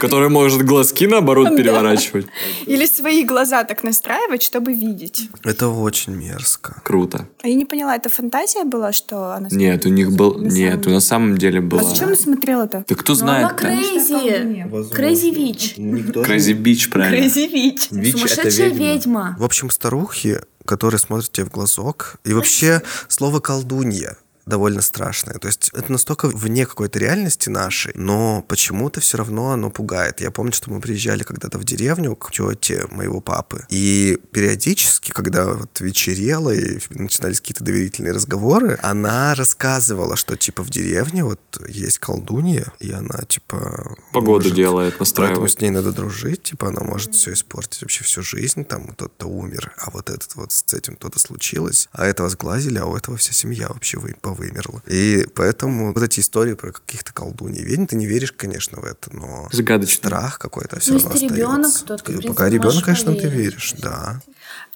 Который 0.00 0.28
может 0.28 0.62
глазки 0.62 1.06
наоборот 1.06 1.56
переворачивать. 1.56 2.26
Или 2.66 2.86
свои 2.86 3.24
глаза 3.24 3.64
так 3.64 3.82
настраивать, 3.82 4.42
чтобы 4.42 4.72
видеть. 4.72 5.28
это 5.44 5.68
очень 5.68 6.14
мерзко. 6.14 6.80
Круто. 6.84 7.26
А 7.42 7.48
я 7.48 7.54
не 7.54 7.64
поняла, 7.64 7.96
это 7.96 8.08
фантазия 8.08 8.64
была, 8.64 8.92
что 8.92 9.32
она 9.34 9.48
Нет, 9.50 9.86
у 9.86 9.88
них 9.88 10.12
был... 10.12 10.38
Нет, 10.38 10.86
на 10.86 11.00
самом 11.00 11.38
деле 11.38 11.58
А 11.60 11.62
была... 11.62 11.82
зачем 11.82 12.08
ты 12.10 12.16
смотрела-то? 12.16 12.84
Да 12.86 12.94
кто 12.94 13.14
Ну, 13.14 13.20
она 13.22 13.38
знает? 13.40 13.56
crazy. 13.56 14.92
Crazy 14.94 15.30
Witch. 15.30 15.74
Crazy 15.78 16.54
Witch, 16.54 16.90
правильно. 16.90 17.16
Crazy 17.16 17.46
Witch. 17.48 17.88
Это 17.90 18.18
Сумасшедшая 18.18 18.68
ведьма. 18.70 19.36
В 19.38 19.44
общем, 19.44 19.70
старухи, 19.70 20.40
которые 20.70 21.00
смотрят 21.00 21.32
тебе 21.32 21.46
в 21.46 21.50
глазок, 21.50 22.14
и 22.22 22.32
вообще 22.32 22.80
слово 23.08 23.40
колдунья 23.40 24.16
довольно 24.50 24.82
страшное. 24.82 25.38
То 25.38 25.46
есть 25.48 25.70
это 25.72 25.90
настолько 25.90 26.28
вне 26.28 26.66
какой-то 26.66 26.98
реальности 26.98 27.48
нашей, 27.48 27.92
но 27.94 28.44
почему-то 28.46 29.00
все 29.00 29.16
равно 29.16 29.52
оно 29.52 29.70
пугает. 29.70 30.20
Я 30.20 30.30
помню, 30.30 30.52
что 30.52 30.70
мы 30.70 30.80
приезжали 30.80 31.22
когда-то 31.22 31.58
в 31.58 31.64
деревню 31.64 32.14
к 32.16 32.30
тете 32.30 32.86
моего 32.90 33.20
папы, 33.20 33.64
и 33.70 34.18
периодически, 34.32 35.12
когда 35.12 35.46
вот 35.54 35.80
вечерело 35.80 36.50
и 36.50 36.78
начинались 36.90 37.40
какие-то 37.40 37.64
доверительные 37.64 38.12
разговоры, 38.12 38.78
она 38.82 39.34
рассказывала, 39.34 40.16
что 40.16 40.36
типа 40.36 40.62
в 40.62 40.70
деревне 40.70 41.24
вот 41.24 41.40
есть 41.68 41.98
колдунья, 41.98 42.72
и 42.80 42.90
она 42.90 43.20
типа... 43.28 43.96
Погоду 44.12 44.44
может- 44.44 44.54
делает, 44.54 44.94
Поэтому 44.98 45.00
настраивает. 45.00 45.52
с 45.52 45.60
ней 45.60 45.70
надо 45.70 45.92
дружить, 45.92 46.42
типа 46.42 46.68
она 46.68 46.82
может 46.82 47.14
все 47.14 47.32
испортить 47.32 47.82
вообще 47.82 48.04
всю 48.04 48.22
жизнь, 48.22 48.64
там 48.64 48.88
кто-то 48.88 49.26
умер, 49.26 49.72
а 49.78 49.90
вот 49.90 50.10
этот 50.10 50.34
вот 50.34 50.52
с 50.52 50.74
этим 50.74 50.96
кто-то 50.96 51.18
случилось, 51.18 51.88
а 51.92 52.04
этого 52.06 52.28
сглазили, 52.28 52.78
а 52.78 52.86
у 52.86 52.96
этого 52.96 53.16
вся 53.16 53.32
семья 53.32 53.68
вообще 53.68 53.98
вы, 53.98 54.16
повымерла. 54.40 54.82
И 54.86 55.26
поэтому 55.34 55.92
вот 55.92 56.02
эти 56.02 56.20
истории 56.20 56.54
про 56.54 56.72
каких-то 56.72 57.12
колдуней, 57.12 57.62
ведь 57.62 57.90
ты 57.90 57.96
не 57.96 58.06
веришь, 58.06 58.32
конечно, 58.32 58.80
в 58.80 58.84
это, 58.84 59.14
но 59.14 59.48
Загадочно. 59.52 59.96
страх 59.96 60.38
какой-то 60.38 60.80
все 60.80 60.92
Ну, 60.94 60.98
равно 61.00 61.20
ребенок, 61.20 61.66
остается. 61.66 61.84
то 61.84 61.96
ты, 61.98 62.18
в 62.18 62.26
Пока 62.26 62.48
ребенок, 62.48 62.84
конечно, 62.84 63.12
ты 63.14 63.22
поверить. 63.22 63.36
веришь, 63.38 63.74
да. 63.78 64.20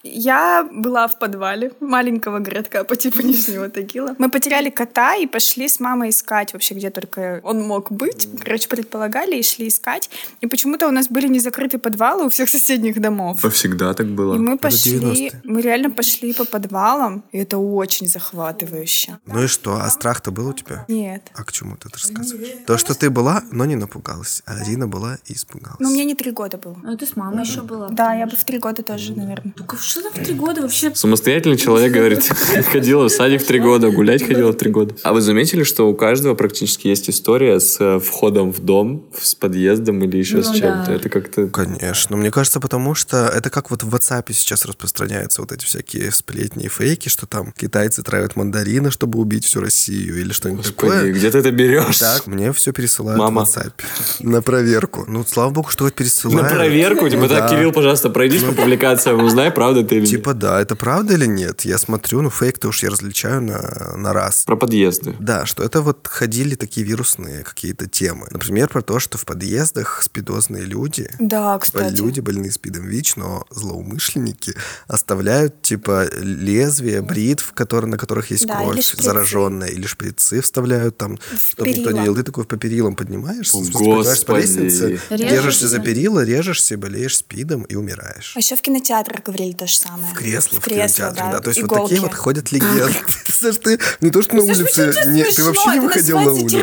Я 0.04 0.68
была 0.70 1.08
в 1.08 1.18
подвале 1.18 1.72
маленького 1.80 2.38
городка 2.38 2.84
по 2.84 2.94
типу 2.94 3.22
Нижнего 3.22 3.70
Тагила. 3.70 4.14
Мы 4.18 4.30
потеряли 4.30 4.68
кота 4.68 5.16
и 5.16 5.26
пошли 5.26 5.66
с 5.66 5.80
мамой 5.80 6.10
искать 6.10 6.52
вообще, 6.52 6.74
где 6.74 6.90
только 6.90 7.40
он 7.42 7.62
мог 7.62 7.90
быть. 7.90 8.28
Короче, 8.42 8.68
предполагали 8.68 9.36
и 9.36 9.42
шли 9.42 9.68
искать. 9.68 10.10
И 10.42 10.46
почему-то 10.46 10.88
у 10.88 10.90
нас 10.90 11.08
были 11.08 11.26
не 11.26 11.40
закрыты 11.40 11.78
подвалы 11.78 12.26
у 12.26 12.28
всех 12.28 12.50
соседних 12.50 13.00
домов. 13.00 13.42
Всегда 13.50 13.94
так 13.94 14.08
было. 14.08 14.34
И 14.34 14.38
мы 14.38 14.58
пошли, 14.58 14.98
90-е. 14.98 15.40
мы 15.44 15.62
реально 15.62 15.90
пошли 15.90 16.34
по 16.34 16.44
подвалам, 16.44 17.24
и 17.32 17.38
это 17.38 17.56
очень 17.56 18.06
захватывающе. 18.06 19.18
Ну 19.24 19.44
и 19.44 19.46
что, 19.46 19.76
а 19.76 19.88
страх-то 19.88 20.30
был 20.30 20.48
у 20.48 20.52
тебя? 20.52 20.84
Нет. 20.88 21.30
А 21.34 21.44
к 21.44 21.52
чему 21.52 21.76
ты 21.76 21.88
это 21.88 21.98
рассказываешь? 21.98 22.64
То, 22.66 22.76
что 22.76 22.94
ты 22.94 23.08
была, 23.08 23.42
но 23.50 23.64
не 23.64 23.76
напугалась, 23.76 24.42
а 24.44 24.56
Арина 24.56 24.86
была 24.86 25.18
и 25.24 25.32
испугалась. 25.32 25.80
Ну, 25.80 25.90
мне 25.90 26.04
не 26.04 26.14
три 26.14 26.30
года 26.30 26.58
было. 26.58 26.76
Ну, 26.82 26.96
ты 26.96 27.06
с 27.06 27.16
мамой 27.16 27.44
еще 27.44 27.62
была. 27.62 27.88
Да, 27.88 28.12
я 28.14 28.26
бы 28.26 28.36
в 28.36 28.44
три 28.44 28.58
года 28.58 28.82
тоже, 28.82 29.14
наверное. 29.14 29.52
Только 29.66 29.82
что 29.82 30.02
там 30.02 30.12
в 30.12 30.16
три 30.16 30.34
года 30.34 30.60
вообще? 30.60 30.94
Самостоятельный 30.94 31.56
человек, 31.56 31.90
говорит, 31.92 32.22
ходила 32.70 33.04
в 33.04 33.08
садик 33.08 33.42
в 33.42 33.46
три 33.46 33.60
года, 33.60 33.90
гулять 33.90 34.22
ходила 34.22 34.52
в 34.52 34.56
три 34.56 34.70
года. 34.70 34.94
А 35.02 35.14
вы 35.14 35.22
заметили, 35.22 35.62
что 35.62 35.88
у 35.88 35.94
каждого 35.94 36.34
практически 36.34 36.88
есть 36.88 37.08
история 37.08 37.58
с 37.60 37.80
э, 37.80 37.98
входом 37.98 38.52
в 38.52 38.60
дом, 38.60 39.06
с 39.18 39.34
подъездом 39.34 40.04
или 40.04 40.18
еще 40.18 40.42
с 40.42 40.48
Ну 40.48 40.54
чем-то? 40.54 40.84
да. 40.88 40.94
Это 40.94 41.08
как-то... 41.08 41.46
Конечно, 41.46 42.16
мне 42.18 42.30
кажется, 42.30 42.60
потому 42.60 42.94
что 42.94 43.26
это 43.34 43.48
как 43.48 43.70
вот 43.70 43.82
в 43.82 43.94
WhatsApp 43.94 44.30
сейчас 44.34 44.66
распространяются 44.66 45.40
вот 45.40 45.50
эти 45.50 45.64
всякие 45.64 46.12
сплетни 46.12 46.66
и 46.66 46.68
фейки, 46.68 47.08
что 47.08 47.26
там 47.26 47.50
китайцы 47.52 48.02
травят 48.02 48.36
мандарины, 48.36 48.90
чтобы 48.90 49.18
убить 49.18 49.46
всю 49.46 49.60
Россию 49.60 50.20
или 50.20 50.32
что-нибудь 50.32 50.66
Господи, 50.66 50.92
такое. 50.92 51.12
где 51.12 51.30
ты 51.30 51.38
это 51.38 51.50
берешь? 51.52 51.98
Так, 51.98 52.26
мне 52.26 52.52
все 52.52 52.72
пересылают 52.72 53.18
Мама. 53.18 53.46
в 53.46 53.48
WhatsApp 53.48 53.72
на 54.20 54.42
проверку. 54.42 55.06
Ну, 55.08 55.24
слава 55.26 55.48
богу, 55.50 55.70
что 55.70 55.84
хоть 55.84 55.94
пересылают. 55.94 56.42
На 56.42 56.48
проверку? 56.54 57.08
Типа, 57.08 57.28
так. 57.28 57.48
Кирилл, 57.48 57.72
пожалуйста, 57.72 58.10
пройдись 58.10 58.42
по 58.42 58.52
публикациям, 58.52 59.24
узнай, 59.24 59.53
правда 59.54 59.82
ты 59.84 59.94
или 59.96 60.00
нет. 60.02 60.10
Типа, 60.10 60.34
да, 60.34 60.60
это 60.60 60.76
правда 60.76 61.14
или 61.14 61.26
нет? 61.26 61.62
Я 61.62 61.78
смотрю, 61.78 62.22
ну, 62.22 62.30
фейк-то 62.30 62.68
уж 62.68 62.82
я 62.82 62.90
различаю 62.90 63.42
на, 63.42 63.94
на 63.96 64.12
раз. 64.12 64.44
Про 64.44 64.56
подъезды. 64.56 65.14
Да, 65.18 65.46
что 65.46 65.62
это 65.62 65.80
вот 65.82 66.06
ходили 66.10 66.54
такие 66.54 66.86
вирусные 66.86 67.42
какие-то 67.44 67.86
темы. 67.88 68.26
Например, 68.30 68.68
про 68.68 68.82
то, 68.82 68.98
что 68.98 69.18
в 69.18 69.24
подъездах 69.24 70.02
спидозные 70.02 70.64
люди 70.64 71.08
Да, 71.18 71.54
Типа 71.54 71.58
кстати. 71.58 71.94
люди 71.96 72.20
больные 72.20 72.50
спидом 72.52 72.86
ВИЧ, 72.86 73.16
но 73.16 73.46
злоумышленники 73.50 74.54
оставляют 74.86 75.62
типа 75.62 76.08
лезвия, 76.20 77.02
бритв, 77.02 77.52
которые, 77.52 77.90
на 77.90 77.98
которых 77.98 78.30
есть 78.30 78.46
Да, 78.46 78.62
или 78.62 78.70
кровь 78.72 78.84
шприцы. 78.84 79.02
зараженная, 79.02 79.68
или 79.68 79.86
шприцы 79.86 80.40
вставляют 80.40 80.96
там, 80.96 81.18
чтобы 81.50 81.68
никто 81.70 81.80
не 81.82 81.86
перила. 81.86 82.00
видел. 82.00 82.14
Ты 82.16 82.22
такой 82.22 82.44
по 82.44 82.56
перилам 82.56 82.96
поднимаешься, 82.96 83.62
спускаешься 83.64 84.26
по 84.26 84.36
лестнице, 84.38 85.00
Режешься. 85.10 85.16
держишься 85.34 85.68
за 85.68 85.78
перила, 85.80 86.24
режешься, 86.24 86.76
болеешь 86.76 87.16
спидом 87.16 87.62
и 87.62 87.74
умираешь. 87.74 88.32
А 88.36 88.38
еще 88.38 88.56
в 88.56 88.62
кинотеатрах 88.62 89.22
говорили 89.24 89.43
то 89.52 89.66
же 89.66 89.76
самое. 89.76 90.12
В 90.14 90.16
кресло, 90.16 90.58
в, 90.60 90.64
кресло, 90.64 91.06
кинотеатре, 91.10 91.32
да. 91.32 91.40
То 91.40 91.48
есть 91.50 91.60
вот 91.62 91.66
Иголки. 91.72 91.88
такие 91.94 92.00
вот 92.00 92.14
ходят 92.14 92.52
легенды. 92.52 92.94
Слышь, 93.28 93.56
ты 93.58 93.78
не 94.00 94.10
то, 94.10 94.22
что 94.22 94.36
на 94.36 94.42
улице, 94.42 94.94
не- 95.06 95.24
ты 95.24 95.44
вообще 95.44 95.70
не 95.72 95.80
выходил 95.80 96.20
на 96.20 96.32
улицу. 96.32 96.58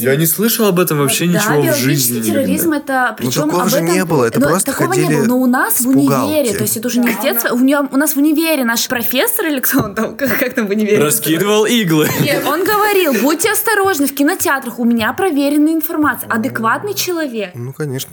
Я 0.00 0.16
не 0.16 0.26
слышал 0.26 0.66
об 0.66 0.80
этом 0.80 0.98
вообще 0.98 1.26
да, 1.26 1.32
ничего 1.32 1.72
в 1.72 1.76
жизни. 1.76 2.22
терроризм 2.22 2.72
это 2.72 3.14
причем 3.18 3.42
такого 3.42 3.62
об 3.62 3.68
же 3.68 3.76
этом- 3.76 3.92
не 3.92 4.04
было, 4.04 4.24
это 4.24 4.40
ну, 4.40 4.48
просто 4.48 4.72
такого 4.72 4.88
ходили 4.90 5.06
не 5.06 5.16
было, 5.18 5.24
но 5.26 5.38
у 5.38 5.46
нас 5.46 5.80
в 5.80 5.88
универе, 5.88 6.52
то 6.54 6.62
есть 6.62 6.76
это 6.76 6.88
уже 6.88 7.00
не 7.00 7.12
с 7.12 7.18
детства, 7.18 7.50
у, 7.54 7.58
меня, 7.58 7.82
у 7.82 7.96
нас 7.96 8.14
в 8.14 8.16
универе 8.16 8.64
наш 8.64 8.88
профессор 8.88 9.46
или 9.46 9.60
кто 9.60 9.80
он 9.80 9.94
там, 9.94 10.16
как, 10.16 10.54
там 10.54 10.66
в 10.66 10.70
универе? 10.70 10.98
Раскидывал 10.98 11.66
иглы. 11.66 12.08
Нет, 12.20 12.44
он 12.46 12.64
говорил, 12.64 13.12
будьте 13.22 13.52
осторожны 13.52 14.06
в 14.06 14.14
кинотеатрах, 14.14 14.78
у 14.78 14.84
меня 14.84 15.12
проверенная 15.12 15.74
информация, 15.74 16.28
адекватный 16.28 16.94
человек. 16.94 17.50
Ну, 17.54 17.72
конечно, 17.72 18.10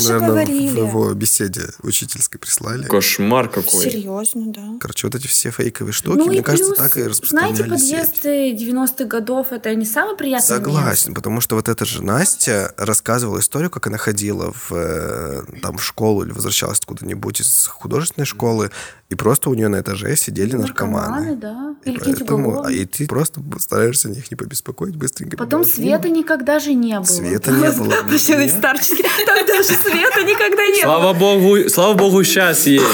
же 0.00 0.08
наверное, 0.12 0.28
говорили. 0.28 0.68
в 0.70 0.76
его 0.88 1.12
беседе 1.14 1.62
учительской 1.82 2.40
прислали. 2.40 2.84
Кошмар 2.86 3.48
какой. 3.52 3.82
Серьезно, 3.84 4.42
да. 4.52 4.62
Короче, 4.80 5.06
вот 5.06 5.14
эти 5.14 5.26
все 5.26 5.50
фейковые 5.50 5.92
штуки, 5.92 6.16
Ну 6.18 6.26
мне 6.26 6.42
кажется, 6.42 6.66
плюс, 6.74 6.78
так 6.78 6.96
и 6.96 7.02
распространялись. 7.04 7.56
знаете, 7.58 8.12
подъезды 8.22 8.52
90-х 8.54 9.04
годов 9.04 9.52
это 9.52 9.74
не 9.74 9.84
самый 9.84 10.16
приятный 10.16 10.58
момент. 10.58 10.74
Согласен, 10.74 11.14
потому 11.14 11.40
что 11.40 11.56
вот 11.56 11.68
эта 11.68 11.84
же 11.84 12.02
Настя 12.02 12.74
рассказывала 12.76 13.38
историю, 13.40 13.70
как 13.70 13.86
она 13.86 13.98
ходила 13.98 14.52
в, 14.52 14.72
э, 14.72 15.42
там, 15.62 15.78
в 15.78 15.84
школу 15.84 16.24
или 16.24 16.32
возвращалась 16.32 16.78
откуда-нибудь 16.78 17.40
из 17.40 17.66
художественной 17.66 18.26
школы, 18.26 18.70
и 19.08 19.14
просто 19.14 19.50
у 19.50 19.54
нее 19.54 19.68
на 19.68 19.80
этаже 19.80 20.16
сидели 20.16 20.56
наркоманы. 20.56 21.34
Наркоманы, 21.34 21.36
да. 21.36 21.76
И 21.84 21.90
Или 21.90 21.98
поэтому- 21.98 22.62
а 22.64 22.72
и 22.72 22.86
ты 22.86 23.06
просто 23.06 23.42
стараешься 23.58 24.08
них 24.08 24.30
не 24.30 24.36
побеспокоить, 24.36 24.96
быстренько 24.96 25.36
Потом 25.36 25.64
света 25.64 26.08
никогда 26.08 26.58
же 26.58 26.72
не 26.74 26.94
было. 26.96 27.04
Света 27.04 27.50
не 27.50 27.70
было. 27.70 28.02
Вообще, 28.02 28.48
старческий. 28.48 29.04
Там 29.26 29.46
даже 29.46 29.68
света 29.74 30.22
никогда 30.22 30.64
не 30.66 30.82
было. 30.84 30.92
Слава 30.98 31.12
богу, 31.12 31.68
слава 31.68 31.94
богу, 31.94 32.24
сейчас 32.24 32.66
есть. 32.66 32.84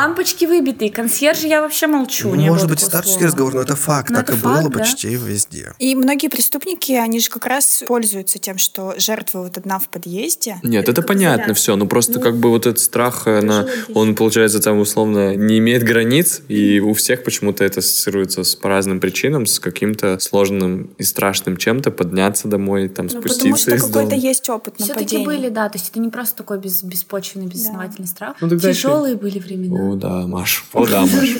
Лампочки 0.00 0.46
выбитые, 0.46 0.90
консьержи 0.90 1.46
я 1.46 1.60
вообще 1.60 1.86
молчу. 1.86 2.30
Ну, 2.30 2.34
не 2.36 2.48
может 2.48 2.64
было 2.64 2.70
быть, 2.70 2.80
старческий 2.80 3.18
слова. 3.18 3.26
разговор, 3.26 3.54
но 3.54 3.60
это 3.60 3.76
факт. 3.76 4.08
Но 4.10 4.16
так 4.16 4.30
это 4.30 4.38
и 4.38 4.40
было 4.42 4.54
факт, 4.62 4.70
да. 4.72 4.78
почти 4.78 5.08
везде. 5.08 5.74
И 5.78 5.94
многие 5.94 6.28
преступники, 6.28 6.92
они 6.92 7.20
же 7.20 7.28
как 7.28 7.44
раз 7.44 7.84
пользуются 7.86 8.38
тем, 8.38 8.56
что 8.56 8.94
жертва 8.96 9.42
вот 9.42 9.58
одна 9.58 9.78
в 9.78 9.88
подъезде. 9.88 10.56
Нет, 10.62 10.88
это 10.88 11.02
понятно 11.02 11.52
все, 11.54 11.76
ну 11.76 11.86
просто 11.86 12.18
как 12.18 12.36
бы 12.38 12.48
вот 12.48 12.66
этот 12.66 12.80
страх, 12.80 13.26
она, 13.26 13.66
он, 13.94 14.14
получается, 14.14 14.60
там 14.60 14.78
условно 14.78 15.34
не 15.36 15.58
имеет 15.58 15.82
границ, 15.82 16.40
и 16.48 16.80
у 16.80 16.94
всех 16.94 17.22
почему-то 17.22 17.62
это 17.64 17.80
ассоциируется 17.80 18.42
с 18.42 18.54
по 18.56 18.68
разным 18.68 19.00
причинам, 19.00 19.44
с 19.46 19.60
каким-то 19.60 20.18
сложным 20.18 20.90
и 20.96 21.02
страшным 21.02 21.56
чем-то, 21.58 21.90
подняться 21.90 22.48
домой, 22.48 22.88
там, 22.88 23.06
Ну, 23.06 23.20
потому 23.20 23.34
спуститься 23.34 23.58
что 23.58 23.74
из 23.76 23.82
какой-то 23.84 24.14
есть 24.14 24.48
опыт 24.48 24.74
Все-таки 24.78 24.94
нападения. 25.18 25.24
были, 25.26 25.48
да, 25.50 25.68
то 25.68 25.76
есть 25.78 25.90
это 25.90 26.00
не 26.00 26.08
просто 26.08 26.36
такой 26.36 26.58
без, 26.58 26.82
беспочвенный, 26.82 27.46
безосновательный 27.46 28.08
страх. 28.08 28.36
Ну, 28.40 28.48
тогда 28.48 28.68
еще- 28.70 28.80
Тяжелые 28.80 29.16
были 29.16 29.38
времена. 29.38 29.79
О, 29.80 29.94
да, 29.94 30.26
Маш. 30.26 30.64
О, 30.74 30.86
да, 30.86 31.00
Маш. 31.00 31.38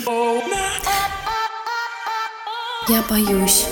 Я 2.89 3.03
боюсь. 3.07 3.65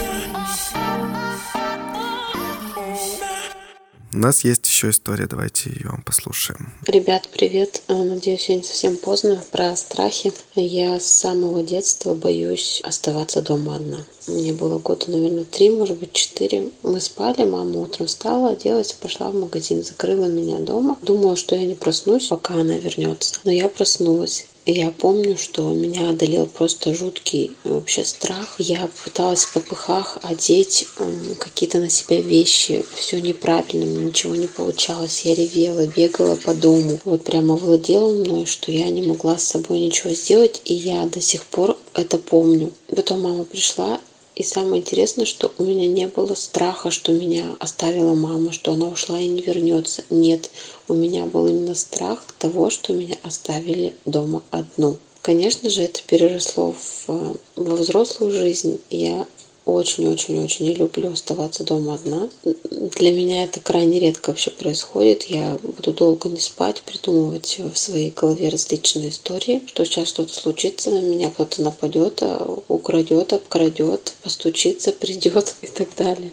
У 4.12 4.18
нас 4.18 4.44
есть 4.44 4.68
еще 4.68 4.90
история, 4.90 5.28
давайте 5.28 5.70
ее 5.70 5.92
послушаем. 6.06 6.74
Ребят, 6.86 7.30
привет. 7.34 7.82
Э, 7.88 7.94
Надеюсь, 7.94 8.50
я 8.50 8.58
не 8.58 8.64
совсем 8.64 8.98
поздно. 8.98 9.42
Про 9.52 9.76
страхи. 9.76 10.34
Я 10.56 11.00
с 11.00 11.06
самого 11.06 11.64
детства 11.64 12.14
боюсь 12.14 12.82
оставаться 12.84 13.42
дома 13.42 13.78
одна. 13.78 14.06
Мне 14.28 14.54
было 14.54 14.78
года, 14.78 15.10
наверное, 15.10 15.46
три, 15.46 15.70
может 15.70 15.98
быть, 15.98 16.14
четыре. 16.14 16.70
Мы 16.84 17.00
спали, 17.02 17.46
мама 17.46 17.80
утром 17.80 18.08
встала, 18.08 18.52
оделась, 18.52 18.94
пошла 18.94 19.30
в 19.30 19.36
магазин, 19.36 19.84
закрыла 19.84 20.26
меня 20.26 20.60
дома. 20.60 20.98
Думала, 21.02 21.36
что 21.36 21.56
я 21.56 21.66
не 21.66 21.76
проснусь, 21.76 22.28
пока 22.28 22.56
она 22.56 22.78
вернется. 22.78 23.40
Но 23.44 23.52
я 23.52 23.70
проснулась. 23.70 24.48
Я 24.66 24.92
помню, 24.92 25.38
что 25.38 25.74
меня 25.74 26.10
одолел 26.10 26.46
просто 26.46 26.94
жуткий 26.94 27.56
э, 27.64 27.70
вообще 27.74 28.06
страх. 28.06 28.56
Я 28.60 28.90
пыталась 29.04 29.44
в 29.44 29.54
попыхах 29.54 30.20
одеть 30.22 30.88
м, 31.00 31.36
какие-то 31.40 31.80
на 31.80 31.90
себя 31.90 32.22
вещи. 32.22 32.86
Все 32.96 33.20
неправильно, 33.20 33.84
ничего 33.84 34.36
не 34.36 34.48
получалось. 34.48 35.22
Я 35.26 35.34
ревела, 35.34 35.88
бегала 35.88 36.36
по 36.36 36.54
дому. 36.54 37.00
Вот 37.04 37.24
прямо 37.24 37.56
владела 37.56 38.14
мной, 38.14 38.46
что 38.46 38.72
я 38.72 38.90
не 38.90 39.02
могла 39.02 39.38
с 39.38 39.46
собой 39.46 39.80
ничего 39.80 40.14
сделать. 40.14 40.62
И 40.66 40.74
я 40.74 41.06
до 41.06 41.22
сих 41.22 41.46
пор 41.46 41.78
это 41.94 42.18
помню. 42.18 42.72
Потом 42.88 43.22
мама 43.22 43.46
пришла 43.46 44.00
И 44.40 44.44
самое 44.44 44.82
интересное, 44.82 45.26
что 45.26 45.52
у 45.58 45.64
меня 45.66 45.86
не 45.86 46.08
было 46.08 46.34
страха, 46.34 46.92
что 46.92 47.12
меня 47.12 47.58
оставила 47.60 48.16
мама, 48.16 48.54
что 48.54 48.72
она 48.72 48.88
ушла 48.88 49.20
и 49.20 49.28
не 49.28 49.42
вернется. 49.42 50.06
Нет, 50.10 50.50
у 50.88 50.94
меня 50.94 51.26
был 51.26 51.46
именно 51.48 51.76
страх 51.76 52.24
того, 52.38 52.70
что 52.70 52.94
меня 52.94 53.18
оставили 53.22 53.98
дома 54.06 54.42
одну. 54.50 54.96
Конечно 55.22 55.70
же, 55.70 55.82
это 55.82 56.00
переросло 56.08 56.74
в, 56.74 57.36
во 57.58 57.76
взрослую 57.76 58.32
жизнь. 58.32 58.80
Я 58.90 59.28
очень-очень-очень 59.70 60.66
не 60.66 60.76
люблю 60.76 61.12
оставаться 61.12 61.64
дома 61.64 61.96
одна. 61.96 62.30
Для 62.44 63.12
меня 63.12 63.44
это 63.44 63.60
крайне 63.60 64.00
редко 64.00 64.30
вообще 64.30 64.52
происходит. 64.52 65.24
Я 65.24 65.58
буду 65.62 65.94
долго 65.94 66.30
не 66.30 66.40
спать, 66.40 66.82
придумывать 66.82 67.60
в 67.60 67.78
своей 67.78 68.12
голове 68.12 68.50
различные 68.50 69.10
истории, 69.10 69.62
что 69.68 69.86
сейчас 69.86 70.10
что-то 70.10 70.34
случится, 70.34 70.90
на 70.92 71.02
меня 71.02 71.30
кто-то 71.30 71.62
нападет, 71.62 72.22
а 72.22 72.60
украдет, 72.68 73.34
обкрадет, 73.34 74.14
постучится, 74.24 74.92
придет 74.92 75.56
и 75.62 75.68
так 75.68 75.90
далее. 75.98 76.32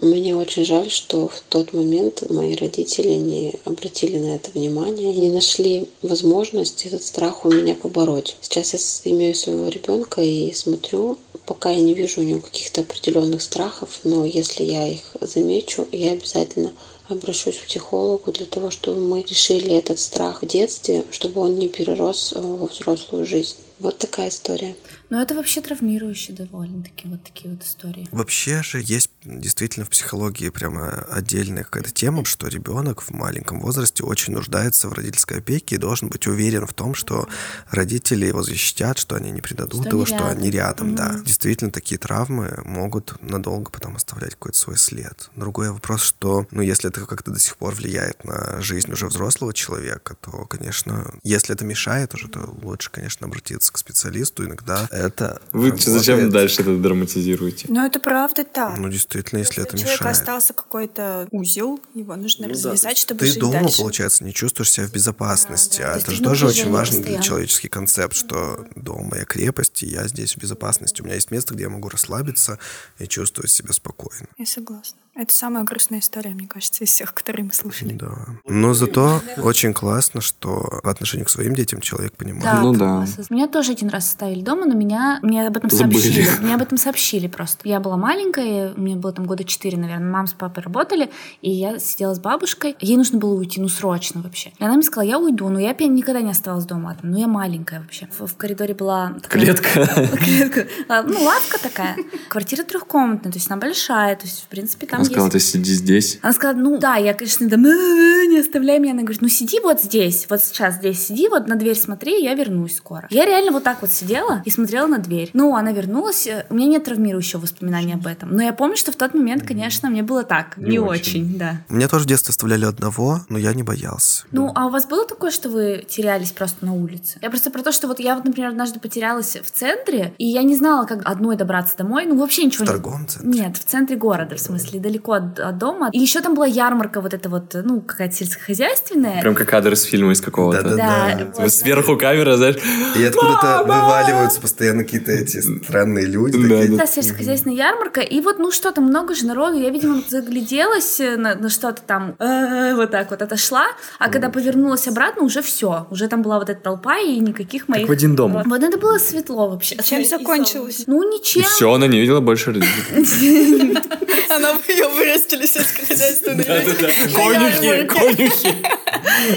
Мне 0.00 0.36
очень 0.36 0.64
жаль, 0.64 0.90
что 0.90 1.28
в 1.28 1.42
тот 1.48 1.72
момент 1.72 2.28
мои 2.28 2.56
родители 2.56 3.14
не 3.14 3.54
обратили 3.64 4.18
на 4.18 4.34
это 4.36 4.50
внимание, 4.50 5.14
не 5.14 5.30
нашли 5.30 5.88
возможность 6.02 6.84
этот 6.86 7.04
страх 7.04 7.44
у 7.44 7.50
меня 7.50 7.74
побороть. 7.74 8.36
Сейчас 8.40 8.74
я 8.74 9.12
имею 9.12 9.34
своего 9.34 9.68
ребенка 9.68 10.20
и 10.20 10.52
смотрю, 10.52 11.18
пока 11.46 11.70
я 11.70 11.80
не 11.80 11.94
вижу 11.94 12.20
у 12.20 12.24
него 12.24 12.40
каких-то 12.40 12.82
определенных 12.82 13.42
страхов, 13.42 14.00
но 14.04 14.24
если 14.24 14.64
я 14.64 14.88
их 14.88 15.02
замечу, 15.20 15.86
я 15.92 16.12
обязательно 16.12 16.72
обращусь 17.08 17.58
к 17.58 17.66
психологу 17.66 18.32
для 18.32 18.46
того, 18.46 18.70
чтобы 18.70 19.00
мы 19.00 19.22
решили 19.22 19.76
этот 19.76 19.98
страх 19.98 20.42
в 20.42 20.46
детстве, 20.46 21.04
чтобы 21.10 21.40
он 21.42 21.58
не 21.58 21.68
перерос 21.68 22.32
во 22.34 22.66
взрослую 22.66 23.26
жизнь. 23.26 23.56
Вот 23.78 23.98
такая 23.98 24.28
история. 24.28 24.74
Но 25.14 25.22
это 25.22 25.36
вообще 25.36 25.60
травмирующе 25.60 26.32
довольно-таки, 26.32 27.06
вот 27.06 27.22
такие 27.22 27.48
вот 27.48 27.62
истории. 27.62 28.08
Вообще 28.10 28.64
же 28.64 28.82
есть 28.82 29.12
действительно 29.24 29.86
в 29.86 29.90
психологии 29.90 30.48
прямо 30.48 30.90
отдельная 31.08 31.62
какая-то 31.62 31.92
тема, 31.92 32.24
что 32.24 32.48
ребенок 32.48 33.00
в 33.00 33.12
маленьком 33.12 33.60
возрасте 33.60 34.02
очень 34.02 34.32
нуждается 34.32 34.88
в 34.88 34.92
родительской 34.92 35.38
опеке 35.38 35.76
и 35.76 35.78
должен 35.78 36.08
быть 36.08 36.26
уверен 36.26 36.66
в 36.66 36.74
том, 36.74 36.96
что 36.96 37.28
родители 37.70 38.26
его 38.26 38.42
защитят, 38.42 38.98
что 38.98 39.14
они 39.14 39.30
не 39.30 39.40
предадут 39.40 39.82
Что 39.82 39.90
его, 39.90 40.00
они 40.00 40.06
что 40.06 40.26
они 40.26 40.50
рядом. 40.50 40.96
рядом, 40.96 40.96
да. 40.96 41.22
Действительно, 41.24 41.70
такие 41.70 41.96
травмы 41.96 42.60
могут 42.64 43.14
надолго 43.22 43.70
потом 43.70 43.94
оставлять 43.94 44.32
какой-то 44.32 44.58
свой 44.58 44.76
след. 44.76 45.30
Другой 45.36 45.70
вопрос, 45.70 46.02
что, 46.02 46.48
ну, 46.50 46.60
если 46.60 46.90
это 46.90 47.06
как-то 47.06 47.30
до 47.30 47.38
сих 47.38 47.56
пор 47.56 47.76
влияет 47.76 48.24
на 48.24 48.60
жизнь 48.60 48.90
уже 48.90 49.06
взрослого 49.06 49.54
человека, 49.54 50.16
то, 50.20 50.44
конечно, 50.46 51.14
если 51.22 51.54
это 51.54 51.64
мешает 51.64 52.14
уже, 52.14 52.26
то 52.26 52.52
лучше, 52.62 52.90
конечно, 52.90 53.28
обратиться 53.28 53.72
к 53.72 53.78
специалисту. 53.78 54.44
Иногда 54.44 54.88
это 55.06 55.40
Вы 55.52 55.70
работает. 55.70 55.88
зачем 55.98 56.30
дальше 56.30 56.62
это 56.62 56.76
драматизируете? 56.76 57.66
Но 57.68 57.84
это 57.86 58.00
правда 58.00 58.44
так. 58.44 58.78
Ну, 58.78 58.88
действительно, 58.88 59.38
если 59.40 59.62
это 59.62 59.76
У 59.76 59.78
человека 59.78 60.04
мешает. 60.04 60.18
остался 60.18 60.52
какой-то 60.54 61.28
узел, 61.30 61.80
его 61.94 62.16
нужно 62.16 62.48
развязать, 62.48 62.98
чтобы 62.98 63.20
Ты 63.20 63.26
жить 63.26 63.38
дома, 63.40 63.52
дальше. 63.62 63.78
получается, 63.78 64.24
не 64.24 64.32
чувствуешь 64.34 64.70
себя 64.70 64.86
в 64.86 64.92
безопасности. 64.92 65.82
А 65.82 65.92
То 65.94 65.98
это 66.00 66.10
есть 66.10 66.22
же 66.22 66.24
тоже 66.28 66.46
очень 66.46 66.70
важный 66.70 67.02
для 67.02 67.20
человеческий 67.20 67.68
концепт, 67.68 68.16
что 68.16 68.66
дом 68.76 69.06
моя 69.10 69.24
крепость, 69.24 69.82
и 69.82 69.86
я 69.86 70.06
здесь 70.08 70.34
в 70.34 70.38
безопасности. 70.38 71.00
У 71.00 71.04
меня 71.04 71.14
есть 71.14 71.30
место, 71.30 71.54
где 71.54 71.64
я 71.64 71.68
могу 71.70 71.88
расслабиться 71.88 72.58
и 72.98 73.06
чувствовать 73.06 73.50
себя 73.50 73.72
спокойно. 73.72 74.26
Я 74.38 74.46
согласна. 74.46 74.98
Это 75.16 75.32
самая 75.32 75.62
грустная 75.64 76.00
история, 76.00 76.30
мне 76.30 76.48
кажется, 76.48 76.82
из 76.82 76.90
всех, 76.90 77.14
которые 77.14 77.44
мы 77.46 77.52
слушали. 77.52 77.92
Да. 77.92 78.14
Но 78.46 78.74
зато 78.74 79.20
очень 79.38 79.72
классно, 79.72 80.20
что 80.20 80.80
по 80.82 80.90
отношению 80.90 81.26
к 81.26 81.30
своим 81.30 81.54
детям 81.54 81.80
человек 81.80 82.16
понимает. 82.16 82.42
Да, 82.44 82.60
Ну 82.60 82.72
да. 82.72 82.78
класс. 82.78 83.30
Меня 83.30 83.46
тоже 83.46 83.72
один 83.72 83.90
раз 83.90 84.06
оставили 84.08 84.40
дома, 84.42 84.66
но 84.66 84.74
меня 84.74 85.20
мне 85.22 85.46
об 85.46 85.56
этом 85.56 85.70
Забыли. 85.70 85.98
сообщили. 86.00 86.28
Мне 86.40 86.54
об 86.56 86.62
этом 86.62 86.78
сообщили 86.78 87.28
просто. 87.28 87.68
Я 87.68 87.78
была 87.78 87.96
маленькая, 87.96 88.72
мне 88.76 88.96
было 88.96 89.12
там 89.12 89.26
года 89.26 89.44
четыре, 89.44 89.76
наверное. 89.78 90.10
Мама 90.10 90.26
с 90.26 90.32
папой 90.32 90.64
работали, 90.64 91.10
и 91.42 91.50
я 91.50 91.78
сидела 91.78 92.14
с 92.14 92.18
бабушкой. 92.18 92.74
Ей 92.80 92.96
нужно 92.96 93.18
было 93.18 93.34
уйти, 93.34 93.60
ну 93.60 93.68
срочно 93.68 94.20
вообще. 94.20 94.52
И 94.58 94.64
она 94.64 94.74
мне 94.74 94.82
сказала, 94.82 95.08
я 95.08 95.18
уйду, 95.20 95.48
но 95.48 95.60
я 95.60 95.70
опять 95.70 95.90
никогда 95.90 96.22
не 96.22 96.30
оставалась 96.32 96.64
дома. 96.66 96.96
Там, 97.00 97.12
ну 97.12 97.18
я 97.18 97.28
маленькая 97.28 97.80
вообще. 97.82 98.08
В, 98.18 98.26
в 98.26 98.36
коридоре 98.36 98.74
была 98.74 99.14
такая- 99.22 99.44
Клетка. 99.44 99.86
Клетка. 100.16 100.66
А, 100.88 101.02
Ну, 101.02 101.22
лавка 101.22 101.58
такая. 101.62 101.96
Квартира 102.28 102.64
трехкомнатная, 102.64 103.30
то 103.30 103.38
есть 103.38 103.48
она 103.48 103.60
большая. 103.60 104.16
То 104.16 104.24
есть, 104.26 104.42
в 104.42 104.46
принципе, 104.48 104.86
там 104.86 105.03
Она 105.04 105.10
сказала, 105.12 105.30
ты 105.30 105.40
сиди 105.40 105.72
здесь. 105.74 106.18
Она 106.22 106.32
сказала, 106.32 106.56
ну 106.58 106.78
да, 106.78 106.96
я, 106.96 107.14
конечно, 107.14 107.48
там, 107.48 107.64
«Э, 107.64 108.26
не 108.26 108.38
оставляй 108.40 108.78
меня. 108.78 108.92
Она 108.92 109.02
говорит, 109.02 109.22
ну 109.22 109.28
сиди 109.28 109.60
вот 109.60 109.80
здесь, 109.82 110.26
вот 110.28 110.40
сейчас 110.42 110.76
здесь 110.76 111.06
сиди, 111.06 111.28
вот 111.28 111.46
на 111.48 111.56
дверь 111.56 111.76
смотри, 111.76 112.22
я 112.22 112.34
вернусь 112.34 112.76
скоро. 112.76 113.06
Я 113.10 113.24
реально 113.26 113.52
вот 113.52 113.64
так 113.64 113.82
вот 113.82 113.90
сидела 113.90 114.42
и 114.44 114.50
смотрела 114.50 114.86
на 114.86 114.98
дверь. 114.98 115.30
Ну, 115.32 115.54
она 115.56 115.72
вернулась, 115.72 116.26
э, 116.26 116.46
у 116.50 116.54
меня 116.54 116.66
нет 116.66 116.84
травмирующего 116.84 117.40
воспоминания 117.40 117.94
об 117.94 118.06
этом. 118.06 118.30
Но 118.34 118.42
я 118.42 118.52
помню, 118.52 118.76
что 118.76 118.92
в 118.92 118.96
тот 118.96 119.14
момент, 119.14 119.46
конечно, 119.46 119.90
мне 119.90 120.02
было 120.02 120.22
так, 120.22 120.56
не, 120.56 120.72
Не 120.72 120.78
очень. 120.78 121.24
очень. 121.24 121.38
да. 121.38 121.60
Меня 121.68 121.88
тоже 121.88 122.04
в 122.04 122.06
детстве 122.06 122.30
оставляли 122.32 122.64
одного, 122.64 123.20
но 123.28 123.38
я 123.38 123.52
не 123.54 123.62
боялся. 123.62 124.24
Ну, 124.32 124.52
а 124.54 124.66
у 124.66 124.70
вас 124.70 124.86
было 124.86 125.06
такое, 125.06 125.30
что 125.30 125.48
вы 125.48 125.84
терялись 125.88 126.32
просто 126.32 126.64
на 126.64 126.74
улице? 126.74 127.18
Я 127.22 127.30
просто 127.30 127.50
про 127.50 127.62
то, 127.62 127.72
что 127.72 127.86
вот 127.88 128.00
я 128.00 128.14
вот, 128.14 128.24
например, 128.24 128.50
однажды 128.50 128.80
потерялась 128.80 129.36
в 129.36 129.50
центре, 129.50 130.14
и 130.18 130.26
я 130.26 130.42
не 130.42 130.56
знала, 130.56 130.86
как 130.86 131.00
одной 131.04 131.36
добраться 131.36 131.76
домой, 131.76 132.06
ну, 132.06 132.16
вообще 132.16 132.44
ничего 132.44 132.64
В 132.64 132.68
не... 132.68 132.72
торговом 132.74 133.06
центре? 133.06 133.30
Нет, 133.30 133.56
в 133.56 133.64
центре 133.64 133.96
города, 133.96 134.36
в 134.36 134.40
смысле, 134.40 134.80
далеко 134.80 134.93
от, 135.12 135.38
от 135.38 135.58
дома. 135.58 135.90
И 135.92 135.98
еще 135.98 136.20
там 136.20 136.34
была 136.34 136.46
ярмарка 136.46 137.00
вот 137.00 137.14
эта 137.14 137.28
вот, 137.28 137.54
ну, 137.54 137.80
какая-то 137.80 138.14
сельскохозяйственная. 138.14 139.20
Прям 139.20 139.34
как 139.34 139.48
кадр 139.48 139.72
из 139.72 139.82
фильма 139.82 140.12
из 140.12 140.20
какого-то. 140.20 140.62
Да-да-да. 140.62 141.10
Да, 141.12 141.18
Типа 141.18 141.42
вот. 141.42 141.52
Сверху 141.52 141.96
камера, 141.96 142.36
знаешь. 142.36 142.56
И 142.96 143.04
откуда-то 143.04 143.64
вываливаются 143.64 144.40
постоянно 144.40 144.84
какие-то 144.84 145.12
эти 145.12 145.40
странные 145.40 146.06
люди. 146.06 146.38
Да, 146.38 146.60
такие. 146.60 146.78
Да, 146.78 146.86
сельскохозяйственная 146.86 147.56
ярмарка. 147.56 148.00
И 148.00 148.20
вот, 148.20 148.38
ну 148.38 148.50
что 148.50 148.70
там, 148.72 148.84
много 148.84 149.14
же 149.14 149.26
народу. 149.26 149.58
Я, 149.58 149.70
видимо, 149.70 150.02
загляделась 150.08 151.00
э, 151.00 151.16
на, 151.16 151.34
на 151.34 151.48
что-то 151.48 151.82
там, 151.82 152.14
э, 152.18 152.74
вот 152.74 152.90
так 152.90 153.10
вот 153.10 153.22
отошла. 153.22 153.66
А 153.98 154.08
когда 154.08 154.28
повернулась 154.28 154.86
обратно, 154.88 155.22
уже 155.22 155.42
все. 155.42 155.86
Уже 155.90 156.08
там 156.08 156.22
была 156.22 156.38
вот 156.38 156.50
эта 156.50 156.60
толпа 156.60 156.98
и 156.98 157.18
никаких 157.18 157.68
моих... 157.68 157.88
в 157.88 157.92
один 157.92 158.16
дом. 158.16 158.42
Вот 158.44 158.62
это 158.62 158.78
было 158.78 158.98
светло 158.98 159.48
вообще. 159.48 159.76
Чем 159.82 160.04
закончилось? 160.04 160.84
Ну, 160.86 161.02
И 161.02 161.18
ничем. 161.18 161.42
все, 161.42 161.72
она 161.72 161.86
не 161.86 162.00
видела 162.00 162.20
больше 162.20 162.52
родителей. 162.52 163.78
Она 164.34 164.50
ее 164.68 164.83
вырастили 164.88 165.46
сельскохозяйственные 165.46 166.44
Да-да-да. 166.44 166.88
Конюхи, 167.14 167.86
конюхи. 167.86 168.56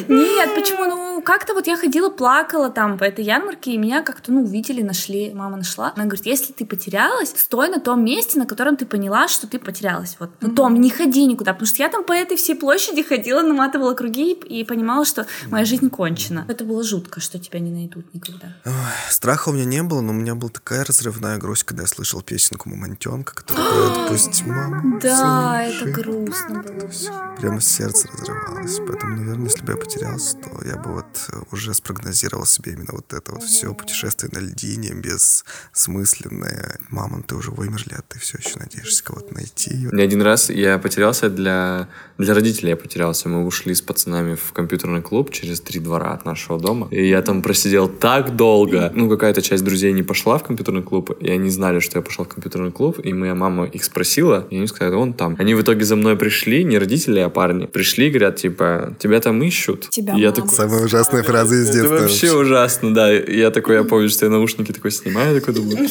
Нет, 0.07 0.55
почему? 0.55 0.85
Ну, 0.85 1.21
как-то 1.21 1.53
вот 1.53 1.67
я 1.67 1.77
ходила, 1.77 2.09
плакала 2.09 2.69
там 2.69 2.97
по 2.97 3.03
этой 3.03 3.25
ярмарке, 3.25 3.71
и 3.71 3.77
меня 3.77 4.01
как-то, 4.01 4.31
ну, 4.31 4.43
увидели, 4.43 4.81
нашли, 4.81 5.33
мама 5.33 5.57
нашла. 5.57 5.93
Она 5.95 6.05
говорит, 6.05 6.25
если 6.25 6.53
ты 6.53 6.65
потерялась, 6.65 7.33
стой 7.35 7.69
на 7.69 7.79
том 7.79 8.03
месте, 8.03 8.39
на 8.39 8.45
котором 8.45 8.77
ты 8.77 8.85
поняла, 8.85 9.27
что 9.27 9.47
ты 9.47 9.59
потерялась. 9.59 10.17
Вот 10.19 10.29
на 10.41 10.49
том, 10.49 10.75
не 10.75 10.89
ходи 10.89 11.25
никуда, 11.25 11.53
потому 11.53 11.67
что 11.67 11.83
я 11.83 11.89
там 11.89 12.03
по 12.03 12.13
этой 12.13 12.37
всей 12.37 12.55
площади 12.55 13.03
ходила, 13.03 13.41
наматывала 13.41 13.93
круги 13.93 14.33
и, 14.33 14.61
и 14.61 14.63
понимала, 14.63 15.05
что 15.05 15.27
моя 15.47 15.65
жизнь 15.65 15.89
кончена. 15.89 16.45
Это 16.47 16.63
было 16.63 16.83
жутко, 16.83 17.19
что 17.19 17.39
тебя 17.39 17.59
не 17.59 17.71
найдут 17.71 18.13
никогда. 18.13 18.55
Ой, 18.65 18.73
страха 19.09 19.49
у 19.49 19.53
меня 19.53 19.65
не 19.65 19.83
было, 19.83 20.01
но 20.01 20.11
у 20.11 20.15
меня 20.15 20.35
была 20.35 20.49
такая 20.49 20.85
разрывная 20.85 21.37
грусть, 21.37 21.63
когда 21.63 21.83
я 21.83 21.87
слышал 21.87 22.21
песенку 22.21 22.69
«Мамонтенка», 22.69 23.35
которая 23.35 23.67
поет 23.69 24.07
«Пусть 24.09 24.45
мама 24.45 24.99
Да, 25.01 25.36
это 25.37 25.71
слушает». 25.71 25.95
грустно 25.95 26.63
было. 26.63 27.35
Прямо 27.39 27.61
сердце 27.61 28.07
разрывалось. 28.11 28.79
Поэтому, 28.87 29.15
наверное, 29.17 29.45
если 29.45 29.63
бы 29.63 29.71
я 29.71 29.77
потерялся, 29.77 30.37
то 30.37 30.67
я 30.67 30.77
бы 30.77 30.93
вот 30.93 31.05
э, 31.31 31.37
уже 31.51 31.73
спрогнозировал 31.73 32.45
себе 32.45 32.73
именно 32.73 32.93
вот 32.93 33.13
это 33.13 33.31
вот 33.31 33.43
все 33.43 33.73
путешествие 33.73 34.31
на 34.33 34.39
льдине, 34.39 34.93
бессмысленное. 34.93 36.79
Мамонты 36.89 37.35
уже 37.35 37.51
вымерли, 37.51 37.93
а 37.97 38.01
ты 38.07 38.19
все 38.19 38.37
еще 38.39 38.57
надеешься 38.57 39.03
кого-то 39.03 39.33
найти. 39.33 39.87
Не 39.91 40.01
один 40.01 40.21
раз 40.21 40.49
я 40.49 40.79
потерялся 40.79 41.29
для, 41.29 41.87
для 42.17 42.33
родителей, 42.33 42.69
я 42.69 42.77
потерялся. 42.77 43.29
Мы 43.29 43.45
ушли 43.45 43.75
с 43.75 43.81
пацанами 43.81 44.35
в 44.35 44.53
компьютерный 44.53 45.01
клуб 45.01 45.31
через 45.31 45.61
три 45.61 45.79
двора 45.79 46.13
от 46.13 46.25
нашего 46.25 46.59
дома. 46.59 46.87
И 46.89 47.07
я 47.07 47.21
там 47.21 47.41
просидел 47.41 47.87
так 47.87 48.35
долго. 48.35 48.91
Ну, 48.95 49.09
какая-то 49.09 49.41
часть 49.41 49.63
друзей 49.63 49.93
не 49.93 50.03
пошла 50.03 50.37
в 50.37 50.43
компьютерный 50.43 50.83
клуб, 50.83 51.11
и 51.19 51.29
они 51.29 51.49
знали, 51.49 51.79
что 51.79 51.99
я 51.99 52.01
пошел 52.01 52.25
в 52.25 52.29
компьютерный 52.29 52.71
клуб, 52.71 52.99
и 53.03 53.13
моя 53.13 53.35
мама 53.35 53.65
их 53.65 53.83
спросила, 53.83 54.47
и 54.49 54.57
они 54.57 54.67
сказали, 54.67 54.95
он 54.95 55.13
там. 55.13 55.26
Они 55.37 55.53
в 55.53 55.61
итоге 55.61 55.83
за 55.85 55.95
мной 55.95 56.15
пришли, 56.15 56.63
не 56.63 56.77
родители, 56.77 57.19
а 57.19 57.29
парни. 57.29 57.65
Пришли, 57.65 58.09
говорят, 58.09 58.37
типа, 58.37 58.95
тебя 58.99 59.19
там 59.19 59.41
ищут. 59.43 59.89
Тебя 59.89 60.13
я 60.13 60.31
такой, 60.31 60.49
Самая 60.51 60.83
ужасная 60.85 61.23
фраза 61.23 61.55
из 61.55 61.69
это 61.69 61.73
детства. 61.73 61.97
вообще 61.97 62.33
ужасно, 62.33 62.93
да. 62.93 63.11
Я 63.11 63.51
такой, 63.51 63.75
я 63.75 63.83
помню, 63.83 64.09
что 64.09 64.25
я 64.25 64.31
наушники 64.31 64.71
такой 64.71 64.91
снимаю, 64.91 65.39
такой 65.39 65.53
думаю, 65.53 65.87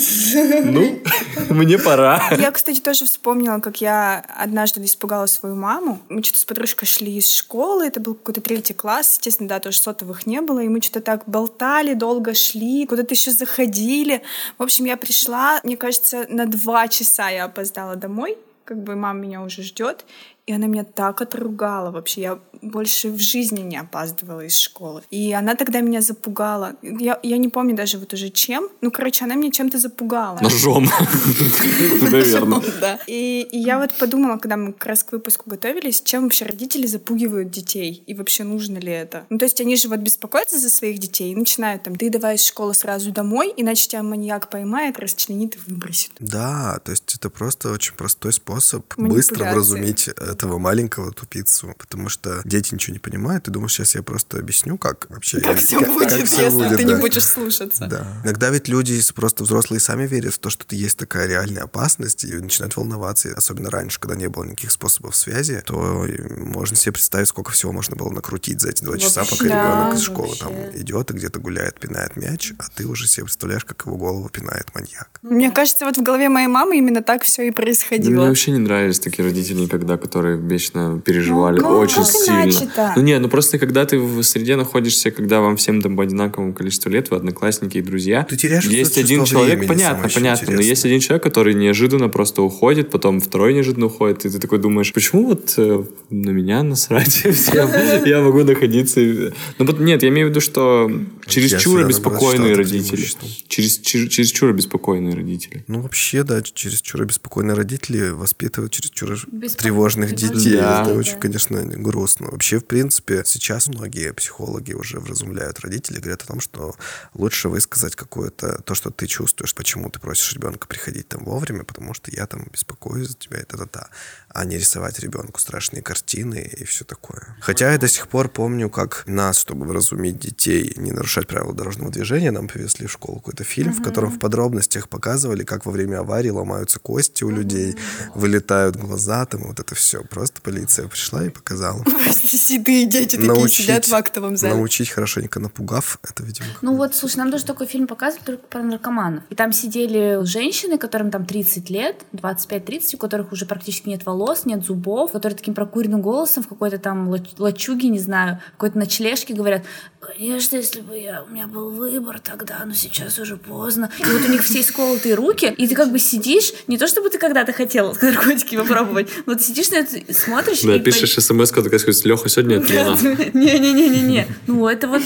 ну, 0.65 1.03
мне 1.51 1.79
пора. 1.79 2.23
Я, 2.39 2.51
кстати, 2.51 2.81
тоже 2.81 3.05
вспомнила, 3.05 3.59
как 3.59 3.81
я 3.81 4.25
однажды 4.39 4.83
испугала 4.85 5.27
свою 5.27 5.55
маму. 5.55 6.01
Мы 6.09 6.23
что-то 6.23 6.41
с 6.41 6.45
подружкой 6.45 6.89
шли 6.89 7.17
из 7.17 7.31
школы, 7.31 7.87
это 7.87 8.01
был 8.01 8.15
какой-то 8.15 8.41
третий 8.41 8.75
класс, 8.75 9.17
естественно, 9.17 9.49
да, 9.49 9.61
тоже 9.61 9.79
сотовых 9.79 10.27
не 10.27 10.41
было, 10.41 10.61
и 10.61 10.69
мы 10.69 10.81
что-то 10.81 11.01
так 11.01 11.23
болтали, 11.27 11.95
долго 11.95 12.35
шли, 12.35 12.87
куда-то 12.87 13.15
еще 13.15 13.31
заходили. 13.31 14.23
В 14.59 14.63
общем, 14.63 14.85
я 14.85 14.97
пришла, 14.97 15.61
мне 15.65 15.77
кажется, 15.77 16.27
на 16.29 16.47
два 16.47 16.89
часа 16.89 17.29
я 17.29 17.45
опоздала 17.45 17.97
домой, 17.97 18.37
как 18.67 18.83
бы 18.83 18.97
мама 18.97 19.21
меня 19.21 19.41
уже 19.41 19.63
ждет. 19.63 20.05
И 20.47 20.53
она 20.53 20.67
меня 20.67 20.85
так 20.85 21.21
отругала 21.21 21.91
вообще. 21.91 22.21
Я 22.21 22.39
больше 22.63 23.11
в 23.11 23.19
жизни 23.19 23.61
не 23.61 23.77
опаздывала 23.77 24.45
из 24.45 24.57
школы. 24.57 25.03
И 25.11 25.33
она 25.33 25.55
тогда 25.55 25.81
меня 25.81 26.01
запугала. 26.01 26.77
Я, 26.83 27.19
я 27.23 27.37
не 27.37 27.49
помню 27.49 27.77
даже 27.77 27.99
вот 27.99 28.13
уже 28.13 28.31
чем. 28.31 28.69
Ну, 28.81 28.91
короче, 28.91 29.25
она 29.25 29.35
меня 29.35 29.51
чем-то 29.51 29.79
запугала. 29.79 30.39
Ножом. 30.41 30.85
Наверное. 32.01 32.63
Да. 32.81 32.99
И, 33.07 33.47
и 33.51 33.59
я 33.59 33.79
вот 33.79 33.95
подумала, 33.95 34.37
когда 34.39 34.57
мы 34.57 34.73
как 34.73 34.87
раз 34.87 35.05
к 35.05 35.13
выпуску 35.13 35.51
готовились, 35.51 36.01
чем 36.03 36.25
вообще 36.25 36.45
родители 36.45 36.87
запугивают 36.87 37.51
детей? 37.51 38.03
И 38.07 38.15
вообще 38.15 38.45
нужно 38.45 38.79
ли 38.79 38.93
это? 38.93 39.27
Ну, 39.31 39.39
то 39.39 39.45
есть 39.45 39.61
они 39.61 39.77
же 39.77 39.89
вот 39.89 39.99
беспокоятся 39.99 40.59
за 40.59 40.71
своих 40.71 40.99
детей 40.99 41.33
и 41.33 41.37
начинают 41.37 41.83
там, 41.83 41.97
ты 41.97 42.11
давай 42.11 42.37
из 42.37 42.45
школы 42.45 42.75
сразу 42.75 43.11
домой, 43.11 43.53
иначе 43.57 43.89
тебя 43.89 44.03
маньяк 44.03 44.49
поймает, 44.51 44.99
расчленит 44.99 45.57
и 45.57 45.59
выбросит. 45.71 46.13
Да, 46.21 46.81
то 46.85 46.93
есть 46.93 47.15
это 47.15 47.31
просто 47.31 47.73
очень 47.73 47.95
простой 47.95 48.33
способ 48.33 48.85
быстро 48.97 49.53
вразумить 49.53 50.09
этого 50.37 50.59
маленького 50.59 51.13
тупицу, 51.13 51.75
потому 51.79 52.09
что 52.09 52.43
дети 52.45 52.75
ничего 52.75 52.93
не 52.93 52.99
понимают, 52.99 53.45
ты 53.45 53.51
думаешь, 53.51 53.73
сейчас 53.73 53.95
я 53.95 54.03
просто 54.03 54.39
объясню, 54.39 54.77
как 54.77 55.07
вообще... 55.09 55.41
Как 55.41 55.59
все 55.59 55.81
как, 55.81 55.93
будет, 55.93 56.11
как 56.11 56.19
если 56.21 56.51
будет, 56.51 56.77
ты 56.77 56.85
да. 56.85 56.95
не 56.95 57.01
будешь 57.01 57.25
слушаться. 57.25 57.87
Да. 57.87 58.21
Иногда 58.25 58.51
ведь 58.51 58.69
люди 58.69 59.01
просто 59.15 59.45
взрослые 59.45 59.81
сами 59.81 60.07
верят 60.07 60.35
в 60.35 60.39
то, 60.39 60.51
что 60.51 60.65
есть 60.75 60.99
такая 60.99 61.27
реальная 61.27 61.63
опасность, 61.63 62.25
и 62.25 62.35
начинают 62.35 62.77
волноваться. 62.77 63.29
И 63.29 63.33
особенно 63.33 63.71
раньше, 63.71 63.99
когда 63.99 64.17
не 64.17 64.29
было 64.29 64.45
никаких 64.45 64.71
способов 64.71 65.17
связи, 65.17 65.63
то 65.65 66.07
можно 66.37 66.77
себе 66.77 66.93
представить, 66.93 67.29
сколько 67.29 67.53
всего 67.53 67.73
можно 67.73 67.97
было 67.97 68.11
накрутить 68.11 68.61
за 68.61 68.71
эти 68.71 68.85
два 68.85 68.99
часа, 68.99 69.25
пока 69.25 69.45
да, 69.45 69.49
ребенок 69.49 69.95
из 69.95 70.03
школы 70.03 70.29
вообще. 70.29 70.45
там 70.45 70.53
идет 70.81 71.11
и 71.11 71.15
где-то 71.15 71.39
гуляет, 71.39 71.81
пинает 71.81 72.17
мяч, 72.17 72.53
а 72.59 72.65
ты 72.75 72.87
уже 72.87 73.07
себе 73.07 73.25
представляешь, 73.25 73.65
как 73.65 73.87
его 73.87 73.97
голову 73.97 74.29
пинает 74.29 74.75
маньяк. 74.75 75.21
Мне 75.23 75.51
кажется, 75.51 75.85
вот 75.85 75.97
в 75.97 76.03
голове 76.03 76.29
моей 76.29 76.49
мамы 76.49 76.79
именно 76.79 77.03
так 77.03 77.23
все 77.23 77.47
и 77.49 77.51
Да 77.51 77.63
происходило. 77.63 78.11
Мне 78.11 78.29
вообще 78.29 78.51
не 78.51 78.59
нравились 78.59 79.01
такие 79.01 79.25
родители 79.25 79.61
никогда, 79.61 79.97
которые 79.97 80.26
вечно 80.35 81.01
переживали 81.05 81.61
Ну, 81.61 81.79
очень 81.79 81.97
Как 81.97 82.07
сильно. 82.07 82.93
Ну 82.97 83.03
не, 83.03 83.19
ну 83.19 83.29
просто 83.29 83.59
когда 83.59 83.85
ты 83.85 83.99
в 83.99 84.23
среде 84.23 84.57
находишься, 84.57 85.11
когда 85.11 85.41
вам 85.41 85.57
всем 85.57 85.83
там 85.83 85.97
по 85.97 86.03
одинаковому 86.03 86.53
количеству 86.55 86.91
лет, 86.91 87.11
вы 87.11 87.17
одноклассники 87.17 87.79
и 87.79 87.83
друзья. 87.83 88.25
Ты 88.29 88.37
теряешь 88.37 88.65
Есть 88.65 88.99
один 88.99 89.25
человек, 89.25 89.59
времени, 89.59 89.69
понятно, 89.69 90.09
понятно, 90.09 90.47
но 90.47 90.53
интересное. 90.55 90.65
есть 90.69 90.85
один 90.85 91.01
человек, 91.01 91.23
который 91.23 91.55
неожиданно 91.55 92.09
просто 92.09 92.43
уходит, 92.43 92.91
потом 92.91 93.21
второй 93.21 93.55
неожиданно 93.55 93.87
уходит, 93.87 94.25
и 94.27 94.31
ты 94.31 94.39
такой 94.39 94.59
думаешь, 94.59 94.93
почему 94.93 95.27
вот 95.27 95.55
э, 95.57 95.85
на 96.11 96.31
меня 96.31 96.63
насрать 96.63 97.13
всем? 97.35 97.69
Я 98.05 98.21
могу 98.23 98.43
находиться... 98.45 99.01
Ну 99.01 99.65
вот 99.65 99.81
нет, 99.81 100.03
я 100.03 100.09
имею 100.09 100.29
в 100.29 100.31
виду, 100.31 100.41
что 100.41 100.91
чересчур 101.27 101.81
обеспокоенные 101.81 102.31
считал 102.33 102.47
это 102.47 102.57
родители. 102.59 102.89
преимуществом. 102.91 103.29
Через, 103.49 103.81
чер- 103.81 104.09
чересчур 104.09 104.51
обеспокоенные 104.51 105.15
родители. 105.15 105.65
Ну, 105.69 105.81
вообще, 105.83 106.23
да, 106.23 106.43
чересчур 106.43 107.03
обеспокоенные 107.03 107.55
родители 107.55 108.11
воспитывают 108.11 108.73
чересчур 108.73 109.19
тревожных 109.59 110.15
детей. 110.17 110.57
Да. 110.57 110.83
Это 110.83 110.95
очень, 110.95 111.19
конечно, 111.19 111.65
грустно. 111.65 112.31
Вообще, 112.31 112.59
в 112.59 112.67
принципе, 112.67 113.23
сейчас 113.25 113.69
многие 113.69 114.13
психологи 114.13 114.73
уже 114.73 115.01
вразумляют 115.01 115.61
родителей, 115.61 116.01
говорят 116.01 116.23
о 116.23 116.27
том, 116.27 116.41
что 116.41 116.75
лучше 117.15 117.49
высказать 117.49 117.97
какое-то 117.97 118.63
то, 118.63 118.75
что 118.75 118.91
ты 118.91 119.07
чувствуешь, 119.07 119.55
почему 119.55 119.91
ты 119.91 120.01
просишь 120.01 120.33
ребенка 120.33 120.67
приходить 120.67 121.09
там 121.09 121.25
вовремя, 121.25 121.65
потому 121.65 121.95
что 121.95 122.11
я 122.11 122.27
там 122.27 122.47
беспокоюсь 122.53 123.09
за 123.09 123.15
тебя 123.15 123.41
и 123.41 123.45
та-та-та, 123.45 123.89
а 124.37 124.45
не 124.45 124.59
рисовать 124.59 124.99
ребенку 124.99 125.41
страшные 125.41 125.83
картины 125.83 126.51
и 126.59 126.65
все 126.65 126.85
такое. 126.85 127.35
Хотя 127.41 127.73
я 127.73 127.79
до 127.79 127.89
сих 127.89 128.07
пор 128.09 128.29
помню, 128.29 128.69
как 128.69 129.05
нас, 129.07 129.39
чтобы 129.39 129.65
вразумить 129.65 130.19
детей, 130.19 130.75
не 130.77 130.93
нарушать 130.93 131.27
правила 131.27 131.55
дорожного 131.55 131.91
движения, 131.91 132.31
нам 132.31 132.47
повезли 132.47 132.87
в 132.87 132.93
школу 132.93 133.19
какой-то 133.21 133.45
фильм, 133.45 133.73
в 133.73 133.83
котором 133.83 134.11
в 134.11 134.19
подробностях 134.19 134.91
показывали, 134.91 135.43
как 135.43 135.65
во 135.65 135.73
время 135.73 136.01
аварии 136.01 136.29
ломаются 136.29 136.79
кости 136.79 137.25
у 137.25 137.31
людей, 137.31 137.77
вылетают 138.15 138.77
глаза, 138.77 139.25
там 139.25 139.45
вот 139.45 139.59
это 139.59 139.75
все. 139.75 140.03
Просто 140.03 140.43
полиция 140.43 140.87
пришла 140.87 141.25
и 141.25 141.31
показала. 141.31 141.83
Седые 142.27 142.85
дети 142.85 143.17
такие 143.17 143.49
сидят 143.49 143.89
в 143.89 143.95
актовом 143.95 144.37
зале. 144.37 144.55
научить 144.55 144.91
хорошенько 144.91 145.41
напугав, 145.41 145.99
это, 146.03 146.23
видимо, 146.23 146.47
Ну 146.61 146.77
вот, 146.77 146.95
слушай, 146.95 147.17
нам 147.17 147.31
тоже 147.31 147.47
такой 147.47 147.67
фильм 147.67 147.87
показывали 147.87 148.25
только 148.27 148.47
про 148.49 148.63
наркоманов. 148.63 149.23
И 149.31 149.35
там 149.35 149.53
сидели 149.53 150.23
женщины, 150.25 150.77
которым 150.77 151.11
там 151.11 151.25
30 151.25 151.71
лет, 151.71 152.05
25-30, 152.13 152.97
у 152.97 152.99
которых 152.99 153.33
уже 153.33 153.47
практически 153.47 153.89
нет 153.89 154.05
волос, 154.05 154.26
нет 154.45 154.65
зубов, 154.65 155.13
которые 155.13 155.37
таким 155.37 155.55
прокуренным 155.55 156.03
голосом 156.03 156.43
в 156.43 156.49
какой-то 156.49 156.79
там 156.79 157.09
лач- 157.09 157.35
лачуге, 157.39 157.89
не 157.89 157.99
знаю, 157.99 158.41
какой-то 158.53 158.79
ночлежке 158.79 159.35
говорят, 159.35 159.63
конечно, 160.01 160.57
если 160.57 160.81
бы 160.81 160.97
я, 160.99 161.23
у 161.23 161.33
меня 161.33 161.47
был 161.47 161.71
выбор 161.71 162.19
тогда, 162.21 162.63
но 162.65 162.75
сейчас 162.75 163.19
уже 163.19 163.37
поздно. 163.37 163.91
И 163.99 164.05
вот 164.05 164.23
у 164.23 164.33
них 164.33 164.43
все 164.43 164.61
исколотые 164.61 165.15
руки, 165.15 165.47
и 165.47 165.67
ты 165.67 165.75
как 165.75 165.91
бы 165.91 165.99
сидишь, 165.99 166.53
не 166.67 166.79
то 166.79 166.87
чтобы 166.87 167.11
ты 167.11 167.19
когда-то 167.19 167.53
хотел 167.53 167.97
наркотики 168.03 168.57
попробовать, 168.57 169.09
но 169.27 169.35
ты 169.35 169.43
сидишь 169.43 169.71
на 169.71 169.77
это, 169.77 170.13
смотришь 170.13 170.63
Да, 170.63 170.77
и... 170.77 170.81
пишешь 170.81 171.15
смс, 171.15 171.51
такая 171.51 171.81
Леха, 172.05 172.29
сегодня 172.29 172.59
отмена. 172.59 172.97
Не-не-не-не-не. 173.35 174.27
Ну, 174.47 174.69
это 174.69 174.89
вот 174.89 175.03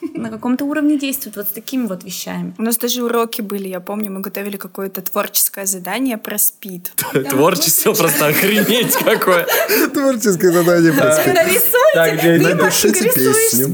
на 0.14 0.30
каком-то 0.30 0.64
уровне 0.64 0.98
действует 0.98 1.36
вот 1.36 1.48
с 1.48 1.52
такими 1.52 1.86
вот 1.86 2.04
вещами. 2.04 2.54
У 2.58 2.62
нас 2.62 2.76
даже 2.76 3.02
уроки 3.02 3.42
были, 3.42 3.68
я 3.68 3.80
помню, 3.80 4.10
мы 4.10 4.20
готовили 4.20 4.56
какое-то 4.56 5.02
творческое 5.02 5.66
задание 5.66 6.18
про 6.18 6.38
спид. 6.38 6.92
Творчество 7.30 7.92
просто 7.92 8.26
охренеть 8.26 8.94
какое. 8.94 9.46
Творческое 9.94 10.52
задание 10.52 10.92
просто. 10.92 11.34
Так, 11.94 12.18
где- 12.18 12.38
Напишите 12.38 13.10
песню. 13.12 13.72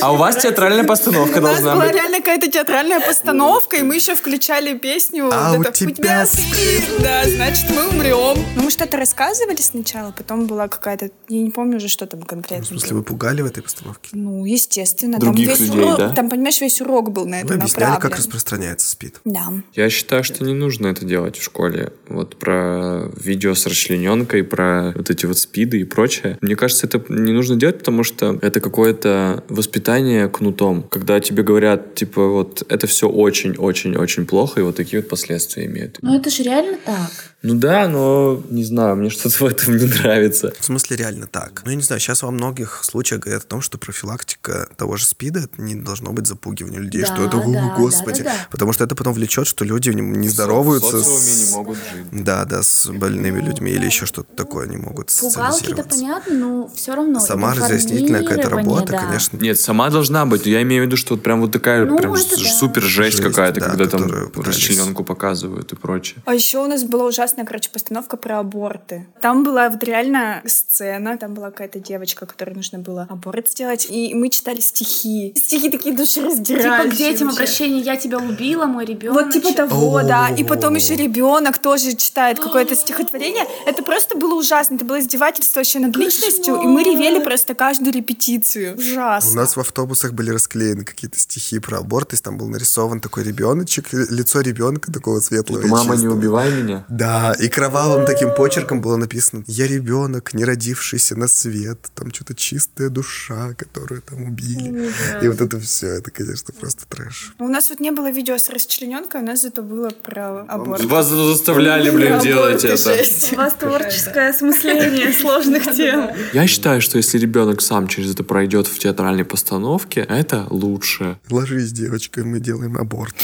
А 0.00 0.12
у 0.12 0.16
вас 0.16 0.36
театральная 0.36 0.84
постановка 0.84 1.38
У 1.38 1.40
нас 1.42 1.60
должна 1.60 1.74
была 1.74 1.84
быть. 1.86 1.94
реально 1.94 2.18
какая-то 2.18 2.50
театральная 2.50 3.00
постановка, 3.00 3.76
и 3.76 3.82
мы 3.82 3.96
еще 3.96 4.14
включали 4.14 4.76
песню 4.76 5.30
А 5.32 5.52
у 5.52 5.62
тебя 5.64 6.26
спид, 6.26 6.84
да, 7.00 7.24
значит, 7.24 7.70
мы 7.70 7.88
умрем. 7.88 8.44
Ну, 8.56 8.62
мы 8.64 8.70
что-то 8.70 8.96
рассказывали 8.96 9.60
сначала, 9.60 10.12
потом 10.12 10.46
была 10.46 10.68
какая-то, 10.68 11.10
я 11.28 11.40
не 11.40 11.50
помню 11.50 11.76
уже, 11.76 11.88
что 11.88 12.06
там 12.06 12.22
конкретно 12.22 12.64
В 12.64 12.68
смысле, 12.68 12.96
вы 12.96 13.02
пугали 13.02 13.42
в 13.42 13.46
этой 13.46 13.62
постановке? 13.62 14.10
Ну, 14.12 14.44
естественно. 14.44 15.11
Других 15.18 15.48
там 15.48 15.56
весь 15.58 15.68
людей, 15.68 15.84
урок, 15.84 15.98
да? 15.98 16.08
там, 16.10 16.30
понимаешь, 16.30 16.60
весь 16.60 16.80
урок 16.80 17.10
был 17.12 17.26
на 17.26 17.40
это 17.40 17.48
Вы 17.48 17.54
объясняли, 17.54 17.84
как 17.84 17.94
направлен. 17.94 18.18
распространяется 18.18 18.88
СПИД. 18.88 19.20
Да. 19.24 19.52
Я 19.74 19.90
считаю, 19.90 20.24
что 20.24 20.44
не 20.44 20.54
нужно 20.54 20.88
это 20.88 21.04
делать 21.04 21.36
в 21.36 21.42
школе. 21.42 21.92
Вот 22.08 22.36
про 22.36 23.10
видео 23.16 23.54
с 23.54 23.66
расчлененкой, 23.66 24.44
про 24.44 24.92
вот 24.94 25.10
эти 25.10 25.26
вот 25.26 25.38
спиды 25.38 25.80
и 25.80 25.84
прочее. 25.84 26.38
Мне 26.40 26.56
кажется, 26.56 26.86
это 26.86 27.02
не 27.08 27.32
нужно 27.32 27.56
делать, 27.56 27.78
потому 27.78 28.04
что 28.04 28.38
это 28.42 28.60
какое-то 28.60 29.44
воспитание 29.48 30.28
кнутом. 30.28 30.82
Когда 30.90 31.20
тебе 31.20 31.42
говорят, 31.42 31.94
типа, 31.94 32.28
вот 32.28 32.64
это 32.68 32.86
все 32.86 33.08
очень-очень-очень 33.08 34.26
плохо, 34.26 34.60
и 34.60 34.62
вот 34.62 34.76
такие 34.76 35.02
вот 35.02 35.08
последствия 35.08 35.66
имеют. 35.66 35.98
Ну, 36.02 36.16
это 36.18 36.30
же 36.30 36.42
реально 36.42 36.78
так. 36.84 37.10
Ну 37.42 37.54
да, 37.54 37.88
но 37.88 38.40
не 38.50 38.62
знаю, 38.64 38.96
мне 38.96 39.10
что-то 39.10 39.36
в 39.38 39.46
этом 39.46 39.76
не 39.76 39.86
нравится. 39.86 40.52
В 40.60 40.64
смысле, 40.64 40.96
реально 40.96 41.26
так. 41.26 41.62
Ну, 41.64 41.70
я 41.70 41.76
не 41.76 41.82
знаю, 41.82 42.00
сейчас 42.00 42.22
во 42.22 42.30
многих 42.30 42.82
случаях 42.84 43.20
говорят 43.22 43.44
о 43.44 43.46
том, 43.46 43.60
что 43.60 43.78
профилактика 43.78 44.68
того 44.76 44.91
же 44.96 45.06
СПИДа 45.06 45.40
это 45.40 45.60
не 45.60 45.74
должно 45.74 46.12
быть 46.12 46.26
запугивание 46.26 46.80
людей, 46.80 47.02
Да, 47.02 47.06
что 47.14 47.24
это, 47.24 47.36
«О, 47.38 47.52
да, 47.52 47.74
господи. 47.76 48.22
да, 48.22 48.30
да, 48.30 48.36
да. 48.36 48.46
Потому 48.50 48.72
что 48.72 48.84
это 48.84 48.94
потом 48.94 49.12
влечет, 49.12 49.46
что 49.46 49.64
люди 49.64 49.90
не, 49.90 50.28
здороваются. 50.28 51.02
С- 51.02 51.50
не 51.50 51.56
могут 51.56 51.76
жить. 51.78 52.24
Да, 52.24 52.44
да, 52.44 52.62
с 52.62 52.86
больными 52.90 53.40
людьми 53.40 53.70
или 53.72 53.86
еще 53.86 54.06
что-то 54.06 54.34
такое, 54.34 54.66
не 54.68 54.76
могут 54.76 55.10
Пугалки-то 55.20 55.84
понятно, 55.84 56.34
но 56.34 56.68
все 56.74 56.94
равно. 56.94 57.20
Сама 57.20 57.54
разъяснительная 57.54 58.22
какая-то 58.22 58.50
работа, 58.50 58.92
да. 58.92 58.98
конечно. 59.06 59.36
Нет, 59.38 59.58
сама 59.58 59.90
должна 59.90 60.26
быть. 60.26 60.46
Я 60.46 60.62
имею 60.62 60.82
в 60.84 60.86
виду, 60.86 60.96
что 60.96 61.14
вот 61.14 61.22
прям 61.22 61.40
вот 61.40 61.52
такая 61.52 61.84
Ну, 61.84 61.96
прям 61.96 62.14
это 62.14 62.36
да. 62.36 62.44
супер 62.44 62.82
жесть, 62.82 63.18
Жесть, 63.18 63.22
какая-то, 63.28 63.60
да, 63.60 63.66
когда 63.68 63.86
там 63.86 64.02
пытались. 64.30 64.56
расчлененку 64.56 65.04
показывают 65.04 65.72
и 65.72 65.76
прочее. 65.76 66.22
А 66.24 66.34
еще 66.34 66.58
у 66.58 66.66
нас 66.66 66.84
была 66.84 67.04
ужасная, 67.04 67.44
короче, 67.44 67.70
постановка 67.70 68.16
про 68.16 68.38
аборты. 68.40 69.06
Там 69.20 69.44
была 69.44 69.68
вот 69.68 69.82
реально 69.84 70.42
сцена, 70.46 71.16
там 71.18 71.34
была 71.34 71.50
какая-то 71.50 71.78
девочка, 71.80 72.26
которой 72.26 72.54
нужно 72.54 72.78
было 72.78 73.06
аборт 73.10 73.48
сделать, 73.50 73.86
и 73.90 74.14
мы 74.14 74.28
читали 74.30 74.60
стихи. 74.60 74.81
Стихи 74.84 75.70
такие 75.70 75.92
Типа 75.94 75.96
душераздирающие. 76.04 76.90
к 76.92 76.96
детям 76.96 77.28
вообще. 77.28 77.42
обращение 77.42 77.80
«я 77.82 77.96
тебя 77.96 78.18
убила, 78.18 78.66
мой 78.66 78.84
ребенок». 78.84 79.22
Вот 79.24 79.32
типа 79.32 79.52
того, 79.52 80.02
да. 80.02 80.28
И 80.28 80.44
потом 80.44 80.74
еще 80.74 80.96
ребенок 80.96 81.58
тоже 81.58 81.94
читает 81.96 82.38
какое-то 82.40 82.74
стихотворение. 82.74 83.44
Это 83.66 83.82
просто 83.82 84.16
было 84.16 84.34
ужасно. 84.34 84.76
Это 84.76 84.84
было 84.84 85.00
издевательство 85.00 85.60
вообще 85.60 85.78
над 85.78 85.96
личностью. 85.96 86.56
И 86.56 86.66
мы 86.66 86.82
ревели 86.84 87.22
просто 87.22 87.54
каждую 87.54 87.92
репетицию. 87.92 88.74
У 88.76 88.78
Ужасно. 88.78 89.34
нас 89.42 89.56
в 89.56 89.60
автобусах 89.60 90.12
были 90.12 90.30
расклеены 90.30 90.84
какие-то 90.84 91.18
стихи 91.18 91.58
про 91.58 91.78
аборт, 91.78 92.08
то 92.10 92.14
есть 92.14 92.24
там 92.24 92.36
был 92.38 92.48
нарисован 92.48 93.00
такой 93.00 93.24
ребеночек, 93.24 93.92
ли- 93.92 94.06
лицо 94.10 94.40
ребенка 94.40 94.92
такого 94.92 95.20
светлого. 95.20 95.60
и 95.60 95.62
Типа, 95.64 95.76
Мама, 95.76 95.96
не 95.96 96.08
убивай 96.08 96.50
меня. 96.50 96.84
Да, 96.88 97.34
и 97.38 97.48
кровавым 97.48 98.06
таким 98.06 98.34
почерком 98.34 98.80
было 98.80 98.96
написано 98.96 99.44
«Я 99.46 99.66
ребенок, 99.66 100.34
не 100.34 100.44
родившийся 100.44 101.16
на 101.16 101.28
свет». 101.28 101.78
Там 101.94 102.12
что-то 102.12 102.34
чистая 102.34 102.88
душа, 102.88 103.54
которую 103.54 104.02
там 104.02 104.24
убили. 104.24 104.68
И 105.22 105.28
вот 105.28 105.40
это 105.40 105.58
все, 105.60 105.86
это, 105.88 106.10
конечно, 106.10 106.52
просто 106.58 106.84
трэш. 106.88 107.34
У 107.38 107.48
нас 107.48 107.70
вот 107.70 107.80
не 107.80 107.90
было 107.90 108.10
видео 108.10 108.38
с 108.38 108.48
расчлененкой, 108.48 109.20
у 109.20 109.24
нас 109.24 109.42
зато 109.42 109.62
было 109.62 109.90
про 109.90 110.42
аборт. 110.48 110.84
Вас 110.84 111.06
заставляли, 111.08 111.90
блин, 111.90 112.18
делать 112.20 112.64
это. 112.64 112.96
У 113.32 113.36
вас 113.36 113.54
творческое 113.54 114.30
осмысление 114.30 115.12
сложных 115.20 115.70
тем. 115.72 116.10
Я 116.32 116.46
считаю, 116.46 116.80
что 116.80 116.96
если 116.98 117.18
ребенок 117.18 117.60
сам 117.60 117.88
через 117.88 118.12
это 118.12 118.24
пройдет 118.24 118.66
в 118.66 118.78
театральной 118.78 119.24
постановке, 119.24 120.06
это 120.08 120.46
лучше. 120.50 121.18
Ложись, 121.30 121.72
девочка, 121.72 122.24
мы 122.24 122.40
делаем 122.40 122.76
аборт 122.76 123.14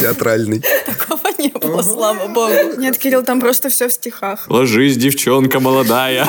театральный. 0.00 0.62
Такого 0.86 1.20
не 1.38 1.48
было, 1.48 1.82
слава 1.82 2.28
богу. 2.28 2.52
Нет, 2.78 2.98
Кирилл, 2.98 3.22
там 3.22 3.40
просто 3.40 3.68
все 3.68 3.88
в 3.88 3.92
стихах. 3.92 4.46
Ложись, 4.48 4.96
девчонка 4.96 5.60
молодая. 5.60 6.26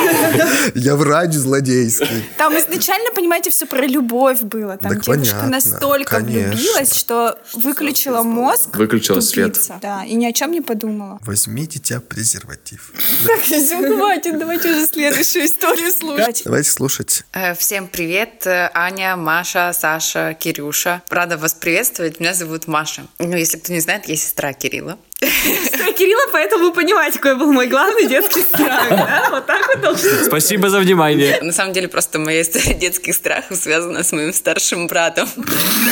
Я 0.76 0.95
врач 0.95 1.34
злодейский. 1.34 2.23
Там 2.38 2.57
изначально, 2.57 3.11
понимаете, 3.11 3.49
все 3.49 3.65
про 3.65 3.85
любовь 3.85 4.41
было. 4.41 4.65
Там 4.78 4.92
Так 4.92 5.02
девушка 5.04 5.32
понятно, 5.36 5.50
настолько 5.50 6.16
конечно. 6.18 6.50
влюбилась, 6.52 6.96
что 6.96 7.40
выключила 7.54 8.24
мозг. 8.24 8.76
Выключила 8.76 9.22
свет. 9.22 9.54
тупица. 9.54 9.80
Да, 9.82 10.04
и 10.06 10.14
ни 10.16 10.26
о 10.26 10.34
чем 10.34 10.52
не 10.52 10.62
подумала. 10.62 11.20
Возьми 11.22 11.66
дитя 11.68 12.00
презерватив. 12.02 12.92
Так, 13.26 13.42
все, 13.42 13.78
хватит, 13.96 14.38
давайте 14.40 14.70
уже 14.72 14.88
следующую 14.88 15.46
историю 15.46 15.92
слушать. 15.92 16.42
Давайте 16.46 16.72
слушать. 16.72 17.24
Э, 17.34 17.54
Всем 17.56 17.88
привет, 17.88 18.46
Э, 18.46 18.70
Аня, 18.74 19.16
Маша, 19.16 19.72
Саша, 19.74 20.34
Кирюша. 20.40 21.02
Рада 21.10 21.38
вас 21.38 21.54
приветствовать. 21.54 22.20
Меня 22.20 22.34
зовут 22.34 22.68
Маша. 22.68 23.04
Ну, 23.20 23.36
если 23.36 23.58
кто 23.58 23.72
не 23.74 23.80
знает, 23.80 24.08
я 24.08 24.16
сестра 24.16 24.54
Кирилла. 24.54 24.98
Кирилла, 25.96 26.30
поэтому 26.32 26.66
вы 26.66 26.74
понимаете, 26.74 27.20
какой 27.20 27.38
был 27.40 27.52
мой 27.52 27.68
главный 27.68 28.08
детский 28.08 28.42
страх, 28.42 28.90
да? 28.90 29.28
Вот 29.32 29.46
так 29.46 29.68
вот 29.68 29.82
должно 29.82 30.10
быть. 30.10 30.26
Спасибо 30.26 30.70
за 30.70 30.80
внимание. 30.80 31.40
На 31.42 31.54
самом 31.54 31.74
деле, 31.74 31.88
просто 31.88 32.20
моя 32.20 32.42
история 32.42 32.74
детских 32.74 33.16
страхов 33.16 33.58
связана 33.58 34.04
с 34.04 34.12
моим 34.12 34.34
старшим 34.34 34.88
братом. 34.88 35.28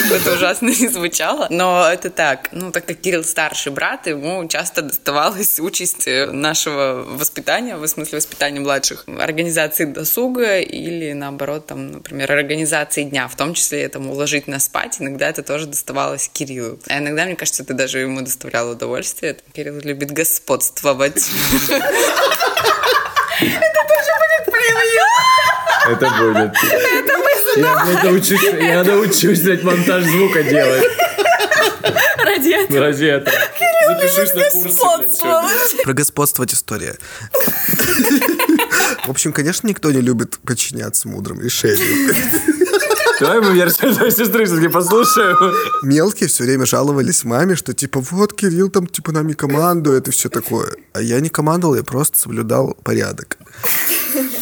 Как 0.09 0.21
это 0.21 0.33
ужасно 0.33 0.67
не 0.67 0.87
звучало, 0.87 1.47
но 1.49 1.87
это 1.89 2.09
так. 2.09 2.49
Ну, 2.51 2.71
так 2.71 2.85
как 2.85 2.97
Кирилл 2.97 3.23
старший 3.23 3.71
брат, 3.71 4.07
ему 4.07 4.45
часто 4.47 4.81
доставалась 4.81 5.59
участь 5.59 6.07
э, 6.07 6.29
нашего 6.31 7.05
воспитания, 7.07 7.77
в 7.77 7.87
смысле 7.87 8.17
воспитания 8.17 8.59
младших, 8.59 9.05
организации 9.07 9.85
досуга 9.85 10.59
или, 10.59 11.13
наоборот, 11.13 11.67
там, 11.67 11.91
например, 11.91 12.31
организации 12.31 13.03
дня, 13.03 13.27
в 13.27 13.35
том 13.35 13.53
числе 13.53 13.87
там 13.87 14.09
уложить 14.09 14.47
на 14.47 14.59
спать. 14.59 14.97
Иногда 14.99 15.29
это 15.29 15.43
тоже 15.43 15.67
доставалось 15.67 16.29
Кириллу. 16.31 16.79
А 16.87 16.97
иногда, 16.97 17.25
мне 17.25 17.35
кажется, 17.35 17.63
это 17.63 17.73
даже 17.73 17.99
ему 17.99 18.21
доставляло 18.21 18.73
удовольствие. 18.73 19.12
Кирилл 19.53 19.79
любит 19.79 20.11
господствовать. 20.11 21.23
Это 25.85 26.09
будет. 26.11 26.53
Это 26.63 27.17
мы 27.17 27.29
Я 27.61 28.03
научусь, 28.03 28.43
я 28.43 28.83
научусь, 28.83 29.41
блядь, 29.41 29.63
монтаж 29.63 30.03
звука 30.05 30.43
делать. 30.43 30.83
ради 32.23 32.49
этого. 32.53 32.79
Ради 32.79 33.05
этого. 33.05 33.35
Запишусь 33.87 34.33
на 34.33 34.49
курсы. 34.49 35.83
Про 35.83 35.93
господствовать 35.93 36.53
история. 36.53 36.95
В 39.05 39.09
общем, 39.09 39.33
конечно, 39.33 39.67
никто 39.67 39.91
не 39.91 39.99
любит 39.99 40.39
подчиняться 40.39 41.09
мудрым 41.09 41.41
решениям. 41.41 42.15
Давай 43.23 43.39
мы 43.39 43.53
версию 43.55 43.93
твоей 43.93 44.11
сестры 44.11 44.45
все-таки 44.45 44.67
послушаем. 44.67 45.37
Мелкие 45.81 46.27
все 46.27 46.43
время 46.43 46.65
жаловались 46.65 47.23
маме, 47.23 47.55
что 47.55 47.73
типа 47.73 48.01
вот 48.01 48.33
Кирилл 48.33 48.69
там 48.69 48.85
типа 48.85 49.13
нами 49.13 49.31
командует 49.31 50.09
и 50.09 50.11
все 50.11 50.27
такое. 50.27 50.73
А 50.91 51.01
я 51.01 51.21
не 51.21 51.29
командовал, 51.29 51.75
я 51.75 51.83
просто 51.83 52.19
соблюдал 52.19 52.75
порядок. 52.83 53.37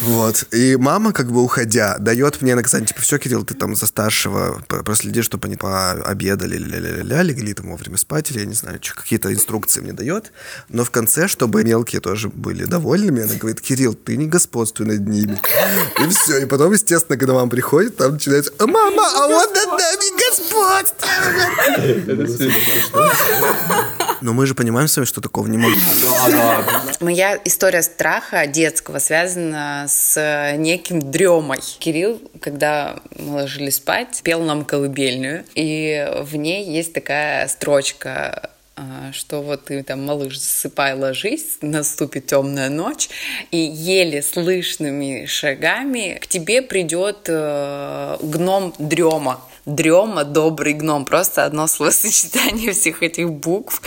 Вот. 0.02 0.46
И 0.52 0.76
мама, 0.76 1.12
как 1.12 1.30
бы 1.30 1.42
уходя, 1.42 1.96
дает 1.98 2.42
мне 2.42 2.54
наказание, 2.54 2.88
типа, 2.88 3.00
все, 3.02 3.18
Кирилл, 3.18 3.44
ты 3.44 3.54
там 3.54 3.76
за 3.76 3.86
старшего 3.86 4.60
проследи, 4.68 5.22
чтобы 5.22 5.46
они 5.46 5.56
пообедали, 5.56 6.56
ля-ля-ля-ля, 6.58 7.22
легли 7.22 7.54
там 7.54 7.70
вовремя 7.70 7.96
спать, 7.96 8.30
или 8.30 8.40
я 8.40 8.46
не 8.46 8.54
знаю, 8.54 8.80
чё, 8.80 8.94
какие-то 8.94 9.32
инструкции 9.32 9.80
мне 9.80 9.92
дает. 9.92 10.32
Но 10.68 10.84
в 10.84 10.90
конце, 10.90 11.28
чтобы 11.28 11.62
мелкие 11.62 12.00
тоже 12.00 12.28
были 12.28 12.64
довольными, 12.64 13.22
она 13.22 13.34
говорит, 13.34 13.60
Кирилл, 13.60 13.94
ты 13.94 14.16
не 14.16 14.26
господствуй 14.26 14.86
над 14.86 15.06
ними. 15.06 15.40
И 16.04 16.08
все. 16.08 16.38
И 16.38 16.46
потом, 16.46 16.72
естественно, 16.72 17.16
когда 17.16 17.34
мама 17.34 17.50
приходит, 17.50 17.96
там 17.96 18.14
начинается, 18.14 18.52
«А, 18.58 18.66
мама, 18.66 19.04
а 19.14 19.26
он 19.26 19.52
над 19.52 19.66
нами 19.66 20.02
господствует. 20.30 20.92
Но 24.20 24.32
мы 24.32 24.46
же 24.46 24.54
понимаем 24.54 24.88
с 24.88 24.96
вами, 24.96 25.06
что 25.06 25.20
такого 25.20 25.46
не 25.48 25.58
может 25.58 25.78
быть. 25.78 27.00
Моя 27.00 27.38
история 27.44 27.82
страха 27.82 28.46
детского 28.46 28.98
связана 28.98 29.86
с 29.92 30.56
неким 30.56 31.10
дремой. 31.10 31.60
Кирилл, 31.78 32.20
когда 32.40 32.96
мы 33.18 33.34
ложились 33.34 33.76
спать, 33.76 34.20
пел 34.24 34.42
нам 34.42 34.64
колыбельную, 34.64 35.44
и 35.54 36.08
в 36.22 36.36
ней 36.36 36.64
есть 36.64 36.92
такая 36.92 37.46
строчка 37.48 38.50
а, 38.74 39.12
что 39.12 39.42
вот 39.42 39.66
ты 39.66 39.82
там, 39.82 40.04
малыш, 40.06 40.38
засыпай, 40.38 40.94
ложись, 40.94 41.58
наступит 41.60 42.26
темная 42.26 42.70
ночь, 42.70 43.10
и 43.50 43.58
еле 43.58 44.22
слышными 44.22 45.26
шагами 45.26 46.18
к 46.20 46.26
тебе 46.26 46.62
придет 46.62 47.26
э, 47.28 48.16
гном 48.22 48.74
дрема. 48.78 49.42
Дрема, 49.64 50.24
добрый 50.24 50.72
гном. 50.72 51.04
Просто 51.04 51.44
одно 51.44 51.68
словосочетание 51.68 52.72
всех 52.72 53.00
этих 53.04 53.30
букв, 53.30 53.80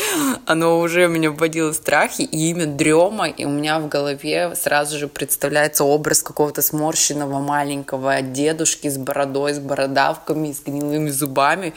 оно 0.45 0.79
уже 0.79 1.09
меня 1.09 1.31
вводило 1.31 1.73
в 1.73 1.75
страхи. 1.75 2.21
И 2.21 2.51
имя 2.51 2.65
Дрема, 2.65 3.27
и 3.27 3.43
у 3.43 3.49
меня 3.49 3.79
в 3.79 3.89
голове 3.89 4.55
сразу 4.55 4.97
же 4.97 5.09
представляется 5.09 5.83
образ 5.83 6.23
какого-то 6.23 6.61
сморщенного 6.61 7.39
маленького 7.39 8.21
дедушки 8.21 8.87
с 8.87 8.97
бородой, 8.97 9.53
с 9.53 9.59
бородавками, 9.59 10.53
с 10.53 10.61
гнилыми 10.61 11.09
зубами, 11.09 11.73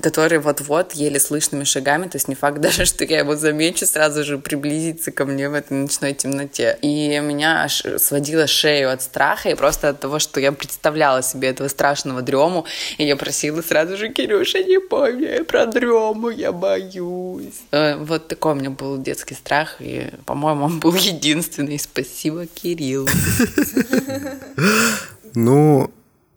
который 0.00 0.38
вот-вот 0.38 0.92
еле 0.92 1.20
слышными 1.20 1.64
шагами, 1.64 2.08
то 2.08 2.16
есть 2.16 2.28
не 2.28 2.34
факт 2.34 2.58
даже, 2.62 2.86
что 2.86 3.04
я 3.04 3.18
его 3.18 3.36
замечу, 3.36 3.84
сразу 3.84 4.24
же 4.24 4.38
приблизится 4.38 5.12
ко 5.12 5.26
мне 5.26 5.50
в 5.50 5.54
этой 5.54 5.74
ночной 5.74 6.14
темноте. 6.14 6.78
И 6.80 7.20
меня 7.20 7.64
аж 7.64 7.82
сводило 7.98 8.46
шею 8.46 8.90
от 8.90 9.02
страха, 9.02 9.50
и 9.50 9.54
просто 9.54 9.90
от 9.90 10.00
того, 10.00 10.18
что 10.18 10.40
я 10.40 10.52
представляла 10.52 11.22
себе 11.22 11.48
этого 11.48 11.68
страшного 11.68 12.22
дрему, 12.22 12.64
и 12.96 13.04
я 13.04 13.14
просила 13.14 13.41
сразу 13.62 13.96
же, 13.96 14.08
Кирюша, 14.08 14.62
не 14.62 14.78
помню 14.80 15.44
про 15.44 15.66
дрему, 15.66 16.30
я 16.30 16.52
боюсь. 16.52 17.62
Э, 17.70 17.96
Вот 17.96 18.28
такой 18.28 18.52
у 18.52 18.54
меня 18.54 18.70
был 18.70 18.98
детский 18.98 19.34
страх, 19.34 19.76
и, 19.80 20.10
по-моему, 20.26 20.64
он 20.64 20.80
был 20.80 20.94
единственный. 21.12 21.78
Спасибо, 21.78 22.46
Кирилл. 22.46 23.08
Ну, 25.34 25.90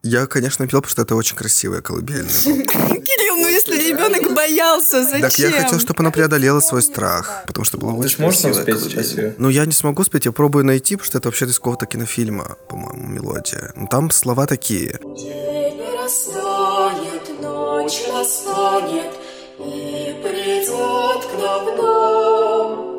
я, 0.06 0.28
конечно, 0.28 0.68
пел, 0.68 0.82
потому 0.82 0.92
что 0.92 1.02
это 1.02 1.16
очень 1.16 1.36
красивая 1.36 1.82
колыбельная. 1.82 2.30
Кирилл, 2.46 3.38
ну 3.38 3.48
если 3.48 3.76
ребенок 3.90 4.34
боялся, 4.34 5.04
зачем? 5.04 5.22
Так 5.22 5.40
я 5.40 5.52
хотел, 5.52 5.80
чтобы 5.80 6.02
она 6.02 6.12
преодолела 6.12 6.60
свой 6.60 6.84
страх, 6.84 7.44
потому 7.48 7.66
что 7.66 7.78
была 7.80 7.94
очень 7.94 8.22
можешь 8.22 8.42
красивая 8.42 8.64
спеть 8.64 8.80
сейчас 8.82 8.94
колыбельная. 9.08 9.26
её? 9.26 9.36
Ну, 9.40 9.50
я 9.50 9.66
не 9.66 9.72
смогу 9.72 10.04
спеть, 10.04 10.26
я 10.26 10.32
пробую 10.32 10.64
найти, 10.64 10.96
потому 10.96 11.08
что 11.08 11.18
это 11.18 11.28
вообще 11.30 11.46
из 11.46 11.58
какого-то 11.58 11.88
кинофильма, 11.88 12.56
по-моему, 12.70 13.08
мелодия. 13.08 13.72
Ну, 13.76 13.88
там 13.88 14.12
слова 14.12 14.46
такие. 14.46 15.00
День 15.18 15.82
настанет, 15.96 17.42
ночь 17.42 18.02
настанет, 18.08 19.12
и 19.58 20.16
придет 20.24 21.26
к 21.26 21.42
нам 21.42 21.78
дом. 21.78 22.96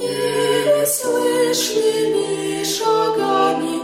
Еле 0.00 0.86
слышными 0.86 2.64
шагами. 2.64 3.83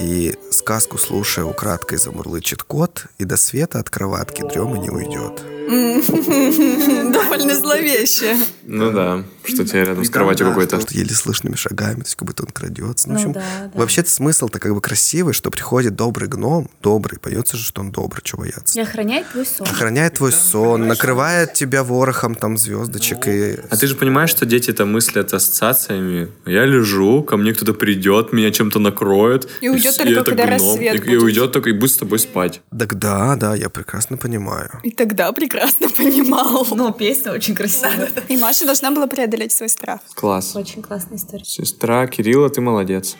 И 0.00 0.34
сказку 0.50 0.98
слушая, 0.98 1.44
украдкой 1.44 1.98
замурлычет 1.98 2.62
кот, 2.62 3.06
и 3.18 3.24
до 3.24 3.36
света 3.36 3.78
от 3.78 3.88
кроватки 3.88 4.42
дрема 4.42 4.78
не 4.78 4.90
уйдет. 4.90 5.40
Довольно 7.12 7.54
зловеще. 7.54 8.36
Ну 8.64 8.90
да, 8.90 9.22
что 9.44 9.64
тебе 9.64 9.84
рядом 9.84 10.04
с 10.04 10.10
кроватью 10.10 10.48
какой-то. 10.48 10.80
Что 10.80 10.94
еле 10.94 11.14
слышными 11.14 11.56
шагами, 11.56 12.00
то 12.00 12.06
есть 12.06 12.14
как 12.14 12.26
будто 12.26 12.44
он 12.44 12.50
крадется. 12.50 13.08
Ну, 13.08 13.14
в 13.14 13.16
Ну 13.16 13.30
общем, 13.30 13.32
да, 13.32 13.70
да. 13.72 13.78
вообще-то 13.78 14.10
смысл-то 14.10 14.58
как 14.58 14.74
бы 14.74 14.80
красивый, 14.80 15.34
что 15.34 15.50
приходит 15.50 15.94
добрый 15.96 16.28
гном, 16.28 16.70
добрый, 16.82 17.18
поется 17.18 17.56
же, 17.56 17.64
что 17.64 17.80
он 17.80 17.90
добрый, 17.90 18.22
чего 18.22 18.42
бояться. 18.42 18.78
И 18.78 18.82
охраняет 18.82 19.28
твой 19.30 19.46
сон. 19.46 19.66
Охраняет 19.66 20.14
твой 20.14 20.32
сон, 20.32 20.86
накрывает 20.88 21.54
тебя 21.54 21.82
ворохом 21.84 22.34
там 22.34 22.56
звездочек 22.56 23.28
и... 23.28 23.58
А 23.70 23.76
ты 23.76 23.86
же 23.86 23.94
понимаешь, 23.94 24.30
что 24.30 24.46
дети 24.46 24.70
это 24.70 24.84
мыслят 24.84 25.32
ассоциациями. 25.32 26.28
Я 26.46 26.64
лежу, 26.66 27.22
ко 27.22 27.36
мне 27.36 27.52
кто-то 27.52 27.72
придет, 27.74 28.32
меня 28.32 28.50
чем-то 28.50 28.78
накроет. 28.78 29.48
И 29.60 29.68
уйдет 29.68 29.96
только, 29.96 30.24
когда 30.24 30.46
рассвет 30.46 31.06
и, 31.06 31.16
уйдет 31.16 31.52
только 31.52 31.70
и 31.70 31.72
будет 31.72 31.92
с 31.92 31.96
тобой 31.96 32.18
спать. 32.18 32.60
Так 32.76 32.98
да, 32.98 33.36
да, 33.36 33.54
я 33.54 33.68
прекрасно 33.68 34.16
понимаю. 34.16 34.70
И 34.82 34.90
тогда 34.90 35.32
прекрасно 35.32 35.88
понимал. 35.96 36.66
Но 36.70 36.92
песня 36.92 37.32
очень 37.32 37.54
красивая. 37.54 38.10
И 38.28 38.36
Маша 38.36 38.64
должна 38.64 38.90
была 38.90 39.06
преодолеть 39.06 39.31
свой 39.52 39.68
страх. 39.68 40.00
Класс. 40.14 40.54
Очень 40.56 40.82
классная 40.82 41.16
история. 41.16 41.44
Сестра 41.44 42.06
Кирилла, 42.06 42.50
ты 42.50 42.60
молодец. 42.60 43.16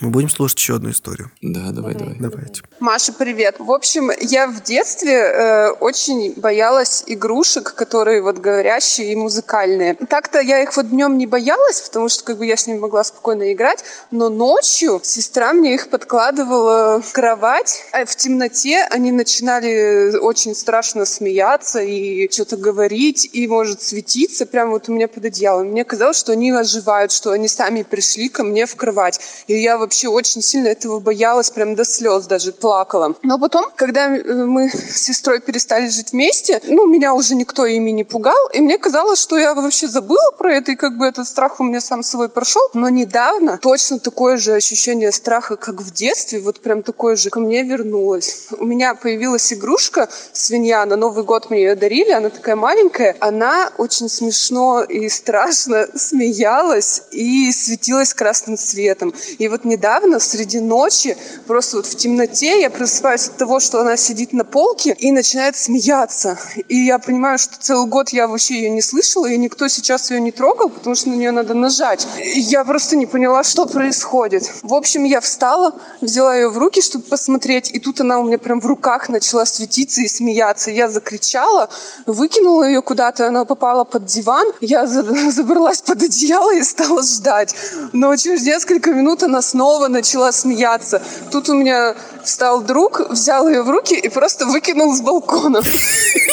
Ну 0.00 0.08
Будем 0.08 0.30
слушать 0.30 0.58
еще 0.58 0.76
одну 0.76 0.90
историю. 0.90 1.30
Да, 1.42 1.70
давай, 1.72 1.94
давай. 1.94 2.16
Давайте. 2.18 2.62
Маша, 2.78 3.12
привет. 3.12 3.56
В 3.58 3.70
общем, 3.70 4.10
я 4.20 4.46
в 4.46 4.62
детстве 4.62 5.12
э, 5.12 5.70
очень 5.72 6.32
боялась 6.36 7.04
игрушек, 7.06 7.74
которые 7.74 8.22
вот 8.22 8.38
говорящие 8.38 9.12
и 9.12 9.16
музыкальные. 9.16 9.94
Так-то 9.94 10.40
я 10.40 10.62
их 10.62 10.74
вот 10.74 10.88
днем 10.88 11.18
не 11.18 11.26
боялась, 11.26 11.82
потому 11.82 12.08
что 12.08 12.24
как 12.24 12.38
бы 12.38 12.46
я 12.46 12.56
с 12.56 12.66
ними 12.66 12.78
могла 12.78 13.04
спокойно 13.04 13.52
играть, 13.52 13.84
но 14.10 14.30
ночью 14.30 15.00
сестра 15.04 15.52
мне 15.52 15.74
их 15.74 15.90
подкладывала 15.90 17.02
в 17.02 17.12
кровать, 17.12 17.84
а 17.92 18.06
в 18.06 18.16
темноте 18.16 18.86
они 18.90 19.12
начинали 19.12 20.16
очень 20.16 20.54
страшно 20.54 21.04
смеяться 21.04 21.80
и 21.80 22.30
что-то 22.32 22.56
говорить, 22.56 23.28
и 23.32 23.46
может 23.46 23.82
светиться 23.82 24.46
прямо 24.46 24.72
вот 24.72 24.88
у 24.88 24.92
меня 24.92 25.08
под 25.08 25.26
одеялом. 25.26 25.68
Мне 25.68 25.84
казалось, 25.84 26.18
что 26.18 26.32
они 26.32 26.50
оживают, 26.52 27.12
что 27.12 27.32
они 27.32 27.48
сами 27.48 27.82
пришли 27.82 28.30
ко 28.30 28.44
мне 28.44 28.64
в 28.64 28.74
кровать. 28.76 29.20
И 29.46 29.54
я 29.54 29.76
вообще 29.90 30.06
очень 30.06 30.40
сильно 30.40 30.68
этого 30.68 31.00
боялась, 31.00 31.50
прям 31.50 31.74
до 31.74 31.84
слез 31.84 32.26
даже 32.26 32.52
плакала. 32.52 33.16
Но 33.24 33.40
потом, 33.40 33.66
когда 33.74 34.16
э, 34.16 34.22
мы 34.22 34.70
с 34.70 35.02
сестрой 35.02 35.40
перестали 35.40 35.88
жить 35.88 36.12
вместе, 36.12 36.60
ну, 36.68 36.86
меня 36.86 37.12
уже 37.12 37.34
никто 37.34 37.66
ими 37.66 37.90
не 37.90 38.04
пугал, 38.04 38.48
и 38.54 38.60
мне 38.60 38.78
казалось, 38.78 39.20
что 39.20 39.36
я 39.36 39.52
вообще 39.52 39.88
забыла 39.88 40.30
про 40.38 40.54
это, 40.54 40.70
и 40.70 40.76
как 40.76 40.96
бы 40.96 41.06
этот 41.06 41.26
страх 41.26 41.58
у 41.58 41.64
меня 41.64 41.80
сам 41.80 42.04
собой 42.04 42.28
прошел. 42.28 42.62
Но 42.72 42.88
недавно 42.88 43.58
точно 43.58 43.98
такое 43.98 44.36
же 44.36 44.52
ощущение 44.52 45.10
страха, 45.10 45.56
как 45.56 45.80
в 45.82 45.92
детстве, 45.92 46.38
вот 46.38 46.60
прям 46.60 46.84
такое 46.84 47.16
же 47.16 47.30
ко 47.30 47.40
мне 47.40 47.64
вернулось. 47.64 48.46
У 48.58 48.64
меня 48.64 48.94
появилась 48.94 49.52
игрушка 49.52 50.08
свинья, 50.32 50.86
на 50.86 50.94
Новый 50.94 51.24
год 51.24 51.50
мне 51.50 51.62
ее 51.62 51.74
дарили, 51.74 52.12
она 52.12 52.30
такая 52.30 52.54
маленькая, 52.54 53.16
она 53.18 53.72
очень 53.76 54.08
смешно 54.08 54.84
и 54.84 55.08
страшно 55.08 55.88
смеялась 55.96 57.02
и 57.10 57.50
светилась 57.50 58.14
красным 58.14 58.56
цветом. 58.56 59.12
И 59.38 59.48
вот 59.48 59.64
недавно, 59.80 60.20
среди 60.20 60.60
ночи, 60.60 61.16
просто 61.46 61.78
вот 61.78 61.86
в 61.86 61.96
темноте 61.96 62.60
я 62.60 62.68
просыпаюсь 62.68 63.28
от 63.28 63.38
того, 63.38 63.60
что 63.60 63.80
она 63.80 63.96
сидит 63.96 64.34
на 64.34 64.44
полке 64.44 64.94
и 64.98 65.10
начинает 65.10 65.56
смеяться. 65.56 66.38
И 66.68 66.76
я 66.84 66.98
понимаю, 66.98 67.38
что 67.38 67.54
целый 67.58 67.88
год 67.88 68.10
я 68.10 68.26
вообще 68.26 68.56
ее 68.56 68.70
не 68.70 68.82
слышала, 68.82 69.24
и 69.26 69.38
никто 69.38 69.68
сейчас 69.68 70.10
ее 70.10 70.20
не 70.20 70.32
трогал, 70.32 70.68
потому 70.68 70.94
что 70.94 71.08
на 71.08 71.14
нее 71.14 71.30
надо 71.30 71.54
нажать. 71.54 72.06
Я 72.18 72.62
просто 72.64 72.94
не 72.94 73.06
поняла, 73.06 73.42
что 73.42 73.64
происходит. 73.64 74.50
В 74.62 74.74
общем, 74.74 75.04
я 75.04 75.20
встала, 75.22 75.72
взяла 76.02 76.36
ее 76.36 76.50
в 76.50 76.58
руки, 76.58 76.82
чтобы 76.82 77.06
посмотреть, 77.06 77.70
и 77.72 77.80
тут 77.80 78.02
она 78.02 78.18
у 78.18 78.24
меня 78.24 78.36
прям 78.36 78.60
в 78.60 78.66
руках 78.66 79.08
начала 79.08 79.46
светиться 79.46 80.02
и 80.02 80.08
смеяться. 80.08 80.70
Я 80.70 80.90
закричала, 80.90 81.70
выкинула 82.04 82.64
ее 82.64 82.82
куда-то, 82.82 83.28
она 83.28 83.46
попала 83.46 83.84
под 83.84 84.04
диван, 84.04 84.46
я 84.60 84.86
забралась 85.30 85.80
под 85.80 86.02
одеяло 86.02 86.54
и 86.54 86.62
стала 86.62 87.02
ждать. 87.02 87.54
Но 87.94 88.14
через 88.16 88.42
несколько 88.42 88.92
минут 88.92 89.22
она 89.22 89.40
снова 89.40 89.69
начала 89.88 90.32
смеяться. 90.32 91.02
Тут 91.30 91.48
у 91.48 91.54
меня 91.54 91.94
встал 92.24 92.62
друг, 92.62 93.00
взял 93.10 93.48
ее 93.48 93.62
в 93.62 93.70
руки 93.70 93.94
и 93.94 94.08
просто 94.08 94.46
выкинул 94.46 94.94
с 94.94 95.00
балкона. 95.00 95.62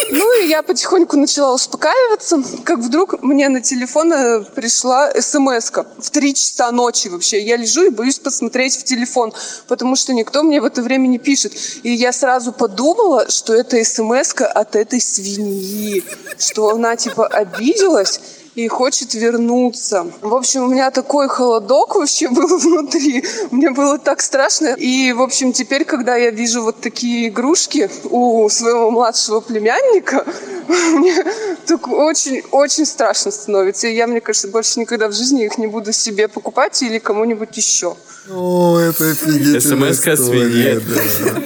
Ну 0.09 0.43
и 0.43 0.47
я 0.47 0.64
потихоньку 0.64 1.18
начала 1.18 1.53
успокаиваться, 1.53 2.41
как 2.64 2.80
вдруг 2.80 3.22
мне 3.22 3.49
на 3.49 3.61
телефон 3.61 4.14
э, 4.14 4.43
пришла 4.55 5.11
смс 5.19 5.72
в 5.97 6.09
три 6.09 6.34
часа 6.34 6.72
ночи 6.72 7.07
вообще. 7.09 7.41
Я 7.41 7.57
лежу 7.57 7.85
и 7.85 7.89
боюсь 7.89 8.19
посмотреть 8.19 8.77
в 8.77 8.84
телефон, 8.84 9.34
потому 9.68 9.95
что 9.95 10.14
никто 10.14 10.43
мне 10.43 10.61
в 10.61 10.65
это 10.65 10.81
время 10.81 11.07
не 11.07 11.19
пишет. 11.19 11.53
И 11.84 11.91
я 11.91 12.11
сразу 12.14 12.51
подумала, 12.53 13.30
что 13.30 13.53
это 13.53 13.84
смс 13.84 14.34
от 14.38 14.76
этой 14.76 15.01
свиньи, 15.01 16.03
что 16.38 16.69
она 16.69 16.95
типа 16.95 17.27
обиделась 17.27 18.19
и 18.57 18.67
хочет 18.67 19.13
вернуться. 19.13 20.07
В 20.21 20.34
общем, 20.34 20.63
у 20.63 20.67
меня 20.67 20.89
такой 20.89 21.27
холодок 21.27 21.95
вообще 21.95 22.27
был 22.38 22.57
внутри. 22.57 23.23
Мне 23.51 23.69
было 23.69 23.99
так 23.99 24.19
страшно. 24.19 24.73
И, 24.77 25.13
в 25.13 25.21
общем, 25.21 25.53
теперь, 25.53 25.85
когда 25.85 26.15
я 26.15 26.31
вижу 26.31 26.63
вот 26.63 26.81
такие 26.81 27.27
игрушки 27.27 27.88
у 28.05 28.49
своего 28.49 28.89
младшего 28.89 29.41
племянника, 29.41 30.25
мне 30.67 31.23
так 31.67 31.88
очень-очень 31.88 32.88
страшно 32.88 33.29
становится. 33.29 33.88
И 33.88 33.95
я, 33.95 34.07
мне 34.07 34.21
кажется, 34.21 34.47
больше 34.47 34.79
никогда 34.79 35.07
в 35.07 35.13
жизни 35.13 35.45
их 35.45 35.59
не 35.59 35.67
буду 35.67 35.93
себе 35.93 36.27
покупать 36.27 36.81
или 36.81 36.97
кому-нибудь 36.97 37.55
еще. 37.55 37.95
О, 38.27 38.79
это 38.79 39.11
офигительная 39.11 39.61
СМС-ка 39.61 40.15
да. 40.17 41.41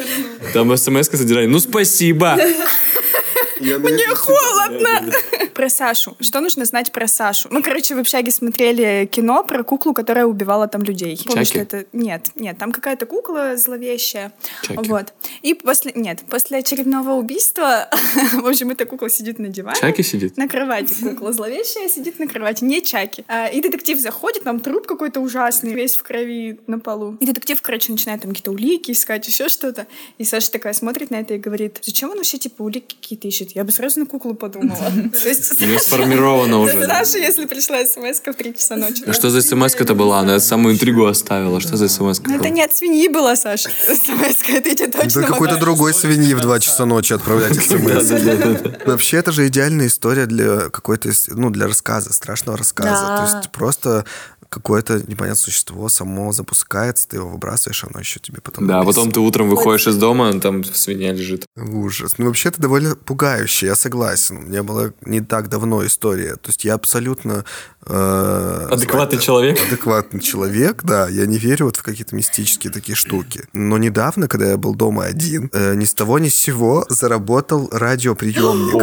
Там 0.53 0.77
смс-ка 0.77 1.17
содержание. 1.17 1.49
Ну, 1.49 1.59
спасибо. 1.59 2.37
Мне 3.61 4.07
холодно. 4.15 5.11
Про 5.53 5.69
Сашу. 5.69 6.15
Что 6.19 6.41
нужно 6.41 6.65
знать 6.65 6.91
про 6.91 7.07
Сашу? 7.07 7.47
Мы, 7.51 7.61
короче, 7.61 7.95
в 7.95 7.99
общаге 7.99 8.31
смотрели 8.31 9.07
кино 9.11 9.43
про 9.43 9.63
куклу, 9.63 9.93
которая 9.93 10.25
убивала 10.25 10.67
там 10.67 10.83
людей. 10.83 11.17
Что 11.17 11.59
это... 11.59 11.85
Нет, 11.93 12.27
нет, 12.35 12.57
там 12.57 12.71
какая-то 12.71 13.05
кукла 13.05 13.57
зловещая. 13.57 14.31
Чаки. 14.63 14.79
Вот. 14.87 15.13
И 15.41 15.53
после... 15.53 15.91
Нет, 15.95 16.23
после 16.29 16.59
очередного 16.59 17.11
убийства, 17.13 17.89
в 18.33 18.47
общем, 18.47 18.69
эта 18.71 18.85
кукла 18.85 19.09
сидит 19.09 19.39
на 19.39 19.49
диване. 19.49 19.79
Чаки 19.79 20.03
сидит? 20.03 20.37
На 20.37 20.47
кровати 20.47 20.93
кукла 21.03 21.33
зловещая 21.33 21.89
сидит 21.89 22.19
на 22.19 22.27
кровати, 22.27 22.63
не 22.63 22.81
Чаки. 22.81 23.23
А, 23.27 23.47
И 23.47 23.61
детектив 23.61 23.99
заходит, 23.99 24.43
там 24.43 24.59
труп 24.59 24.87
какой-то 24.87 25.19
ужасный, 25.19 25.73
весь 25.73 25.95
в 25.95 26.03
крови 26.03 26.59
на 26.67 26.79
полу. 26.79 27.17
И 27.19 27.25
детектив, 27.25 27.61
короче, 27.61 27.91
начинает 27.91 28.21
там 28.21 28.31
какие-то 28.31 28.51
улики 28.51 28.91
искать, 28.91 29.27
еще 29.27 29.49
что-то. 29.49 29.87
И 30.17 30.23
Саша 30.23 30.51
такая 30.51 30.73
смотрит 30.73 31.11
на 31.11 31.15
это 31.15 31.35
и 31.35 31.37
говорит, 31.37 31.79
зачем 31.81 32.09
он 32.09 32.17
вообще, 32.17 32.37
типа, 32.37 32.63
улики 32.63 32.95
какие-то 32.99 33.27
ищет? 33.27 33.50
Я 33.55 33.63
бы 33.63 33.71
сразу 33.71 33.99
на 33.99 34.05
куклу 34.05 34.33
подумала. 34.33 34.77
Нее 35.59 35.79
сформировано 35.79 36.59
уже. 36.61 36.85
Саша, 36.85 37.17
если 37.17 37.45
пришла 37.45 37.85
смс 37.85 38.19
в 38.19 38.33
3 38.33 38.55
часа 38.55 38.75
ночи. 38.75 39.03
Ну 39.05 39.13
что 39.13 39.29
за 39.29 39.41
смс-ка-то 39.41 39.93
была? 39.95 40.19
Она 40.19 40.39
самую 40.39 40.75
интригу 40.75 41.05
оставила. 41.05 41.59
Что 41.59 41.77
за 41.77 41.87
смс-ка 41.87 42.29
Ну, 42.29 42.37
это 42.37 42.49
не 42.49 42.63
от 42.63 42.75
свиньи 42.75 43.07
была, 43.07 43.35
Саша. 43.35 43.69
смс 43.69 44.41
это 44.47 44.69
я 44.69 44.75
тебе 44.75 44.87
точно 44.87 45.21
Да 45.21 45.27
какой-то 45.27 45.57
другой 45.57 45.93
свиньи 45.93 46.33
в 46.33 46.41
2 46.41 46.59
часа 46.59 46.85
ночи 46.85 47.13
отправлять 47.13 47.55
смс. 47.63 48.11
Вообще, 48.85 49.17
это 49.17 49.31
же 49.31 49.47
идеальная 49.47 49.87
история 49.87 50.25
для 50.25 50.69
какой-то, 50.69 51.09
ну, 51.27 51.49
для 51.49 51.67
рассказа, 51.67 52.13
страшного 52.13 52.57
рассказа. 52.57 52.91
Да. 52.91 53.17
То 53.17 53.37
есть 53.37 53.51
просто 53.51 54.05
какое-то 54.51 54.95
непонятное 54.95 55.35
существо 55.35 55.87
само 55.87 56.33
запускается, 56.33 57.07
ты 57.07 57.15
его 57.15 57.29
выбрасываешь, 57.29 57.85
оно 57.85 57.99
еще 57.99 58.19
тебе 58.19 58.41
потом... 58.41 58.67
Да, 58.67 58.75
а 58.75 58.77
написано. 58.79 59.05
потом 59.05 59.11
ты 59.13 59.19
утром 59.21 59.49
выходишь 59.49 59.87
из 59.87 59.95
дома, 59.95 60.37
там 60.41 60.65
свинья 60.65 61.13
лежит. 61.13 61.45
Ужас. 61.55 62.15
Ну, 62.17 62.25
вообще, 62.25 62.49
это 62.49 62.61
довольно 62.61 62.97
пугающе, 62.97 63.67
я 63.67 63.75
согласен. 63.75 64.37
У 64.37 64.41
меня 64.41 64.63
была 64.63 64.91
не 65.05 65.21
так 65.21 65.47
давно 65.47 65.85
история. 65.85 66.35
То 66.35 66.49
есть 66.49 66.65
я 66.65 66.73
абсолютно... 66.73 67.45
э, 67.85 68.67
Адекватный 68.71 69.15
звать- 69.17 69.25
человек. 69.25 69.59
Адекватный 69.67 70.19
человек, 70.21 70.83
да. 70.83 71.07
Я 71.09 71.25
не 71.25 71.37
верю 71.37 71.65
вот 71.65 71.77
в 71.77 71.83
какие-то 71.83 72.15
мистические 72.15 72.71
такие 72.71 72.95
штуки. 72.95 73.43
Но 73.53 73.77
недавно, 73.77 74.27
когда 74.27 74.49
я 74.49 74.57
был 74.57 74.75
дома 74.75 75.05
один, 75.05 75.49
э, 75.53 75.75
ни 75.75 75.85
с 75.85 75.93
того 75.93 76.19
ни 76.19 76.29
с 76.29 76.35
сего 76.35 76.85
заработал 76.89 77.69
радиоприемник, 77.71 78.73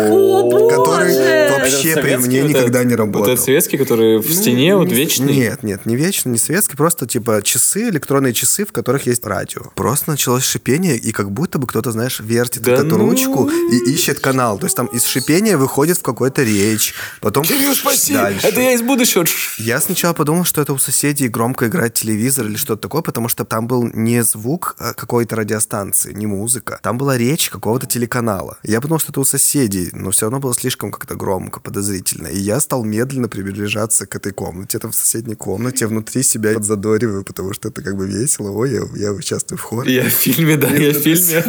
который 0.71 1.51
вообще 1.51 1.97
при 2.01 2.17
мне 2.17 2.43
вот 2.43 2.49
никогда 2.51 2.79
этот- 2.81 2.91
не 2.91 2.95
работал. 2.97 3.21
Вот 3.23 3.29
этот 3.31 3.45
советский, 3.45 3.77
который 3.77 4.19
в 4.19 4.33
стене, 4.33 4.77
вот 4.77 4.89
не- 4.89 4.95
вечный. 4.95 5.35
Нет, 5.35 5.63
нет, 5.63 5.87
не 5.87 5.97
вечный, 5.97 6.33
не 6.33 6.39
советский, 6.39 6.77
просто 6.77 7.07
типа 7.07 7.41
часы, 7.43 7.89
электронные 7.89 8.33
часы, 8.33 8.65
в 8.65 8.73
которых 8.73 9.07
есть 9.07 9.25
радио. 9.27 9.63
Просто 9.75 10.11
началось 10.11 10.45
шипение, 10.45 10.97
и 10.97 11.13
как 11.13 11.31
будто 11.31 11.59
бы 11.59 11.67
кто-то, 11.67 11.93
знаешь, 11.93 12.21
вертит 12.21 12.63
Да 12.63 12.73
эту 12.75 12.85
ну. 12.87 12.99
ручку 12.99 13.49
и 13.49 13.91
ищет 13.93 14.21
канал. 14.21 14.59
То 14.59 14.67
есть 14.67 14.77
там 14.77 14.87
из 14.87 15.05
шипения 15.07 15.57
выходит 15.57 15.99
в 15.99 16.03
какой-то 16.03 16.43
речь, 16.43 16.95
потом 17.21 17.45
Кирилл, 17.45 17.75
спаси! 17.75 18.13
дальше. 18.15 18.47
Это 18.47 18.61
я 18.61 18.73
из 18.73 18.83
будущего. 18.89 19.25
Я 19.59 19.81
сначала 19.81 20.15
подумал, 20.15 20.45
что 20.45 20.61
это 20.61 20.73
у 20.73 20.79
соседей 20.79 21.29
громко 21.29 21.67
играет 21.67 21.95
телевизор 21.95 22.47
или 22.47 22.57
что-то 22.57 22.83
такое, 22.83 23.03
потому 23.03 23.29
что 23.29 23.45
там 23.45 23.67
был 23.69 23.89
не 23.95 24.23
звук 24.25 24.75
а, 24.79 24.95
какой-то 24.95 25.37
радиостанции, 25.37 26.13
не 26.13 26.27
музыка. 26.27 26.81
Там 26.83 26.99
была 26.99 27.17
речь 27.17 27.51
какого-то 27.51 27.87
телеканала. 27.87 28.59
Я 28.63 28.81
подумал, 28.81 28.99
что 29.01 29.13
это 29.13 29.21
у 29.21 29.25
соседей, 29.25 29.91
но 29.93 30.11
все 30.11 30.27
равно 30.27 30.41
было 30.41 30.55
слишком 30.55 30.91
как-то 30.91 31.15
громко, 31.15 31.61
подозрительно. 31.61 32.29
И 32.29 32.39
я 32.39 32.61
стал 32.61 32.85
медленно 32.85 33.29
приближаться 33.29 34.07
к 34.07 34.17
этой 34.17 34.33
комнате. 34.33 34.79
Там 34.79 34.91
в 34.91 34.97
соседней 34.97 35.35
комнате 35.35 35.87
внутри 35.87 36.23
себя 36.23 36.55
подзадориваю, 36.55 37.25
потому 37.25 37.53
что 37.53 37.69
это 37.69 37.83
как 37.83 37.97
бы 37.97 38.07
весело. 38.07 38.51
Ой, 38.51 38.73
я, 38.73 38.83
я 38.95 39.13
участвую 39.13 39.59
в 39.59 39.63
хоре. 39.63 39.95
Я 39.95 40.05
в 40.05 40.13
фильме, 40.13 40.57
да, 40.57 40.69
я 40.69 40.93
в 40.93 40.97
фильме. 40.97 41.45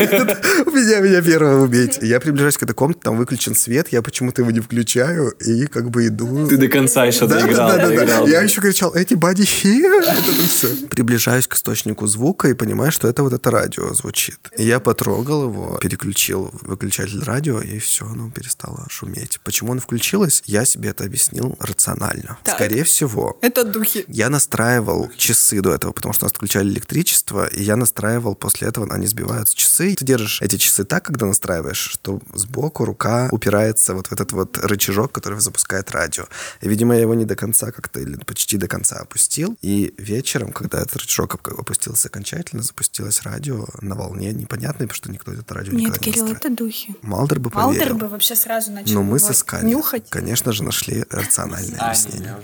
У 0.66 0.72
меня, 0.72 1.00
меня 1.00 1.22
первого 1.22 1.64
убить. 1.64 2.00
Я 2.02 2.20
приближаюсь 2.20 2.58
к 2.58 2.64
этой 2.64 2.74
комнате, 2.74 3.00
там 3.04 3.18
выключен 3.18 3.56
свет, 3.56 3.88
я 3.92 4.02
почему-то 4.02 4.42
его 4.42 4.52
не 4.52 4.60
включаю, 4.60 5.32
и 5.32 5.66
как 5.68 5.90
бы 5.90 6.08
иду... 6.08 6.48
Ты 6.48 6.58
до 6.58 6.68
конца 6.68 7.06
еще 7.06 7.28
доиграл. 7.30 7.68
да, 7.70 7.78
да, 7.78 7.78
да, 7.78 7.90
да. 7.90 7.96
доиграл. 7.96 8.28
Я 8.28 8.42
еще 8.42 8.62
кричал, 8.62 8.94
эти 8.94 9.14
бади. 9.14 9.46
Приближаюсь 10.90 11.48
к 11.48 11.56
источнику 11.56 12.08
звука 12.08 12.48
и 12.50 12.54
понимаю, 12.54 12.92
что 12.92 13.08
это 13.08 13.24
вот 13.24 13.34
это 13.34 13.52
радио 13.52 13.94
звучит. 13.94 14.40
Я 14.58 14.80
потрогал 14.80 15.44
его, 15.44 15.78
переключил 15.82 16.52
выключатель 16.62 17.24
радио, 17.24 17.62
и 17.62 17.80
все, 17.80 18.06
оно 18.06 18.30
перестало 18.30 18.86
шуметь. 18.90 19.40
Почему 19.44 19.72
оно 19.72 19.82
включилось, 19.82 20.44
я 20.46 20.66
себе 20.66 20.90
это 20.90 21.04
объяснил 21.04 21.56
рационально. 21.60 22.38
Так. 22.44 22.56
Скорее 22.56 22.84
всего, 22.84 23.38
Это 23.42 23.64
духи. 23.64 24.06
я 24.08 24.30
настраивал 24.30 25.10
часы 25.18 25.62
до 25.62 25.74
этого, 25.74 25.92
потому 25.92 26.14
что 26.14 26.26
у 26.26 26.28
нас 26.28 26.34
отключали 26.34 26.70
электричество, 26.70 27.46
и 27.48 27.64
я 27.64 27.76
настраивал 27.76 28.36
после 28.36 28.68
этого, 28.68 28.92
они 28.94 29.08
сбиваются 29.08 29.56
часы. 29.56 29.96
Ты 29.96 30.06
держишь 30.06 30.42
эти 30.42 30.58
часы 30.58 30.84
так, 30.84 31.04
когда 31.06 31.26
настраиваешь, 31.26 31.78
что 31.78 32.20
сбоку 32.34 32.86
рука 32.86 33.30
упирается 33.32 33.94
вот 33.94 34.08
в 34.08 34.12
этот 34.12 34.32
вот 34.32 34.58
рычажок, 34.58 35.12
который 35.12 35.40
запускает 35.40 35.92
радио. 35.92 36.26
И, 36.62 36.70
видимо, 36.70 36.96
я 36.96 37.02
его 37.02 37.14
не 37.20 37.26
до 37.26 37.36
конца 37.36 37.72
как-то, 37.72 38.00
или 38.00 38.16
почти 38.18 38.58
до 38.58 38.68
конца 38.68 38.98
опустил. 38.98 39.58
И 39.62 39.94
вечером, 39.98 40.52
когда 40.52 40.82
этот 40.82 41.02
шок 41.02 41.36
опустился 41.36 42.08
окончательно, 42.08 42.64
запустилось 42.64 43.22
радио 43.22 43.66
на 43.82 43.96
волне 43.96 44.32
непонятной, 44.34 44.88
потому 44.88 44.96
что 44.96 45.12
никто 45.12 45.32
это 45.32 45.54
радио 45.54 45.74
Нет, 45.74 45.82
никогда 45.92 46.00
Кирилл, 46.06 46.26
не 46.28 46.34
это 46.34 46.50
духи. 46.50 46.96
Малдер 47.02 47.40
бы 47.40 47.50
поверил. 47.50 47.72
Малдер 47.80 47.94
бы 47.96 48.08
вообще 48.08 48.36
сразу 48.36 48.72
начал 48.72 48.96
Но 48.96 49.04
мы 49.04 49.18
его 49.18 49.28
сыскали. 49.28 49.66
нюхать. 49.66 50.10
Конечно 50.10 50.52
же, 50.52 50.64
нашли 50.64 51.06
рациональное 51.10 51.80
объяснение. 51.80 52.36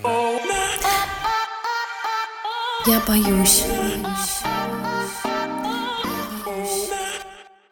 Я 2.85 3.02
боюсь. 3.07 3.64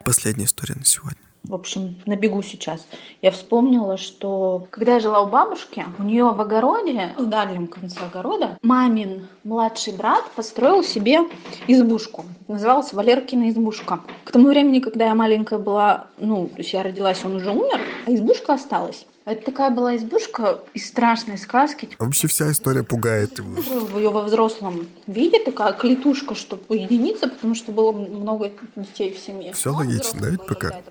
Последняя 0.04 0.44
история 0.46 0.74
на 0.74 0.84
сегодня. 0.84 1.18
В 1.44 1.54
общем, 1.54 1.96
набегу 2.06 2.40
сейчас. 2.40 2.86
Я 3.20 3.30
вспомнила, 3.30 3.98
что 3.98 4.66
когда 4.70 4.94
я 4.94 5.00
жила 5.00 5.20
у 5.20 5.26
бабушки, 5.26 5.84
у 5.98 6.02
нее 6.02 6.24
в 6.24 6.40
огороде, 6.40 7.12
в 7.18 7.26
дальнем 7.26 7.66
конце 7.66 8.00
огорода, 8.00 8.58
мамин 8.62 9.28
младший 9.44 9.92
брат 9.94 10.24
построил 10.34 10.82
себе 10.82 11.20
избушку. 11.68 12.24
Называлась 12.48 12.94
Валеркина 12.94 13.50
избушка. 13.50 14.00
К 14.24 14.32
тому 14.32 14.48
времени, 14.48 14.80
когда 14.80 15.04
я 15.04 15.14
маленькая 15.14 15.58
была, 15.58 16.06
ну, 16.16 16.46
то 16.46 16.58
есть 16.58 16.72
я 16.72 16.82
родилась, 16.82 17.22
он 17.26 17.36
уже 17.36 17.50
умер, 17.50 17.78
а 18.06 18.14
избушка 18.14 18.54
осталась. 18.54 19.06
Это 19.24 19.46
такая 19.46 19.70
была 19.70 19.96
избушка 19.96 20.60
из 20.74 20.86
страшной 20.86 21.38
сказки. 21.38 21.88
Вообще 21.98 22.28
вся 22.28 22.50
история 22.52 22.82
пугает 22.82 23.38
его. 23.38 23.98
Ее 23.98 24.10
во 24.10 24.22
взрослом 24.22 24.86
виде 25.06 25.38
такая 25.38 25.72
клетушка, 25.72 26.34
чтобы 26.34 26.62
уединиться, 26.68 27.28
потому 27.28 27.54
что 27.54 27.72
было 27.72 27.92
много 27.92 28.50
детей 28.76 29.14
в 29.14 29.18
семье. 29.18 29.54
Все 29.54 29.70
логично, 29.70 30.20
да, 30.20 30.28
ведь 30.28 30.46
пока? 30.46 30.82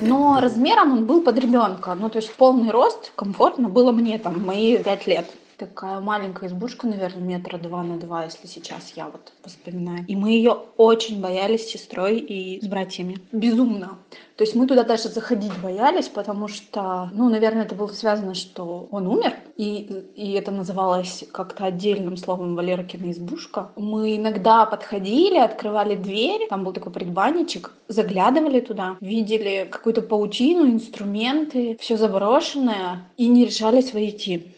Но 0.00 0.40
размером 0.40 0.92
он 0.92 1.04
был 1.04 1.20
под 1.20 1.38
ребенка. 1.38 1.94
Ну, 1.94 2.08
то 2.08 2.18
есть 2.18 2.32
полный 2.32 2.70
рост, 2.70 3.12
комфортно 3.14 3.68
было 3.68 3.92
мне 3.92 4.18
там, 4.18 4.42
мои 4.44 4.78
пять 4.78 5.06
лет. 5.06 5.26
Такая 5.58 5.98
маленькая 5.98 6.48
избушка, 6.48 6.86
наверное, 6.86 7.24
метра 7.24 7.58
два 7.58 7.82
на 7.82 7.98
два, 7.98 8.22
если 8.24 8.46
сейчас 8.46 8.92
я 8.94 9.06
вот 9.08 9.32
вспоминаю. 9.44 10.04
И 10.06 10.14
мы 10.14 10.30
ее 10.30 10.56
очень 10.76 11.20
боялись 11.20 11.66
с 11.66 11.72
сестрой 11.72 12.18
и 12.18 12.60
с 12.64 12.68
братьями. 12.68 13.18
Безумно. 13.32 13.98
То 14.36 14.44
есть 14.44 14.54
мы 14.54 14.68
туда 14.68 14.84
даже 14.84 15.08
заходить 15.08 15.50
боялись, 15.60 16.06
потому 16.06 16.46
что, 16.46 17.10
ну, 17.12 17.28
наверное, 17.28 17.64
это 17.64 17.74
было 17.74 17.88
связано, 17.88 18.34
что 18.34 18.86
он 18.92 19.08
умер, 19.08 19.34
и, 19.56 20.04
и 20.14 20.30
это 20.34 20.52
называлось 20.52 21.24
как-то 21.32 21.64
отдельным 21.64 22.16
словом 22.16 22.54
Валеркина 22.54 23.10
избушка. 23.10 23.72
Мы 23.74 24.16
иногда 24.16 24.64
подходили, 24.64 25.38
открывали 25.38 25.96
дверь, 25.96 26.46
там 26.48 26.62
был 26.62 26.72
такой 26.72 26.92
предбанничек, 26.92 27.72
заглядывали 27.88 28.60
туда, 28.60 28.96
видели 29.00 29.66
какую-то 29.68 30.02
паутину, 30.02 30.68
инструменты, 30.68 31.76
все 31.80 31.96
заброшенное, 31.96 33.08
и 33.16 33.26
не 33.26 33.44
решались 33.44 33.92
войти. 33.92 34.54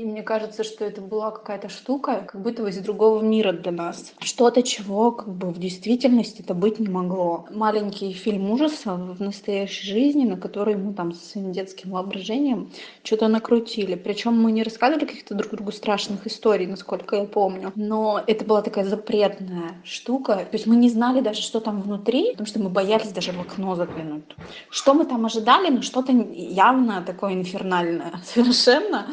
И 0.00 0.04
мне 0.04 0.22
кажется, 0.22 0.64
что 0.64 0.86
это 0.86 1.02
была 1.02 1.30
какая-то 1.30 1.68
штука, 1.68 2.24
как 2.26 2.40
будто 2.40 2.62
бы 2.62 2.70
из 2.70 2.78
другого 2.78 3.20
мира 3.20 3.52
для 3.52 3.70
нас. 3.70 4.14
Что-то, 4.20 4.62
чего 4.62 5.12
как 5.12 5.28
бы 5.28 5.50
в 5.50 5.58
действительности 5.58 6.40
это 6.40 6.54
быть 6.54 6.80
не 6.80 6.88
могло. 6.88 7.44
Маленький 7.50 8.14
фильм 8.14 8.50
ужаса 8.50 8.94
в 8.94 9.20
настоящей 9.20 9.86
жизни, 9.86 10.24
на 10.24 10.38
который 10.38 10.76
мы 10.76 10.94
там 10.94 11.12
со 11.12 11.22
своим 11.22 11.52
детским 11.52 11.90
воображением 11.90 12.70
что-то 13.02 13.28
накрутили. 13.28 13.94
Причем 13.94 14.42
мы 14.42 14.52
не 14.52 14.62
рассказывали 14.62 15.04
каких-то 15.04 15.34
друг 15.34 15.52
другу 15.52 15.70
страшных 15.70 16.26
историй, 16.26 16.66
насколько 16.66 17.16
я 17.16 17.24
помню. 17.24 17.70
Но 17.74 18.22
это 18.26 18.46
была 18.46 18.62
такая 18.62 18.86
запретная 18.86 19.82
штука. 19.84 20.36
То 20.36 20.54
есть 20.54 20.66
мы 20.66 20.76
не 20.76 20.88
знали 20.88 21.20
даже, 21.20 21.42
что 21.42 21.60
там 21.60 21.82
внутри, 21.82 22.30
потому 22.30 22.46
что 22.46 22.58
мы 22.58 22.70
боялись 22.70 23.12
даже 23.12 23.32
в 23.32 23.40
окно 23.42 23.74
заглянуть. 23.74 24.24
Что 24.70 24.94
мы 24.94 25.04
там 25.04 25.26
ожидали, 25.26 25.68
но 25.68 25.82
что-то 25.82 26.12
явно 26.12 27.02
такое 27.02 27.34
инфернальное 27.34 28.14
совершенно. 28.24 29.06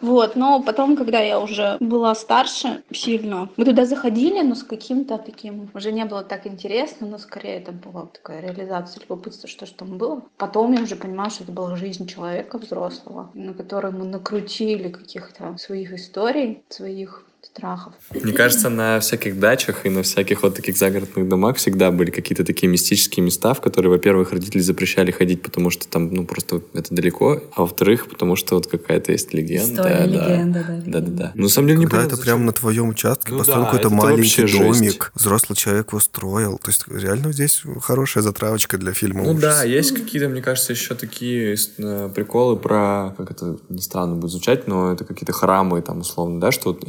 Вот, 0.00 0.36
но 0.36 0.62
потом, 0.62 0.96
когда 0.96 1.20
я 1.20 1.40
уже 1.40 1.76
была 1.80 2.14
старше 2.14 2.82
сильно, 2.90 3.48
мы 3.56 3.64
туда 3.64 3.84
заходили, 3.84 4.40
но 4.40 4.54
с 4.54 4.62
каким-то 4.62 5.18
таким, 5.18 5.70
уже 5.74 5.92
не 5.92 6.04
было 6.04 6.22
так 6.22 6.46
интересно, 6.46 7.06
но 7.06 7.18
скорее 7.18 7.56
это 7.56 7.72
была 7.72 8.06
такая 8.06 8.40
реализация 8.40 9.02
любопытства, 9.02 9.48
что 9.48 9.66
же 9.66 9.74
там 9.74 9.98
было. 9.98 10.22
Потом 10.36 10.72
я 10.72 10.82
уже 10.82 10.96
понимала, 10.96 11.30
что 11.30 11.44
это 11.44 11.52
была 11.52 11.76
жизнь 11.76 12.06
человека 12.06 12.58
взрослого, 12.58 13.30
на 13.34 13.54
которой 13.54 13.92
мы 13.92 14.04
накрутили 14.04 14.88
каких-то 14.88 15.56
своих 15.58 15.92
историй, 15.92 16.62
своих 16.68 17.26
страхов. 17.54 17.92
Мне 18.14 18.32
кажется, 18.32 18.68
на 18.70 19.00
всяких 19.00 19.38
дачах 19.38 19.84
и 19.86 19.90
на 19.90 20.02
всяких 20.02 20.42
вот 20.42 20.54
таких 20.54 20.76
загородных 20.76 21.28
домах 21.28 21.56
всегда 21.56 21.90
были 21.90 22.10
какие-то 22.10 22.44
такие 22.44 22.68
мистические 22.68 23.24
места, 23.24 23.54
в 23.54 23.60
которые, 23.60 23.90
во-первых, 23.90 24.32
родители 24.32 24.60
запрещали 24.60 25.10
ходить, 25.10 25.42
потому 25.42 25.70
что 25.70 25.88
там, 25.88 26.12
ну, 26.12 26.24
просто 26.24 26.62
это 26.74 26.94
далеко, 26.94 27.42
а 27.54 27.62
во-вторых, 27.62 28.08
потому 28.08 28.36
что 28.36 28.54
вот 28.54 28.66
какая-то 28.66 29.12
есть 29.12 29.34
легенда. 29.34 29.74
История, 29.82 30.06
да, 30.06 30.28
легенда, 30.28 30.64
да. 30.66 30.82
Да, 30.86 31.00
да, 31.00 31.10
да. 31.10 31.32
Ну, 31.34 31.42
на 31.44 31.48
самом 31.48 31.68
деле, 31.68 31.80
не 31.80 31.86
Когда 31.86 32.04
это 32.04 32.16
прямо 32.16 32.44
на 32.44 32.52
твоем 32.52 32.88
участке 32.90 33.32
Ну 33.32 33.38
построил 33.38 33.62
да, 33.62 33.66
какой-то 33.66 33.88
это 33.88 33.96
маленький 33.96 34.42
вообще 34.42 34.46
жесть. 34.46 34.80
домик, 34.80 35.12
взрослый 35.14 35.56
человек 35.56 35.88
его 35.88 36.00
строил. 36.00 36.58
То 36.58 36.70
есть 36.70 36.84
реально 36.88 37.32
здесь 37.32 37.62
хорошая 37.82 38.22
затравочка 38.22 38.78
для 38.78 38.92
фильма 38.92 39.24
Ну 39.24 39.30
ужасов. 39.32 39.40
да, 39.42 39.64
есть 39.64 39.92
какие-то, 39.92 40.28
мне 40.28 40.40
кажется, 40.42 40.72
еще 40.72 40.94
такие 40.94 41.56
э, 41.78 42.10
приколы 42.14 42.56
про, 42.56 43.14
как 43.16 43.30
это 43.32 43.58
не 43.68 43.80
странно 43.82 44.14
будет 44.14 44.30
звучать, 44.30 44.68
но 44.68 44.92
это 44.92 45.04
какие-то 45.04 45.32
храмы 45.32 45.82
там 45.82 46.00
условно, 46.00 46.40
да, 46.40 46.52
что 46.52 46.72
вот 46.72 46.84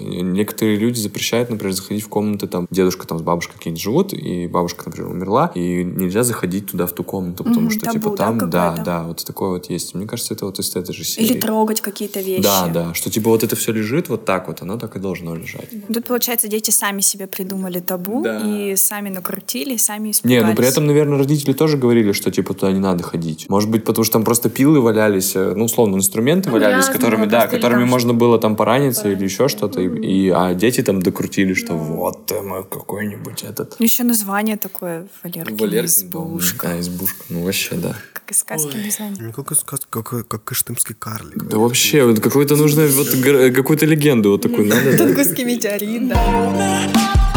некоторые 0.51 0.77
люди 0.77 0.99
запрещают, 0.99 1.49
например, 1.49 1.73
заходить 1.73 2.03
в 2.03 2.09
комнаты, 2.09 2.47
там, 2.47 2.67
дедушка 2.69 3.07
там 3.07 3.19
с 3.19 3.21
бабушкой 3.21 3.55
какие-нибудь 3.57 3.81
живут, 3.81 4.13
и 4.13 4.47
бабушка, 4.47 4.83
например, 4.87 5.11
умерла, 5.11 5.51
и 5.55 5.83
нельзя 5.83 6.23
заходить 6.23 6.71
туда, 6.71 6.85
в 6.87 6.91
ту 6.91 7.03
комнату, 7.03 7.43
потому 7.43 7.67
Мгм, 7.67 7.71
что, 7.71 7.85
табу, 7.85 7.99
типа, 7.99 8.17
там, 8.17 8.49
да, 8.49 8.75
да, 8.85 9.03
вот 9.03 9.23
такое 9.25 9.49
вот 9.51 9.69
есть. 9.69 9.95
Мне 9.95 10.05
кажется, 10.07 10.33
это 10.33 10.45
вот 10.45 10.59
из 10.59 10.75
этой 10.75 10.93
же 10.93 11.03
серии. 11.03 11.27
Или 11.27 11.39
трогать 11.39 11.81
какие-то 11.81 12.19
вещи. 12.19 12.43
Да, 12.43 12.67
да, 12.67 12.93
что, 12.93 13.09
типа, 13.09 13.29
вот 13.29 13.43
это 13.43 13.55
все 13.55 13.71
лежит 13.71 14.09
вот 14.09 14.25
так 14.25 14.47
вот, 14.47 14.61
оно 14.61 14.77
так 14.77 14.95
и 14.95 14.99
должно 14.99 15.35
лежать. 15.35 15.69
Тут, 15.93 16.05
получается, 16.05 16.47
дети 16.47 16.71
сами 16.71 17.01
себе 17.01 17.27
придумали 17.27 17.79
табу 17.79 18.23
Да. 18.23 18.39
и 18.45 18.75
сами 18.75 19.09
накрутили, 19.09 19.77
сами 19.77 20.11
испугались. 20.11 20.41
Не, 20.41 20.47
ну 20.47 20.55
при 20.55 20.67
этом, 20.67 20.85
наверное, 20.85 21.17
родители 21.17 21.53
тоже 21.53 21.77
говорили, 21.77 22.11
что 22.11 22.31
типа 22.31 22.53
туда 22.53 22.71
не 22.71 22.79
надо 22.79 23.03
ходить. 23.03 23.47
Может 23.49 23.69
быть, 23.69 23.83
потому 23.85 24.03
что 24.03 24.13
там 24.13 24.23
просто 24.25 24.49
пилы 24.49 24.81
валялись, 24.81 25.35
э, 25.35 25.53
ну, 25.55 25.65
условно, 25.65 25.95
инструменты 25.95 26.49
Ну, 26.49 26.53
валялись, 26.55 26.87
разные, 26.87 26.97
которыми, 26.97 27.25
да, 27.25 27.47
которыми 27.47 27.81
там 27.81 27.89
можно 27.89 28.13
было 28.13 28.37
там 28.39 28.55
пораниться 28.55 29.09
или 29.11 29.23
еще 29.23 29.47
что-то. 29.47 29.81
И, 29.81 29.87
и- 29.87 30.29
а 30.41 30.53
дети 30.53 30.81
там 30.81 31.01
докрутили, 31.01 31.53
что 31.53 31.73
вот 31.73 32.31
э, 32.31 32.41
мой 32.41 32.63
какой-нибудь 32.63 33.43
этот. 33.43 33.79
Еще 33.79 34.03
название 34.03 34.57
такое 34.57 35.07
Валеркин, 35.23 35.57
Валеркин 35.57 35.85
избушка. 35.85 36.67
Да, 36.67 36.79
избушка. 36.79 37.23
Ну, 37.29 37.43
вообще, 37.43 37.75
да. 37.75 37.95
Как 38.13 38.31
из 38.31 38.39
сказки 38.39 38.75
название. 38.77 39.23
Ну, 39.23 39.31
как, 39.33 39.51
из 39.51 39.59
сказ- 39.59 39.87
как, 39.89 40.27
как 40.27 40.43
кыштымский 40.43 40.95
карлик. 40.95 41.43
Да 41.43 41.57
вообще, 41.57 42.03
вот 42.05 42.19
какой-то 42.19 42.55
нужно, 42.55 42.87
вот 42.87 43.09
какую-то 43.55 43.85
легенду 43.85 44.31
вот 44.31 44.41
такую 44.41 44.67
надо. 44.67 44.97
Тунгусский 44.97 45.43
метеорит, 45.43 46.07
да. 46.09 47.30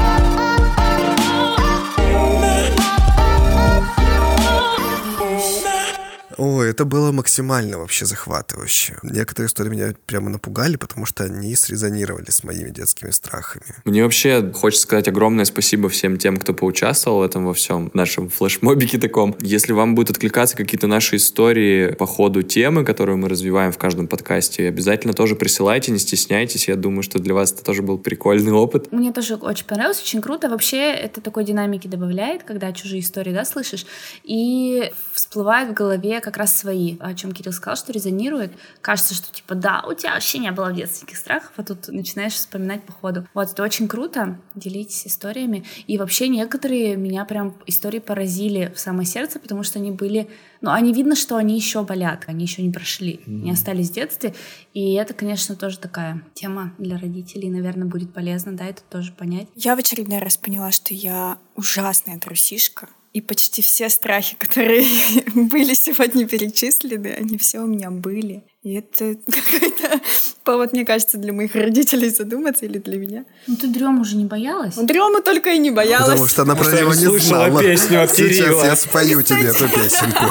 Ой, 6.37 6.71
это 6.71 6.85
было 6.85 7.13
максимально 7.13 7.79
вообще 7.79 8.07
захватывающе. 8.07 8.99
Некоторые 9.03 9.49
истории 9.49 9.71
меня 9.71 9.95
прямо 10.07 10.31
напугали, 10.31 10.77
потому 10.77 11.07
что 11.07 11.25
они 11.25 11.55
срезонировали 11.55 12.31
с 12.31 12.45
моими 12.45 12.71
детскими 12.71 13.11
страхами. 13.11 13.65
Мне 13.85 14.03
вообще 14.03 14.53
хочется 14.53 14.85
сказать 14.85 15.09
огромное 15.09 15.45
спасибо 15.45 15.89
всем 15.89 16.17
тем, 16.17 16.37
кто 16.37 16.55
поучаствовал 16.55 17.21
в 17.21 17.23
этом 17.23 17.47
во 17.47 17.55
всем 17.55 17.91
в 17.91 17.95
нашем 17.95 18.29
флешмобике 18.29 18.99
таком. 18.99 19.37
Если 19.41 19.73
вам 19.73 19.95
будут 19.95 20.17
откликаться 20.17 20.57
какие-то 20.57 20.87
наши 20.87 21.17
истории 21.17 21.93
по 21.93 22.07
ходу 22.07 22.43
темы, 22.43 22.85
которую 22.85 23.19
мы 23.19 23.29
развиваем 23.29 23.73
в 23.73 23.79
каждом 23.79 24.09
подкасте, 24.09 24.69
обязательно 24.69 25.15
тоже 25.15 25.37
присылайте, 25.37 25.93
не 25.93 25.99
стесняйтесь. 25.99 26.69
Я 26.69 26.77
думаю, 26.77 27.03
что 27.03 27.19
для 27.19 27.35
вас 27.35 27.53
это 27.53 27.65
тоже 27.65 27.83
был 27.83 27.99
прикольный 27.99 28.53
опыт. 28.53 28.91
Мне 28.93 29.13
тоже 29.13 29.37
очень 29.37 29.67
понравилось, 29.67 30.01
очень 30.01 30.21
круто. 30.21 30.49
Вообще 30.49 30.93
это 30.93 31.21
такой 31.21 31.45
динамики 31.45 31.87
добавляет, 31.87 32.43
когда 32.43 32.73
чужие 32.73 33.01
истории, 33.01 33.33
да, 33.33 33.45
слышишь, 33.45 33.87
и 34.25 34.91
всплывают 35.13 35.71
в 35.71 35.75
голове 35.75 36.21
как 36.25 36.39
раз 36.39 36.57
свои, 36.57 36.97
о 37.01 37.15
чем 37.15 37.33
Кирилл 37.33 37.53
сказал, 37.53 37.77
что 37.77 37.93
резонирует. 37.93 38.53
Кажется, 38.81 39.15
что 39.15 39.33
типа, 39.33 39.55
да, 39.55 39.85
у 39.87 39.93
тебя 39.93 40.15
вообще 40.15 40.39
не 40.39 40.51
было 40.51 40.71
в 40.71 40.75
детстве 40.75 41.03
никаких 41.03 41.19
страхов, 41.19 41.53
а 41.57 41.63
тут 41.63 41.89
начинаешь 41.89 42.33
вспоминать 42.33 42.83
по 42.83 42.93
ходу. 42.93 43.29
Вот, 43.35 43.51
это 43.53 43.63
очень 43.63 43.87
круто, 43.87 44.39
делитесь 44.55 45.07
историями. 45.07 45.65
И 45.87 45.99
вообще 45.99 46.29
некоторые 46.29 46.97
меня 46.97 47.25
прям 47.25 47.55
истории 47.67 47.99
поразили 47.99 48.73
в 48.75 48.81
самое 48.81 49.07
сердце, 49.07 49.39
потому 49.39 49.63
что 49.63 49.79
они 49.79 49.91
были, 49.91 50.29
ну, 50.61 50.71
они 50.71 50.93
видно, 50.95 51.15
что 51.15 51.37
они 51.37 51.57
еще 51.57 51.85
болят, 51.85 52.25
они 52.27 52.45
еще 52.45 52.63
не 52.63 52.73
прошли, 52.73 53.21
не 53.27 53.51
остались 53.51 53.91
в 53.91 53.95
детстве. 53.95 54.35
И 54.73 54.95
это, 54.95 55.13
конечно, 55.13 55.55
тоже 55.57 55.79
такая 55.79 56.23
тема 56.33 56.73
для 56.79 56.99
родителей, 56.99 57.51
наверное, 57.51 57.87
будет 57.87 58.13
полезно, 58.15 58.57
да, 58.57 58.65
это 58.65 58.83
тоже 58.83 59.13
понять. 59.13 59.49
Я 59.55 59.77
в 59.77 59.79
очередной 59.79 60.19
раз 60.19 60.39
поняла, 60.39 60.73
что 60.73 60.95
я 60.95 61.39
ужасная 61.55 62.19
трусишка. 62.19 62.89
И 63.15 63.21
почти 63.21 63.63
все 63.63 63.89
страхи, 63.89 64.37
которые 64.39 64.85
были 65.35 65.75
сегодня 65.75 66.27
перечислены, 66.27 67.15
они 67.17 67.39
все 67.39 67.61
у 67.61 67.67
меня 67.67 67.91
были. 67.91 68.45
И 68.65 68.75
это 68.75 69.15
какой-то 69.27 70.01
повод, 70.43 70.73
мне 70.73 70.85
кажется, 70.85 71.17
для 71.19 71.33
моих 71.33 71.55
родителей 71.55 72.09
задуматься 72.09 72.65
или 72.67 72.79
для 72.79 72.99
меня. 72.99 73.25
Ну 73.47 73.55
ты 73.55 73.69
дрему 73.69 74.01
уже 74.01 74.17
не 74.17 74.25
боялась? 74.25 74.75
Ну, 74.77 74.85
дрему 74.85 75.21
только 75.21 75.51
и 75.51 75.59
не 75.59 75.71
боялась. 75.71 76.09
Потому 76.09 76.27
что 76.27 76.43
она 76.43 76.57
про 76.57 76.73
него 76.73 76.93
не 76.93 77.05
слышала 77.05 77.47
знала. 77.47 77.63
песню 77.63 78.03
от 78.03 78.11
Сейчас 78.11 78.65
я 78.65 78.75
спою 78.75 79.23
тебе 79.23 79.49
эту 79.49 79.69
песенку. 79.69 80.25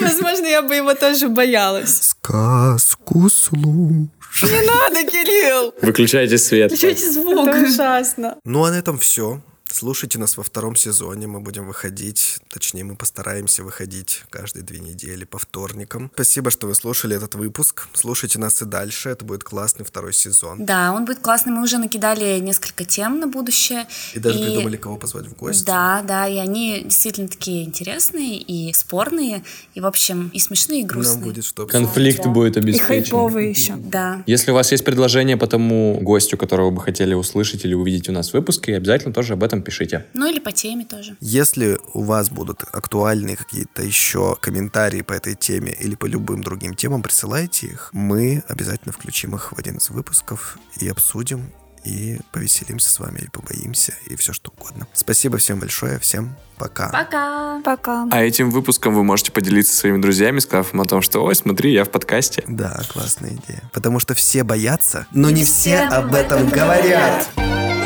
Возможно, 0.00 0.46
я 0.46 0.62
бы 0.62 0.76
его 0.76 0.94
тоже 0.94 1.28
боялась. 1.28 2.00
Сказку 2.00 3.28
слушай. 3.28 4.08
Не 4.42 4.66
надо, 4.66 5.04
Кирилл! 5.04 5.74
Выключайте 5.82 6.38
свет. 6.38 6.70
Включайте 6.72 7.10
звук. 7.10 7.48
Это 7.48 7.66
ужасно. 7.66 8.38
Ну 8.44 8.64
а 8.64 8.70
на 8.70 8.78
этом 8.78 8.98
все. 8.98 9.42
Слушайте 9.70 10.18
нас 10.18 10.36
во 10.36 10.42
втором 10.42 10.74
сезоне. 10.76 11.26
Мы 11.26 11.40
будем 11.40 11.66
выходить, 11.66 12.38
точнее, 12.50 12.84
мы 12.84 12.96
постараемся 12.96 13.62
выходить 13.62 14.22
каждые 14.30 14.62
две 14.64 14.80
недели 14.80 15.24
по 15.24 15.38
вторникам. 15.38 16.10
Спасибо, 16.14 16.50
что 16.50 16.66
вы 16.66 16.74
слушали 16.74 17.14
этот 17.14 17.34
выпуск. 17.34 17.86
Слушайте 17.92 18.38
нас 18.38 18.60
и 18.62 18.64
дальше. 18.64 19.10
Это 19.10 19.24
будет 19.24 19.44
классный 19.44 19.84
второй 19.84 20.14
сезон. 20.14 20.64
Да, 20.64 20.92
он 20.92 21.04
будет 21.04 21.18
классный. 21.20 21.52
Мы 21.52 21.62
уже 21.62 21.78
накидали 21.78 22.38
несколько 22.40 22.84
тем 22.84 23.20
на 23.20 23.26
будущее. 23.26 23.86
И 24.14 24.18
даже 24.18 24.38
придумали, 24.38 24.76
кого 24.76 24.96
позвать 24.96 25.26
в 25.26 25.36
гости. 25.36 25.64
Да, 25.64 26.02
да, 26.02 26.26
и 26.26 26.38
они 26.38 26.82
действительно 26.84 27.28
такие 27.28 27.64
интересные 27.64 28.38
и 28.38 28.72
спорные, 28.72 29.44
и, 29.74 29.80
в 29.80 29.86
общем, 29.86 30.28
и 30.32 30.38
смешные, 30.40 30.80
и 30.80 30.84
грустные. 30.84 31.16
Нам 31.16 31.24
будет 31.24 31.44
что 31.44 31.66
Конфликт 31.66 32.24
Да. 32.24 32.30
будет 32.30 32.56
И 32.56 32.60
обеспечен. 32.60 32.86
хайповые 32.86 33.50
еще. 33.50 33.76
Да. 33.76 34.22
Если 34.26 34.50
у 34.50 34.54
вас 34.54 34.72
есть 34.72 34.84
предложение 34.84 35.36
по 35.36 35.46
тому 35.46 36.00
гостю, 36.00 36.36
которого 36.38 36.70
вы 36.70 36.80
хотели 36.80 37.14
услышать 37.14 37.64
или 37.64 37.74
увидеть 37.74 38.08
у 38.08 38.12
нас 38.12 38.30
в 38.30 38.34
выпуске, 38.34 38.74
обязательно 38.74 39.12
тоже 39.12 39.34
об 39.34 39.44
этом 39.44 39.57
пишите. 39.62 40.06
Ну 40.14 40.28
или 40.30 40.38
по 40.38 40.52
теме 40.52 40.84
тоже. 40.84 41.16
Если 41.20 41.78
у 41.94 42.02
вас 42.02 42.30
будут 42.30 42.62
актуальные 42.72 43.36
какие-то 43.36 43.82
еще 43.82 44.36
комментарии 44.40 45.02
по 45.02 45.12
этой 45.12 45.34
теме 45.34 45.72
или 45.72 45.94
по 45.94 46.06
любым 46.06 46.42
другим 46.42 46.74
темам, 46.74 47.02
присылайте 47.02 47.68
их. 47.68 47.90
Мы 47.92 48.42
обязательно 48.48 48.92
включим 48.92 49.34
их 49.34 49.52
в 49.52 49.58
один 49.58 49.76
из 49.76 49.90
выпусков 49.90 50.58
и 50.80 50.88
обсудим, 50.88 51.52
и 51.84 52.18
повеселимся 52.32 52.90
с 52.90 52.98
вами, 52.98 53.18
или 53.18 53.28
побоимся, 53.28 53.94
и 54.06 54.16
все 54.16 54.32
что 54.32 54.52
угодно. 54.56 54.86
Спасибо 54.92 55.38
всем 55.38 55.58
большое, 55.60 55.98
всем 55.98 56.36
пока. 56.58 56.88
Пока. 56.90 57.60
Пока. 57.64 58.08
А 58.10 58.22
этим 58.22 58.50
выпуском 58.50 58.94
вы 58.94 59.04
можете 59.04 59.32
поделиться 59.32 59.72
со 59.72 59.80
своими 59.80 60.00
друзьями, 60.00 60.38
сказав 60.40 60.74
им 60.74 60.80
о 60.80 60.84
том, 60.84 61.02
что 61.02 61.24
«Ой, 61.24 61.34
смотри, 61.34 61.72
я 61.72 61.84
в 61.84 61.90
подкасте». 61.90 62.44
Да, 62.46 62.80
классная 62.88 63.30
идея. 63.30 63.62
Потому 63.72 64.00
что 64.00 64.14
все 64.14 64.42
боятся, 64.42 65.06
но 65.12 65.30
не 65.30 65.44
все 65.44 65.80
об 65.80 66.14
этом 66.14 66.48
говорят. 66.48 67.28
Я 67.36 67.77